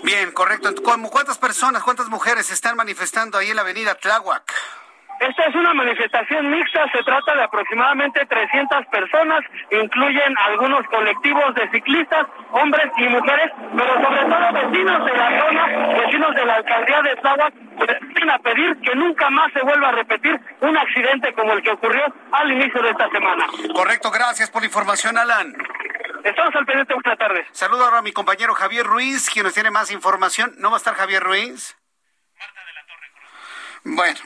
Bien, 0.02 0.32
correcto. 0.32 0.70
¿Cuántas 0.82 1.38
personas, 1.38 1.82
cuántas 1.82 2.08
mujeres 2.08 2.50
están 2.50 2.76
manifestando 2.76 3.38
ahí 3.38 3.50
en 3.50 3.56
la 3.56 3.62
avenida 3.62 3.94
Tláhuac? 3.94 4.52
Esta 5.20 5.44
es 5.44 5.54
una 5.54 5.74
manifestación 5.74 6.50
mixta, 6.50 6.90
se 6.92 7.02
trata 7.02 7.34
de 7.34 7.42
aproximadamente 7.42 8.24
300 8.24 8.86
personas, 8.86 9.40
incluyen 9.70 10.34
algunos 10.46 10.86
colectivos 10.86 11.54
de 11.54 11.68
ciclistas, 11.70 12.26
hombres 12.52 12.90
y 12.96 13.04
mujeres, 13.04 13.52
pero 13.76 13.94
sobre 14.02 14.24
todo 14.24 14.52
vecinos 14.52 15.04
de 15.04 15.16
la 15.16 15.40
zona, 15.40 15.66
vecinos 16.00 16.34
de 16.34 16.44
la 16.46 16.54
alcaldía 16.54 17.02
de 17.02 17.16
Tláhuac, 17.16 17.54
vienen 18.00 18.30
a 18.30 18.38
pedir 18.38 18.80
que 18.80 18.94
nunca 18.94 19.28
más 19.28 19.52
se 19.52 19.60
vuelva 19.60 19.90
a 19.90 19.92
repetir 19.92 20.40
un 20.60 20.78
accidente 20.78 21.34
como 21.34 21.52
el 21.52 21.62
que 21.62 21.70
ocurrió 21.70 22.02
al 22.32 22.52
inicio 22.52 22.82
de 22.82 22.90
esta 22.90 23.10
semana. 23.10 23.44
Correcto, 23.74 24.10
gracias 24.10 24.50
por 24.50 24.62
la 24.62 24.66
información, 24.66 25.18
Alan. 25.18 25.54
Estamos 26.24 26.54
al 26.54 26.64
pendiente, 26.64 26.94
buenas 26.94 27.18
tardes. 27.18 27.46
Saludo 27.52 27.84
ahora 27.84 27.98
a 27.98 28.02
mi 28.02 28.12
compañero 28.12 28.54
Javier 28.54 28.86
Ruiz, 28.86 29.28
quien 29.30 29.44
nos 29.44 29.52
tiene 29.52 29.70
más 29.70 29.90
información. 29.90 30.54
¿No 30.58 30.70
va 30.70 30.76
a 30.76 30.78
estar 30.78 30.94
Javier 30.94 31.22
Ruiz? 31.22 31.79
Bueno, 33.82 34.20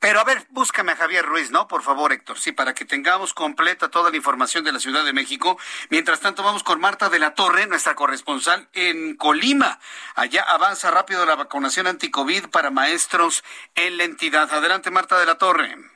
pero 0.00 0.20
a 0.20 0.24
ver, 0.24 0.46
búscame 0.48 0.92
a 0.92 0.96
Javier 0.96 1.24
Ruiz, 1.26 1.50
¿no? 1.50 1.68
Por 1.68 1.82
favor, 1.82 2.12
Héctor, 2.14 2.38
sí, 2.38 2.50
para 2.52 2.74
que 2.74 2.86
tengamos 2.86 3.34
completa 3.34 3.90
toda 3.90 4.10
la 4.10 4.16
información 4.16 4.64
de 4.64 4.72
la 4.72 4.80
Ciudad 4.80 5.04
de 5.04 5.12
México. 5.12 5.58
Mientras 5.90 6.20
tanto, 6.20 6.42
vamos 6.42 6.62
con 6.62 6.80
Marta 6.80 7.10
de 7.10 7.18
la 7.18 7.34
Torre, 7.34 7.66
nuestra 7.66 7.94
corresponsal 7.94 8.68
en 8.72 9.16
Colima. 9.16 9.78
Allá 10.14 10.42
avanza 10.44 10.90
rápido 10.90 11.26
la 11.26 11.36
vacunación 11.36 11.86
anticovid 11.86 12.46
para 12.46 12.70
maestros 12.70 13.44
en 13.74 13.98
la 13.98 14.04
entidad. 14.04 14.50
Adelante, 14.50 14.90
Marta 14.90 15.18
de 15.18 15.26
la 15.26 15.36
Torre. 15.36 15.93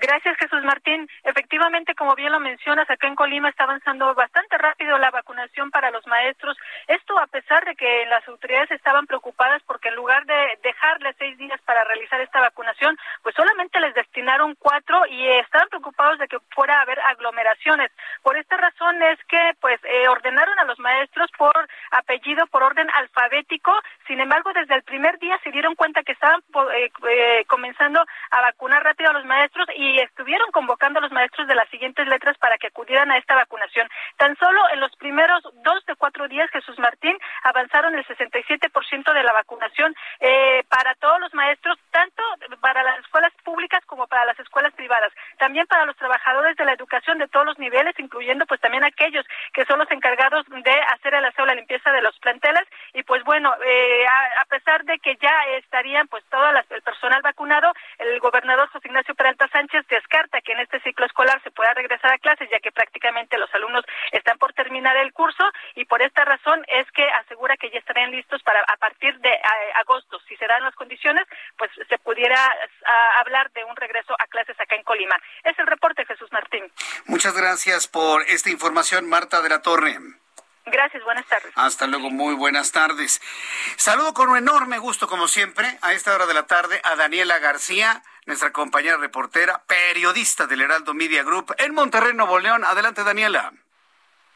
Gracias, 0.00 0.36
Jesús 0.36 0.62
Martín. 0.62 1.08
Efectivamente, 1.24 1.92
como 1.96 2.14
bien 2.14 2.30
lo 2.30 2.38
mencionas, 2.38 2.88
acá 2.88 3.08
en 3.08 3.16
Colima 3.16 3.48
está 3.48 3.64
avanzando 3.64 4.14
bastante 4.14 4.56
rápido 4.56 4.96
la 4.96 5.10
vacunación 5.10 5.72
para 5.72 5.90
los 5.90 6.06
maestros. 6.06 6.56
Esto 6.86 7.18
a 7.18 7.26
pesar 7.26 7.64
de 7.64 7.74
que 7.74 8.06
las 8.06 8.26
autoridades 8.28 8.70
estaban 8.70 9.06
preocupadas 9.06 9.60
porque 9.66 9.88
en 9.88 9.96
lugar 9.96 10.24
de 10.24 10.56
dejarles 10.62 11.16
seis 11.18 11.36
días 11.36 11.60
para 11.62 11.82
realizar 11.82 12.20
esta 12.20 12.40
vacunación, 12.40 12.96
pues 13.24 13.34
solamente 13.34 13.80
les 13.80 13.92
destinaron 13.92 14.54
cuatro 14.60 15.04
y 15.06 15.26
estaban 15.30 15.68
preocupados 15.68 16.20
de 16.20 16.28
que 16.28 16.38
fuera 16.54 16.78
a 16.78 16.82
haber 16.82 17.00
aglomeraciones. 17.00 17.90
Por 18.22 18.36
esta 18.36 18.56
razón 18.56 19.02
es 19.02 19.18
que 19.24 19.50
pues 19.60 19.80
eh, 19.82 20.06
ordenaron 20.06 20.56
a 20.60 20.64
los 20.64 20.78
maestros 20.78 21.28
por 21.36 21.68
apellido, 21.90 22.46
por 22.46 22.62
orden 22.62 22.88
alfabético. 22.94 23.72
Sin 24.08 24.20
embargo, 24.20 24.50
desde 24.54 24.74
el 24.74 24.82
primer 24.84 25.18
día 25.18 25.38
se 25.44 25.50
dieron 25.50 25.74
cuenta 25.74 26.02
que 26.02 26.12
estaban 26.12 26.40
eh, 26.74 26.90
eh, 27.10 27.44
comenzando 27.46 28.02
a 28.30 28.40
vacunar 28.40 28.82
rápido 28.82 29.10
a 29.10 29.12
los 29.12 29.26
maestros 29.26 29.68
y 29.76 30.00
estuvieron 30.00 30.50
convocando 30.50 30.98
a 30.98 31.02
los 31.02 31.12
maestros 31.12 31.46
de 31.46 31.54
las 31.54 31.68
siguientes 31.68 32.08
letras 32.08 32.38
para 32.38 32.56
que 32.56 32.68
acudieran 32.68 33.10
a 33.10 33.18
esta 33.18 33.34
vacunación. 33.34 33.86
Tan 34.16 34.34
solo 34.36 34.62
en 34.72 34.80
los 34.80 34.96
primeros 34.96 35.42
dos 35.62 35.84
de 35.84 35.94
cuatro 35.96 36.26
días, 36.26 36.50
Jesús 36.50 36.78
Martín, 36.78 37.18
avanzaron 37.44 37.94
el 37.94 38.06
67% 38.06 39.12
de 39.12 39.22
la 39.22 39.32
vacunación 39.34 39.94
eh, 40.20 40.64
para 40.70 40.94
todos 40.94 41.20
los 41.20 41.34
maestros, 41.34 41.78
tanto 41.90 42.22
para 42.62 42.82
las 42.82 43.00
escuelas 43.00 43.32
públicas 43.44 43.84
como 43.84 44.06
para 44.06 44.24
las 44.24 44.38
escuelas 44.40 44.72
privadas. 44.72 45.12
También 45.36 45.66
para 45.66 45.84
los 45.84 45.96
trabajadores 45.96 46.56
de 46.56 46.64
la 46.64 46.72
educación 46.72 47.18
de 47.18 47.28
todos 47.28 47.44
los 47.44 47.58
niveles, 47.58 47.94
incluyendo 47.98 48.46
pues 48.46 48.60
también 48.62 48.84
aquellos 48.84 49.26
que 49.52 49.66
son 49.66 49.78
los 49.78 49.90
encargados 49.90 50.46
de 50.48 50.80
hacer 50.94 51.12
el 51.12 51.26
aseo, 51.26 51.44
la 51.44 51.54
limpieza 51.54 51.92
de 51.92 52.00
los 52.00 52.18
planteles. 52.20 52.66
Y 52.94 53.02
pues 53.02 53.22
bueno, 53.24 53.52
eh, 53.64 53.97
a, 54.06 54.44
pesar 54.46 54.84
de 54.84 54.98
que 54.98 55.16
ya 55.16 55.34
estarían 55.58 56.08
pues 56.08 56.24
todo 56.30 56.50
el 56.50 56.82
personal 56.82 57.22
vacunado, 57.22 57.72
el 57.98 58.18
gobernador 58.20 58.68
José 58.68 58.88
Ignacio 58.88 59.14
Peralta 59.14 59.48
Sánchez 59.48 59.86
descarta 59.88 60.40
que 60.40 60.52
en 60.52 60.60
este 60.60 60.80
ciclo 60.80 61.06
escolar 61.06 61.42
se 61.42 61.50
pueda 61.50 61.72
regresar 61.74 62.12
a 62.12 62.18
clases, 62.18 62.48
ya 62.50 62.60
que 62.60 62.72
prácticamente 62.72 63.38
los 63.38 63.52
alumnos 63.54 63.84
están 64.12 64.38
por 64.38 64.52
terminar 64.52 64.96
el 64.96 65.12
curso 65.12 65.44
y 65.74 65.84
por 65.84 66.02
esta 66.02 66.24
razón 66.24 66.64
es 66.68 66.90
que 66.92 67.08
asegura 67.10 67.56
que 67.56 67.70
ya 67.70 67.78
estarían 67.78 68.10
listos 68.10 68.42
para 68.42 68.60
a 68.60 68.76
partir 68.76 69.18
de 69.20 69.30
agosto, 69.74 70.18
si 70.28 70.36
se 70.36 70.46
dan 70.46 70.62
las 70.62 70.74
condiciones, 70.74 71.26
pues 71.56 71.70
se 71.88 71.98
pudiera 71.98 72.38
hablar 73.18 73.50
de 73.52 73.64
un 73.64 73.76
regreso 73.76 74.14
a 74.18 74.26
clases 74.26 74.58
acá 74.60 74.76
en 74.76 74.82
Colima. 74.82 75.16
Es 75.44 75.58
el 75.58 75.66
reporte, 75.66 76.04
Jesús 76.04 76.30
Martín. 76.32 76.64
Muchas 77.06 77.36
gracias 77.36 77.88
por 77.88 78.22
esta 78.22 78.50
información, 78.50 79.08
Marta 79.08 79.40
de 79.42 79.48
la 79.48 79.62
Torre. 79.62 79.96
Gracias, 80.70 81.02
buenas 81.04 81.26
tardes. 81.26 81.52
Hasta 81.54 81.86
luego, 81.86 82.10
muy 82.10 82.34
buenas 82.34 82.72
tardes. 82.72 83.20
Saludo 83.76 84.12
con 84.14 84.28
un 84.28 84.36
enorme 84.36 84.78
gusto, 84.78 85.08
como 85.08 85.28
siempre, 85.28 85.78
a 85.82 85.92
esta 85.92 86.14
hora 86.14 86.26
de 86.26 86.34
la 86.34 86.46
tarde 86.46 86.80
a 86.84 86.96
Daniela 86.96 87.38
García, 87.38 88.02
nuestra 88.26 88.52
compañera 88.52 88.96
reportera, 88.96 89.62
periodista 89.66 90.46
del 90.46 90.60
Heraldo 90.60 90.94
Media 90.94 91.22
Group 91.22 91.54
en 91.58 91.74
Monterrey, 91.74 92.14
Nuevo 92.14 92.38
León. 92.38 92.64
Adelante, 92.64 93.02
Daniela. 93.02 93.52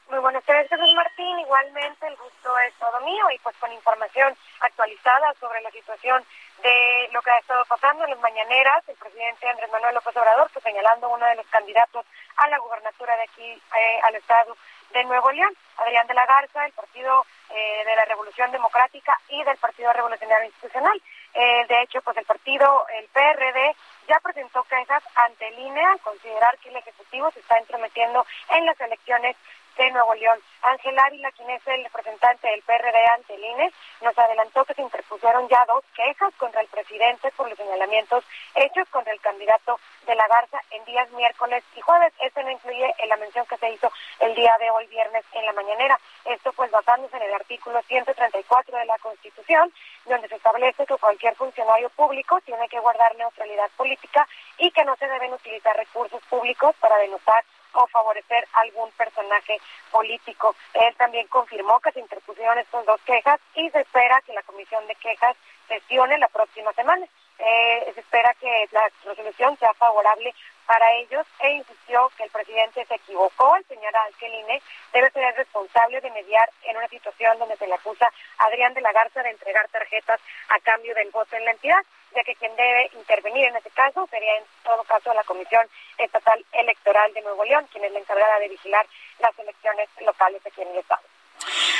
Muy 0.08 0.20
buenas 0.20 0.44
tardes, 0.44 0.68
Jesús 0.68 0.94
Martín. 0.94 1.38
Igualmente, 1.40 2.06
el 2.06 2.16
gusto 2.16 2.58
es 2.66 2.74
todo 2.74 3.00
mío 3.00 3.24
y 3.34 3.38
pues 3.38 3.56
con 3.56 3.72
información 3.72 4.34
actualizada 4.60 5.32
sobre 5.40 5.60
la 5.62 5.70
situación 5.70 6.22
de 6.62 7.08
lo 7.12 7.20
que 7.22 7.30
ha 7.30 7.38
estado 7.38 7.64
pasando 7.64 8.04
en 8.04 8.10
las 8.10 8.20
mañaneras, 8.20 8.88
el 8.88 8.96
presidente 8.96 9.48
Andrés 9.48 9.70
Manuel 9.70 9.94
López 9.94 10.16
Obrador, 10.16 10.48
pues 10.52 10.62
señalando 10.62 11.08
uno 11.08 11.26
de 11.26 11.36
los 11.36 11.46
candidatos 11.48 12.06
a 12.36 12.48
la 12.48 12.58
gubernatura 12.58 13.16
de 13.16 13.22
aquí 13.24 13.62
eh, 13.78 14.00
al 14.04 14.14
estado 14.14 14.56
de 14.92 15.04
Nuevo 15.04 15.30
León, 15.32 15.54
Adrián 15.78 16.06
de 16.06 16.14
la 16.14 16.26
Garza, 16.26 16.62
del 16.62 16.72
Partido 16.72 17.26
eh, 17.50 17.82
de 17.84 17.96
la 17.96 18.04
Revolución 18.04 18.50
Democrática 18.52 19.18
y 19.28 19.42
del 19.44 19.56
Partido 19.56 19.92
Revolucionario 19.92 20.46
Institucional. 20.46 21.02
Eh, 21.34 21.66
de 21.68 21.82
hecho, 21.82 22.00
pues 22.02 22.16
el 22.16 22.26
partido, 22.26 22.86
el 22.94 23.08
PRD, 23.08 23.74
ya 24.06 24.20
presentó 24.20 24.62
quejas 24.64 25.02
ante 25.14 25.48
el 25.48 25.58
INE 25.58 25.84
al 25.84 26.00
considerar 26.00 26.58
que 26.58 26.68
el 26.68 26.76
Ejecutivo 26.76 27.30
se 27.30 27.40
está 27.40 27.58
entrometiendo 27.58 28.26
en 28.50 28.66
las 28.66 28.78
elecciones 28.80 29.36
de 29.76 29.90
Nuevo 29.90 30.14
León. 30.14 30.38
Ángel 30.62 30.98
Ávila, 30.98 31.30
quien 31.32 31.50
es 31.50 31.66
el 31.66 31.84
representante 31.84 32.48
del 32.48 32.62
PRD 32.62 33.06
ante 33.16 33.34
el 33.34 33.44
INE, 33.44 33.72
nos 34.00 34.16
adelantó 34.16 34.64
que 34.64 34.74
se 34.74 34.82
interpusieron 34.82 35.48
ya 35.48 35.64
dos 35.66 35.84
quejas 35.94 36.32
contra 36.36 36.60
el 36.60 36.68
presidente 36.68 37.30
por 37.32 37.48
los 37.48 37.58
señalamientos 37.58 38.24
hechos 38.54 38.88
contra 38.90 39.12
el 39.12 39.20
candidato 39.20 39.80
de 40.06 40.14
la 40.14 40.26
Garza 40.28 40.60
en 40.70 40.84
días 40.84 41.10
miércoles 41.12 41.64
y 41.76 41.80
jueves. 41.80 42.12
Esto 42.20 42.42
no 42.42 42.50
incluye 42.50 42.94
en 42.98 43.08
la 43.08 43.16
mención 43.16 43.46
que 43.46 43.56
se 43.56 43.70
hizo 43.70 43.90
el 44.20 44.34
día 44.34 44.56
de 44.58 44.70
hoy, 44.70 44.86
viernes, 44.86 45.24
en 45.32 45.46
la 45.46 45.52
mañanera. 45.52 45.98
Esto 46.24 46.52
pues 46.52 46.70
basándose 46.70 47.16
en 47.16 47.22
el 47.24 47.34
artículo 47.34 47.82
134 47.82 48.78
de 48.78 48.84
la 48.86 48.98
Constitución, 48.98 49.72
donde 50.04 50.28
se 50.28 50.36
establece 50.36 50.86
que 50.86 50.96
cualquier 50.96 51.34
funcionario 51.34 51.90
público 51.90 52.40
tiene 52.42 52.68
que 52.68 52.78
guardar 52.78 53.16
neutralidad 53.16 53.70
política 53.76 54.26
y 54.58 54.70
que 54.70 54.84
no 54.84 54.96
se 54.96 55.08
deben 55.08 55.32
utilizar 55.32 55.76
recursos 55.76 56.22
públicos 56.28 56.74
para 56.80 56.96
denostar 56.98 57.44
o 57.74 57.86
favorecer 57.86 58.46
algún 58.54 58.90
personaje 58.92 59.60
político. 59.90 60.54
Él 60.74 60.94
también 60.96 61.26
confirmó 61.28 61.80
que 61.80 61.92
se 61.92 62.00
interpusieron 62.00 62.58
estas 62.58 62.84
dos 62.86 63.00
quejas 63.02 63.40
y 63.54 63.70
se 63.70 63.80
espera 63.80 64.22
que 64.22 64.32
la 64.32 64.42
comisión 64.42 64.86
de 64.86 64.94
quejas 64.96 65.36
sesione 65.68 66.18
la 66.18 66.28
próxima 66.28 66.72
semana. 66.72 67.06
Eh, 67.44 67.90
se 67.94 68.00
espera 68.00 68.32
que 68.40 68.68
la 68.70 68.88
resolución 69.04 69.58
sea 69.58 69.74
favorable 69.74 70.32
para 70.66 70.92
ellos 70.94 71.26
e 71.40 71.50
insistió 71.50 72.10
que 72.16 72.22
el 72.22 72.30
presidente 72.30 72.84
se 72.86 72.94
equivocó 72.94 73.54
al 73.54 73.64
señalar 73.66 74.12
que 74.18 74.26
el 74.26 74.62
debe 74.92 75.10
ser 75.10 75.34
responsable 75.34 76.00
de 76.00 76.10
mediar 76.12 76.48
en 76.62 76.76
una 76.76 76.86
situación 76.86 77.38
donde 77.38 77.56
se 77.56 77.66
le 77.66 77.74
acusa 77.74 78.06
a 78.38 78.44
Adrián 78.44 78.74
de 78.74 78.80
la 78.80 78.92
Garza 78.92 79.22
de 79.22 79.30
entregar 79.30 79.68
tarjetas 79.68 80.20
a 80.50 80.60
cambio 80.60 80.94
del 80.94 81.10
voto 81.10 81.34
en 81.34 81.44
la 81.44 81.50
entidad, 81.50 81.84
ya 82.14 82.22
que 82.22 82.36
quien 82.36 82.54
debe 82.54 82.90
intervenir 82.94 83.46
en 83.46 83.56
ese 83.56 83.70
caso 83.70 84.06
sería 84.08 84.36
en 84.38 84.44
todo 84.62 84.84
caso 84.84 85.12
la 85.12 85.24
Comisión 85.24 85.66
Estatal 85.98 86.44
Electoral 86.52 87.12
de 87.12 87.22
Nuevo 87.22 87.44
León, 87.44 87.66
quien 87.72 87.84
es 87.84 87.92
la 87.92 87.98
encargada 87.98 88.38
de 88.38 88.48
vigilar 88.48 88.86
las 89.18 89.36
elecciones 89.38 89.88
locales 90.00 90.40
aquí 90.46 90.62
en 90.62 90.68
el 90.68 90.78
Estado. 90.78 91.02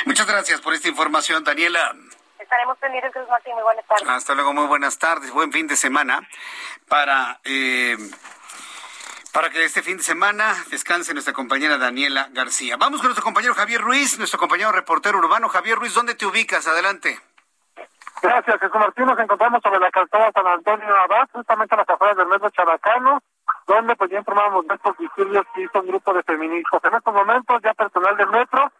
Muchas 0.05 0.27
gracias 0.27 0.59
por 0.59 0.73
esta 0.73 0.89
información, 0.89 1.43
Daniela. 1.43 1.93
Estaremos 2.43 2.77
pendientes, 2.77 3.29
Martín. 3.29 3.53
Muy 3.53 3.63
buenas 3.63 3.85
tardes. 3.85 4.09
Hasta 4.09 4.35
luego, 4.35 4.53
muy 4.53 4.67
buenas 4.67 4.99
tardes. 4.99 5.31
Buen 5.31 5.51
fin 5.51 5.67
de 5.67 5.75
semana 5.75 6.27
para... 6.89 7.39
Eh, 7.45 7.97
para 9.33 9.49
que 9.49 9.63
este 9.65 9.81
fin 9.81 9.97
de 9.97 10.03
semana 10.03 10.53
descanse 10.69 11.13
nuestra 11.13 11.33
compañera 11.33 11.79
Daniela 11.79 12.27
García. 12.33 12.77
Vamos 12.77 12.99
con 12.99 13.07
nuestro 13.07 13.23
compañero 13.23 13.55
Javier 13.55 13.81
Ruiz, 13.81 14.19
nuestro 14.19 14.37
compañero 14.37 14.71
reportero 14.71 15.17
urbano. 15.17 15.49
Javier 15.49 15.79
Ruiz, 15.79 15.95
¿dónde 15.95 16.13
te 16.13 16.27
ubicas? 16.27 16.67
Adelante. 16.67 17.19
Gracias, 18.21 18.59
Jesús 18.59 18.75
Martín. 18.75 19.05
Nos 19.05 19.17
encontramos 19.17 19.59
sobre 19.63 19.79
la 19.79 19.89
calzada 19.89 20.31
San 20.33 20.45
Antonio 20.45 20.95
Abad, 20.95 21.27
justamente 21.31 21.73
a 21.73 21.79
las 21.79 21.89
afueras 21.89 22.17
del 22.17 22.27
metro 22.27 22.49
Chabacano, 22.51 23.23
donde 23.65 23.95
pues 23.95 24.11
ya 24.11 24.19
informamos 24.19 24.67
de 24.67 24.75
estos 24.75 24.97
disturbios 24.97 25.45
que 25.55 25.61
hizo 25.63 25.79
un 25.79 25.87
grupo 25.87 26.13
de 26.13 26.21
feministas. 26.23 26.83
En 26.83 26.93
estos 26.93 27.13
momentos 27.13 27.61
ya 27.63 27.73
personal 27.73 28.15
del 28.15 28.29
metro 28.29 28.71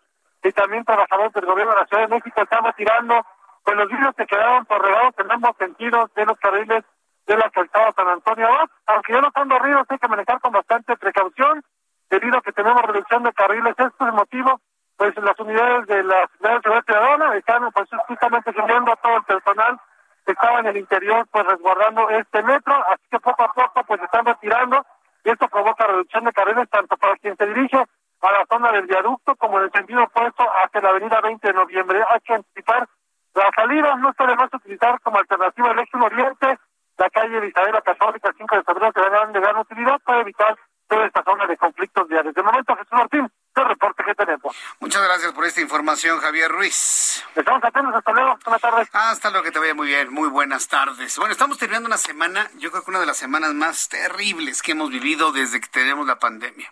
y 0.44 0.52
también 0.52 0.86
trabajadores 0.86 1.34
del 1.34 1.46
gobierno 1.46 1.74
de 1.74 1.80
la 1.80 1.88
Ciudad 1.88 2.04
de 2.04 2.16
México 2.16 2.42
están 2.44 2.64
retirando 2.64 3.26
pues 3.64 3.78
los 3.78 3.88
vidrios 3.88 4.16
que 4.16 4.26
quedaron 4.26 4.66
por 4.66 4.82
regados 4.82 5.14
en 5.18 5.32
ambos 5.32 5.56
sentidos 5.58 6.14
de 6.16 6.26
los 6.26 6.38
carriles 6.40 6.84
de 7.26 7.38
la 7.38 7.50
calzada 7.50 7.94
San 7.96 8.08
Antonio 8.08 8.48
Abad. 8.48 8.70
Aunque 8.88 9.14
ya 9.14 9.22
no 9.22 9.28
están 9.28 9.48
barridos, 9.48 9.86
hay 9.90 9.98
que 9.98 10.08
manejar 10.08 10.40
con 10.42 10.52
bastante 10.52 10.98
precaución, 10.98 11.64
debido 12.10 12.38
a 12.38 12.42
que 12.42 12.52
tenemos 12.52 12.82
reducción 12.84 13.24
de 13.24 13.34
carriles. 13.34 13.72
Esto 13.78 13.86
es 13.88 14.08
el 14.08 14.14
motivo, 14.14 14.60
pues 14.98 15.16
las 15.18 15.40
unidades 15.40 15.88
de 15.88 16.04
la 16.04 16.28
Ciudad 16.38 16.56
de 16.56 16.62
Seguridad 16.62 16.86
Ciudadana 16.86 17.36
están 17.36 17.72
pues 17.72 17.90
justamente 18.08 18.50
a 18.50 18.96
todo 18.98 19.18
el 19.18 19.24
personal 19.24 19.80
que 20.26 20.32
estaba 20.32 20.60
en 20.60 20.68
el 20.68 20.78
interior, 20.78 21.28
pues 21.32 21.46
resguardando 21.46 22.10
este 22.10 22.44
metro, 22.44 22.76
así 22.88 23.04
que 23.10 23.20
poco 23.20 23.44
a 23.44 23.52
poco 23.52 23.84
pues 23.86 24.02
están 24.02 24.26
retirando 24.26 24.86
y 25.26 25.30
esto 25.30 25.48
provoca 25.48 25.88
reducción 25.88 26.24
de 26.26 26.34
carriles 26.34 26.70
tanto 26.70 26.96
para 26.98 27.16
quien 27.18 27.36
se 27.36 27.46
dirige 27.48 27.78
a 27.78 28.32
la 28.32 28.46
zona 28.50 28.72
del 28.72 28.86
viaducto 28.86 29.36
como 29.36 29.58
en 29.58 29.66
el 29.66 29.72
sentido 29.72 30.04
opuesto 30.04 30.44
hacia 30.64 30.82
la 30.82 30.90
avenida 30.90 31.20
20 31.20 31.46
de 31.46 31.54
noviembre. 31.54 32.04
Hay 32.10 32.20
que 32.22 32.34
anticipar 32.34 32.88
la 33.34 33.52
salida, 33.56 33.96
no 33.96 34.12
está 34.12 34.26
de 34.28 34.36
más 34.36 34.54
utilizar 34.54 35.00
como 35.02 35.18
alternativa 35.18 35.72
el 35.72 35.80
eje 35.80 35.98
oriente 35.98 36.60
la 36.98 37.10
calle 37.10 37.42
de 37.42 37.48
Isabela 37.48 37.82
Católica, 37.82 38.32
5 38.38 38.56
de 38.56 38.64
febrero, 38.64 38.94
que 38.94 39.02
van 39.02 39.34
de 39.34 39.40
gran 39.40 39.58
utilidad 39.58 40.00
para 40.06 40.22
evitar 40.22 40.58
toda 40.88 41.06
esta 41.06 41.24
zona 41.24 41.48
de 41.48 41.58
conflictos 41.58 42.08
diarios. 42.08 42.36
De 42.36 42.44
momento, 42.44 42.76
Jesús 42.76 42.92
Martín, 42.92 43.32
el 43.56 43.66
reporte 43.66 44.04
que 44.04 44.14
tenemos. 44.14 44.56
Muchas 44.80 45.04
gracias 45.04 45.32
por 45.34 45.46
esta 45.46 45.62
información, 45.62 46.20
Javier 46.20 46.52
Ruiz. 46.52 47.24
Estamos 47.36 47.64
atentos, 47.64 47.96
hasta 47.96 48.12
luego, 48.12 48.38
buenas 48.46 48.62
tardes. 48.62 48.90
Hasta 48.94 49.30
luego, 49.32 49.44
que 49.44 49.52
te 49.52 49.60
vaya 49.60 49.74
muy 49.74 49.88
bien, 49.88 50.14
muy 50.14 50.30
buenas 50.30 50.68
tardes. 50.68 51.18
Bueno, 51.18 51.32
estamos 51.32 51.58
terminando 51.58 51.88
una 51.88 51.98
semana, 51.98 52.50
yo 52.58 52.70
creo 52.72 52.84
que 52.84 52.92
una 52.92 53.00
de 53.00 53.06
las 53.08 53.18
semanas 53.18 53.54
más 53.54 53.90
terribles 53.90 54.62
que 54.62 54.74
hemos 54.74 54.90
vivido 54.90 55.32
desde 55.32 55.60
que 55.60 55.68
tenemos 55.68 56.06
la 56.06 56.20
pandemia. 56.20 56.72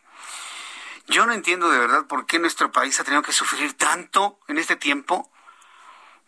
Yo 1.07 1.25
no 1.25 1.33
entiendo 1.33 1.69
de 1.71 1.79
verdad 1.79 2.05
por 2.07 2.25
qué 2.25 2.37
nuestro 2.37 2.71
país 2.71 2.99
ha 2.99 3.03
tenido 3.03 3.23
que 3.23 3.31
sufrir 3.31 3.75
tanto 3.75 4.39
en 4.47 4.59
este 4.59 4.75
tiempo 4.75 5.31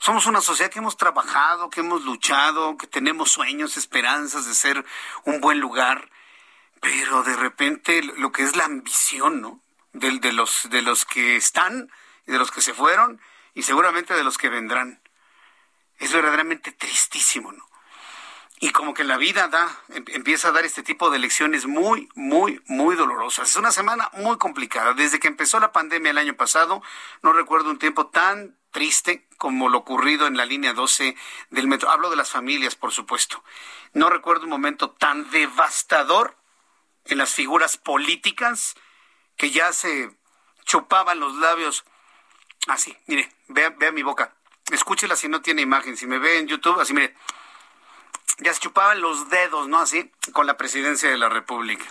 somos 0.03 0.25
una 0.25 0.41
sociedad 0.41 0.69
que 0.69 0.79
hemos 0.79 0.97
trabajado, 0.97 1.69
que 1.69 1.79
hemos 1.79 2.03
luchado, 2.03 2.75
que 2.75 2.87
tenemos 2.87 3.31
sueños, 3.31 3.77
esperanzas 3.77 4.45
de 4.45 4.53
ser 4.53 4.83
un 5.23 5.39
buen 5.39 5.61
lugar, 5.61 6.09
pero 6.81 7.23
de 7.23 7.37
repente 7.37 8.03
lo 8.17 8.33
que 8.33 8.43
es 8.43 8.57
la 8.57 8.65
ambición, 8.65 9.39
¿no? 9.39 9.61
De, 9.93 10.19
de, 10.19 10.33
los, 10.33 10.67
de 10.69 10.81
los 10.81 11.05
que 11.05 11.37
están 11.37 11.89
y 12.27 12.33
de 12.33 12.37
los 12.37 12.51
que 12.51 12.59
se 12.59 12.73
fueron 12.73 13.21
y 13.53 13.63
seguramente 13.63 14.13
de 14.13 14.25
los 14.25 14.37
que 14.37 14.49
vendrán. 14.49 15.01
Es 15.99 16.11
verdaderamente 16.11 16.73
tristísimo, 16.73 17.53
¿no? 17.53 17.65
Y 18.59 18.71
como 18.71 18.93
que 18.93 19.05
la 19.05 19.15
vida 19.15 19.47
da, 19.47 19.69
em, 19.87 20.03
empieza 20.09 20.49
a 20.49 20.51
dar 20.51 20.65
este 20.65 20.83
tipo 20.83 21.11
de 21.11 21.19
lecciones 21.19 21.65
muy, 21.65 22.09
muy, 22.13 22.61
muy 22.67 22.97
dolorosas. 22.97 23.51
Es 23.51 23.55
una 23.55 23.71
semana 23.71 24.09
muy 24.15 24.37
complicada. 24.37 24.93
Desde 24.95 25.19
que 25.19 25.29
empezó 25.29 25.61
la 25.61 25.71
pandemia 25.71 26.11
el 26.11 26.17
año 26.17 26.35
pasado, 26.35 26.83
no 27.21 27.31
recuerdo 27.31 27.69
un 27.69 27.79
tiempo 27.79 28.07
tan 28.07 28.57
triste 28.73 29.25
como 29.37 29.69
lo 29.69 29.77
ocurrido 29.77 30.27
en 30.27 30.35
la 30.35 30.45
línea 30.45 30.73
12 30.73 31.15
del 31.51 31.67
metro. 31.67 31.89
Hablo 31.89 32.09
de 32.09 32.17
las 32.17 32.29
familias, 32.29 32.75
por 32.75 32.91
supuesto. 32.91 33.41
No 33.93 34.09
recuerdo 34.09 34.43
un 34.43 34.49
momento 34.49 34.91
tan 34.91 35.29
devastador 35.31 36.35
en 37.05 37.19
las 37.19 37.33
figuras 37.33 37.77
políticas 37.77 38.75
que 39.37 39.51
ya 39.51 39.71
se 39.71 40.11
chupaban 40.65 41.21
los 41.21 41.35
labios. 41.35 41.85
Así, 42.67 42.97
mire, 43.07 43.31
vea, 43.47 43.69
vea 43.69 43.93
mi 43.93 44.03
boca. 44.03 44.35
Escúchela 44.71 45.15
si 45.15 45.29
no 45.29 45.41
tiene 45.41 45.61
imagen. 45.61 45.95
Si 45.95 46.07
me 46.07 46.19
ve 46.19 46.39
en 46.39 46.47
YouTube, 46.47 46.79
así, 46.81 46.93
mire. 46.93 47.15
Ya 48.39 48.53
se 48.53 48.59
chupaban 48.59 48.99
los 48.99 49.29
dedos, 49.29 49.67
¿no? 49.67 49.79
Así, 49.79 50.11
con 50.33 50.47
la 50.47 50.57
presidencia 50.57 51.09
de 51.09 51.17
la 51.17 51.29
República. 51.29 51.85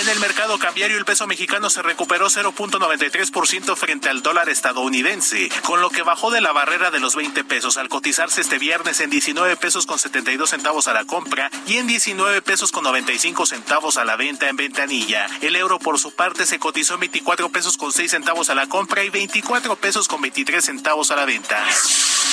En 0.00 0.08
el 0.08 0.20
mercado 0.20 0.58
cambiario 0.58 0.96
el 0.96 1.04
peso 1.04 1.26
mexicano 1.26 1.68
se 1.68 1.82
recuperó 1.82 2.30
0.93% 2.30 3.76
frente 3.76 4.08
al 4.08 4.22
dólar 4.22 4.48
estadounidense, 4.48 5.50
con 5.64 5.82
lo 5.82 5.90
que 5.90 6.02
bajó 6.02 6.30
de 6.30 6.40
la 6.40 6.52
barrera 6.52 6.90
de 6.90 6.98
los 6.98 7.14
20 7.14 7.44
pesos 7.44 7.76
al 7.76 7.90
cotizarse 7.90 8.40
este 8.40 8.58
viernes 8.58 9.00
en 9.00 9.10
19 9.10 9.58
pesos 9.58 9.84
con 9.84 9.98
72 9.98 10.48
centavos 10.48 10.88
a 10.88 10.94
la 10.94 11.04
compra 11.04 11.50
y 11.66 11.76
en 11.76 11.86
19 11.86 12.40
pesos 12.40 12.72
con 12.72 12.84
95 12.84 13.44
centavos 13.44 13.98
a 13.98 14.06
la 14.06 14.16
venta 14.16 14.48
en 14.48 14.56
ventanilla. 14.56 15.26
El 15.42 15.56
euro 15.56 15.78
por 15.78 15.98
su 15.98 16.14
parte 16.14 16.46
se 16.46 16.58
cotizó 16.58 16.94
en 16.94 17.00
24 17.00 17.50
pesos 17.50 17.76
con 17.76 17.92
6 17.92 18.10
centavos 18.10 18.48
a 18.48 18.54
la 18.54 18.68
compra 18.68 19.04
y 19.04 19.10
24 19.10 19.76
pesos 19.76 20.08
con 20.08 20.22
23 20.22 20.64
centavos 20.64 21.10
a 21.10 21.16
la 21.16 21.26
venta. 21.26 21.62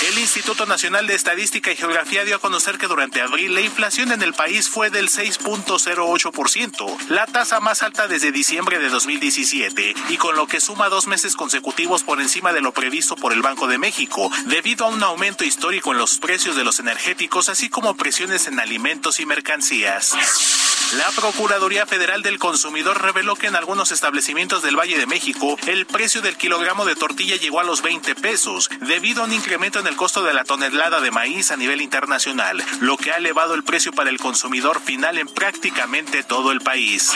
El 0.07 0.18
Instituto 0.18 0.65
Nacional 0.65 1.07
de 1.07 1.15
Estadística 1.15 1.73
y 1.73 1.76
Geografía 1.76 2.23
dio 2.23 2.38
a 2.38 2.40
conocer 2.40 2.77
que 2.77 2.88
durante 2.88 3.22
abril 3.22 3.53
la 3.53 3.60
inflación 3.60 4.14
en 4.14 4.22
el 4.22 4.34
país 4.34 4.69
fue 4.69 4.90
del 4.90 5.10
6.08%, 5.10 7.10
la 7.10 7.26
tasa 7.26 7.48
más 7.59 7.81
alta 7.81 8.07
desde 8.07 8.31
diciembre 8.31 8.77
de 8.77 8.89
2017, 8.89 9.95
y 10.09 10.17
con 10.17 10.35
lo 10.35 10.45
que 10.45 10.61
suma 10.61 10.88
dos 10.88 11.07
meses 11.07 11.35
consecutivos 11.35 12.03
por 12.03 12.21
encima 12.21 12.53
de 12.53 12.61
lo 12.61 12.73
previsto 12.73 13.15
por 13.15 13.34
el 13.34 13.41
Banco 13.41 13.65
de 13.65 13.80
México, 13.80 14.31
debido 14.45 14.85
a 14.85 14.89
un 14.89 15.01
aumento 15.01 15.43
histórico 15.43 15.91
en 15.91 15.97
los 15.97 16.19
precios 16.19 16.55
de 16.55 16.63
los 16.63 16.80
energéticos, 16.80 17.49
así 17.49 17.69
como 17.69 17.95
presiones 17.95 18.47
en 18.47 18.59
alimentos 18.59 19.19
y 19.19 19.26
mercancías. 19.26 20.15
La 20.98 21.11
Procuraduría 21.11 21.86
Federal 21.86 22.24
del 22.24 22.40
Consumidor 22.40 22.99
reveló 22.99 23.36
que 23.36 23.45
en 23.45 23.56
algunos 23.56 23.91
establecimientos 23.91 24.64
del 24.64 24.76
Valle 24.76 24.98
de 24.98 25.06
México 25.06 25.56
el 25.68 25.86
precio 25.86 26.24
del 26.24 26.36
kilogramo 26.36 26.84
de 26.84 26.95
tortilla 26.95 27.36
llegó 27.36 27.60
a 27.60 27.64
los 27.64 27.84
20 27.84 28.16
pesos, 28.16 28.72
debido 28.82 29.22
a 29.22 29.26
un 29.26 29.34
incremento 29.34 29.80
en 29.80 29.86
el 29.86 29.95
costo 29.95 30.24
de 30.24 30.34
la 30.34 30.45
tonelada 30.45 30.99
de 30.99 31.11
maíz 31.11 31.52
a 31.52 31.57
nivel 31.57 31.82
internacional, 31.82 32.64
lo 32.80 32.98
que 32.98 33.11
ha 33.11 33.18
elevado 33.18 33.53
el 33.53 33.64
precio 33.64 33.94
para 33.94 34.10
el 34.10 34.18
consumidor 34.18 34.82
final 34.82 35.20
en 35.20 35.28
prácticamente 35.28 36.24
todo 36.24 36.52
el 36.52 36.61
país. 36.61 37.11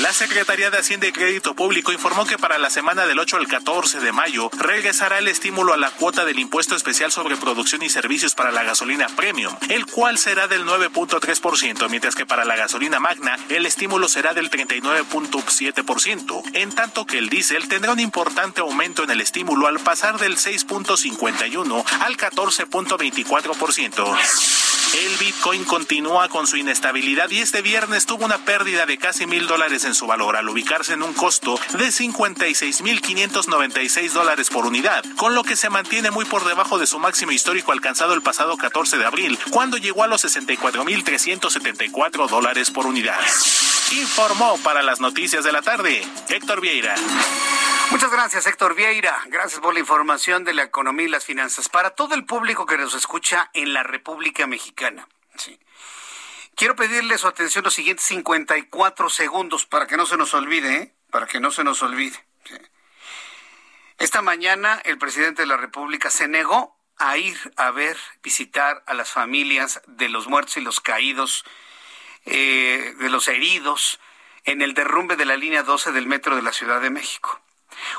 La 0.00 0.12
Secretaría 0.12 0.70
de 0.70 0.78
Hacienda 0.78 1.06
y 1.06 1.12
Crédito 1.12 1.54
Público 1.54 1.92
informó 1.92 2.24
que 2.24 2.38
para 2.38 2.56
la 2.56 2.70
semana 2.70 3.06
del 3.06 3.18
8 3.18 3.36
al 3.36 3.46
14 3.46 4.00
de 4.00 4.10
mayo 4.10 4.48
regresará 4.58 5.18
el 5.18 5.28
estímulo 5.28 5.74
a 5.74 5.76
la 5.76 5.90
cuota 5.90 6.24
del 6.24 6.38
impuesto 6.38 6.74
especial 6.74 7.12
sobre 7.12 7.36
producción 7.36 7.82
y 7.82 7.90
servicios 7.90 8.34
para 8.34 8.52
la 8.52 8.62
gasolina 8.62 9.08
premium, 9.08 9.54
el 9.68 9.84
cual 9.84 10.16
será 10.16 10.48
del 10.48 10.64
9.3%, 10.64 11.90
mientras 11.90 12.14
que 12.14 12.24
para 12.24 12.46
la 12.46 12.56
gasolina 12.56 13.00
magna 13.00 13.36
el 13.50 13.66
estímulo 13.66 14.08
será 14.08 14.32
del 14.32 14.50
39.7%, 14.50 16.42
en 16.54 16.74
tanto 16.74 17.06
que 17.06 17.18
el 17.18 17.28
diésel 17.28 17.68
tendrá 17.68 17.92
un 17.92 18.00
importante 18.00 18.62
aumento 18.62 19.04
en 19.04 19.10
el 19.10 19.20
estímulo 19.20 19.66
al 19.66 19.78
pasar 19.78 20.18
del 20.18 20.38
6.51 20.38 21.84
al 22.00 22.16
14.24%. 22.16 24.61
El 24.94 25.16
Bitcoin 25.16 25.64
continúa 25.64 26.28
con 26.28 26.46
su 26.46 26.58
inestabilidad 26.58 27.30
y 27.30 27.40
este 27.40 27.62
viernes 27.62 28.04
tuvo 28.04 28.26
una 28.26 28.36
pérdida 28.38 28.84
de 28.84 28.98
casi 28.98 29.24
mil 29.26 29.46
dólares 29.46 29.84
en 29.84 29.94
su 29.94 30.06
valor 30.06 30.36
al 30.36 30.46
ubicarse 30.48 30.92
en 30.92 31.02
un 31.02 31.14
costo 31.14 31.58
de 31.78 31.86
56.596 31.86 34.12
dólares 34.12 34.50
por 34.50 34.66
unidad, 34.66 35.02
con 35.16 35.34
lo 35.34 35.44
que 35.44 35.56
se 35.56 35.70
mantiene 35.70 36.10
muy 36.10 36.26
por 36.26 36.44
debajo 36.44 36.78
de 36.78 36.86
su 36.86 36.98
máximo 36.98 37.32
histórico 37.32 37.72
alcanzado 37.72 38.12
el 38.12 38.20
pasado 38.20 38.58
14 38.58 38.98
de 38.98 39.06
abril, 39.06 39.38
cuando 39.50 39.78
llegó 39.78 40.04
a 40.04 40.08
los 40.08 40.22
64.374 40.24 42.28
dólares 42.28 42.70
por 42.70 42.84
unidad. 42.86 43.18
Informó 43.92 44.58
para 44.58 44.82
las 44.82 45.00
noticias 45.00 45.42
de 45.42 45.52
la 45.52 45.62
tarde 45.62 46.06
Héctor 46.28 46.60
Vieira. 46.60 46.94
Muchas 47.92 48.10
gracias, 48.10 48.46
Héctor 48.46 48.74
Vieira. 48.74 49.14
Gracias 49.26 49.60
por 49.60 49.74
la 49.74 49.80
información 49.80 50.44
de 50.44 50.54
la 50.54 50.62
economía 50.62 51.04
y 51.04 51.10
las 51.10 51.26
finanzas. 51.26 51.68
Para 51.68 51.90
todo 51.90 52.14
el 52.14 52.24
público 52.24 52.64
que 52.64 52.78
nos 52.78 52.94
escucha 52.94 53.50
en 53.52 53.74
la 53.74 53.82
República 53.82 54.46
Mexicana. 54.46 54.61
Quiero 56.54 56.76
pedirle 56.76 57.18
su 57.18 57.26
atención 57.26 57.64
los 57.64 57.74
siguientes 57.74 58.04
54 58.06 59.08
segundos 59.08 59.66
para 59.66 59.86
que 59.86 59.96
no 59.96 60.06
se 60.06 60.16
nos 60.16 60.34
olvide, 60.34 60.74
¿eh? 60.74 60.94
para 61.10 61.26
que 61.26 61.40
no 61.40 61.50
se 61.50 61.64
nos 61.64 61.82
olvide. 61.82 62.24
Esta 63.98 64.22
mañana 64.22 64.80
el 64.84 64.98
presidente 64.98 65.42
de 65.42 65.46
la 65.46 65.56
República 65.56 66.10
se 66.10 66.28
negó 66.28 66.76
a 66.98 67.16
ir 67.16 67.36
a 67.56 67.70
ver, 67.70 67.96
visitar 68.22 68.82
a 68.86 68.94
las 68.94 69.10
familias 69.10 69.82
de 69.86 70.08
los 70.08 70.28
muertos 70.28 70.56
y 70.56 70.60
los 70.60 70.80
caídos, 70.80 71.44
eh, 72.26 72.94
de 72.98 73.10
los 73.10 73.28
heridos 73.28 73.98
en 74.44 74.62
el 74.62 74.74
derrumbe 74.74 75.16
de 75.16 75.24
la 75.24 75.36
línea 75.36 75.62
12 75.62 75.92
del 75.92 76.06
metro 76.06 76.36
de 76.36 76.42
la 76.42 76.52
Ciudad 76.52 76.80
de 76.80 76.90
México. 76.90 77.40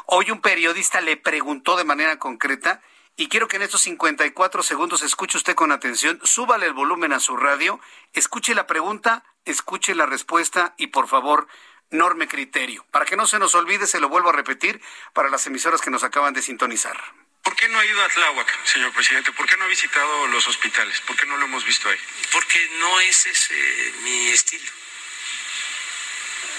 Hoy 0.06 0.32
un 0.32 0.42
periodista 0.42 1.02
le 1.02 1.18
preguntó 1.18 1.76
de 1.76 1.84
manera 1.84 2.20
concreta 2.20 2.82
y 3.16 3.28
quiero 3.30 3.48
que 3.48 3.58
en 3.58 3.62
estos 3.62 3.82
54 3.82 4.64
segundos 4.64 5.04
escuche 5.04 5.38
usted 5.38 5.56
con 5.56 5.72
atención, 5.72 6.20
súbale 6.24 6.66
el 6.66 6.74
volumen 6.74 7.14
a 7.14 7.20
su 7.20 7.38
radio, 7.38 7.80
escuche 8.14 8.56
la 8.56 8.66
pregunta, 8.66 9.24
escuche 9.46 9.94
la 9.94 10.06
respuesta 10.06 10.74
y 10.78 10.88
por 10.88 11.08
favor, 11.08 11.48
norme 11.92 12.28
criterio. 12.28 12.86
Para 12.92 13.06
que 13.06 13.16
no 13.16 13.28
se 13.28 13.40
nos 13.40 13.54
olvide, 13.56 13.86
se 13.86 14.00
lo 14.00 14.10
vuelvo 14.10 14.30
a 14.30 14.34
repetir 14.34 14.82
para 15.14 15.30
las 15.30 15.46
emisoras 15.46 15.82
que 15.82 15.92
nos 15.92 16.04
acaban 16.04 16.34
de 16.34 16.42
sintonizar. 16.42 17.00
¿Por 17.44 17.56
qué 17.56 17.68
no 17.68 17.78
ha 17.78 17.86
ido 17.86 18.02
a 18.02 18.10
Tláhuac, 18.10 18.66
señor 18.66 18.92
presidente? 18.94 19.32
¿Por 19.34 19.48
qué 19.48 19.58
no 19.58 19.66
ha 19.66 19.68
visitado 19.68 20.28
los 20.28 20.48
hospitales? 20.48 21.02
¿Por 21.02 21.16
qué 21.16 21.26
no 21.26 21.38
lo 21.38 21.46
hemos 21.46 21.66
visto 21.66 21.90
ahí? 21.90 22.00
Porque 22.32 22.60
no 22.80 23.00
es 23.02 23.26
ese 23.28 23.94
mi 24.02 24.30
estilo. 24.30 24.72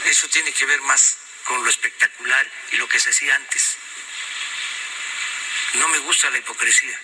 Eso 0.04 0.28
tiene 0.28 0.52
que 0.52 0.66
ver 0.66 0.80
más 0.82 1.18
con 1.44 1.64
lo 1.64 1.70
espectacular 1.70 2.46
y 2.72 2.76
lo 2.76 2.86
que 2.88 3.00
se 3.00 3.10
hacía 3.10 3.34
antes. 3.34 3.78
No 5.74 5.88
me 5.88 5.98
gusta 5.98 6.30
la 6.30 6.38
hipocresía. 6.38 7.00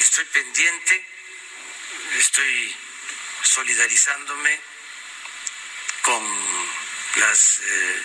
Estoy 0.00 0.24
pendiente, 0.26 1.06
estoy 2.18 2.76
solidarizándome 3.42 4.60
con 6.02 6.22
las, 7.16 7.60
eh, 7.60 8.02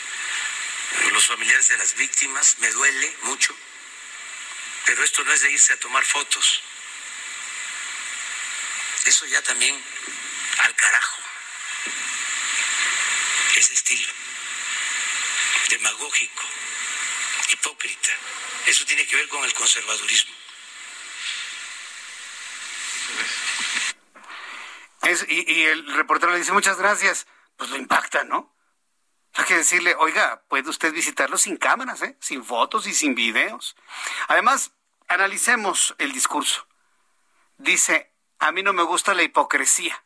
los 1.11 1.27
familiares 1.27 1.67
de 1.69 1.77
las 1.77 1.95
víctimas, 1.95 2.57
me 2.59 2.69
duele 2.71 3.15
mucho, 3.23 3.55
pero 4.85 5.03
esto 5.03 5.23
no 5.23 5.33
es 5.33 5.41
de 5.41 5.51
irse 5.51 5.73
a 5.73 5.79
tomar 5.79 6.03
fotos. 6.05 6.63
Eso 9.05 9.25
ya 9.27 9.41
también 9.43 9.81
al 10.59 10.75
carajo. 10.75 11.21
Ese 13.55 13.73
estilo 13.73 14.11
demagógico, 15.71 16.43
hipócrita. 17.61 18.09
Eso 18.67 18.85
tiene 18.85 19.05
que 19.05 19.15
ver 19.15 19.27
con 19.29 19.43
el 19.43 19.53
conservadurismo. 19.53 20.33
Y, 25.27 25.63
el 25.63 25.93
reportero 25.93 26.31
le 26.31 26.39
dice 26.39 26.53
muchas 26.53 26.77
gracias. 26.77 27.27
Pues 27.57 27.69
lo 27.69 27.77
impacta, 27.77 28.23
¿no? 28.23 28.55
Hay 29.33 29.45
que 29.45 29.57
decirle, 29.57 29.95
oiga, 29.95 30.43
puede 30.47 30.69
usted 30.69 30.93
visitarlo 30.93 31.37
sin 31.37 31.57
cámaras, 31.57 32.01
¿eh? 32.01 32.17
sin 32.19 32.43
fotos 32.43 32.87
y 32.87 32.93
sin 32.93 33.15
videos. 33.15 33.75
Además, 34.27 34.71
analicemos 35.07 35.95
el 35.99 36.11
discurso. 36.11 36.67
Dice, 37.57 38.13
a 38.39 38.51
mí 38.51 38.63
no 38.63 38.73
me 38.73 38.83
gusta 38.83 39.13
la 39.13 39.23
hipocresía. 39.23 40.03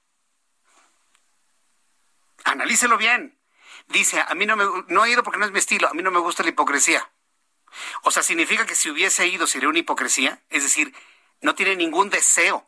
Analícelo 2.44 2.98
bien. 2.98 3.40
Dice, 3.88 4.24
a 4.28 4.34
mí 4.36 4.46
no 4.46 4.56
me, 4.56 4.66
no 4.88 5.06
he 5.06 5.12
ido 5.12 5.24
porque 5.24 5.40
no 5.40 5.46
es 5.46 5.52
mi 5.52 5.60
estilo, 5.60 5.88
a 5.88 5.94
mí 5.94 6.04
no 6.04 6.12
me 6.12 6.20
gusta 6.20 6.44
la 6.44 6.50
hipocresía. 6.50 7.10
O 8.04 8.12
sea, 8.12 8.24
significa 8.24 8.66
que 8.66 8.76
si 8.76 8.90
hubiese 8.90 9.28
ido 9.28 9.48
sería 9.48 9.70
una 9.70 9.80
hipocresía, 9.80 10.42
es 10.50 10.64
decir, 10.64 10.94
no 11.42 11.56
tiene 11.56 11.76
ningún 11.76 12.10
deseo 12.10 12.68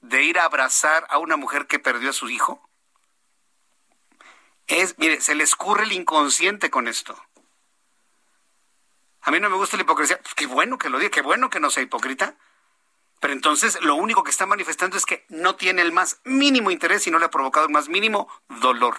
de 0.00 0.22
ir 0.22 0.38
a 0.38 0.44
abrazar 0.44 1.06
a 1.10 1.18
una 1.18 1.36
mujer 1.36 1.66
que 1.66 1.78
perdió 1.78 2.10
a 2.10 2.14
su 2.14 2.28
hijo. 2.28 2.68
Es, 4.66 4.98
mire, 4.98 5.20
se 5.20 5.34
le 5.34 5.44
escurre 5.44 5.84
el 5.84 5.92
inconsciente 5.92 6.70
con 6.70 6.88
esto. 6.88 7.20
A 9.22 9.30
mí 9.30 9.40
no 9.40 9.50
me 9.50 9.56
gusta 9.56 9.76
la 9.76 9.82
hipocresía. 9.82 10.18
Pues 10.20 10.34
qué 10.34 10.46
bueno 10.46 10.78
que 10.78 10.88
lo 10.88 10.98
diga, 10.98 11.10
qué 11.10 11.22
bueno 11.22 11.50
que 11.50 11.60
no 11.60 11.70
sea 11.70 11.82
hipócrita. 11.82 12.36
Pero 13.20 13.32
entonces 13.32 13.80
lo 13.82 13.96
único 13.96 14.22
que 14.22 14.30
está 14.30 14.46
manifestando 14.46 14.96
es 14.96 15.04
que 15.04 15.26
no 15.28 15.56
tiene 15.56 15.82
el 15.82 15.92
más 15.92 16.20
mínimo 16.24 16.70
interés 16.70 17.06
y 17.06 17.10
no 17.10 17.18
le 17.18 17.26
ha 17.26 17.30
provocado 17.30 17.66
el 17.66 17.72
más 17.72 17.88
mínimo 17.88 18.28
dolor. 18.48 18.96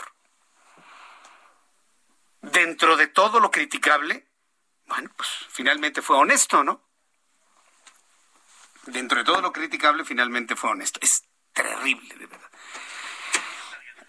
Dentro 2.41 2.97
de 2.97 3.07
todo 3.07 3.39
lo 3.39 3.51
criticable, 3.51 4.28
bueno, 4.90 5.10
pues 5.16 5.30
finalmente 5.49 6.02
fue 6.02 6.18
honesto, 6.18 6.64
¿no? 6.64 6.82
Dentro 8.88 9.20
de 9.20 9.24
todo 9.24 9.40
lo 9.40 9.53
criticable, 9.53 10.03
finalmente 10.03 10.56
fue 10.56 10.72
honesto. 10.72 10.99
Es 11.02 11.24
terrible, 11.53 12.16
de 12.16 12.26
verdad. 12.26 12.49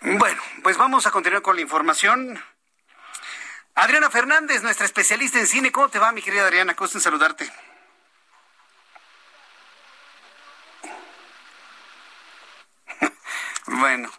Bueno, 0.01 0.43
pues 0.63 0.79
vamos 0.79 1.07
a 1.07 1.11
continuar 1.11 1.43
con 1.43 1.57
la 1.57 1.63
información. 1.63 2.43
Adriana 3.75 4.11
Fernández, 4.11 4.63
nuestra 4.63 4.87
especialista 4.87 5.39
en 5.39 5.47
cine. 5.47 5.71
¿Cómo 5.71 5.91
te 5.91 5.99
va, 5.99 6.13
mi 6.13 6.23
querida 6.23 6.45
Adriana? 6.45 6.73
Gusto 6.73 6.97
en 6.97 7.03
saludarte. 7.03 7.53
bueno. 13.67 14.11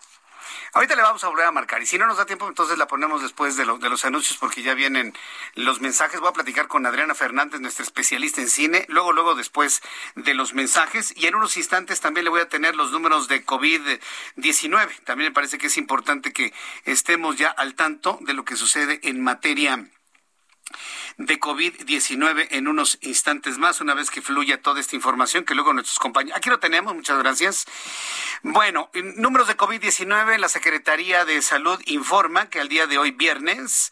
Ahorita 0.73 0.95
le 0.95 1.01
vamos 1.01 1.21
a 1.25 1.27
volver 1.27 1.45
a 1.45 1.51
marcar 1.51 1.81
y 1.81 1.85
si 1.85 1.97
no 1.97 2.07
nos 2.07 2.15
da 2.15 2.25
tiempo, 2.25 2.47
entonces 2.47 2.77
la 2.77 2.87
ponemos 2.87 3.21
después 3.21 3.57
de, 3.57 3.65
de 3.65 3.89
los 3.89 4.05
anuncios 4.05 4.37
porque 4.37 4.63
ya 4.63 4.73
vienen 4.73 5.13
los 5.55 5.81
mensajes. 5.81 6.21
Voy 6.21 6.29
a 6.29 6.33
platicar 6.33 6.69
con 6.69 6.85
Adriana 6.85 7.13
Fernández, 7.13 7.59
nuestra 7.59 7.83
especialista 7.83 8.39
en 8.39 8.47
cine, 8.47 8.85
luego, 8.87 9.11
luego 9.11 9.35
después 9.35 9.81
de 10.15 10.33
los 10.33 10.53
mensajes 10.53 11.13
y 11.17 11.27
en 11.27 11.35
unos 11.35 11.57
instantes 11.57 11.99
también 11.99 12.23
le 12.23 12.29
voy 12.29 12.39
a 12.39 12.47
tener 12.47 12.77
los 12.77 12.91
números 12.91 13.27
de 13.27 13.45
COVID-19. 13.45 15.03
También 15.03 15.31
me 15.31 15.33
parece 15.33 15.57
que 15.57 15.67
es 15.67 15.75
importante 15.75 16.31
que 16.31 16.53
estemos 16.85 17.35
ya 17.35 17.49
al 17.49 17.75
tanto 17.75 18.17
de 18.21 18.33
lo 18.33 18.45
que 18.45 18.55
sucede 18.55 19.01
en 19.03 19.21
materia 19.21 19.89
de 21.17 21.39
COVID-19 21.39 22.47
en 22.51 22.67
unos 22.67 22.97
instantes 23.01 23.57
más, 23.57 23.81
una 23.81 23.93
vez 23.93 24.09
que 24.09 24.21
fluya 24.21 24.61
toda 24.61 24.79
esta 24.79 24.95
información 24.95 25.45
que 25.45 25.55
luego 25.55 25.73
nuestros 25.73 25.99
compañeros. 25.99 26.37
Aquí 26.37 26.49
lo 26.49 26.59
tenemos, 26.59 26.93
muchas 26.93 27.17
gracias. 27.17 27.65
Bueno, 28.43 28.89
números 29.15 29.47
de 29.47 29.57
COVID-19, 29.57 30.37
la 30.37 30.49
Secretaría 30.49 31.25
de 31.25 31.41
Salud 31.41 31.79
informa 31.85 32.49
que 32.49 32.59
al 32.59 32.69
día 32.69 32.87
de 32.87 32.97
hoy, 32.97 33.11
viernes, 33.11 33.91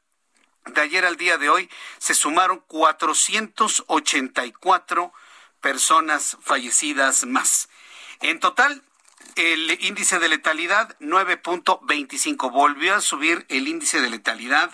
De 0.66 0.82
ayer 0.82 1.06
al 1.06 1.18
día 1.18 1.38
de 1.38 1.50
hoy 1.50 1.70
se 1.98 2.14
sumaron 2.14 2.60
484 2.68 5.14
personas 5.60 6.38
fallecidas 6.42 7.26
más. 7.26 7.68
En 8.22 8.40
total, 8.40 8.84
el 9.36 9.78
índice 9.84 10.20
de 10.20 10.30
letalidad 10.30 10.98
9.25. 11.00 12.52
Volvió 12.52 12.96
a 12.96 13.02
subir 13.02 13.46
el 13.50 13.68
índice 13.68 14.02
de 14.02 14.10
letalidad. 14.10 14.72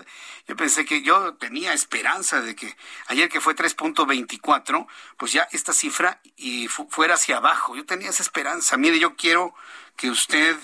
Yo 0.48 0.56
pensé 0.56 0.86
que 0.86 1.02
yo 1.02 1.34
tenía 1.36 1.74
esperanza 1.74 2.42
de 2.42 2.56
que 2.56 2.76
ayer 3.08 3.30
que 3.30 3.42
fue 3.42 3.56
3.24, 3.56 4.88
pues 5.18 5.32
ya 5.34 5.48
esta 5.52 5.74
cifra 5.74 6.22
y 6.36 6.68
fuera 6.68 7.16
hacia 7.16 7.38
abajo. 7.38 7.76
Yo 7.76 7.86
tenía 7.86 8.10
esa 8.10 8.24
esperanza. 8.24 8.78
Mire, 8.78 9.00
yo 9.00 9.16
quiero 9.16 9.54
que 9.96 10.10
usted 10.10 10.58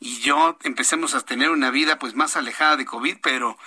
y 0.00 0.20
yo 0.20 0.56
empecemos 0.62 1.14
a 1.14 1.20
tener 1.20 1.50
una 1.50 1.70
vida 1.70 1.98
pues 1.98 2.14
más 2.14 2.36
alejada 2.36 2.76
de 2.76 2.84
COVID, 2.84 3.18
pero 3.22 3.58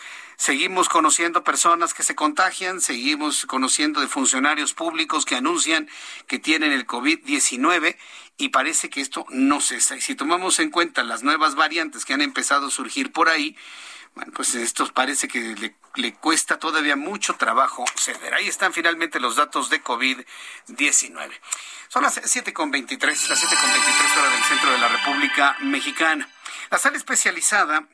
Seguimos 0.42 0.90
conociendo 0.90 1.44
personas 1.44 1.94
que 1.94 2.02
se 2.02 2.16
contagian, 2.16 2.82
seguimos 2.82 3.46
conociendo 3.46 4.02
de 4.02 4.08
funcionarios 4.08 4.74
públicos 4.74 5.24
que 5.24 5.36
anuncian 5.36 5.88
que 6.26 6.40
tienen 6.40 6.72
el 6.72 6.88
COVID-19 6.88 7.96
y 8.42 8.50
parece 8.50 8.90
que 8.90 9.02
esto 9.02 9.26
no 9.30 9.62
cesa. 9.62 9.96
Y 9.96 10.02
si 10.02 10.16
tomamos 10.16 10.60
en 10.60 10.72
cuenta 10.72 11.04
las 11.04 11.22
nuevas 11.22 11.54
variantes 11.54 12.06
que 12.06 12.14
han 12.14 12.22
empezado 12.22 12.68
a 12.68 12.72
surgir 12.72 13.12
por 13.12 13.30
ahí, 13.30 13.56
bueno, 14.16 14.32
pues 14.36 14.56
esto 14.56 14.92
parece 14.94 15.28
que 15.28 15.76
le, 15.96 16.14
cuesta 16.16 16.58
todavía 16.58 16.96
mucho 16.96 17.36
trabajo 17.36 17.86
ceder. 17.96 18.34
Ahí 18.34 18.48
están 18.48 18.74
finalmente 18.74 19.20
los 19.20 19.36
datos 19.36 19.70
de 19.70 19.84
COVID-19. 19.84 21.32
Son 21.88 22.02
las 22.02 22.18
7.23, 22.18 23.30
las 23.30 23.44
7.23 23.44 24.18
horas 24.18 24.34
del 24.34 24.44
centro 24.44 24.72
de 24.72 24.78
la 24.80 24.88
República 24.88 25.56
Mexicana. 25.62 26.28
La 26.72 26.80
sala 26.80 26.98
especializada 26.98 27.88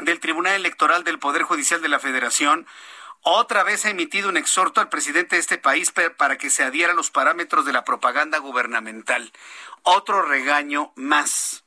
del 0.00 0.18
Tribunal 0.18 0.54
Electoral 0.54 1.04
del 1.04 1.20
Poder 1.20 1.42
Judicial 1.42 1.80
de 1.80 1.88
la 1.88 2.00
Federación 2.00 2.66
otra 3.22 3.64
vez 3.64 3.84
ha 3.84 3.90
emitido 3.90 4.28
un 4.28 4.36
exhorto 4.36 4.80
al 4.80 4.88
presidente 4.88 5.36
de 5.36 5.40
este 5.40 5.58
país 5.58 5.92
para 6.16 6.38
que 6.38 6.50
se 6.50 6.62
adhiera 6.62 6.92
a 6.92 6.96
los 6.96 7.10
parámetros 7.10 7.64
de 7.64 7.72
la 7.72 7.84
propaganda 7.84 8.38
gubernamental. 8.38 9.32
Otro 9.82 10.22
regaño 10.22 10.92
más. 10.96 11.64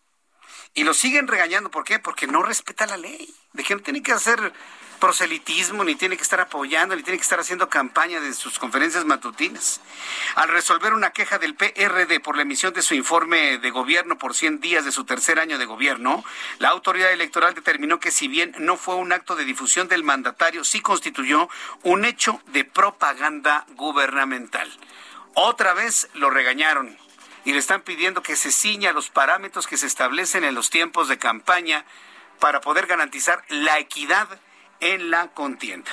Y 0.73 0.83
lo 0.83 0.93
siguen 0.93 1.27
regañando. 1.27 1.71
¿Por 1.71 1.83
qué? 1.83 1.99
Porque 1.99 2.27
no 2.27 2.43
respeta 2.43 2.85
la 2.85 2.97
ley. 2.97 3.33
De 3.53 3.63
que 3.63 3.75
no 3.75 3.81
tiene 3.81 4.01
que 4.01 4.13
hacer 4.13 4.53
proselitismo, 5.01 5.83
ni 5.83 5.95
tiene 5.95 6.15
que 6.15 6.23
estar 6.23 6.39
apoyando, 6.39 6.95
ni 6.95 7.03
tiene 7.03 7.17
que 7.17 7.23
estar 7.23 7.39
haciendo 7.39 7.67
campaña 7.67 8.21
de 8.21 8.33
sus 8.33 8.59
conferencias 8.59 9.03
matutinas. 9.03 9.81
Al 10.35 10.47
resolver 10.47 10.93
una 10.93 11.09
queja 11.09 11.39
del 11.39 11.55
PRD 11.55 12.21
por 12.21 12.37
la 12.37 12.43
emisión 12.43 12.71
de 12.71 12.83
su 12.83 12.93
informe 12.93 13.57
de 13.57 13.71
gobierno 13.71 14.17
por 14.17 14.35
100 14.35 14.61
días 14.61 14.85
de 14.85 14.91
su 14.93 15.03
tercer 15.03 15.39
año 15.39 15.57
de 15.57 15.65
gobierno, 15.65 16.23
la 16.59 16.69
autoridad 16.69 17.11
electoral 17.11 17.55
determinó 17.55 17.99
que 17.99 18.11
si 18.11 18.29
bien 18.29 18.55
no 18.59 18.77
fue 18.77 18.95
un 18.95 19.11
acto 19.11 19.35
de 19.35 19.43
difusión 19.43 19.89
del 19.89 20.03
mandatario, 20.03 20.63
sí 20.63 20.81
constituyó 20.81 21.49
un 21.81 22.05
hecho 22.05 22.39
de 22.53 22.63
propaganda 22.63 23.65
gubernamental. 23.69 24.71
Otra 25.33 25.73
vez 25.73 26.09
lo 26.13 26.29
regañaron 26.29 26.95
y 27.45 27.53
le 27.53 27.59
están 27.59 27.81
pidiendo 27.81 28.21
que 28.21 28.35
se 28.35 28.51
ciña 28.51 28.93
los 28.93 29.09
parámetros 29.09 29.67
que 29.67 29.77
se 29.77 29.87
establecen 29.87 30.43
en 30.43 30.55
los 30.55 30.69
tiempos 30.69 31.07
de 31.07 31.17
campaña 31.17 31.85
para 32.39 32.61
poder 32.61 32.87
garantizar 32.87 33.43
la 33.49 33.79
equidad 33.79 34.27
en 34.79 35.11
la 35.11 35.27
contienda. 35.29 35.91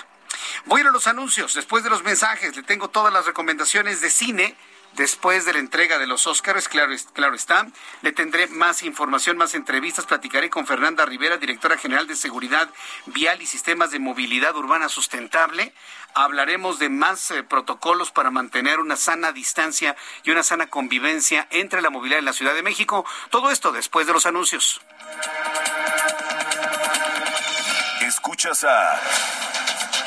Voy 0.65 0.83
a 0.83 0.85
los 0.85 1.07
anuncios, 1.07 1.55
después 1.55 1.85
de 1.85 1.91
los 1.91 2.03
mensajes, 2.03 2.57
le 2.57 2.63
tengo 2.63 2.89
todas 2.89 3.13
las 3.13 3.27
recomendaciones 3.27 4.01
de 4.01 4.11
cine. 4.11 4.57
Después 4.95 5.45
de 5.45 5.53
la 5.53 5.61
entrega 5.61 5.99
de 5.99 6.07
los 6.09 6.27
Óscares, 6.27 6.69
claro, 6.69 6.93
claro 7.13 7.37
está, 7.37 7.69
le 8.03 8.13
tendré 8.13 8.49
más 8.49 8.83
información, 8.83 9.37
más 9.37 9.55
entrevistas. 9.55 10.07
Platicaré 10.07 10.51
con 10.51 10.67
Fernanda 10.67 11.07
Rivera, 11.07 11.37
directora 11.37 11.77
general 11.77 12.09
de 12.09 12.17
Seguridad 12.17 12.69
Vial 13.07 13.41
y 13.41 13.47
Sistemas 13.47 13.93
de 13.93 14.01
Movilidad 14.01 14.57
Urbana 14.57 14.89
Sustentable. 14.89 15.73
Hablaremos 16.15 16.81
de 16.81 16.89
más 16.89 17.31
eh, 17.31 17.45
protocolos 17.45 18.11
para 18.11 18.31
mantener 18.31 18.81
una 18.81 18.97
sana 18.97 19.31
distancia 19.31 19.95
y 20.25 20.31
una 20.31 20.43
sana 20.43 20.67
convivencia 20.67 21.47
entre 21.51 21.81
la 21.81 21.91
movilidad 21.91 22.19
en 22.19 22.25
la 22.25 22.33
Ciudad 22.33 22.55
de 22.55 22.63
México. 22.63 23.05
Todo 23.31 23.51
esto 23.51 23.71
después 23.71 24.07
de 24.07 24.15
los 24.15 24.27
anuncios. 24.27 24.81
Escuchas 28.01 28.65
a 28.65 29.48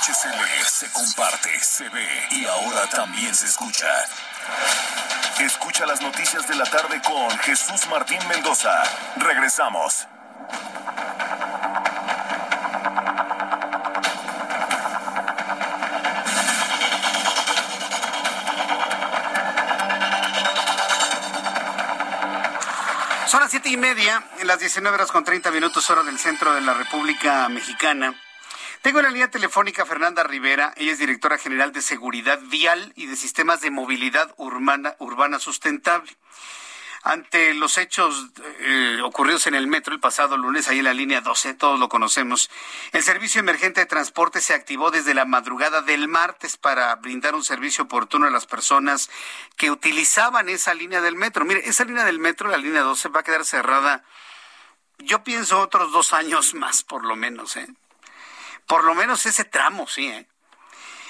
HCL 0.00 0.64
se 0.64 0.92
comparte, 0.92 1.58
se 1.58 1.88
ve 1.88 2.08
y 2.30 2.46
ahora 2.46 2.88
también 2.88 3.34
se 3.34 3.46
escucha. 3.46 3.88
Escucha 5.40 5.86
las 5.86 6.00
noticias 6.00 6.46
de 6.46 6.54
la 6.54 6.64
tarde 6.66 7.02
con 7.02 7.36
Jesús 7.40 7.84
Martín 7.90 8.18
Mendoza. 8.28 8.70
Regresamos. 9.16 10.06
Son 23.26 23.40
las 23.40 23.50
siete 23.50 23.68
y 23.68 23.76
media, 23.76 24.22
las 24.44 24.60
19 24.60 24.94
horas 24.94 25.10
con 25.10 25.24
30 25.24 25.50
minutos, 25.50 25.90
hora 25.90 26.04
del 26.04 26.20
centro 26.20 26.54
de 26.54 26.60
la 26.60 26.74
República 26.74 27.48
Mexicana. 27.48 28.14
Tengo 28.88 29.00
en 29.00 29.04
la 29.04 29.10
línea 29.10 29.30
telefónica 29.30 29.84
Fernanda 29.84 30.22
Rivera, 30.22 30.72
ella 30.78 30.92
es 30.92 30.98
directora 30.98 31.36
general 31.36 31.72
de 31.72 31.82
Seguridad 31.82 32.40
Vial 32.44 32.94
y 32.96 33.04
de 33.04 33.16
Sistemas 33.16 33.60
de 33.60 33.70
Movilidad 33.70 34.32
Urbana, 34.38 34.96
Urbana 34.98 35.38
Sustentable. 35.38 36.10
Ante 37.02 37.52
los 37.52 37.76
hechos 37.76 38.30
eh, 38.60 39.00
ocurridos 39.04 39.46
en 39.46 39.54
el 39.54 39.66
metro 39.66 39.92
el 39.92 40.00
pasado 40.00 40.38
lunes, 40.38 40.68
ahí 40.68 40.78
en 40.78 40.86
la 40.86 40.94
línea 40.94 41.20
12, 41.20 41.52
todos 41.52 41.78
lo 41.78 41.90
conocemos, 41.90 42.48
el 42.92 43.02
servicio 43.02 43.40
emergente 43.40 43.80
de 43.80 43.86
transporte 43.86 44.40
se 44.40 44.54
activó 44.54 44.90
desde 44.90 45.12
la 45.12 45.26
madrugada 45.26 45.82
del 45.82 46.08
martes 46.08 46.56
para 46.56 46.94
brindar 46.94 47.34
un 47.34 47.44
servicio 47.44 47.84
oportuno 47.84 48.26
a 48.26 48.30
las 48.30 48.46
personas 48.46 49.10
que 49.58 49.70
utilizaban 49.70 50.48
esa 50.48 50.72
línea 50.72 51.02
del 51.02 51.14
metro. 51.14 51.44
Mire, 51.44 51.60
esa 51.68 51.84
línea 51.84 52.06
del 52.06 52.20
metro, 52.20 52.48
la 52.48 52.56
línea 52.56 52.80
12, 52.80 53.10
va 53.10 53.20
a 53.20 53.24
quedar 53.24 53.44
cerrada, 53.44 54.02
yo 54.96 55.22
pienso, 55.24 55.60
otros 55.60 55.92
dos 55.92 56.14
años 56.14 56.54
más, 56.54 56.82
por 56.82 57.04
lo 57.04 57.16
menos, 57.16 57.54
¿eh? 57.58 57.68
Por 58.68 58.84
lo 58.84 58.94
menos 58.94 59.26
ese 59.26 59.44
tramo, 59.44 59.88
sí. 59.88 60.06
¿eh? 60.06 60.28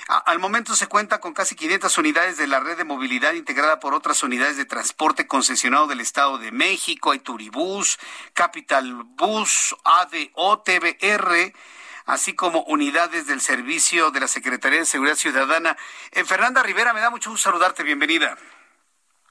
al 0.09 0.39
momento 0.39 0.75
se 0.75 0.87
cuenta 0.87 1.21
con 1.21 1.35
casi 1.35 1.55
500 1.55 1.99
unidades 1.99 2.39
de 2.39 2.47
la 2.47 2.61
red 2.61 2.79
de 2.79 2.85
movilidad 2.85 3.35
integrada 3.35 3.79
por 3.79 3.93
otras 3.93 4.23
unidades 4.23 4.57
de 4.57 4.65
transporte 4.65 5.27
concesionado 5.27 5.87
del 5.87 6.01
Estado 6.01 6.39
de 6.39 6.51
México, 6.51 7.11
hay 7.11 7.19
Turibús, 7.19 7.99
Capital 8.33 9.03
Bus, 9.05 9.77
ADO, 9.85 10.63
TBR, 10.63 11.53
así 12.07 12.33
como 12.33 12.63
unidades 12.63 13.27
del 13.27 13.43
servicio 13.43 14.11
de 14.11 14.21
la 14.21 14.29
Secretaría 14.29 14.79
de 14.79 14.87
Seguridad 14.87 15.17
Ciudadana. 15.17 15.77
Eh, 16.13 16.25
Fernanda 16.25 16.63
Rivera, 16.63 16.95
me 16.95 17.01
da 17.01 17.11
mucho 17.11 17.31
gusto 17.31 17.51
saludarte, 17.51 17.83
bienvenida. 17.83 18.39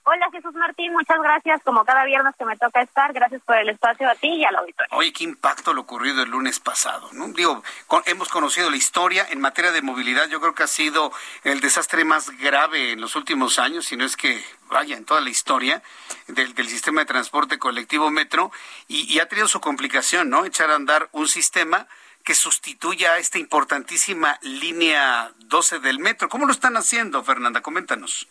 Hola 0.10 0.30
Jesús 0.32 0.54
Martín, 0.54 0.94
muchas 0.94 1.20
gracias 1.22 1.62
como 1.66 1.84
cada 1.84 2.06
viernes 2.06 2.34
que 2.40 2.46
me 2.46 2.56
toca 2.56 2.82
estar. 2.82 3.12
Gracias 3.12 3.42
por 3.42 3.58
el 3.58 3.68
espacio 3.68 4.10
a 4.10 4.16
ti 4.16 4.30
y 4.30 4.46
al 4.46 4.56
auditorio. 4.56 4.98
Oye, 4.98 5.12
qué 5.12 5.26
impacto 5.26 5.74
lo 5.74 5.82
ocurrido 5.82 6.24
el 6.24 6.30
lunes 6.30 6.62
pasado. 6.62 7.10
¿no? 7.12 7.28
Digo, 7.28 7.62
hemos 8.06 8.30
conocido 8.30 8.70
la 8.70 8.78
historia 8.78 9.28
en 9.30 9.42
materia 9.42 9.74
de 9.74 9.82
movilidad. 9.82 10.30
Yo 10.30 10.40
creo 10.40 10.56
que 10.56 10.64
ha 10.64 10.68
sido 10.68 11.12
el 11.44 11.60
desastre 11.60 12.06
más 12.06 12.30
grave 12.38 12.94
en 12.94 13.02
los 13.02 13.18
últimos 13.18 13.60
años, 13.60 13.88
si 13.88 13.98
no 13.98 14.06
es 14.06 14.16
que 14.16 14.42
vaya 14.70 14.96
en 14.96 15.04
toda 15.04 15.20
la 15.20 15.30
historia 15.30 15.84
del, 16.28 16.56
sistema 16.70 17.02
de 17.02 17.08
transporte 17.08 17.60
colectivo 17.60 18.10
metro 18.10 18.50
y 18.88 19.20
ha 19.20 19.28
tenido 19.28 19.50
su 19.50 19.60
complicación, 19.60 20.30
¿no? 20.30 20.46
Echar 20.46 20.72
a 20.72 20.76
andar 20.76 21.10
un 21.12 21.28
sistema 21.28 21.86
que 22.24 22.34
sustituya 22.34 23.12
a 23.12 23.18
esta 23.18 23.40
importantísima 23.40 24.40
línea 24.42 25.34
12 25.40 25.80
del 25.80 26.00
metro. 26.00 26.30
¿Cómo 26.30 26.46
lo 26.46 26.54
están 26.54 26.78
haciendo, 26.78 27.26
Fernanda? 27.26 27.62
Coméntanos. 27.62 28.30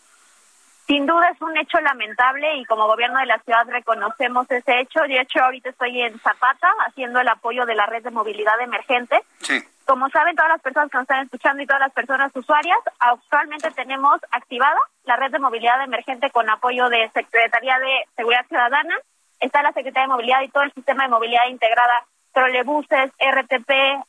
Sin 0.87 1.05
duda 1.05 1.27
es 1.27 1.41
un 1.41 1.55
hecho 1.57 1.81
lamentable 1.81 2.55
y 2.55 2.65
como 2.65 2.87
gobierno 2.87 3.19
de 3.19 3.25
la 3.25 3.39
ciudad 3.39 3.67
reconocemos 3.67 4.49
ese 4.49 4.79
hecho. 4.79 5.01
De 5.01 5.19
hecho, 5.19 5.43
ahorita 5.43 5.69
estoy 5.69 6.01
en 6.01 6.17
Zapata 6.19 6.69
haciendo 6.87 7.19
el 7.19 7.27
apoyo 7.27 7.65
de 7.65 7.75
la 7.75 7.85
red 7.87 8.03
de 8.03 8.09
movilidad 8.09 8.59
emergente. 8.61 9.21
Sí. 9.39 9.61
Como 9.85 10.09
saben 10.09 10.37
todas 10.37 10.51
las 10.51 10.61
personas 10.61 10.89
que 10.89 10.97
nos 10.97 11.03
están 11.03 11.25
escuchando 11.25 11.61
y 11.61 11.67
todas 11.67 11.81
las 11.81 11.91
personas 11.91 12.33
usuarias, 12.33 12.77
actualmente 12.99 13.69
tenemos 13.71 14.21
activada 14.31 14.79
la 15.03 15.17
red 15.17 15.29
de 15.31 15.39
movilidad 15.39 15.83
emergente 15.83 16.29
con 16.29 16.49
apoyo 16.49 16.87
de 16.87 17.09
Secretaría 17.13 17.79
de 17.79 18.05
Seguridad 18.15 18.45
Ciudadana. 18.47 18.95
Está 19.41 19.61
la 19.63 19.73
Secretaría 19.73 20.03
de 20.03 20.13
Movilidad 20.13 20.41
y 20.41 20.49
todo 20.49 20.63
el 20.63 20.71
sistema 20.71 21.03
de 21.03 21.09
movilidad 21.09 21.47
integrada, 21.49 22.05
trolebuses, 22.31 23.11
RTP, 23.19 23.69
eh, 23.69 23.99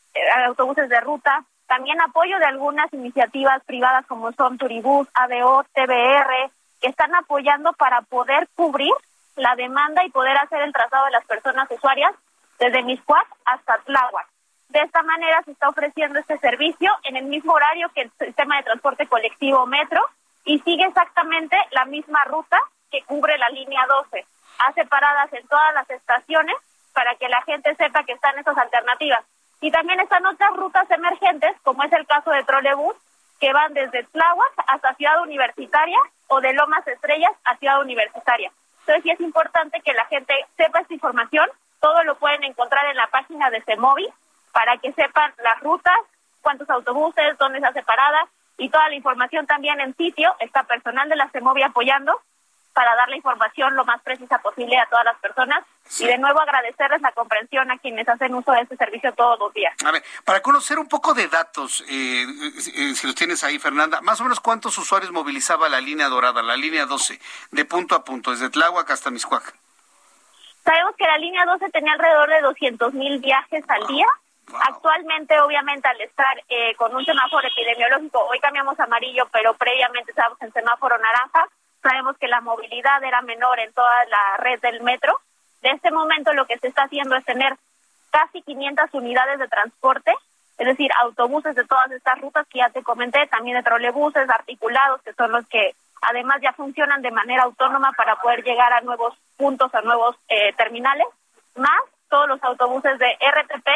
autobuses 0.47 0.89
de 0.89 1.01
ruta. 1.01 1.45
También 1.67 2.01
apoyo 2.01 2.39
de 2.39 2.47
algunas 2.47 2.93
iniciativas 2.93 3.65
privadas 3.65 4.07
como 4.07 4.33
son 4.33 4.59
Turibús, 4.59 5.09
ADO, 5.13 5.65
TBR, 5.75 6.51
que 6.81 6.89
están 6.89 7.15
apoyando 7.15 7.73
para 7.73 8.03
poder 8.03 8.49
cubrir 8.55 8.93
la 9.37 9.55
demanda 9.57 10.05
y 10.05 10.11
poder 10.11 10.37
hacer 10.37 10.63
el 10.63 10.73
trazado 10.73 11.07
de 11.07 11.13
las 11.13 11.25
personas 11.25 11.71
usuarias 11.71 12.13
desde 12.59 12.83
Miscuac 12.83 13.27
hasta 13.45 13.79
Tláhuac. 13.79 14.27
De 14.69 14.81
esta 14.81 15.03
manera 15.03 15.43
se 15.45 15.53
está 15.53 15.69
ofreciendo 15.69 16.19
este 16.19 16.39
servicio 16.39 16.93
en 17.05 17.17
el 17.17 17.25
mismo 17.25 17.53
horario 17.53 17.89
que 17.95 18.03
el 18.03 18.11
sistema 18.19 18.57
de 18.57 18.65
transporte 18.65 19.07
colectivo 19.07 19.67
Metro 19.67 20.03
y 20.45 20.59
sigue 20.61 20.85
exactamente 20.85 21.57
la 21.71 21.85
misma 21.87 22.25
ruta 22.25 22.59
que 22.91 23.03
cubre 23.05 23.39
la 23.39 23.49
línea 23.51 23.87
12. 23.87 24.27
Hace 24.67 24.85
paradas 24.87 25.33
en 25.33 25.47
todas 25.47 25.75
las 25.75 25.89
estaciones 25.89 26.57
para 26.93 27.15
que 27.15 27.29
la 27.29 27.41
gente 27.43 27.75
sepa 27.77 28.05
que 28.05 28.13
están 28.13 28.39
esas 28.39 28.57
alternativas. 28.59 29.25
Y 29.61 29.71
también 29.71 30.01
están 30.01 30.25
otras 30.27 30.55
rutas 30.57 30.91
emergentes, 30.91 31.57
como 31.63 31.83
es 31.85 31.93
el 31.93 32.07
caso 32.07 32.31
de 32.31 32.45
Trolebús, 32.45 32.97
que 33.41 33.53
van 33.53 33.73
desde 33.75 34.05
Tláhuac 34.05 34.53
hasta 34.67 34.95
Ciudad 34.95 35.23
Universitaria 35.23 35.99
o 36.29 36.41
de 36.41 36.53
Lomas 36.53 36.87
Estrellas 36.87 37.33
a 37.45 37.57
Ciudad 37.57 37.81
Universitaria. 37.81 38.51
Entonces 38.81 39.03
sí 39.03 39.11
es 39.11 39.21
importante 39.21 39.81
que 39.85 39.93
la 39.93 40.07
gente 40.07 40.35
sepa 40.57 40.81
esta 40.81 40.95
información, 40.95 41.49
todo 41.81 42.03
lo 42.05 42.17
pueden 42.17 42.43
encontrar 42.45 42.87
en 42.87 42.97
la 42.97 43.07
página 43.09 43.51
de 43.51 43.63
CEMOVI 43.63 44.09
para 44.53 44.77
que 44.79 44.93
sepan 44.93 45.33
las 45.43 45.61
rutas, 45.61 45.97
cuántos 46.41 46.69
autobuses, 46.71 47.39
dónde 47.39 47.61
se 47.61 47.67
hace 47.67 47.83
parada 47.83 48.27
y 48.57 48.71
toda 48.71 48.89
la 48.89 48.95
información 48.95 49.47
también 49.47 49.81
en 49.81 49.95
sitio, 49.97 50.35
está 50.41 50.65
personal 50.65 51.09
de 51.09 51.17
la 51.17 51.29
CEMOVI 51.29 51.63
apoyando 51.63 52.21
para 52.79 52.95
dar 52.95 53.09
la 53.09 53.17
información 53.17 53.75
lo 53.75 53.85
más 53.85 54.01
precisa 54.03 54.39
posible 54.39 54.79
a 54.79 54.87
todas 54.87 55.05
las 55.05 55.19
personas. 55.19 55.65
Y 55.99 56.07
de 56.07 56.17
nuevo 56.17 56.41
agradecerles 56.41 57.01
la 57.03 57.11
comprensión 57.11 57.69
a 57.73 57.79
quienes 57.79 58.09
hacen 58.09 58.33
uso 58.33 58.53
de 58.53 58.61
este 58.61 58.77
servicio 58.77 59.13
todos 59.15 59.37
los 59.41 59.53
días. 59.53 59.75
A 59.85 59.91
ver, 59.91 60.05
para 60.25 60.41
conocer 60.43 60.79
un 60.79 60.87
poco 60.87 61.13
de 61.13 61.27
datos, 61.27 61.83
eh, 61.89 62.23
eh, 62.23 62.95
si 62.95 63.09
los 63.09 63.17
tienes 63.17 63.43
ahí, 63.43 63.59
Fernanda, 63.59 64.01
más 64.03 64.21
o 64.21 64.23
menos 64.23 64.39
cuántos 64.39 64.79
usuarios 64.79 65.11
movilizaba 65.11 65.69
la 65.69 65.81
línea 65.81 66.07
dorada, 66.07 66.41
la 66.41 66.57
línea 66.57 66.87
12, 66.87 67.19
de 67.51 67.65
punto 67.65 67.97
a 67.97 68.05
punto, 68.05 68.31
desde 68.31 68.49
Tláhuac 68.49 68.89
hasta 68.89 69.11
Miscuac. 69.11 69.57
Sabemos 70.63 70.95
que 70.97 71.05
la 71.05 71.19
línea 71.19 71.45
12 71.47 71.71
tenía 71.71 71.95
alrededor 71.95 72.29
de 72.29 72.43
200 72.43 72.95
mil 72.95 73.19
viajes 73.19 73.65
al 73.67 73.89
día. 73.89 74.07
Actualmente, 74.69 75.37
obviamente, 75.41 75.89
al 75.89 76.01
estar 76.01 76.45
eh, 76.49 76.77
con 76.77 76.95
un 76.95 77.05
semáforo 77.05 77.49
epidemiológico, 77.49 78.25
hoy 78.31 78.39
cambiamos 78.39 78.79
a 78.79 78.85
amarillo, 78.85 79.27
pero 79.33 79.53
previamente 79.55 80.13
estábamos 80.13 80.41
en 80.43 80.53
semáforo 80.53 80.97
naranja, 80.97 81.49
Sabemos 81.89 82.19
que 82.19 82.29
la 82.29 82.43
movilidad 82.43 83.03
era 83.03 83.23
menor 83.23 83.59
en 83.61 83.73
toda 83.73 84.05
la 84.11 84.37
red 84.37 84.61
del 84.61 84.83
metro. 84.83 85.19
De 85.63 85.71
este 85.71 85.91
momento 85.91 86.35
lo 86.35 86.45
que 86.45 86.59
se 86.59 86.69
está 86.69 86.83
haciendo 86.83 87.17
es 87.17 87.25
tener 87.25 87.57
casi 88.11 88.43
500 88.43 88.93
unidades 88.93 89.39
de 89.39 89.49
transporte, 89.49 90.13
es 90.59 90.67
decir, 90.67 90.91
autobuses 91.01 91.55
de 91.55 91.65
todas 91.65 91.91
estas 91.93 92.21
rutas 92.21 92.47
que 92.49 92.59
ya 92.59 92.69
te 92.69 92.83
comenté, 92.83 93.27
también 93.29 93.57
de 93.57 93.63
trolebuses 93.63 94.29
articulados, 94.29 95.01
que 95.01 95.15
son 95.15 95.33
los 95.33 95.49
que 95.49 95.75
además 96.03 96.41
ya 96.43 96.53
funcionan 96.53 97.01
de 97.01 97.11
manera 97.11 97.45
autónoma 97.45 97.93
para 97.93 98.17
poder 98.17 98.45
llegar 98.45 98.71
a 98.75 98.83
nuevos 98.83 99.15
puntos, 99.39 99.75
a 99.75 99.81
nuevos 99.81 100.15
eh, 100.29 100.53
terminales, 100.59 101.07
más 101.57 101.81
todos 102.11 102.29
los 102.29 102.45
autobuses 102.45 102.99
de 102.99 103.13
RTP 103.15 103.69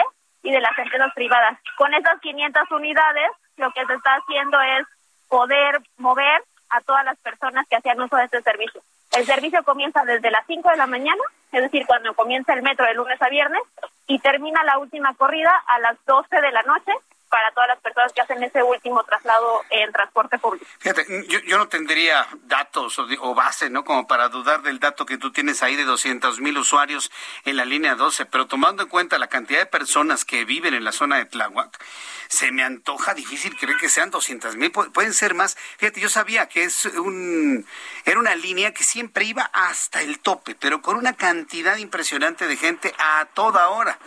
y 0.42 0.50
de 0.52 0.60
las 0.60 0.76
empresas 0.76 1.14
privadas. 1.14 1.58
Con 1.78 1.94
esas 1.94 2.20
500 2.20 2.70
unidades, 2.72 3.30
lo 3.56 3.70
que 3.70 3.86
se 3.86 3.94
está 3.94 4.16
haciendo 4.16 4.60
es 4.60 4.86
poder 5.28 5.80
mover 5.96 6.42
a 6.72 6.80
todas 6.80 7.04
las 7.04 7.18
personas 7.18 7.66
que 7.68 7.76
hacían 7.76 8.00
uso 8.00 8.16
de 8.16 8.24
este 8.24 8.42
servicio. 8.42 8.82
El 9.12 9.26
servicio 9.26 9.62
comienza 9.62 10.04
desde 10.04 10.30
las 10.30 10.46
5 10.46 10.70
de 10.70 10.76
la 10.76 10.86
mañana, 10.86 11.22
es 11.52 11.62
decir, 11.62 11.84
cuando 11.86 12.14
comienza 12.14 12.54
el 12.54 12.62
metro 12.62 12.86
de 12.86 12.94
lunes 12.94 13.20
a 13.20 13.28
viernes, 13.28 13.62
y 14.06 14.18
termina 14.18 14.64
la 14.64 14.78
última 14.78 15.14
corrida 15.14 15.52
a 15.66 15.78
las 15.80 15.96
12 16.06 16.40
de 16.40 16.52
la 16.52 16.62
noche 16.62 16.92
para 17.32 17.50
todas 17.52 17.68
las 17.68 17.80
personas 17.80 18.12
que 18.12 18.20
hacen 18.20 18.42
ese 18.42 18.62
último 18.62 19.02
traslado 19.04 19.64
en 19.70 19.90
transporte 19.90 20.38
público. 20.38 20.66
Fíjate, 20.80 21.06
yo, 21.46 21.56
no 21.56 21.66
tendría 21.66 22.28
datos 22.42 22.98
o, 22.98 23.34
base, 23.34 23.70
¿no? 23.70 23.86
Como 23.86 24.06
para 24.06 24.28
dudar 24.28 24.60
del 24.60 24.78
dato 24.78 25.06
que 25.06 25.16
tú 25.16 25.32
tienes 25.32 25.62
ahí 25.62 25.74
de 25.74 25.84
200 25.84 26.40
mil 26.40 26.58
usuarios 26.58 27.10
en 27.46 27.56
la 27.56 27.64
línea 27.64 27.94
12, 27.94 28.26
pero 28.26 28.48
tomando 28.48 28.82
en 28.82 28.90
cuenta 28.90 29.18
la 29.18 29.28
cantidad 29.28 29.60
de 29.60 29.66
personas 29.66 30.26
que 30.26 30.44
viven 30.44 30.74
en 30.74 30.84
la 30.84 30.92
zona 30.92 31.16
de 31.16 31.24
Tláhuac, 31.24 31.82
se 32.28 32.52
me 32.52 32.64
antoja 32.64 33.14
difícil 33.14 33.56
creer 33.56 33.78
que 33.78 33.88
sean 33.88 34.10
200 34.10 34.56
mil, 34.56 34.70
pueden 34.70 35.14
ser 35.14 35.32
más. 35.32 35.56
Fíjate, 35.78 36.00
yo 36.00 36.10
sabía 36.10 36.50
que 36.50 36.64
es 36.64 36.84
un, 36.84 37.66
era 38.04 38.20
una 38.20 38.34
línea 38.34 38.74
que 38.74 38.84
siempre 38.84 39.24
iba 39.24 39.44
hasta 39.54 40.02
el 40.02 40.18
tope, 40.18 40.54
pero 40.54 40.82
con 40.82 40.96
una 40.96 41.14
cantidad 41.14 41.78
impresionante 41.78 42.46
de 42.46 42.58
gente 42.58 42.94
a 42.98 43.26
toda 43.32 43.70
hora. 43.70 43.98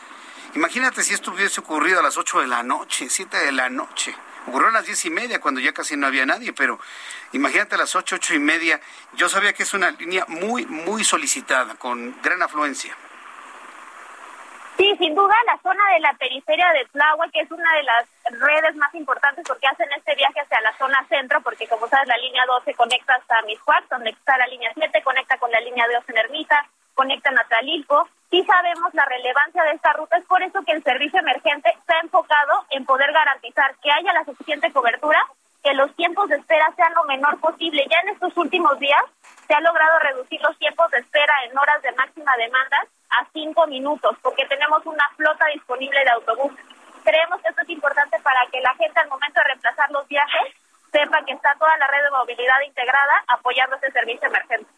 Imagínate 0.55 1.03
si 1.03 1.13
esto 1.13 1.31
hubiese 1.31 1.59
ocurrido 1.59 1.99
a 1.99 2.03
las 2.03 2.17
8 2.17 2.39
de 2.39 2.47
la 2.47 2.63
noche, 2.63 3.09
7 3.09 3.37
de 3.37 3.51
la 3.51 3.69
noche. 3.69 4.15
Ocurrió 4.47 4.69
a 4.69 4.71
las 4.71 4.85
diez 4.85 5.03
y 5.05 5.09
media 5.09 5.41
cuando 5.41 5.59
ya 5.59 5.73
casi 5.73 5.97
no 5.97 6.07
había 6.07 6.25
nadie, 6.25 6.53
pero 6.53 6.79
imagínate 7.33 7.75
a 7.75 7.79
las 7.79 7.95
ocho, 7.95 8.15
ocho 8.15 8.33
y 8.33 8.39
media. 8.39 8.79
Yo 9.13 9.27
sabía 9.27 9.51
que 9.53 9.63
es 9.63 9.73
una 9.73 9.91
línea 9.91 10.23
muy, 10.27 10.65
muy 10.65 11.03
solicitada, 11.03 11.75
con 11.75 12.15
gran 12.21 12.41
afluencia. 12.41 12.95
Sí, 14.77 14.95
sin 14.97 15.15
duda 15.15 15.35
la 15.45 15.57
zona 15.61 15.83
de 15.93 15.99
la 15.99 16.13
periferia 16.13 16.71
de 16.73 16.85
Tláhuac, 16.85 17.31
que 17.31 17.41
es 17.41 17.51
una 17.51 17.73
de 17.75 17.83
las 17.83 18.05
redes 18.39 18.75
más 18.75 18.93
importantes 18.95 19.43
porque 19.47 19.67
hacen 19.67 19.87
este 19.97 20.15
viaje 20.15 20.39
hacia 20.39 20.61
la 20.61 20.77
zona 20.77 21.05
centro, 21.09 21.41
porque 21.41 21.67
como 21.67 21.87
sabes 21.87 22.07
la 22.07 22.17
línea 22.17 22.45
12 22.45 22.73
conecta 22.75 23.15
hasta 23.15 23.41
Miscuac, 23.43 23.89
donde 23.89 24.11
está 24.11 24.37
la 24.37 24.47
línea 24.47 24.71
7, 24.73 25.01
conecta 25.03 25.37
con 25.37 25.51
la 25.51 25.59
línea 25.59 25.85
2 25.87 26.09
en 26.09 26.17
Ermita, 26.17 26.67
conectan 26.93 27.37
a 27.37 27.43
Talilco. 27.45 28.07
Sí 28.35 28.43
sabemos 28.43 28.93
la 28.93 29.05
relevancia 29.05 29.63
de 29.63 29.71
esta 29.71 29.93
ruta, 29.93 30.17
es 30.17 30.25
por 30.25 30.43
eso 30.43 30.61
que 30.63 30.73
el 30.73 30.83
servicio 30.83 31.21
emergente 31.21 31.69
está 31.69 31.97
enfocado 32.03 32.65
en 32.71 32.83
poder 32.83 33.09
garantizar 33.13 33.73
que 33.77 33.89
haya 33.89 34.11
la 34.11 34.25
suficiente 34.25 34.73
cobertura, 34.73 35.25
que 35.63 35.73
los 35.73 35.95
tiempos 35.95 36.27
de 36.27 36.35
espera 36.35 36.67
sean 36.75 36.93
lo 36.95 37.05
menor 37.05 37.39
posible. 37.39 37.87
Ya 37.89 37.97
en 38.01 38.09
estos 38.09 38.35
últimos 38.35 38.77
días 38.77 39.01
se 39.47 39.53
ha 39.53 39.61
logrado 39.61 39.99
reducir 39.99 40.41
los 40.41 40.57
tiempos 40.57 40.91
de 40.91 40.97
espera 40.97 41.33
en 41.45 41.57
horas 41.57 41.81
de 41.81 41.93
máxima 41.93 42.35
demanda 42.35 42.77
a 43.11 43.25
cinco 43.31 43.67
minutos, 43.67 44.17
porque 44.21 44.45
tenemos 44.47 44.85
una 44.85 45.07
flota 45.15 45.45
disponible 45.53 46.03
de 46.03 46.09
autobuses. 46.09 46.65
Creemos 47.05 47.41
que 47.41 47.47
esto 47.47 47.61
es 47.61 47.69
importante 47.69 48.19
para 48.19 48.45
que 48.51 48.59
la 48.59 48.75
gente 48.75 48.99
al 48.99 49.07
momento 49.07 49.39
de 49.39 49.47
reemplazar 49.47 49.89
los 49.91 50.05
viajes 50.09 50.53
sepa 50.91 51.23
que 51.23 51.31
está 51.31 51.55
toda 51.57 51.77
la 51.77 51.87
red 51.87 52.03
de 52.03 52.11
movilidad 52.11 52.59
integrada 52.67 53.23
apoyando 53.29 53.77
este 53.77 53.93
servicio 53.93 54.27
emergente. 54.27 54.69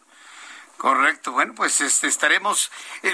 Correcto, 0.78 1.32
bueno, 1.32 1.54
pues 1.56 1.80
este, 1.80 2.06
estaremos, 2.06 2.70
eh, 3.02 3.12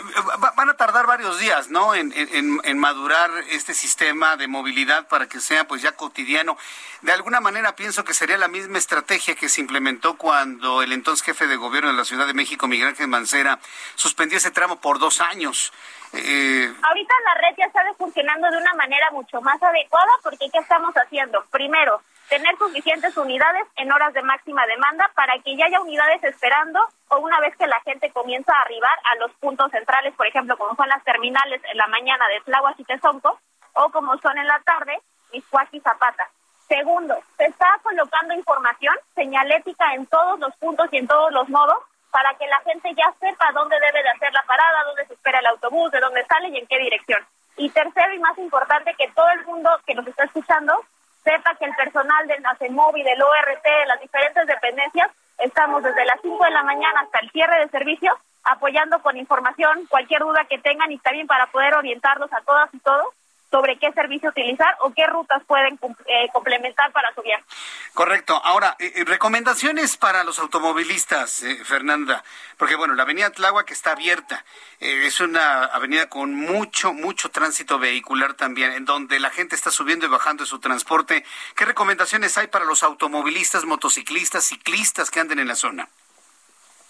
van 0.54 0.68
a 0.68 0.76
tardar 0.76 1.06
varios 1.06 1.38
días, 1.38 1.70
¿no? 1.70 1.94
En, 1.94 2.12
en, 2.14 2.78
madurar 2.78 3.30
este 3.48 3.72
sistema 3.72 4.36
de 4.36 4.48
movilidad 4.48 5.08
para 5.08 5.26
que 5.30 5.40
sea 5.40 5.66
pues 5.66 5.80
ya 5.80 5.92
cotidiano. 5.92 6.58
De 7.00 7.12
alguna 7.12 7.40
manera 7.40 7.74
pienso 7.74 8.04
que 8.04 8.12
sería 8.12 8.36
la 8.36 8.48
misma 8.48 8.76
estrategia 8.76 9.34
que 9.34 9.48
se 9.48 9.62
implementó 9.62 10.18
cuando 10.18 10.82
el 10.82 10.92
entonces 10.92 11.24
jefe 11.24 11.46
de 11.46 11.56
gobierno 11.56 11.88
de 11.88 11.96
la 11.96 12.04
Ciudad 12.04 12.26
de 12.26 12.34
México, 12.34 12.68
Miguel 12.68 12.88
Ángel 12.88 13.08
Mancera, 13.08 13.58
suspendió 13.94 14.36
ese 14.36 14.50
tramo 14.50 14.78
por 14.78 14.98
dos 14.98 15.22
años. 15.22 15.72
Eh... 16.12 16.70
Ahorita 16.82 17.14
la 17.24 17.48
red 17.48 17.56
ya 17.56 17.64
está 17.64 17.82
funcionando 17.96 18.50
de 18.50 18.58
una 18.58 18.74
manera 18.74 19.10
mucho 19.10 19.40
más 19.40 19.62
adecuada 19.62 20.12
porque 20.22 20.50
¿qué 20.52 20.58
estamos 20.58 20.94
haciendo? 20.96 21.42
Primero, 21.50 22.02
tener 22.28 22.56
suficientes 22.58 23.16
unidades 23.16 23.66
en 23.76 23.92
horas 23.92 24.12
de 24.14 24.22
máxima 24.22 24.66
demanda 24.66 25.10
para 25.14 25.38
que 25.40 25.56
ya 25.56 25.66
haya 25.66 25.80
unidades 25.80 26.22
esperando 26.24 26.80
o 27.08 27.18
una 27.18 27.40
vez 27.40 27.56
que 27.56 27.66
la 27.66 27.80
gente 27.80 28.10
comienza 28.10 28.52
a 28.54 28.62
arribar 28.62 28.98
a 29.04 29.16
los 29.16 29.32
puntos 29.32 29.70
centrales, 29.70 30.14
por 30.14 30.26
ejemplo, 30.26 30.56
como 30.56 30.74
son 30.74 30.88
las 30.88 31.02
terminales 31.04 31.60
en 31.70 31.76
la 31.76 31.86
mañana 31.88 32.26
de 32.28 32.40
Tláhuac 32.40 32.78
y 32.78 32.84
Tezonco, 32.84 33.38
o 33.74 33.90
como 33.90 34.16
son 34.18 34.38
en 34.38 34.46
la 34.46 34.60
tarde, 34.60 34.98
Miscuac 35.32 35.68
y 35.72 35.80
Zapata. 35.80 36.28
Segundo, 36.68 37.14
se 37.36 37.44
está 37.44 37.78
colocando 37.82 38.34
información 38.34 38.94
señalética 39.14 39.94
en 39.94 40.06
todos 40.06 40.38
los 40.40 40.54
puntos 40.56 40.88
y 40.92 40.98
en 40.98 41.06
todos 41.06 41.30
los 41.32 41.48
modos 41.48 41.78
para 42.10 42.32
que 42.34 42.46
la 42.46 42.60
gente 42.60 42.94
ya 42.94 43.12
sepa 43.20 43.52
dónde 43.52 43.76
debe 43.80 44.02
de 44.02 44.08
hacer 44.08 44.32
la 44.32 44.42
parada, 44.44 44.84
dónde 44.84 45.04
se 45.06 45.14
espera 45.14 45.40
el 45.40 45.46
autobús, 45.46 45.90
de 45.90 46.00
dónde 46.00 46.24
sale 46.26 46.48
y 46.48 46.56
en 46.56 46.66
qué 46.66 46.78
dirección. 46.78 47.20
Y 47.56 47.68
tercero 47.70 48.14
y 48.14 48.18
más 48.18 48.38
importante, 48.38 48.94
que 48.96 49.10
todo 49.10 49.28
el 49.30 49.44
mundo 49.44 49.68
que 49.84 49.94
nos 49.94 50.06
está 50.06 50.24
escuchando 50.24 50.80
sepa 51.24 51.54
que 51.56 51.64
el 51.64 51.74
personal 51.74 52.26
del 52.28 52.42
NACEMOVI, 52.42 53.02
del 53.02 53.22
ORT, 53.22 53.64
de 53.64 53.86
las 53.86 54.00
diferentes 54.00 54.46
dependencias, 54.46 55.10
estamos 55.38 55.82
desde 55.82 56.04
las 56.04 56.20
5 56.22 56.44
de 56.44 56.50
la 56.50 56.62
mañana 56.62 57.00
hasta 57.00 57.18
el 57.20 57.30
cierre 57.30 57.60
de 57.60 57.68
servicio 57.70 58.16
apoyando 58.44 59.00
con 59.00 59.16
información 59.16 59.86
cualquier 59.88 60.20
duda 60.20 60.44
que 60.48 60.58
tengan 60.58 60.92
y 60.92 60.98
también 60.98 61.26
para 61.26 61.46
poder 61.46 61.74
orientarlos 61.74 62.30
a 62.32 62.42
todas 62.42 62.72
y 62.74 62.78
todos 62.80 63.06
sobre 63.54 63.78
qué 63.78 63.92
servicio 63.92 64.30
utilizar 64.30 64.76
o 64.80 64.92
qué 64.92 65.06
rutas 65.06 65.40
pueden 65.46 65.78
eh, 66.06 66.28
complementar 66.32 66.90
para 66.90 67.14
su 67.14 67.22
viaje. 67.22 67.44
Correcto. 67.92 68.40
Ahora, 68.42 68.74
eh, 68.80 68.92
eh, 68.96 69.04
recomendaciones 69.04 69.96
para 69.96 70.24
los 70.24 70.40
automovilistas, 70.40 71.44
Fernanda, 71.64 72.24
porque 72.58 72.74
bueno, 72.74 72.94
la 72.94 73.04
avenida 73.04 73.30
Tláhuac 73.30 73.70
está 73.70 73.92
abierta. 73.92 74.44
es 74.80 75.20
una 75.20 75.66
avenida 75.66 76.08
con 76.08 76.34
mucho, 76.34 76.92
mucho 76.92 77.30
tránsito 77.30 77.78
vehicular 77.78 78.34
también, 78.34 78.72
en 78.72 78.84
donde 78.86 79.20
la 79.20 79.30
gente 79.30 79.54
está 79.54 79.70
subiendo 79.70 80.06
y 80.06 80.08
bajando 80.08 80.42
de 80.42 80.48
su 80.48 80.58
transporte. 80.58 81.24
¿Qué 81.54 81.64
recomendaciones 81.64 82.36
hay 82.36 82.48
para 82.48 82.64
los 82.64 82.82
automovilistas, 82.82 83.64
motociclistas, 83.64 84.42
ciclistas 84.46 85.12
que 85.12 85.20
anden 85.20 85.38
en 85.38 85.46
la 85.46 85.54
zona? 85.54 85.88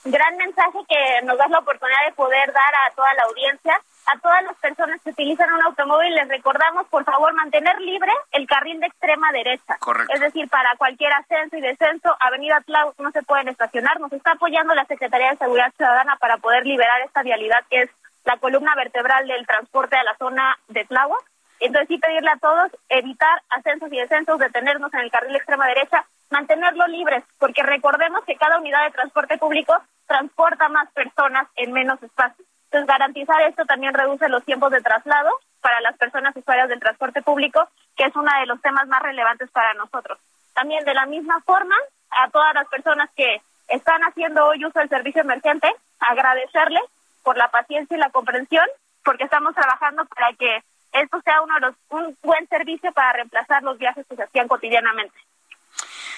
Gran 0.05 0.37
mensaje 0.39 0.79
que 0.89 1.27
nos 1.27 1.37
da 1.37 1.47
la 1.49 1.59
oportunidad 1.59 2.07
de 2.07 2.13
poder 2.13 2.47
dar 2.55 2.75
a 2.75 2.95
toda 2.95 3.13
la 3.13 3.23
audiencia 3.25 3.83
a 4.07 4.19
todas 4.19 4.43
las 4.45 4.57
personas 4.57 5.01
que 5.03 5.11
utilizan 5.11 5.53
un 5.53 5.63
automóvil 5.63 6.15
les 6.15 6.29
recordamos, 6.29 6.87
por 6.89 7.05
favor, 7.05 7.33
mantener 7.35 7.81
libre 7.81 8.13
el 8.33 8.47
carril 8.47 8.81
de 8.81 8.87
extrema 8.87 9.33
derecha. 9.33 9.79
Es 10.13 10.21
decir, 10.21 10.49
para 10.49 10.77
cualquier 10.77 11.13
ascenso 11.13 11.57
y 11.57 11.61
descenso, 11.61 12.15
Avenida 12.21 12.61
Tláhuac 12.67 12.99
no 12.99 13.11
se 13.13 13.23
pueden 13.23 13.49
estacionar. 13.49 13.99
Nos 14.01 14.13
está 14.13 14.33
apoyando 14.33 14.75
la 14.75 14.85
Secretaría 14.85 15.31
de 15.31 15.39
Seguridad 15.39 15.73
Ciudadana 15.77 16.17
para 16.17 16.39
poder 16.39 16.67
liberar 16.67 17.01
esta 17.03 17.23
vialidad 17.23 17.65
que 17.71 17.83
es 17.83 17.91
la 18.25 18.37
columna 18.39 18.75
vertebral 18.75 19.27
del 19.27 19.47
transporte 19.47 19.97
a 19.97 20.05
la 20.05 20.17
zona 20.17 20.57
de 20.69 20.85
Tláhuac. 20.85 21.23
Entonces 21.61 21.89
sí 21.89 21.99
pedirle 21.99 22.31
a 22.31 22.39
todos 22.39 22.73
evitar 22.89 23.43
ascensos 23.49 23.91
y 23.93 23.97
descensos, 23.97 24.39
detenernos 24.39 24.93
en 24.93 25.01
el 25.01 25.11
carril 25.11 25.33
de 25.33 25.39
extrema 25.39 25.67
derecha, 25.67 26.05
mantenerlo 26.31 26.87
libres, 26.89 27.25
porque 27.39 27.63
recordemos 27.63 28.25
que 28.25 28.37
cada 28.37 28.59
unidad 28.59 28.85
de 28.85 28.91
transporte 28.91 29.39
público 29.39 29.75
transporta 30.07 30.69
más 30.69 30.91
personas 30.93 31.47
en 31.57 31.73
menos 31.73 32.03
espacio. 32.03 32.45
Entonces, 32.75 32.93
garantizar 32.93 33.41
esto 33.43 33.65
también 33.67 33.95
reduce 33.95 34.29
los 34.29 34.45
tiempos 34.45 34.73
de 34.73 34.81
traslado 34.81 35.31
para 35.61 35.81
las 35.81 35.97
personas 35.97 36.35
usuarias 36.35 36.69
del 36.69 36.81
transporte 36.81 37.23
público, 37.23 37.69
que 37.97 38.03
es 38.03 38.17
uno 38.17 38.29
de 38.41 38.47
los 38.47 38.61
temas 38.63 38.89
más 38.89 39.01
relevantes 39.01 39.49
para 39.53 39.75
nosotros. 39.75 40.19
También, 40.55 40.85
de 40.85 40.93
la 40.93 41.07
misma 41.07 41.41
forma, 41.43 41.77
a 42.11 42.29
todas 42.31 42.53
las 42.53 42.67
personas 42.67 43.09
que 43.15 43.41
están 43.69 44.03
haciendo 44.03 44.45
hoy 44.47 44.65
uso 44.65 44.81
del 44.81 44.89
servicio 44.89 45.21
emergente, 45.21 45.73
agradecerles 46.01 46.83
por 47.23 47.37
la 47.37 47.47
paciencia 47.47 47.97
y 47.97 48.01
la 48.01 48.11
comprensión, 48.11 48.67
porque 49.05 49.23
estamos 49.23 49.55
trabajando 49.55 50.05
para 50.07 50.33
que 50.33 50.65
esto 50.95 51.21
sea 51.21 51.43
uno 51.43 51.55
de 51.55 51.61
los, 51.61 51.75
un 51.91 52.19
buen 52.25 52.49
servicio 52.49 52.91
para 52.91 53.13
reemplazar 53.13 53.63
los 53.63 53.79
viajes 53.79 54.05
que 54.09 54.17
se 54.17 54.25
hacían 54.25 54.49
cotidianamente. 54.49 55.17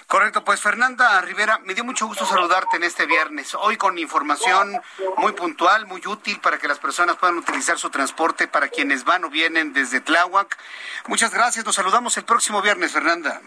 Correcto, 0.07 0.45
pues 0.45 0.61
Fernanda 0.61 1.21
Rivera, 1.21 1.59
me 1.65 1.75
dio 1.75 1.83
mucho 1.83 2.07
gusto 2.07 2.25
saludarte 2.25 2.77
en 2.77 2.85
este 2.85 3.07
viernes. 3.07 3.57
Hoy 3.57 3.77
con 3.77 3.99
información 3.99 4.81
muy 5.17 5.33
puntual, 5.33 5.87
muy 5.87 6.01
útil 6.07 6.39
para 6.41 6.59
que 6.59 6.69
las 6.69 6.79
personas 6.79 7.17
puedan 7.17 7.39
utilizar 7.39 7.77
su 7.77 7.91
transporte 7.91 8.47
para 8.47 8.69
quienes 8.69 9.05
van 9.05 9.25
o 9.25 9.31
vienen 9.31 9.73
desde 9.73 10.01
Tláhuac. 10.01 10.57
Muchas 11.09 11.35
gracias, 11.35 11.65
nos 11.65 11.75
saludamos 11.75 12.17
el 12.17 12.25
próximo 12.25 12.63
viernes, 12.63 12.93
Fernanda. 12.93 13.41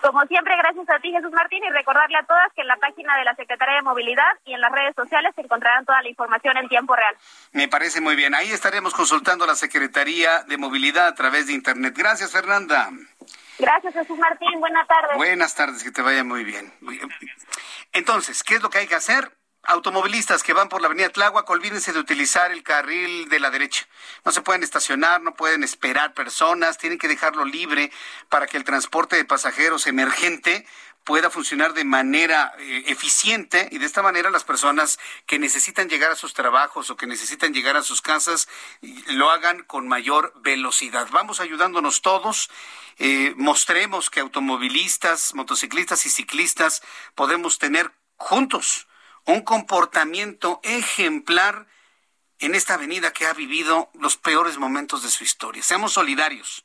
Como 0.00 0.20
siempre, 0.22 0.56
gracias 0.56 0.88
a 0.88 0.98
ti, 0.98 1.12
Jesús 1.12 1.30
Martín, 1.30 1.62
y 1.62 1.70
recordarle 1.70 2.16
a 2.18 2.24
todas 2.24 2.52
que 2.54 2.62
en 2.62 2.68
la 2.68 2.76
página 2.76 3.16
de 3.18 3.24
la 3.24 3.34
Secretaría 3.36 3.76
de 3.76 3.82
Movilidad 3.82 4.32
y 4.46 4.54
en 4.54 4.60
las 4.60 4.72
redes 4.72 4.96
sociales 4.96 5.32
se 5.36 5.42
encontrarán 5.42 5.84
toda 5.84 6.02
la 6.02 6.08
información 6.08 6.56
en 6.56 6.68
tiempo 6.68 6.96
real. 6.96 7.14
Me 7.52 7.68
parece 7.68 8.00
muy 8.00 8.16
bien. 8.16 8.34
Ahí 8.34 8.50
estaremos 8.50 8.94
consultando 8.94 9.44
a 9.44 9.46
la 9.46 9.54
Secretaría 9.54 10.42
de 10.44 10.56
Movilidad 10.56 11.06
a 11.06 11.14
través 11.14 11.46
de 11.46 11.52
Internet. 11.52 11.94
Gracias, 11.96 12.32
Fernanda. 12.32 12.90
Gracias, 13.58 13.94
Jesús 13.94 14.18
Martín. 14.18 14.60
Buenas 14.60 14.86
tardes. 14.86 15.16
Buenas 15.16 15.54
tardes, 15.54 15.82
que 15.82 15.90
te 15.90 16.02
vaya 16.02 16.24
muy 16.24 16.44
bien. 16.44 16.72
Entonces, 17.92 18.42
¿qué 18.42 18.56
es 18.56 18.62
lo 18.62 18.70
que 18.70 18.78
hay 18.78 18.86
que 18.86 18.94
hacer? 18.94 19.36
Automovilistas 19.64 20.42
que 20.42 20.52
van 20.52 20.68
por 20.68 20.80
la 20.80 20.88
avenida 20.88 21.08
Tláhuac, 21.10 21.48
olvídense 21.48 21.92
de 21.92 22.00
utilizar 22.00 22.50
el 22.50 22.64
carril 22.64 23.28
de 23.28 23.38
la 23.38 23.50
derecha. 23.50 23.86
No 24.24 24.32
se 24.32 24.42
pueden 24.42 24.64
estacionar, 24.64 25.20
no 25.22 25.34
pueden 25.34 25.62
esperar 25.62 26.14
personas, 26.14 26.78
tienen 26.78 26.98
que 26.98 27.06
dejarlo 27.06 27.44
libre 27.44 27.92
para 28.28 28.48
que 28.48 28.56
el 28.56 28.64
transporte 28.64 29.14
de 29.14 29.24
pasajeros 29.24 29.86
emergente 29.86 30.66
pueda 31.04 31.30
funcionar 31.30 31.74
de 31.74 31.84
manera 31.84 32.52
eh, 32.58 32.84
eficiente 32.86 33.68
y 33.70 33.78
de 33.78 33.86
esta 33.86 34.02
manera 34.02 34.30
las 34.30 34.44
personas 34.44 34.98
que 35.26 35.38
necesitan 35.38 35.88
llegar 35.88 36.10
a 36.10 36.16
sus 36.16 36.34
trabajos 36.34 36.90
o 36.90 36.96
que 36.96 37.06
necesitan 37.06 37.52
llegar 37.52 37.76
a 37.76 37.82
sus 37.82 38.02
casas 38.02 38.48
lo 39.08 39.30
hagan 39.30 39.62
con 39.64 39.88
mayor 39.88 40.32
velocidad. 40.42 41.08
Vamos 41.10 41.40
ayudándonos 41.40 42.02
todos 42.02 42.50
eh, 42.98 43.34
mostremos 43.36 44.10
que 44.10 44.20
automovilistas, 44.20 45.34
motociclistas 45.34 46.04
y 46.06 46.10
ciclistas 46.10 46.82
podemos 47.14 47.58
tener 47.58 47.92
juntos 48.16 48.86
un 49.24 49.42
comportamiento 49.42 50.60
ejemplar 50.62 51.66
en 52.38 52.54
esta 52.54 52.74
avenida 52.74 53.12
que 53.12 53.26
ha 53.26 53.32
vivido 53.32 53.90
los 53.94 54.16
peores 54.16 54.58
momentos 54.58 55.02
de 55.02 55.10
su 55.10 55.24
historia. 55.24 55.62
Seamos 55.62 55.92
solidarios. 55.92 56.62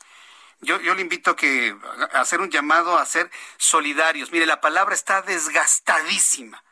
Yo, 0.62 0.80
yo 0.82 0.96
le 0.96 1.02
invito 1.02 1.32
a, 1.32 1.36
que, 1.36 1.76
a 2.14 2.22
hacer 2.22 2.42
un 2.42 2.50
llamado 2.50 2.98
a 2.98 3.06
ser 3.06 3.30
solidarios. 3.58 4.32
Mire, 4.32 4.46
la 4.46 4.62
palabra 4.62 4.96
está 4.96 5.22
desgastadísima. 5.22 6.64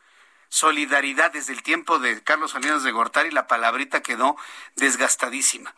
Solidaridad 0.48 1.32
desde 1.32 1.52
el 1.52 1.62
tiempo 1.62 1.98
de 1.98 2.22
Carlos 2.22 2.52
Salinas 2.52 2.82
de 2.82 2.92
Gortari, 2.92 3.30
la 3.30 3.46
palabrita 3.46 4.02
quedó 4.02 4.36
desgastadísima 4.76 5.74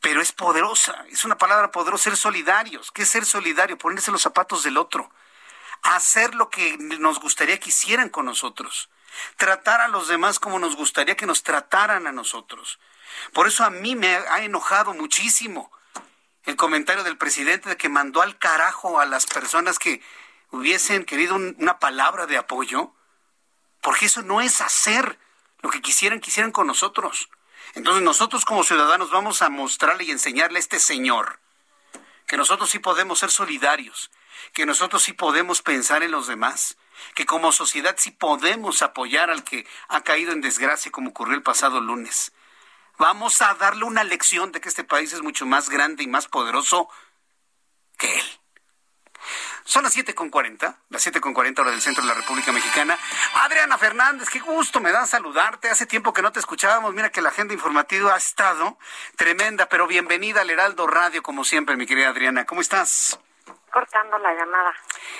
pero 0.00 0.20
es 0.20 0.30
poderosa, 0.30 1.04
es 1.10 1.24
una 1.24 1.36
palabra 1.36 1.72
poderosa, 1.72 2.04
ser 2.04 2.16
solidarios. 2.16 2.92
¿Qué 2.92 3.02
es 3.02 3.08
ser 3.08 3.24
solidario? 3.24 3.76
Ponerse 3.76 4.12
los 4.12 4.22
zapatos 4.22 4.62
del 4.62 4.76
otro, 4.76 5.10
hacer 5.82 6.34
lo 6.36 6.48
que 6.48 6.76
nos 6.78 7.18
gustaría 7.18 7.58
que 7.58 7.70
hicieran 7.70 8.08
con 8.08 8.26
nosotros, 8.26 8.90
tratar 9.36 9.80
a 9.80 9.88
los 9.88 10.06
demás 10.06 10.38
como 10.38 10.60
nos 10.60 10.76
gustaría 10.76 11.16
que 11.16 11.26
nos 11.26 11.42
trataran 11.42 12.06
a 12.06 12.12
nosotros. 12.12 12.78
Por 13.32 13.46
eso 13.48 13.64
a 13.64 13.70
mí 13.70 13.96
me 13.96 14.14
ha 14.14 14.44
enojado 14.44 14.94
muchísimo 14.94 15.72
el 16.46 16.56
comentario 16.56 17.04
del 17.04 17.18
presidente 17.18 17.68
de 17.68 17.76
que 17.76 17.88
mandó 17.88 18.22
al 18.22 18.38
carajo 18.38 19.00
a 19.00 19.06
las 19.06 19.26
personas 19.26 19.78
que 19.78 20.00
hubiesen 20.50 21.04
querido 21.04 21.34
una 21.34 21.78
palabra 21.78 22.26
de 22.26 22.38
apoyo, 22.38 22.94
porque 23.82 24.06
eso 24.06 24.22
no 24.22 24.40
es 24.40 24.60
hacer 24.60 25.18
lo 25.60 25.70
que 25.70 25.82
quisieran, 25.82 26.20
quisieran 26.20 26.52
con 26.52 26.68
nosotros. 26.68 27.28
Entonces 27.74 28.02
nosotros 28.02 28.44
como 28.44 28.64
ciudadanos 28.64 29.10
vamos 29.10 29.42
a 29.42 29.48
mostrarle 29.48 30.04
y 30.04 30.12
enseñarle 30.12 30.58
a 30.58 30.60
este 30.60 30.78
señor 30.78 31.40
que 32.26 32.36
nosotros 32.36 32.70
sí 32.70 32.78
podemos 32.78 33.18
ser 33.18 33.30
solidarios, 33.30 34.10
que 34.52 34.66
nosotros 34.66 35.02
sí 35.02 35.12
podemos 35.12 35.62
pensar 35.62 36.02
en 36.02 36.10
los 36.10 36.26
demás, 36.26 36.76
que 37.14 37.26
como 37.26 37.52
sociedad 37.52 37.96
sí 37.98 38.10
podemos 38.10 38.82
apoyar 38.82 39.30
al 39.30 39.44
que 39.44 39.66
ha 39.88 40.02
caído 40.02 40.32
en 40.32 40.40
desgracia 40.40 40.90
como 40.90 41.10
ocurrió 41.10 41.34
el 41.34 41.42
pasado 41.42 41.80
lunes. 41.80 42.32
Vamos 42.98 43.42
a 43.42 43.54
darle 43.54 43.84
una 43.84 44.04
lección 44.04 44.52
de 44.52 44.60
que 44.60 44.68
este 44.68 44.84
país 44.84 45.12
es 45.12 45.22
mucho 45.22 45.46
más 45.46 45.68
grande 45.68 46.02
y 46.02 46.06
más 46.06 46.28
poderoso 46.28 46.88
que 47.98 48.18
él. 48.18 48.26
Son 49.64 49.82
las 49.82 49.96
7.40, 49.96 50.76
las 50.90 51.06
7.40 51.06 51.58
hora 51.58 51.72
del 51.72 51.80
centro 51.80 52.02
de 52.02 52.08
la 52.08 52.14
República 52.14 52.52
Mexicana. 52.52 52.96
Adriana 53.34 53.76
Fernández, 53.76 54.30
qué 54.30 54.38
gusto 54.38 54.80
me 54.80 54.92
da 54.92 55.04
saludarte. 55.06 55.68
Hace 55.68 55.86
tiempo 55.86 56.12
que 56.12 56.22
no 56.22 56.30
te 56.30 56.38
escuchábamos. 56.38 56.94
Mira 56.94 57.10
que 57.10 57.20
la 57.20 57.30
agenda 57.30 57.52
informativa 57.52 58.14
ha 58.14 58.16
estado 58.16 58.78
tremenda, 59.16 59.68
pero 59.68 59.88
bienvenida 59.88 60.42
al 60.42 60.50
Heraldo 60.50 60.86
Radio, 60.86 61.22
como 61.22 61.44
siempre, 61.44 61.76
mi 61.76 61.84
querida 61.84 62.10
Adriana. 62.10 62.46
¿Cómo 62.46 62.60
estás? 62.60 63.18
Cortando 63.72 64.16
la 64.18 64.32
llamada. 64.34 64.72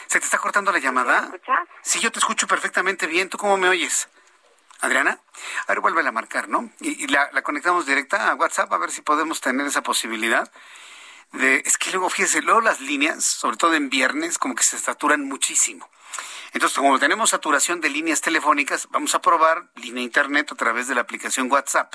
¿Se 0.06 0.20
te 0.20 0.24
está 0.24 0.38
cortando 0.38 0.70
la 0.70 0.78
llamada? 0.78 1.22
¿Me 1.22 1.36
escuchas? 1.36 1.58
Sí, 1.82 1.98
yo 1.98 2.12
te 2.12 2.20
escucho 2.20 2.46
perfectamente 2.46 3.08
bien. 3.08 3.28
¿Tú 3.28 3.38
cómo 3.38 3.56
me 3.56 3.68
oyes? 3.68 4.08
Adriana, 4.80 5.20
a 5.66 5.72
ver, 5.72 5.80
vuelve 5.80 6.06
a 6.06 6.12
marcar, 6.12 6.48
¿no? 6.48 6.70
Y, 6.80 7.06
la, 7.08 7.30
conectamos 7.42 7.86
directa 7.86 8.30
a 8.30 8.34
WhatsApp 8.34 8.72
a 8.72 8.78
ver 8.78 8.90
si 8.90 9.02
podemos 9.02 9.40
tener 9.40 9.66
esa 9.66 9.82
posibilidad 9.82 10.50
es 11.32 11.76
que 11.76 11.90
luego, 11.90 12.08
fíjese, 12.08 12.42
luego 12.42 12.60
las 12.60 12.80
líneas, 12.80 13.24
sobre 13.24 13.56
todo 13.56 13.74
en 13.74 13.90
viernes, 13.90 14.38
como 14.38 14.54
que 14.54 14.62
se 14.62 14.78
saturan 14.78 15.24
muchísimo. 15.24 15.88
Entonces, 16.52 16.78
como 16.78 16.98
tenemos 16.98 17.30
saturación 17.30 17.80
de 17.80 17.90
líneas 17.90 18.20
telefónicas, 18.20 18.88
vamos 18.90 19.14
a 19.14 19.20
probar 19.20 19.68
línea 19.74 20.02
internet 20.02 20.50
a 20.52 20.54
través 20.54 20.88
de 20.88 20.94
la 20.94 21.02
aplicación 21.02 21.50
WhatsApp, 21.50 21.92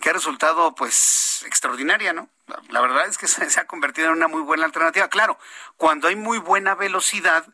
que 0.00 0.10
ha 0.10 0.12
resultado, 0.12 0.74
pues, 0.74 1.42
extraordinaria, 1.46 2.12
¿no? 2.12 2.28
La 2.70 2.80
verdad 2.80 3.06
es 3.06 3.18
que 3.18 3.26
se 3.28 3.60
ha 3.60 3.66
convertido 3.66 4.08
en 4.08 4.14
una 4.14 4.28
muy 4.28 4.42
buena 4.42 4.64
alternativa. 4.64 5.08
Claro, 5.08 5.38
cuando 5.76 6.08
hay 6.08 6.16
muy 6.16 6.38
buena 6.38 6.74
velocidad, 6.74 7.46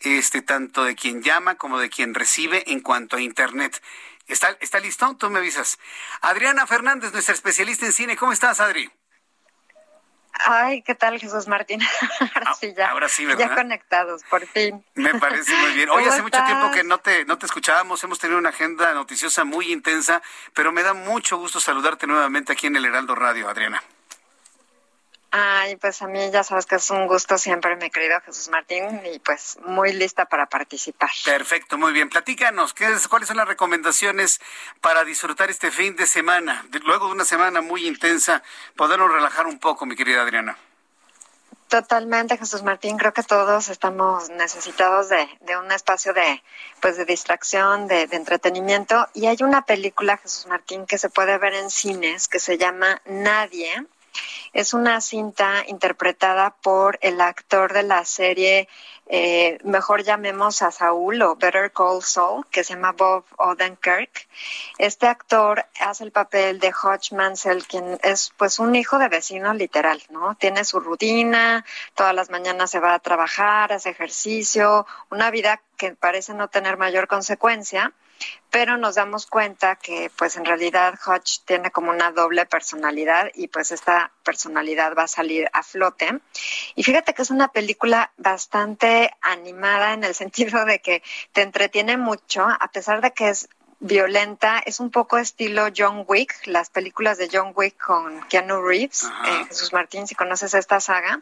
este, 0.00 0.42
tanto 0.42 0.84
de 0.84 0.94
quien 0.94 1.22
llama 1.22 1.56
como 1.56 1.78
de 1.78 1.90
quien 1.90 2.14
recibe 2.14 2.64
en 2.72 2.80
cuanto 2.80 3.16
a 3.16 3.20
Internet. 3.20 3.82
¿Está, 4.26 4.56
está 4.60 4.80
listo? 4.80 5.16
Tú 5.16 5.28
me 5.30 5.40
avisas. 5.40 5.78
Adriana 6.20 6.66
Fernández, 6.66 7.12
nuestra 7.12 7.34
especialista 7.34 7.86
en 7.86 7.92
cine. 7.92 8.16
¿Cómo 8.16 8.32
estás, 8.32 8.60
Adri? 8.60 8.90
Ay, 10.46 10.82
¿qué 10.82 10.94
tal, 10.94 11.18
Jesús 11.18 11.48
Martín? 11.48 11.80
ahora 12.34 12.54
sí, 12.54 12.72
ya. 12.76 12.90
Ahora 12.90 13.08
sí, 13.08 13.26
¿verdad? 13.26 13.50
Ya 13.50 13.54
conectados, 13.54 14.22
por 14.24 14.46
fin. 14.46 14.84
Me 14.94 15.14
parece 15.16 15.54
muy 15.54 15.72
bien. 15.74 15.90
Hoy 15.90 16.04
hace 16.04 16.22
mucho 16.22 16.42
tiempo 16.44 16.70
que 16.70 16.84
no 16.84 16.98
te, 16.98 17.24
no 17.24 17.36
te 17.36 17.46
escuchábamos. 17.46 18.02
Hemos 18.04 18.18
tenido 18.18 18.38
una 18.38 18.50
agenda 18.50 18.94
noticiosa 18.94 19.44
muy 19.44 19.72
intensa, 19.72 20.22
pero 20.54 20.72
me 20.72 20.82
da 20.82 20.94
mucho 20.94 21.36
gusto 21.36 21.60
saludarte 21.60 22.06
nuevamente 22.06 22.52
aquí 22.52 22.68
en 22.68 22.76
el 22.76 22.86
Heraldo 22.86 23.14
Radio, 23.14 23.48
Adriana. 23.48 23.82
Ay, 25.32 25.76
pues 25.76 26.02
a 26.02 26.08
mí 26.08 26.18
ya 26.32 26.42
sabes 26.42 26.66
que 26.66 26.74
es 26.74 26.90
un 26.90 27.06
gusto 27.06 27.38
siempre, 27.38 27.76
mi 27.76 27.88
querido 27.88 28.20
Jesús 28.22 28.48
Martín, 28.48 29.00
y 29.12 29.20
pues 29.20 29.58
muy 29.64 29.92
lista 29.92 30.24
para 30.24 30.46
participar. 30.46 31.10
Perfecto, 31.24 31.78
muy 31.78 31.92
bien. 31.92 32.08
Platícanos, 32.08 32.74
¿qué 32.74 32.86
es, 32.86 33.06
¿cuáles 33.06 33.28
son 33.28 33.36
las 33.36 33.46
recomendaciones 33.46 34.40
para 34.80 35.04
disfrutar 35.04 35.48
este 35.48 35.70
fin 35.70 35.94
de 35.94 36.06
semana? 36.06 36.66
Luego 36.84 37.06
de 37.06 37.12
una 37.12 37.24
semana 37.24 37.60
muy 37.60 37.86
intensa, 37.86 38.42
podernos 38.74 39.12
relajar 39.12 39.46
un 39.46 39.60
poco, 39.60 39.86
mi 39.86 39.94
querida 39.94 40.22
Adriana. 40.22 40.58
Totalmente, 41.68 42.36
Jesús 42.36 42.64
Martín. 42.64 42.98
Creo 42.98 43.12
que 43.12 43.22
todos 43.22 43.68
estamos 43.68 44.30
necesitados 44.30 45.08
de, 45.08 45.28
de 45.42 45.56
un 45.56 45.70
espacio 45.70 46.12
de, 46.12 46.42
pues, 46.80 46.96
de 46.96 47.04
distracción, 47.04 47.86
de, 47.86 48.08
de, 48.08 48.16
entretenimiento. 48.16 49.06
Y 49.14 49.26
hay 49.26 49.36
una 49.42 49.64
película, 49.64 50.16
Jesús 50.16 50.46
Martín, 50.46 50.86
que 50.86 50.98
se 50.98 51.08
puede 51.08 51.38
ver 51.38 51.54
en 51.54 51.70
cines 51.70 52.26
que 52.26 52.40
se 52.40 52.58
llama 52.58 53.00
Nadie 53.04 53.86
es 54.52 54.74
una 54.74 55.00
cinta 55.00 55.64
interpretada 55.66 56.50
por 56.62 56.98
el 57.02 57.20
actor 57.20 57.72
de 57.72 57.82
la 57.82 58.04
serie, 58.04 58.68
eh, 59.12 59.58
mejor 59.64 60.04
llamemos 60.04 60.62
a 60.62 60.70
Saúl 60.70 61.20
o 61.22 61.34
Better 61.34 61.72
Call 61.72 62.00
Saul, 62.00 62.46
que 62.46 62.62
se 62.62 62.74
llama 62.74 62.92
Bob 62.92 63.24
Odenkirk. 63.38 64.28
Este 64.78 65.08
actor 65.08 65.66
hace 65.80 66.04
el 66.04 66.12
papel 66.12 66.60
de 66.60 66.72
Hodge 66.72 67.12
Mansell, 67.12 67.66
quien 67.66 67.98
es 68.04 68.32
pues 68.36 68.60
un 68.60 68.76
hijo 68.76 69.00
de 69.00 69.08
vecino 69.08 69.52
literal, 69.52 70.00
¿no? 70.10 70.36
Tiene 70.36 70.64
su 70.64 70.78
rutina, 70.78 71.64
todas 71.94 72.14
las 72.14 72.30
mañanas 72.30 72.70
se 72.70 72.78
va 72.78 72.94
a 72.94 73.00
trabajar, 73.00 73.72
hace 73.72 73.90
ejercicio, 73.90 74.86
una 75.10 75.32
vida 75.32 75.60
que 75.76 75.92
parece 75.96 76.32
no 76.34 76.46
tener 76.46 76.76
mayor 76.76 77.08
consecuencia 77.08 77.92
pero 78.50 78.76
nos 78.76 78.96
damos 78.96 79.26
cuenta 79.26 79.76
que 79.76 80.10
pues 80.16 80.36
en 80.36 80.44
realidad 80.44 80.98
Hodge 81.06 81.40
tiene 81.44 81.70
como 81.70 81.90
una 81.90 82.10
doble 82.10 82.46
personalidad 82.46 83.30
y 83.34 83.48
pues 83.48 83.70
esta 83.70 84.12
personalidad 84.24 84.94
va 84.96 85.04
a 85.04 85.08
salir 85.08 85.48
a 85.52 85.62
flote. 85.62 86.20
Y 86.74 86.82
fíjate 86.82 87.14
que 87.14 87.22
es 87.22 87.30
una 87.30 87.48
película 87.48 88.12
bastante 88.16 89.10
animada 89.20 89.94
en 89.94 90.04
el 90.04 90.14
sentido 90.20 90.64
de 90.64 90.80
que 90.80 91.02
te 91.32 91.42
entretiene 91.42 91.96
mucho, 91.96 92.44
a 92.44 92.68
pesar 92.72 93.00
de 93.00 93.12
que 93.12 93.28
es 93.30 93.48
violenta, 93.80 94.62
es 94.64 94.78
un 94.78 94.90
poco 94.90 95.16
estilo 95.16 95.68
John 95.74 96.04
Wick, 96.06 96.34
las 96.44 96.68
películas 96.68 97.16
de 97.16 97.30
John 97.32 97.52
Wick 97.56 97.78
con 97.78 98.20
Keanu 98.28 98.60
Reeves, 98.60 99.04
eh, 99.04 99.44
Jesús 99.48 99.72
Martín, 99.72 100.06
si 100.06 100.14
conoces 100.14 100.52
esta 100.52 100.80
saga, 100.80 101.20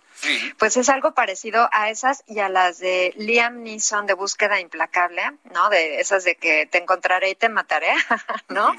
pues 0.58 0.76
es 0.76 0.88
algo 0.88 1.14
parecido 1.14 1.68
a 1.72 1.88
esas 1.88 2.24
y 2.26 2.40
a 2.40 2.48
las 2.48 2.80
de 2.80 3.14
Liam 3.16 3.62
Neeson 3.62 4.06
de 4.06 4.14
Búsqueda 4.14 4.60
Implacable, 4.60 5.22
¿no? 5.54 5.70
De 5.70 6.00
esas 6.00 6.24
de 6.24 6.34
que 6.34 6.66
te 6.66 6.78
encontraré 6.78 7.30
y 7.30 7.34
te 7.36 7.48
mataré, 7.48 7.92
¿no? 8.48 8.74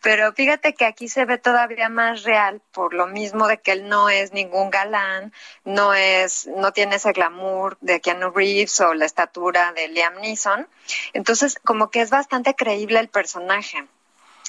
Pero 0.00 0.32
fíjate 0.32 0.74
que 0.74 0.84
aquí 0.84 1.08
se 1.08 1.24
ve 1.24 1.38
todavía 1.38 1.88
más 1.88 2.22
real 2.22 2.62
por 2.70 2.94
lo 2.94 3.08
mismo 3.08 3.48
de 3.48 3.58
que 3.58 3.72
él 3.72 3.88
no 3.88 4.10
es 4.10 4.32
ningún 4.32 4.70
galán, 4.70 5.32
no 5.64 5.92
es, 5.92 6.46
no 6.46 6.72
tiene 6.72 6.96
ese 6.96 7.10
glamour 7.12 7.76
de 7.80 8.00
Keanu 8.00 8.30
Reeves 8.30 8.80
o 8.80 8.94
la 8.94 9.06
estatura 9.06 9.72
de 9.72 9.88
Liam 9.88 10.20
Neeson, 10.20 10.68
entonces 11.14 11.58
como 11.64 11.90
que 11.90 12.00
es 12.00 12.10
bastante 12.10 12.54
creíble 12.54 12.91
el 13.00 13.08
personaje. 13.08 13.86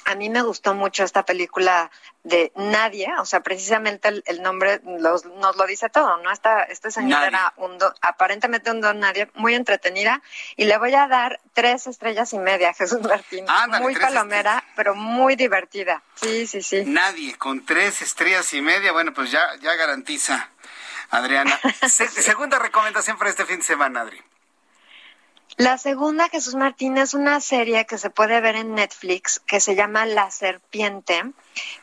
A 0.06 0.16
mí 0.16 0.28
me 0.28 0.42
gustó 0.42 0.74
mucho 0.74 1.02
esta 1.02 1.24
película 1.24 1.90
de 2.24 2.52
Nadie, 2.56 3.08
o 3.18 3.24
sea, 3.24 3.40
precisamente 3.40 4.22
el, 4.26 4.42
nombre 4.42 4.80
nos 4.84 5.24
lo 5.24 5.66
dice 5.66 5.88
todo, 5.88 6.18
¿no? 6.18 6.30
Esta, 6.30 6.62
este 6.64 6.90
señor 6.90 7.22
era 7.22 7.54
un 7.56 7.78
aparentemente 8.02 8.70
un 8.70 8.82
don 8.82 8.98
nadie, 8.98 9.30
muy 9.34 9.54
entretenida, 9.54 10.20
y 10.56 10.64
le 10.64 10.76
voy 10.76 10.94
a 10.94 11.06
dar 11.06 11.40
tres 11.54 11.86
estrellas 11.86 12.34
y 12.34 12.38
media, 12.38 12.74
Jesús 12.78 13.00
Martín. 13.00 13.46
muy 13.80 13.96
palomera, 13.96 14.62
pero 14.76 14.94
muy 14.94 15.36
divertida. 15.36 16.02
Sí, 16.16 16.46
sí, 16.46 16.62
sí. 16.62 16.84
Nadie, 16.84 17.36
con 17.36 17.64
tres 17.64 18.02
estrellas 18.02 18.52
y 18.52 18.60
media, 18.60 18.92
bueno, 18.92 19.14
pues 19.14 19.30
ya, 19.30 19.46
ya 19.62 19.74
garantiza, 19.74 20.50
Adriana. 21.10 21.58
segunda 21.88 22.58
recomendación 22.58 23.16
para 23.16 23.30
este 23.30 23.46
fin 23.46 23.58
de 23.58 23.64
semana, 23.64 24.02
Adri. 24.02 24.22
La 25.56 25.78
segunda, 25.78 26.28
Jesús 26.28 26.56
Martín, 26.56 26.98
es 26.98 27.14
una 27.14 27.40
serie 27.40 27.86
que 27.86 27.96
se 27.96 28.10
puede 28.10 28.40
ver 28.40 28.56
en 28.56 28.74
Netflix 28.74 29.38
que 29.38 29.60
se 29.60 29.76
llama 29.76 30.04
La 30.04 30.28
Serpiente. 30.32 31.22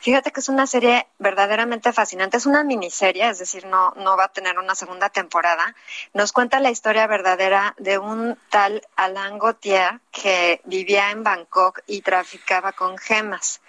Fíjate 0.01 0.31
que 0.31 0.41
es 0.41 0.49
una 0.49 0.67
serie 0.67 1.07
verdaderamente 1.19 1.93
fascinante. 1.93 2.35
Es 2.35 2.45
una 2.45 2.65
miniserie, 2.65 3.29
es 3.29 3.39
decir, 3.39 3.65
no, 3.65 3.93
no 3.95 4.17
va 4.17 4.25
a 4.25 4.33
tener 4.33 4.59
una 4.59 4.75
segunda 4.75 5.07
temporada. 5.07 5.73
Nos 6.13 6.33
cuenta 6.33 6.59
la 6.59 6.69
historia 6.69 7.07
verdadera 7.07 7.73
de 7.77 7.97
un 7.97 8.37
tal 8.49 8.85
Alain 8.97 9.39
Gauthier 9.39 10.01
que 10.11 10.59
vivía 10.65 11.11
en 11.11 11.23
Bangkok 11.23 11.79
y 11.87 12.01
traficaba 12.01 12.73
con 12.73 12.97
gemas. 12.97 13.61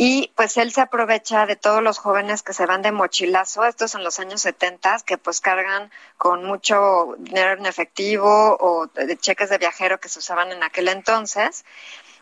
Y 0.00 0.30
pues 0.36 0.56
él 0.58 0.70
se 0.70 0.80
aprovecha 0.80 1.44
de 1.44 1.56
todos 1.56 1.82
los 1.82 1.98
jóvenes 1.98 2.44
que 2.44 2.52
se 2.52 2.66
van 2.66 2.82
de 2.82 2.92
mochilazo, 2.92 3.64
estos 3.64 3.96
en 3.96 4.04
los 4.04 4.20
años 4.20 4.40
70, 4.42 4.98
que 5.04 5.18
pues 5.18 5.40
cargan 5.40 5.90
con 6.16 6.44
mucho 6.44 7.16
dinero 7.18 7.54
en 7.58 7.66
efectivo 7.66 8.56
o 8.60 8.86
de 8.86 9.18
cheques 9.18 9.50
de 9.50 9.58
viajero 9.58 9.98
que 9.98 10.08
se 10.08 10.20
usaban 10.20 10.52
en 10.52 10.62
aquel 10.62 10.86
entonces. 10.86 11.64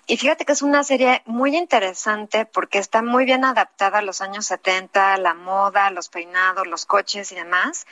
Y 0.07 0.17
fíjate 0.19 0.45
que 0.45 0.53
es 0.53 0.63
una 0.63 0.85
serie 0.85 1.23
muy 1.27 1.57
interesante 1.57 2.47
porque 2.47 2.79
está 2.79 3.03
muy 3.03 3.25
bien 3.25 3.45
adaptada 3.45 3.99
a 3.99 4.03
los 4.03 4.21
años 4.21 4.47
70, 4.47 5.19
la 5.19 5.35
moda, 5.35 5.91
los 5.91 6.09
peinados, 6.09 6.67
los 6.67 6.87
coches 6.87 7.33
y 7.33 7.35
demás 7.35 7.87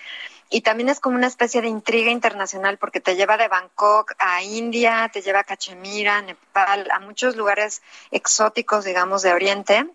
y 0.50 0.60
también 0.60 0.88
es 0.88 1.00
como 1.00 1.16
una 1.16 1.26
especie 1.26 1.62
de 1.62 1.68
intriga 1.68 2.12
internacional 2.12 2.78
porque 2.78 3.00
te 3.00 3.16
lleva 3.16 3.36
de 3.36 3.48
Bangkok 3.48 4.14
a 4.18 4.42
India, 4.42 5.10
te 5.12 5.20
lleva 5.20 5.40
a 5.40 5.44
Cachemira, 5.44 6.22
Nepal, 6.22 6.88
a 6.92 7.00
muchos 7.00 7.36
lugares 7.36 7.82
exóticos, 8.10 8.84
digamos, 8.84 9.22
de 9.22 9.32
Oriente. 9.32 9.88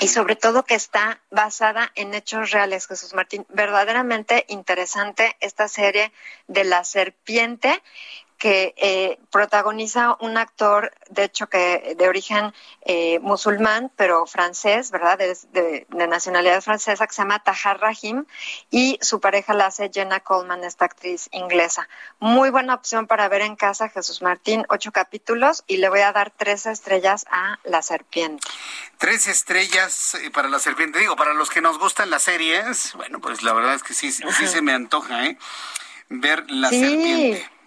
Y 0.00 0.08
sobre 0.08 0.36
todo 0.36 0.64
que 0.64 0.74
está 0.74 1.20
basada 1.30 1.92
en 1.94 2.14
hechos 2.14 2.50
reales, 2.52 2.86
Jesús 2.86 3.14
Martín. 3.14 3.46
Verdaderamente 3.48 4.44
interesante 4.48 5.36
esta 5.40 5.66
serie 5.68 6.12
de 6.46 6.64
la 6.64 6.84
serpiente 6.84 7.82
que 8.38 8.72
eh, 8.76 9.18
protagoniza 9.30 10.16
un 10.20 10.38
actor, 10.38 10.92
de 11.10 11.24
hecho, 11.24 11.48
que 11.48 11.96
de 11.98 12.08
origen 12.08 12.54
eh, 12.82 13.18
musulmán, 13.18 13.90
pero 13.96 14.26
francés, 14.26 14.92
¿verdad? 14.92 15.18
De, 15.18 15.86
nacionalidad 15.90 16.62
francesa, 16.62 17.06
que 17.06 17.12
se 17.12 17.22
llama 17.22 17.42
Tahar 17.42 17.80
Rahim, 17.80 18.24
y 18.70 18.98
su 19.02 19.20
pareja 19.20 19.54
la 19.54 19.66
hace 19.66 19.90
Jenna 19.92 20.20
Coleman, 20.20 20.62
esta 20.62 20.84
actriz 20.84 21.28
inglesa. 21.32 21.88
Muy 22.20 22.50
buena 22.50 22.74
opción 22.74 23.08
para 23.08 23.28
ver 23.28 23.42
en 23.42 23.56
casa, 23.56 23.88
Jesús 23.88 24.22
Martín, 24.22 24.64
ocho 24.68 24.92
capítulos, 24.92 25.64
y 25.66 25.78
le 25.78 25.88
voy 25.88 26.00
a 26.00 26.12
dar 26.12 26.30
tres 26.30 26.66
estrellas 26.66 27.26
a 27.30 27.58
La 27.64 27.82
Serpiente. 27.82 28.46
Tres 28.98 29.26
estrellas 29.26 30.14
eh, 30.14 30.30
para 30.30 30.48
La 30.48 30.60
Serpiente. 30.60 31.00
Digo, 31.00 31.16
para 31.16 31.34
los 31.34 31.50
que 31.50 31.60
nos 31.60 31.78
gustan 31.78 32.08
las 32.10 32.22
series, 32.22 32.94
bueno, 32.94 33.20
pues 33.20 33.42
la 33.42 33.52
verdad 33.52 33.74
es 33.74 33.82
que 33.82 33.94
sí, 33.94 34.12
sí 34.12 34.46
se 34.46 34.62
me 34.62 34.72
antoja, 34.72 35.26
¿eh? 35.26 35.36
Ver 36.08 36.48
La 36.48 36.70
Serpiente 36.70 37.58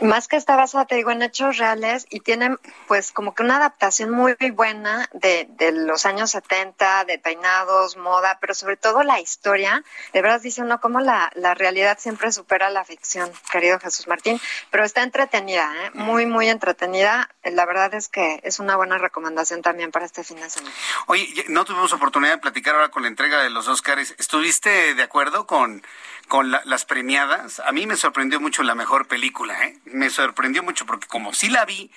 más 0.00 0.28
que 0.28 0.36
está 0.36 0.56
basada, 0.56 0.86
te 0.86 0.96
digo, 0.96 1.10
en 1.10 1.22
hechos 1.22 1.58
reales 1.58 2.06
y 2.10 2.20
tienen 2.20 2.58
pues 2.86 3.12
como 3.12 3.34
que 3.34 3.42
una 3.42 3.56
adaptación 3.56 4.10
muy, 4.10 4.36
buena 4.52 5.08
de, 5.12 5.46
de, 5.50 5.72
los 5.72 6.06
años 6.06 6.30
70, 6.30 7.04
de 7.04 7.18
peinados, 7.18 7.96
moda, 7.96 8.38
pero 8.40 8.54
sobre 8.54 8.76
todo 8.76 9.02
la 9.02 9.20
historia. 9.20 9.82
De 10.12 10.22
verdad 10.22 10.40
dice 10.40 10.62
uno 10.62 10.80
cómo 10.80 11.00
la, 11.00 11.30
la 11.34 11.54
realidad 11.54 11.98
siempre 11.98 12.32
supera 12.32 12.70
la 12.70 12.84
ficción, 12.84 13.30
querido 13.50 13.78
Jesús 13.78 14.06
Martín, 14.06 14.40
pero 14.70 14.84
está 14.84 15.02
entretenida, 15.02 15.72
¿eh? 15.84 15.90
muy, 15.94 16.26
muy 16.26 16.48
entretenida. 16.48 17.28
La 17.42 17.64
verdad 17.64 17.94
es 17.94 18.08
que 18.08 18.40
es 18.42 18.58
una 18.58 18.76
buena 18.76 18.98
recomendación 18.98 19.62
también 19.62 19.90
para 19.90 20.06
este 20.06 20.24
fin 20.24 20.38
de 20.38 20.50
semana. 20.50 20.74
Oye, 21.06 21.44
no 21.48 21.64
tuvimos 21.64 21.92
oportunidad 21.92 22.32
de 22.32 22.38
platicar 22.38 22.74
ahora 22.74 22.90
con 22.90 23.02
la 23.02 23.08
entrega 23.08 23.42
de 23.42 23.50
los 23.50 23.68
Oscars. 23.68 24.14
¿Estuviste 24.18 24.94
de 24.94 25.02
acuerdo 25.02 25.46
con 25.46 25.82
con 26.28 26.50
las 26.50 26.84
premiadas, 26.84 27.60
a 27.60 27.72
mí 27.72 27.86
me 27.86 27.96
sorprendió 27.96 28.40
mucho 28.40 28.62
la 28.62 28.74
mejor 28.74 29.06
película, 29.06 29.54
¿eh? 29.64 29.78
Me 29.84 30.10
sorprendió 30.10 30.62
mucho 30.62 30.86
porque 30.86 31.06
como 31.06 31.32
sí 31.32 31.48
la 31.48 31.64
vi 31.64 31.90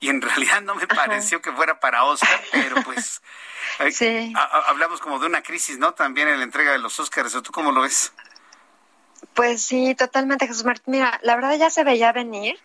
y 0.00 0.08
en 0.08 0.20
realidad 0.22 0.62
no 0.62 0.74
me 0.74 0.86
pareció 0.86 1.40
que 1.40 1.52
fuera 1.52 1.80
para 1.80 2.04
Oscar, 2.04 2.42
pero 2.52 2.76
pues 2.82 3.22
sí. 3.92 4.32
hablamos 4.66 5.00
como 5.00 5.18
de 5.18 5.26
una 5.26 5.42
crisis, 5.42 5.78
¿no? 5.78 5.94
También 5.94 6.28
en 6.28 6.38
la 6.38 6.44
entrega 6.44 6.72
de 6.72 6.78
los 6.78 6.98
Oscars, 6.98 7.34
¿o 7.34 7.42
tú 7.42 7.52
cómo 7.52 7.72
lo 7.72 7.82
ves? 7.82 8.12
Pues 9.34 9.62
sí, 9.62 9.94
totalmente, 9.94 10.46
Jesús 10.46 10.64
Martín. 10.64 10.92
Mira, 10.92 11.18
la 11.22 11.36
verdad 11.36 11.56
ya 11.56 11.70
se 11.70 11.84
veía 11.84 12.12
venir. 12.12 12.58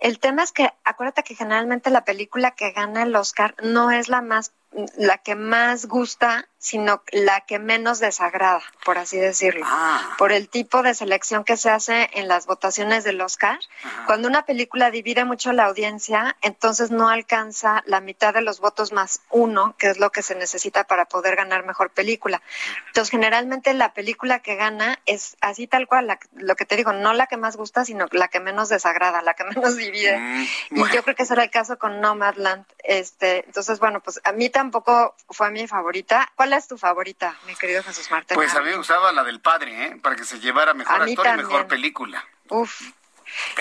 El 0.00 0.18
tema 0.18 0.42
es 0.42 0.52
que, 0.52 0.70
acuérdate 0.84 1.22
que 1.22 1.34
generalmente 1.34 1.90
la 1.90 2.04
película 2.04 2.50
que 2.52 2.70
gana 2.72 3.02
el 3.02 3.14
Oscar 3.16 3.54
no 3.62 3.90
es 3.90 4.08
la 4.08 4.20
más 4.22 4.52
la 4.98 5.16
que 5.16 5.36
más 5.36 5.86
gusta, 5.86 6.48
sino 6.58 7.02
la 7.10 7.40
que 7.42 7.58
menos 7.58 7.98
desagrada, 7.98 8.60
por 8.84 8.98
así 8.98 9.16
decirlo, 9.16 9.64
Ah. 9.66 10.14
por 10.18 10.32
el 10.32 10.50
tipo 10.50 10.82
de 10.82 10.92
selección 10.92 11.44
que 11.44 11.56
se 11.56 11.70
hace 11.70 12.10
en 12.12 12.28
las 12.28 12.44
votaciones 12.44 13.02
del 13.02 13.18
Oscar. 13.22 13.58
Cuando 14.04 14.28
una 14.28 14.44
película 14.44 14.90
divide 14.90 15.24
mucho 15.24 15.52
la 15.54 15.64
audiencia, 15.64 16.36
entonces 16.42 16.90
no 16.90 17.08
alcanza 17.08 17.82
la 17.86 18.02
mitad 18.02 18.34
de 18.34 18.42
los 18.42 18.60
votos 18.60 18.92
más 18.92 19.20
uno, 19.30 19.74
que 19.78 19.86
es 19.88 19.98
lo 19.98 20.10
que 20.12 20.20
se 20.22 20.34
necesita 20.34 20.84
para 20.84 21.06
poder 21.06 21.36
ganar 21.36 21.64
mejor 21.64 21.90
película. 21.90 22.42
Entonces, 22.88 23.10
generalmente 23.10 23.72
la 23.72 23.94
película 23.94 24.40
que 24.40 24.56
gana 24.56 24.98
es 25.06 25.38
así 25.40 25.66
tal 25.66 25.86
cual, 25.86 26.08
la- 26.08 26.18
lo 26.34 26.54
que 26.54 26.66
te 26.66 26.76
digo, 26.76 26.92
no 26.92 27.14
la 27.14 27.28
que 27.28 27.38
más 27.38 27.56
gusta, 27.56 27.86
sino 27.86 28.08
la 28.10 28.28
que 28.28 28.40
menos 28.40 28.68
desagrada, 28.68 29.22
la 29.22 29.32
que 29.32 29.44
menos 29.44 29.74
divide. 29.86 30.48
Y 30.70 30.78
yo 30.92 31.02
creo 31.02 31.16
que 31.16 31.22
ese 31.22 31.34
era 31.34 31.44
el 31.44 31.50
caso 31.50 31.78
con 31.78 32.00
Nomadland. 32.00 32.64
Este, 32.82 33.44
entonces, 33.46 33.78
bueno, 33.78 34.00
pues 34.00 34.20
a 34.24 34.32
mí 34.32 34.50
tampoco 34.50 35.14
fue 35.30 35.50
mi 35.50 35.66
favorita. 35.66 36.30
¿Cuál 36.34 36.52
es 36.52 36.68
tu 36.68 36.76
favorita, 36.78 37.36
mi 37.46 37.54
querido 37.54 37.82
Jesús 37.82 38.10
Martín? 38.10 38.34
Pues 38.34 38.54
a 38.54 38.60
mí 38.60 38.70
me 38.70 38.76
gustaba 38.76 39.12
la 39.12 39.24
del 39.24 39.40
padre, 39.40 39.86
¿eh? 39.86 39.96
Para 40.02 40.16
que 40.16 40.24
se 40.24 40.40
llevara 40.40 40.74
mejor 40.74 41.02
actor 41.02 41.26
y 41.26 41.36
mejor 41.36 41.66
película. 41.66 42.24
Uf. 42.48 42.92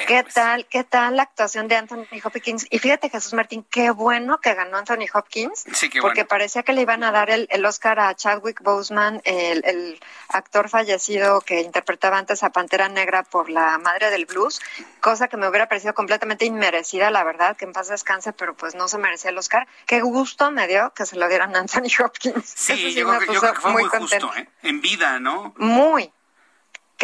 ¿Qué 0.08 0.24
tal, 0.34 0.66
qué 0.68 0.84
tal 0.84 1.16
la 1.18 1.24
actuación 1.24 1.68
de 1.68 1.76
Anthony 1.76 2.06
Hopkins? 2.24 2.68
Y 2.70 2.80
fíjate, 2.80 3.10
Jesús 3.10 3.34
Martín, 3.34 3.66
qué 3.70 3.92
bueno 3.92 4.40
que 4.40 4.54
ganó 4.54 4.78
Anthony 4.78 5.06
Hopkins, 5.14 5.66
Sí, 5.74 5.90
qué 5.90 6.02
porque 6.02 6.22
bueno. 6.22 6.28
parecía 6.30 6.64
que 6.64 6.74
le 6.74 6.82
iban 6.82 7.04
a 7.04 7.12
dar 7.12 7.30
el, 7.30 7.48
el 7.50 7.66
Oscar 7.66 8.00
a 8.00 8.14
Chadwick 8.16 8.62
Boseman, 8.62 9.22
el, 9.26 9.64
el 9.66 10.00
actor 10.30 10.70
fallecido 10.70 11.42
que 11.42 11.62
interpretaba 11.62 12.18
antes 12.18 12.44
a 12.44 12.50
Pantera 12.52 12.90
Negra 12.90 13.24
por 13.24 13.50
la 13.50 13.78
madre 13.78 14.10
del 14.12 14.26
blues, 14.26 14.62
cosa 15.02 15.28
que 15.28 15.38
me 15.38 15.48
hubiera 15.48 15.68
parecido 15.68 15.94
completamente 15.94 16.46
inmerecida, 16.46 17.10
la 17.12 17.24
verdad, 17.24 17.56
que 17.58 17.66
en 17.66 17.74
paz 17.74 17.88
descanse, 17.90 18.34
pero 18.34 18.56
pues 18.56 18.76
no 18.76 18.88
se 18.88 18.98
merecía 18.98 19.32
el 19.32 19.38
Oscar. 19.38 19.68
Qué 19.86 20.02
gusto 20.02 20.52
me 20.52 20.68
dio 20.68 20.92
que 20.94 21.06
se 21.06 21.16
lo 21.16 21.28
dieran 21.28 21.56
a 21.56 21.60
Anthony 21.60 21.90
Hopkins. 22.04 22.46
Sí, 22.56 22.74
Eso 22.74 23.00
yo, 23.00 23.08
me 23.08 23.18
creo 23.18 23.28
que, 23.28 23.34
yo 23.36 23.40
creo 23.42 23.54
que 23.54 23.60
fue 23.62 23.72
muy, 23.72 23.84
contenta. 23.90 24.28
justo, 24.28 24.40
¿eh? 24.42 24.50
En 24.64 24.82
vida, 24.82 25.20
¿no? 25.20 25.54
Muy. 25.58 26.12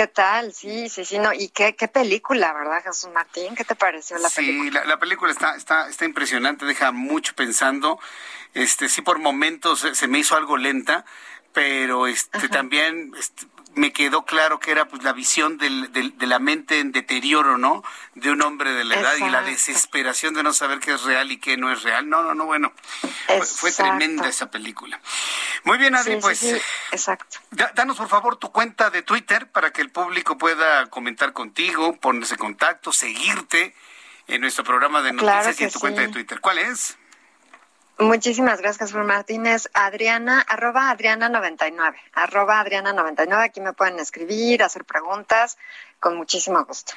¿Qué 0.02 0.08
tal? 0.08 0.52
Sí, 0.52 0.90
sí, 0.90 1.06
sí, 1.06 1.20
no. 1.20 1.32
Y 1.32 1.50
qué, 1.50 1.76
qué 1.76 1.88
película, 1.88 2.52
¿verdad, 2.54 2.82
Jesús 2.84 3.12
Martín? 3.14 3.54
¿Qué 3.54 3.64
te 3.64 3.76
pareció 3.76 4.18
la 4.18 4.32
película? 4.32 4.64
Sí, 4.64 4.72
la, 4.72 4.86
la 4.86 4.98
película 4.98 5.32
está, 5.32 5.56
está, 5.56 5.88
está 5.90 6.06
impresionante, 6.06 6.66
deja 6.66 6.92
mucho 6.92 7.36
pensando. 7.36 8.00
Este, 8.56 8.90
sí, 8.90 9.04
por 9.04 9.20
momentos 9.20 9.82
se, 9.82 9.94
se 9.94 10.08
me 10.08 10.18
hizo 10.18 10.36
algo 10.36 10.58
lenta, 10.58 11.06
pero 11.54 12.08
este, 12.08 12.48
también 12.50 13.12
este, 13.18 13.46
me 13.76 13.94
quedó 13.94 14.26
claro 14.26 14.60
que 14.60 14.72
era 14.72 14.86
pues 14.86 15.02
la 15.04 15.14
visión 15.14 15.58
del, 15.58 15.92
del- 15.94 16.18
de 16.18 16.28
la 16.28 16.40
mente 16.40 16.80
en 16.80 16.92
deterioro, 16.92 17.58
¿no? 17.58 17.84
De 18.16 18.30
un 18.32 18.42
hombre 18.42 18.74
de 18.74 18.84
la 18.84 18.96
edad 19.00 19.16
y 19.18 19.30
la 19.30 19.42
desesperación 19.42 20.34
de 20.34 20.44
no 20.44 20.52
saber 20.54 20.80
qué 20.80 20.94
es 20.94 21.04
real 21.04 21.32
y 21.32 21.38
qué 21.38 21.56
no 21.58 21.72
es 21.72 21.84
real. 21.84 22.10
No, 22.10 22.22
no, 22.24 22.34
no, 22.36 22.46
bueno. 22.46 22.74
Fue, 23.28 23.46
fue 23.46 23.72
tremenda 23.72 24.28
esa 24.28 24.52
película. 24.52 25.00
Muy 25.64 25.78
bien, 25.78 25.96
Adri, 25.96 26.16
Sí, 26.16 26.20
pues. 26.22 26.40
sí, 26.40 26.62
exacto. 26.92 27.38
Da- 27.52 27.72
Danos 27.74 27.98
por 27.98 28.10
favor 28.10 28.36
tu 28.36 28.52
cuenta 28.52 28.90
de 28.90 29.04
Twitter 29.04 29.50
para 29.52 29.72
que 29.72 29.82
el 29.82 29.90
público 29.90 30.38
pueda 30.38 30.88
comentar 30.88 31.32
contigo, 31.32 31.96
ponerse 31.98 32.34
en 32.34 32.40
contacto, 32.40 32.92
seguirte 32.92 33.74
en 34.28 34.42
nuestro 34.42 34.64
programa 34.64 35.02
de 35.02 35.14
Claro 35.16 35.48
noticias 35.48 35.62
y 35.62 35.64
en 35.66 35.72
tu 35.72 35.80
cuenta 35.80 36.02
de 36.02 36.10
Twitter. 36.10 36.40
¿Cuál 36.42 36.58
es? 36.60 36.98
Muchísimas 38.00 38.60
gracias, 38.60 38.90
Jesús 38.90 39.06
Martínez. 39.06 39.70
Adriana, 39.74 40.42
arroba 40.48 40.96
Adriana99, 40.96 41.96
arroba 42.14 42.64
Adriana99. 42.64 43.44
Aquí 43.44 43.62
me 43.62 43.74
pueden 43.74 44.00
escribir, 44.00 44.64
hacer 44.64 44.86
preguntas, 44.86 45.58
con 46.00 46.18
muchísimo 46.18 46.64
gusto. 46.66 46.94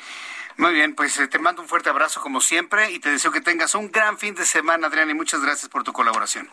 Muy 0.56 0.72
bien, 0.72 0.94
pues 0.94 1.18
eh, 1.18 1.28
te 1.28 1.38
mando 1.38 1.62
un 1.62 1.68
fuerte 1.68 1.90
abrazo 1.90 2.20
como 2.20 2.40
siempre 2.40 2.90
y 2.90 3.00
te 3.00 3.10
deseo 3.10 3.32
que 3.32 3.40
tengas 3.40 3.74
un 3.74 3.90
gran 3.90 4.18
fin 4.18 4.34
de 4.34 4.46
semana, 4.46 4.86
Adriana, 4.86 5.10
y 5.10 5.14
muchas 5.14 5.42
gracias 5.42 5.68
por 5.68 5.84
tu 5.84 5.92
colaboración. 5.92 6.48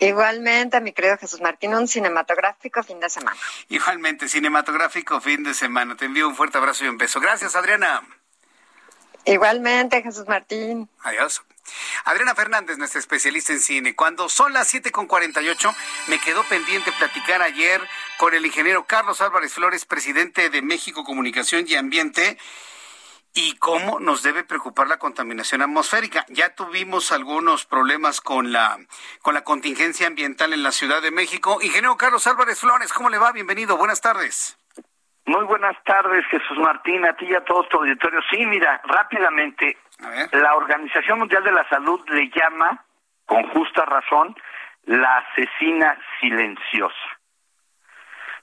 Igualmente, 0.00 0.80
mi 0.80 0.92
querido 0.92 1.18
Jesús 1.18 1.40
Martín, 1.42 1.74
un 1.74 1.86
cinematográfico 1.86 2.82
fin 2.82 3.00
de 3.00 3.10
semana. 3.10 3.36
Igualmente, 3.68 4.28
cinematográfico 4.28 5.20
fin 5.20 5.44
de 5.44 5.52
semana. 5.52 5.94
Te 5.94 6.06
envío 6.06 6.26
un 6.26 6.34
fuerte 6.34 6.56
abrazo 6.56 6.86
y 6.86 6.88
un 6.88 6.96
beso. 6.96 7.20
Gracias, 7.20 7.54
Adriana. 7.54 8.02
Igualmente, 9.24 10.02
Jesús 10.02 10.26
Martín. 10.26 10.88
Adiós. 11.02 11.42
Adriana 12.04 12.34
Fernández, 12.34 12.78
nuestra 12.78 13.00
especialista 13.00 13.52
en 13.52 13.60
cine. 13.60 13.94
Cuando 13.94 14.28
son 14.28 14.52
las 14.52 14.72
7.48, 14.72 15.74
me 16.08 16.18
quedó 16.18 16.42
pendiente 16.44 16.92
platicar 16.92 17.42
ayer 17.42 17.80
con 18.18 18.34
el 18.34 18.44
ingeniero 18.44 18.86
Carlos 18.86 19.20
Álvarez 19.20 19.54
Flores, 19.54 19.84
presidente 19.84 20.50
de 20.50 20.62
México 20.62 21.04
Comunicación 21.04 21.64
y 21.68 21.74
Ambiente, 21.76 22.38
y 23.32 23.56
cómo 23.56 24.00
nos 24.00 24.22
debe 24.22 24.42
preocupar 24.42 24.88
la 24.88 24.98
contaminación 24.98 25.62
atmosférica. 25.62 26.26
Ya 26.28 26.54
tuvimos 26.54 27.12
algunos 27.12 27.64
problemas 27.64 28.20
con 28.20 28.52
la, 28.52 28.78
con 29.22 29.34
la 29.34 29.44
contingencia 29.44 30.08
ambiental 30.08 30.52
en 30.52 30.64
la 30.64 30.72
Ciudad 30.72 31.00
de 31.00 31.12
México. 31.12 31.58
Ingeniero 31.62 31.96
Carlos 31.96 32.26
Álvarez 32.26 32.58
Flores, 32.58 32.92
¿cómo 32.92 33.08
le 33.08 33.18
va? 33.18 33.30
Bienvenido, 33.30 33.76
buenas 33.76 34.00
tardes. 34.00 34.56
Muy 35.26 35.44
buenas 35.44 35.76
tardes, 35.84 36.24
Jesús 36.26 36.58
Martín, 36.58 37.04
a 37.06 37.12
ti 37.14 37.26
y 37.26 37.34
a 37.34 37.44
todo 37.44 37.62
tu 37.64 37.78
auditorio. 37.78 38.20
Sí, 38.30 38.44
mira, 38.46 38.80
rápidamente, 38.84 39.76
la 40.32 40.54
Organización 40.54 41.20
Mundial 41.20 41.44
de 41.44 41.52
la 41.52 41.68
Salud 41.68 42.00
le 42.08 42.30
llama, 42.30 42.84
con 43.26 43.46
justa 43.50 43.84
razón, 43.84 44.34
la 44.84 45.18
asesina 45.18 45.96
silenciosa. 46.20 46.94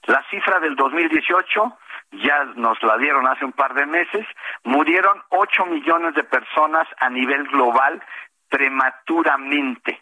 La 0.04 0.24
cifra 0.30 0.60
del 0.60 0.76
2018 0.76 1.78
ya 2.12 2.44
nos 2.56 2.82
la 2.82 2.96
dieron 2.96 3.26
hace 3.26 3.44
un 3.44 3.52
par 3.52 3.74
de 3.74 3.84
meses, 3.84 4.26
murieron 4.64 5.22
8 5.30 5.66
millones 5.66 6.14
de 6.14 6.24
personas 6.24 6.86
a 6.98 7.10
nivel 7.10 7.44
global 7.48 8.02
prematuramente 8.48 10.00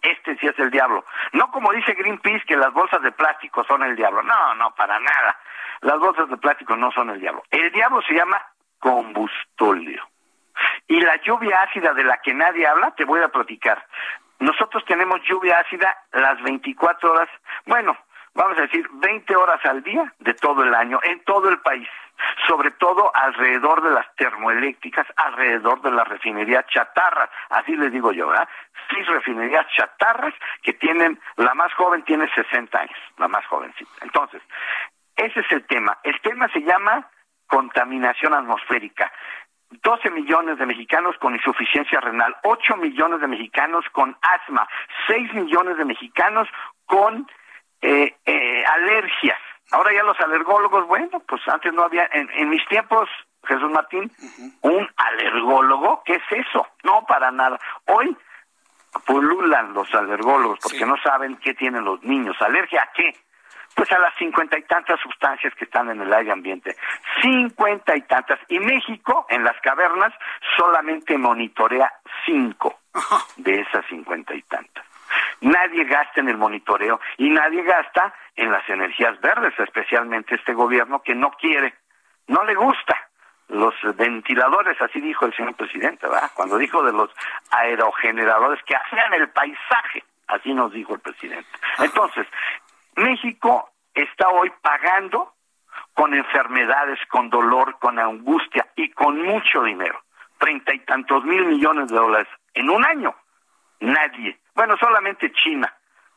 Este 0.01 0.37
sí 0.37 0.47
es 0.47 0.57
el 0.59 0.69
diablo. 0.69 1.05
No 1.33 1.51
como 1.51 1.71
dice 1.71 1.93
Greenpeace 1.93 2.45
que 2.45 2.57
las 2.57 2.71
bolsas 2.73 3.01
de 3.01 3.11
plástico 3.11 3.63
son 3.63 3.83
el 3.83 3.95
diablo. 3.95 4.21
No, 4.23 4.55
no, 4.55 4.73
para 4.75 4.99
nada. 4.99 5.37
Las 5.81 5.99
bolsas 5.99 6.29
de 6.29 6.37
plástico 6.37 6.75
no 6.75 6.91
son 6.91 7.09
el 7.09 7.19
diablo. 7.19 7.43
El 7.49 7.71
diablo 7.71 8.01
se 8.01 8.13
llama 8.13 8.41
combustóleo. 8.79 10.03
Y 10.87 10.99
la 11.01 11.17
lluvia 11.17 11.61
ácida 11.61 11.93
de 11.93 12.03
la 12.03 12.17
que 12.17 12.33
nadie 12.33 12.67
habla, 12.67 12.91
te 12.91 13.05
voy 13.05 13.21
a 13.21 13.29
platicar. 13.29 13.83
Nosotros 14.39 14.83
tenemos 14.85 15.19
lluvia 15.27 15.59
ácida 15.59 15.97
las 16.11 16.41
24 16.43 17.11
horas, 17.11 17.29
bueno, 17.65 17.97
vamos 18.33 18.57
a 18.57 18.61
decir, 18.61 18.87
20 18.91 19.35
horas 19.35 19.59
al 19.65 19.83
día 19.83 20.13
de 20.19 20.33
todo 20.35 20.63
el 20.63 20.73
año 20.75 20.99
en 21.03 21.23
todo 21.23 21.49
el 21.49 21.59
país, 21.59 21.87
sobre 22.47 22.71
todo 22.71 23.11
alrededor 23.13 23.81
de 23.83 23.91
las 23.91 24.05
termoeléctricas, 24.15 25.07
alrededor 25.15 25.81
de 25.81 25.91
las 25.91 26.07
refinerías 26.07 26.65
chatarras, 26.67 27.29
así 27.49 27.75
les 27.75 27.91
digo 27.91 28.11
yo, 28.11 28.27
¿verdad? 28.27 28.47
Seis 28.89 29.07
refinerías 29.07 29.67
chatarras 29.75 30.33
que 30.61 30.73
tienen, 30.73 31.19
la 31.35 31.53
más 31.53 31.73
joven 31.73 32.03
tiene 32.03 32.29
60 32.33 32.77
años, 32.79 32.99
la 33.17 33.27
más 33.27 33.45
jovencita. 33.47 33.91
Entonces, 34.01 34.41
ese 35.15 35.39
es 35.39 35.51
el 35.51 35.65
tema. 35.65 35.97
El 36.03 36.19
tema 36.21 36.47
se 36.49 36.61
llama 36.61 37.09
contaminación 37.47 38.33
atmosférica. 38.33 39.11
12 39.69 40.11
millones 40.11 40.57
de 40.59 40.65
mexicanos 40.65 41.17
con 41.17 41.33
insuficiencia 41.33 41.99
renal, 41.99 42.35
8 42.43 42.77
millones 42.77 43.19
de 43.19 43.27
mexicanos 43.27 43.85
con 43.91 44.17
asma, 44.21 44.67
6 45.07 45.33
millones 45.33 45.77
de 45.77 45.85
mexicanos 45.85 46.47
con 46.85 47.27
eh, 47.81 48.15
eh, 48.25 48.63
alergias. 48.65 49.39
Ahora 49.71 49.93
ya 49.93 50.03
los 50.03 50.19
alergólogos, 50.19 50.87
bueno, 50.87 51.21
pues 51.27 51.41
antes 51.47 51.73
no 51.73 51.83
había, 51.83 52.09
en, 52.13 52.49
mis 52.49 52.65
tiempos, 52.67 53.09
Jesús 53.43 53.69
Martín, 53.71 54.11
un 54.61 54.89
alergólogo, 54.95 56.03
¿qué 56.05 56.15
es 56.15 56.45
eso? 56.47 56.67
No, 56.83 57.05
para 57.05 57.31
nada. 57.31 57.59
Hoy 57.85 58.15
pululan 59.05 59.73
los 59.73 59.93
alergólogos 59.93 60.59
porque 60.61 60.85
no 60.85 60.95
saben 61.03 61.37
qué 61.37 61.53
tienen 61.53 61.83
los 61.83 62.01
niños. 62.03 62.35
¿Alergia 62.41 62.83
a 62.83 62.91
qué? 62.93 63.13
pues 63.77 63.91
a 63.91 63.99
las 63.99 64.15
cincuenta 64.15 64.57
y 64.57 64.63
tantas 64.63 64.99
sustancias 64.99 65.53
que 65.53 65.65
están 65.65 65.87
en 65.91 66.01
el 66.01 66.11
aire 66.11 66.31
ambiente. 66.31 66.75
Cincuenta 67.21 67.95
y 67.95 68.01
tantas. 68.01 68.39
Y 68.49 68.57
México, 68.57 69.27
en 69.29 69.43
las 69.43 69.55
cavernas, 69.61 70.11
solamente 70.57 71.15
monitorea 71.15 71.93
cinco 72.25 72.79
de 73.35 73.61
esas 73.61 73.85
cincuenta 73.85 74.33
y 74.33 74.41
tantas. 74.41 74.83
Nadie 75.41 75.83
gasta 75.85 76.21
en 76.21 76.29
el 76.29 76.37
monitoreo 76.37 76.99
y 77.17 77.29
nadie 77.29 77.63
gasta 77.63 78.13
en 78.35 78.51
las 78.51 78.67
energías 78.69 79.19
verdes, 79.21 79.53
especialmente 79.59 80.35
este 80.35 80.53
gobierno 80.53 81.01
que 81.01 81.15
no 81.15 81.31
quiere, 81.31 81.75
no 82.27 82.43
le 82.43 82.55
gusta 82.55 82.95
los 83.49 83.73
ventiladores, 83.95 84.81
así 84.81 84.99
dijo 84.99 85.25
el 85.25 85.33
señor 85.33 85.55
presidente, 85.55 86.07
¿verdad? 86.07 86.31
Cuando 86.33 86.57
dijo 86.57 86.83
de 86.83 86.91
los 86.91 87.09
aerogeneradores 87.51 88.61
que 88.63 88.75
hacían 88.75 89.13
el 89.13 89.29
paisaje, 89.29 90.03
así 90.27 90.53
nos 90.53 90.73
dijo 90.73 90.95
el 90.95 90.99
presidente. 90.99 91.47
Entonces, 91.79 92.27
México 92.95 93.69
está 93.93 94.27
hoy 94.29 94.51
pagando 94.61 95.33
con 95.93 96.13
enfermedades, 96.13 96.99
con 97.09 97.29
dolor, 97.29 97.77
con 97.79 97.97
angustia 97.99 98.67
y 98.75 98.91
con 98.91 99.21
mucho 99.21 99.63
dinero. 99.63 100.01
Treinta 100.37 100.73
y 100.73 100.79
tantos 100.79 101.23
mil 101.23 101.45
millones 101.45 101.87
de 101.87 101.95
dólares 101.95 102.27
en 102.53 102.69
un 102.69 102.85
año. 102.85 103.15
Nadie. 103.79 104.37
Bueno, 104.57 104.75
solamente 104.77 105.31
China 105.33 105.71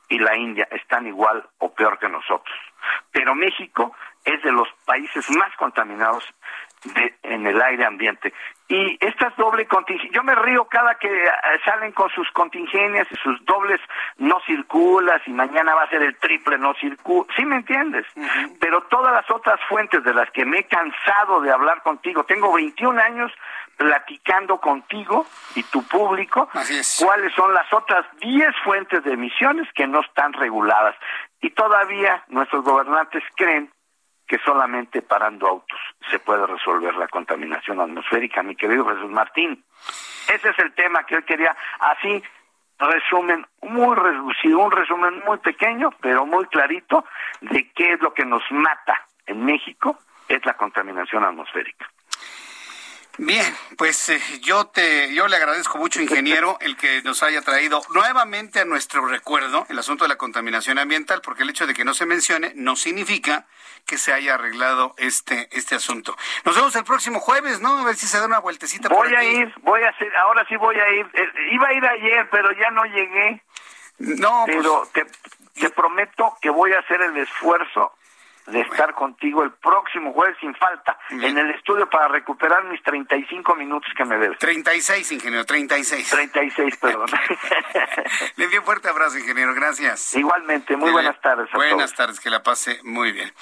y 0.09 0.19
la 0.19 0.35
India 0.35 0.67
están 0.71 1.07
igual 1.07 1.47
o 1.59 1.75
peor 1.75 1.99
que 1.99 2.09
nosotros. 2.09 2.59
Pero 3.13 3.35
México 3.35 3.95
es 4.25 4.43
de 4.43 4.51
los 4.51 4.67
países 4.87 5.31
más 5.37 5.55
contaminados 5.57 6.25
de, 6.83 7.17
en 7.23 7.47
el 7.47 7.61
aire 7.61 7.85
ambiente. 7.85 8.33
Y 8.71 8.97
estas 9.01 9.37
doble 9.37 9.67
contingencias, 9.67 10.15
yo 10.15 10.23
me 10.23 10.33
río 10.33 10.65
cada 10.67 10.95
que 10.95 11.09
eh, 11.09 11.31
salen 11.65 11.91
con 11.91 12.09
sus 12.11 12.31
contingenias 12.31 13.09
y 13.11 13.17
sus 13.17 13.45
dobles 13.45 13.81
no 14.19 14.39
circulas 14.47 15.21
y 15.27 15.33
mañana 15.33 15.75
va 15.75 15.83
a 15.83 15.89
ser 15.91 16.05
el 16.05 16.17
triple 16.19 16.57
no 16.57 16.73
circula, 16.75 17.27
¿sí 17.35 17.45
me 17.45 17.57
entiendes? 17.57 18.07
Pero 18.61 18.83
todas 18.83 19.13
las 19.13 19.29
otras 19.29 19.59
fuentes 19.69 20.05
de 20.05 20.15
las 20.15 20.31
que 20.31 20.45
me 20.45 20.61
he 20.61 20.65
cansado 20.69 21.41
de 21.41 21.51
hablar 21.51 21.83
contigo, 21.83 22.23
tengo 22.23 22.53
21 22.53 23.01
años 23.01 23.33
platicando 23.77 24.61
contigo 24.61 25.27
y 25.57 25.65
tu 25.65 25.83
público 25.89 26.49
cuáles 27.01 27.35
son 27.35 27.53
las 27.53 27.73
otras 27.73 28.07
10 28.21 28.55
fuentes 28.63 29.03
de 29.03 29.15
emisiones 29.15 29.67
que 29.75 29.89
no 29.89 30.01
están 30.01 30.33
reguladas. 30.35 30.95
Y 31.41 31.51
todavía 31.51 32.23
nuestros 32.29 32.63
gobernantes 32.63 33.25
creen 33.35 33.69
que 34.31 34.39
solamente 34.45 35.03
parando 35.03 35.49
autos 35.49 35.81
se 36.09 36.21
puede 36.21 36.47
resolver 36.47 36.95
la 36.95 37.09
contaminación 37.09 37.81
atmosférica, 37.81 38.45
mi 38.45 38.55
querido 38.55 38.87
Jesús 38.87 39.11
Martín. 39.11 39.65
Ese 40.33 40.51
es 40.51 40.59
el 40.61 40.73
tema 40.73 41.03
que 41.03 41.17
hoy 41.17 41.25
quería, 41.25 41.57
así, 41.81 42.23
resumen 42.79 43.45
muy 43.61 43.97
reducido, 43.97 44.61
un 44.61 44.71
resumen 44.71 45.21
muy 45.27 45.39
pequeño, 45.39 45.91
pero 46.01 46.27
muy 46.27 46.47
clarito, 46.47 47.05
de 47.41 47.73
qué 47.73 47.95
es 47.95 48.01
lo 48.03 48.15
que 48.15 48.25
nos 48.25 48.45
mata 48.53 49.05
en 49.27 49.45
México, 49.45 49.99
es 50.29 50.47
la 50.47 50.55
contaminación 50.55 51.25
atmosférica. 51.25 51.91
Bien, 53.23 53.55
pues 53.77 54.09
eh, 54.09 54.19
yo 54.41 54.69
te, 54.69 55.13
yo 55.13 55.29
le 55.29 55.37
agradezco 55.37 55.77
mucho, 55.77 56.01
ingeniero, 56.01 56.57
el 56.63 56.75
que 56.79 57.03
nos 57.03 57.23
haya 57.23 57.43
traído 57.43 57.83
nuevamente 57.95 58.61
a 58.61 58.65
nuestro 58.65 59.05
recuerdo 59.05 59.67
el 59.69 59.79
asunto 59.79 60.05
de 60.05 60.09
la 60.09 60.17
contaminación 60.17 60.79
ambiental, 60.79 61.21
porque 61.23 61.43
el 61.43 61.51
hecho 61.51 61.67
de 61.67 61.75
que 61.75 61.85
no 61.85 61.93
se 61.93 62.07
mencione 62.07 62.53
no 62.57 62.77
significa 62.77 63.47
que 63.87 63.99
se 63.99 64.15
haya 64.15 64.37
arreglado 64.37 64.95
este, 64.97 65.51
este 65.53 65.75
asunto. 65.75 66.17
Nos 66.47 66.57
vemos 66.57 66.75
el 66.77 66.85
próximo 66.85 67.21
jueves, 67.21 67.61
¿no? 67.61 67.77
A 67.77 67.85
ver 67.85 67.97
si 67.97 68.07
se 68.07 68.19
da 68.19 68.25
una 68.25 68.39
vueltecita. 68.39 68.89
Voy 68.89 69.15
a 69.15 69.23
ir, 69.23 69.53
voy 69.61 69.83
a 69.83 69.91
hacer, 69.91 70.17
ahora 70.17 70.47
sí 70.49 70.57
voy 70.57 70.77
a 70.77 70.91
ir. 70.91 71.07
Eh, 71.13 71.29
iba 71.53 71.69
a 71.69 71.75
ir 71.75 71.85
ayer, 71.85 72.27
pero 72.31 72.51
ya 72.53 72.71
no 72.71 72.85
llegué. 72.85 73.43
No, 73.99 74.45
pues 74.47 74.57
pero 74.57 74.89
te, 74.95 75.05
te 75.61 75.69
prometo 75.69 76.39
que 76.41 76.49
voy 76.49 76.73
a 76.73 76.79
hacer 76.79 77.03
el 77.03 77.19
esfuerzo 77.19 77.93
de 78.47 78.61
estar 78.61 78.95
contigo 78.95 79.43
el 79.43 79.53
próximo 79.53 80.13
jueves 80.13 80.37
sin 80.41 80.55
falta 80.55 80.99
en 81.11 81.37
el 81.37 81.51
estudio 81.51 81.89
para 81.89 82.09
recuperar 82.09 82.65
mis 82.65 82.83
35 82.83 83.55
minutos 83.55 83.91
que 83.97 84.05
me 84.05 84.17
debes. 84.19 84.39
36, 84.39 85.13
ingeniero, 85.13 85.45
36. 85.45 86.11
36, 86.11 86.77
perdón. 86.77 87.09
Le 88.37 88.45
envío 88.45 88.61
un 88.61 88.67
fuerte 88.67 88.89
abrazo, 88.89 89.19
ingeniero, 89.19 89.55
gracias. 89.55 90.15
Igualmente, 90.15 90.77
muy 90.77 90.91
buenas 90.91 91.21
tardes. 91.21 91.49
A 91.53 91.57
buenas 91.57 91.95
tardes, 91.95 92.21
que 92.21 92.31
la 92.31 92.43
pase 92.43 92.81
muy 92.85 93.13
bien. 93.13 93.33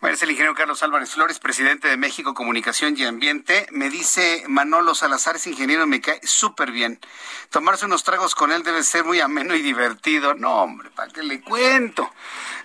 Bueno, 0.00 0.14
es 0.14 0.22
el 0.22 0.30
ingeniero 0.30 0.54
Carlos 0.54 0.82
Álvarez 0.82 1.10
Flores, 1.12 1.38
presidente 1.38 1.88
de 1.88 1.96
México 1.96 2.34
Comunicación 2.34 2.94
y 2.98 3.04
Ambiente. 3.04 3.66
Me 3.70 3.88
dice 3.88 4.44
Manolo 4.46 4.94
Salazar, 4.94 5.36
ingeniero 5.46 5.86
me 5.86 6.02
cae 6.02 6.20
súper 6.22 6.70
bien. 6.70 7.00
Tomarse 7.48 7.86
unos 7.86 8.04
tragos 8.04 8.34
con 8.34 8.52
él 8.52 8.62
debe 8.62 8.82
ser 8.82 9.04
muy 9.04 9.20
ameno 9.20 9.54
y 9.54 9.62
divertido. 9.62 10.34
No, 10.34 10.62
hombre, 10.62 10.90
¿para 10.90 11.10
qué 11.10 11.22
le 11.22 11.40
cuento? 11.40 12.12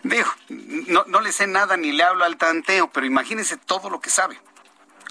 Digo, 0.04 0.30
no, 0.50 1.06
no 1.08 1.22
le 1.22 1.32
sé 1.32 1.48
nada 1.48 1.78
ni 1.78 1.94
le 1.94 2.04
hablo 2.04 2.26
al 2.26 2.36
tanteo, 2.36 2.92
pero 2.92 3.06
imagínese 3.06 3.56
todo 3.56 3.90
lo 3.90 4.02
que 4.02 4.10
sabe 4.10 4.38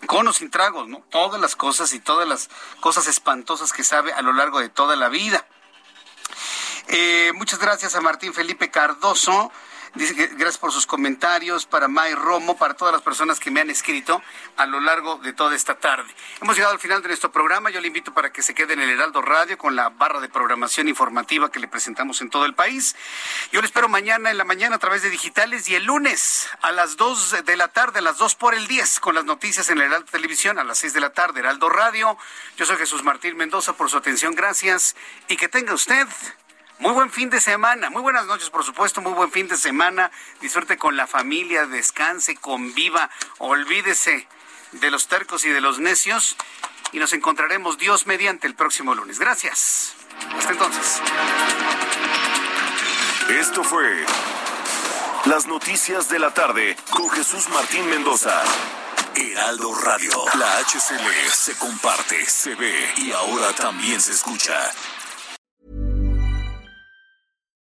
con 0.07 0.29
o 0.29 0.33
sin 0.33 0.51
tragos, 0.51 0.89
¿no? 0.89 1.03
Todas 1.11 1.41
las 1.41 1.57
cosas 1.57 1.93
y 1.95 2.01
todas 2.01 2.29
las 2.29 2.51
cosas 2.81 3.07
espantosas 3.07 3.73
que 3.73 3.85
sabe 3.85 4.13
a 4.13 4.21
lo 4.21 4.35
largo 4.35 4.61
de 4.61 4.69
toda 4.69 4.95
la 4.95 5.09
vida. 5.09 5.47
Eh, 6.89 7.33
muchas 7.35 7.59
gracias 7.59 7.95
a 7.95 8.01
Martín 8.03 8.35
Felipe 8.35 8.71
Cardoso. 8.71 9.51
Dice 9.95 10.15
que 10.15 10.29
gracias 10.29 10.59
por 10.59 10.71
sus 10.71 10.87
comentarios, 10.87 11.67
para 11.67 11.89
May 11.89 12.15
Romo, 12.15 12.57
para 12.57 12.75
todas 12.75 12.93
las 12.93 13.03
personas 13.03 13.41
que 13.41 13.51
me 13.51 13.61
han 13.61 13.71
escrito 13.71 14.23
a 14.57 14.65
lo 14.65 14.79
largo 14.79 15.17
de 15.19 15.33
toda 15.33 15.57
esta 15.57 15.75
tarde. 15.75 16.15
Hemos 16.41 16.55
llegado 16.55 16.73
al 16.73 16.79
final 16.79 17.03
de 17.03 17.09
nuestro 17.09 17.33
programa. 17.33 17.71
Yo 17.71 17.81
le 17.81 17.89
invito 17.89 18.15
para 18.15 18.33
que 18.33 18.41
se 18.41 18.55
quede 18.55 18.75
en 18.75 18.81
el 18.81 18.91
Heraldo 18.91 19.21
Radio 19.21 19.59
con 19.59 19.75
la 19.75 19.89
barra 19.89 20.21
de 20.21 20.29
programación 20.29 20.87
informativa 20.87 21.51
que 21.51 21.59
le 21.59 21.67
presentamos 21.67 22.21
en 22.21 22.31
todo 22.31 22.45
el 22.45 22.55
país. 22.55 22.95
Yo 23.51 23.61
le 23.61 23.67
espero 23.67 23.89
mañana 23.89 24.31
en 24.31 24.39
la 24.39 24.45
mañana 24.45 24.77
a 24.77 24.79
través 24.79 25.03
de 25.03 25.11
digitales 25.11 25.69
y 25.69 25.75
el 25.75 25.85
lunes 25.85 26.49
a 26.63 26.71
las 26.71 26.97
2 26.97 27.45
de 27.45 27.57
la 27.57 27.67
tarde, 27.67 27.99
a 27.99 28.03
las 28.03 28.17
2 28.17 28.37
por 28.37 28.55
el 28.55 28.69
10, 28.69 29.01
con 29.01 29.17
las 29.17 29.25
noticias 29.25 29.71
en 29.71 29.79
el 29.79 29.87
Heraldo 29.87 30.07
Televisión 30.09 30.61
a 30.61 30.65
las 30.65 30.79
6 30.79 30.93
de 30.93 31.01
la 31.01 31.11
tarde, 31.11 31.41
Heraldo 31.41 31.69
Radio. 31.69 32.17
Yo 32.57 32.65
soy 32.65 32.77
Jesús 32.77 33.03
Martín 33.03 33.37
Mendoza 33.37 33.73
por 33.73 33.91
su 33.91 33.97
atención. 33.97 34.37
Gracias 34.37 34.95
y 35.27 35.37
que 35.37 35.49
tenga 35.49 35.75
usted 35.75 36.07
muy 36.81 36.93
buen 36.93 37.11
fin 37.11 37.31
de 37.31 37.41
semana, 37.41 37.91
muy 37.91 38.03
buenas 38.03 38.27
noches, 38.27 38.51
por 38.51 38.65
supuesto, 38.65 39.01
muy 39.01 39.13
buen 39.13 39.31
fin 39.31 39.47
de 39.49 39.57
semana. 39.57 40.11
Disfrute 40.41 40.79
con 40.79 40.97
la 40.97 41.07
familia, 41.07 41.67
descanse, 41.67 42.37
conviva, 42.37 43.11
olvídese 43.39 44.27
de 44.73 44.91
los 44.91 45.07
tercos 45.07 45.45
y 45.45 45.51
de 45.51 45.61
los 45.61 45.79
necios 45.79 46.37
y 46.93 46.99
nos 46.99 47.13
encontraremos 47.13 47.79
Dios 47.79 48.07
mediante 48.07 48.47
el 48.47 48.55
próximo 48.55 48.95
lunes. 48.95 49.19
Gracias. 49.19 49.95
Hasta 50.37 50.53
entonces. 50.53 51.01
Esto 53.29 53.63
fue 53.63 54.05
Las 55.27 55.47
Noticias 55.47 56.09
de 56.09 56.19
la 56.19 56.33
Tarde 56.33 56.77
con 56.91 57.11
Jesús 57.11 57.49
Martín 57.51 57.89
Mendoza. 57.91 58.43
Heraldo 59.15 59.75
Radio. 59.75 60.13
La 60.39 60.59
HCL 60.61 61.31
se 61.31 61.57
comparte, 61.57 62.25
se 62.27 62.55
ve 62.55 62.93
y 62.97 63.13
ahora 63.13 63.53
también 63.53 64.01
se 64.01 64.13
escucha. 64.13 64.73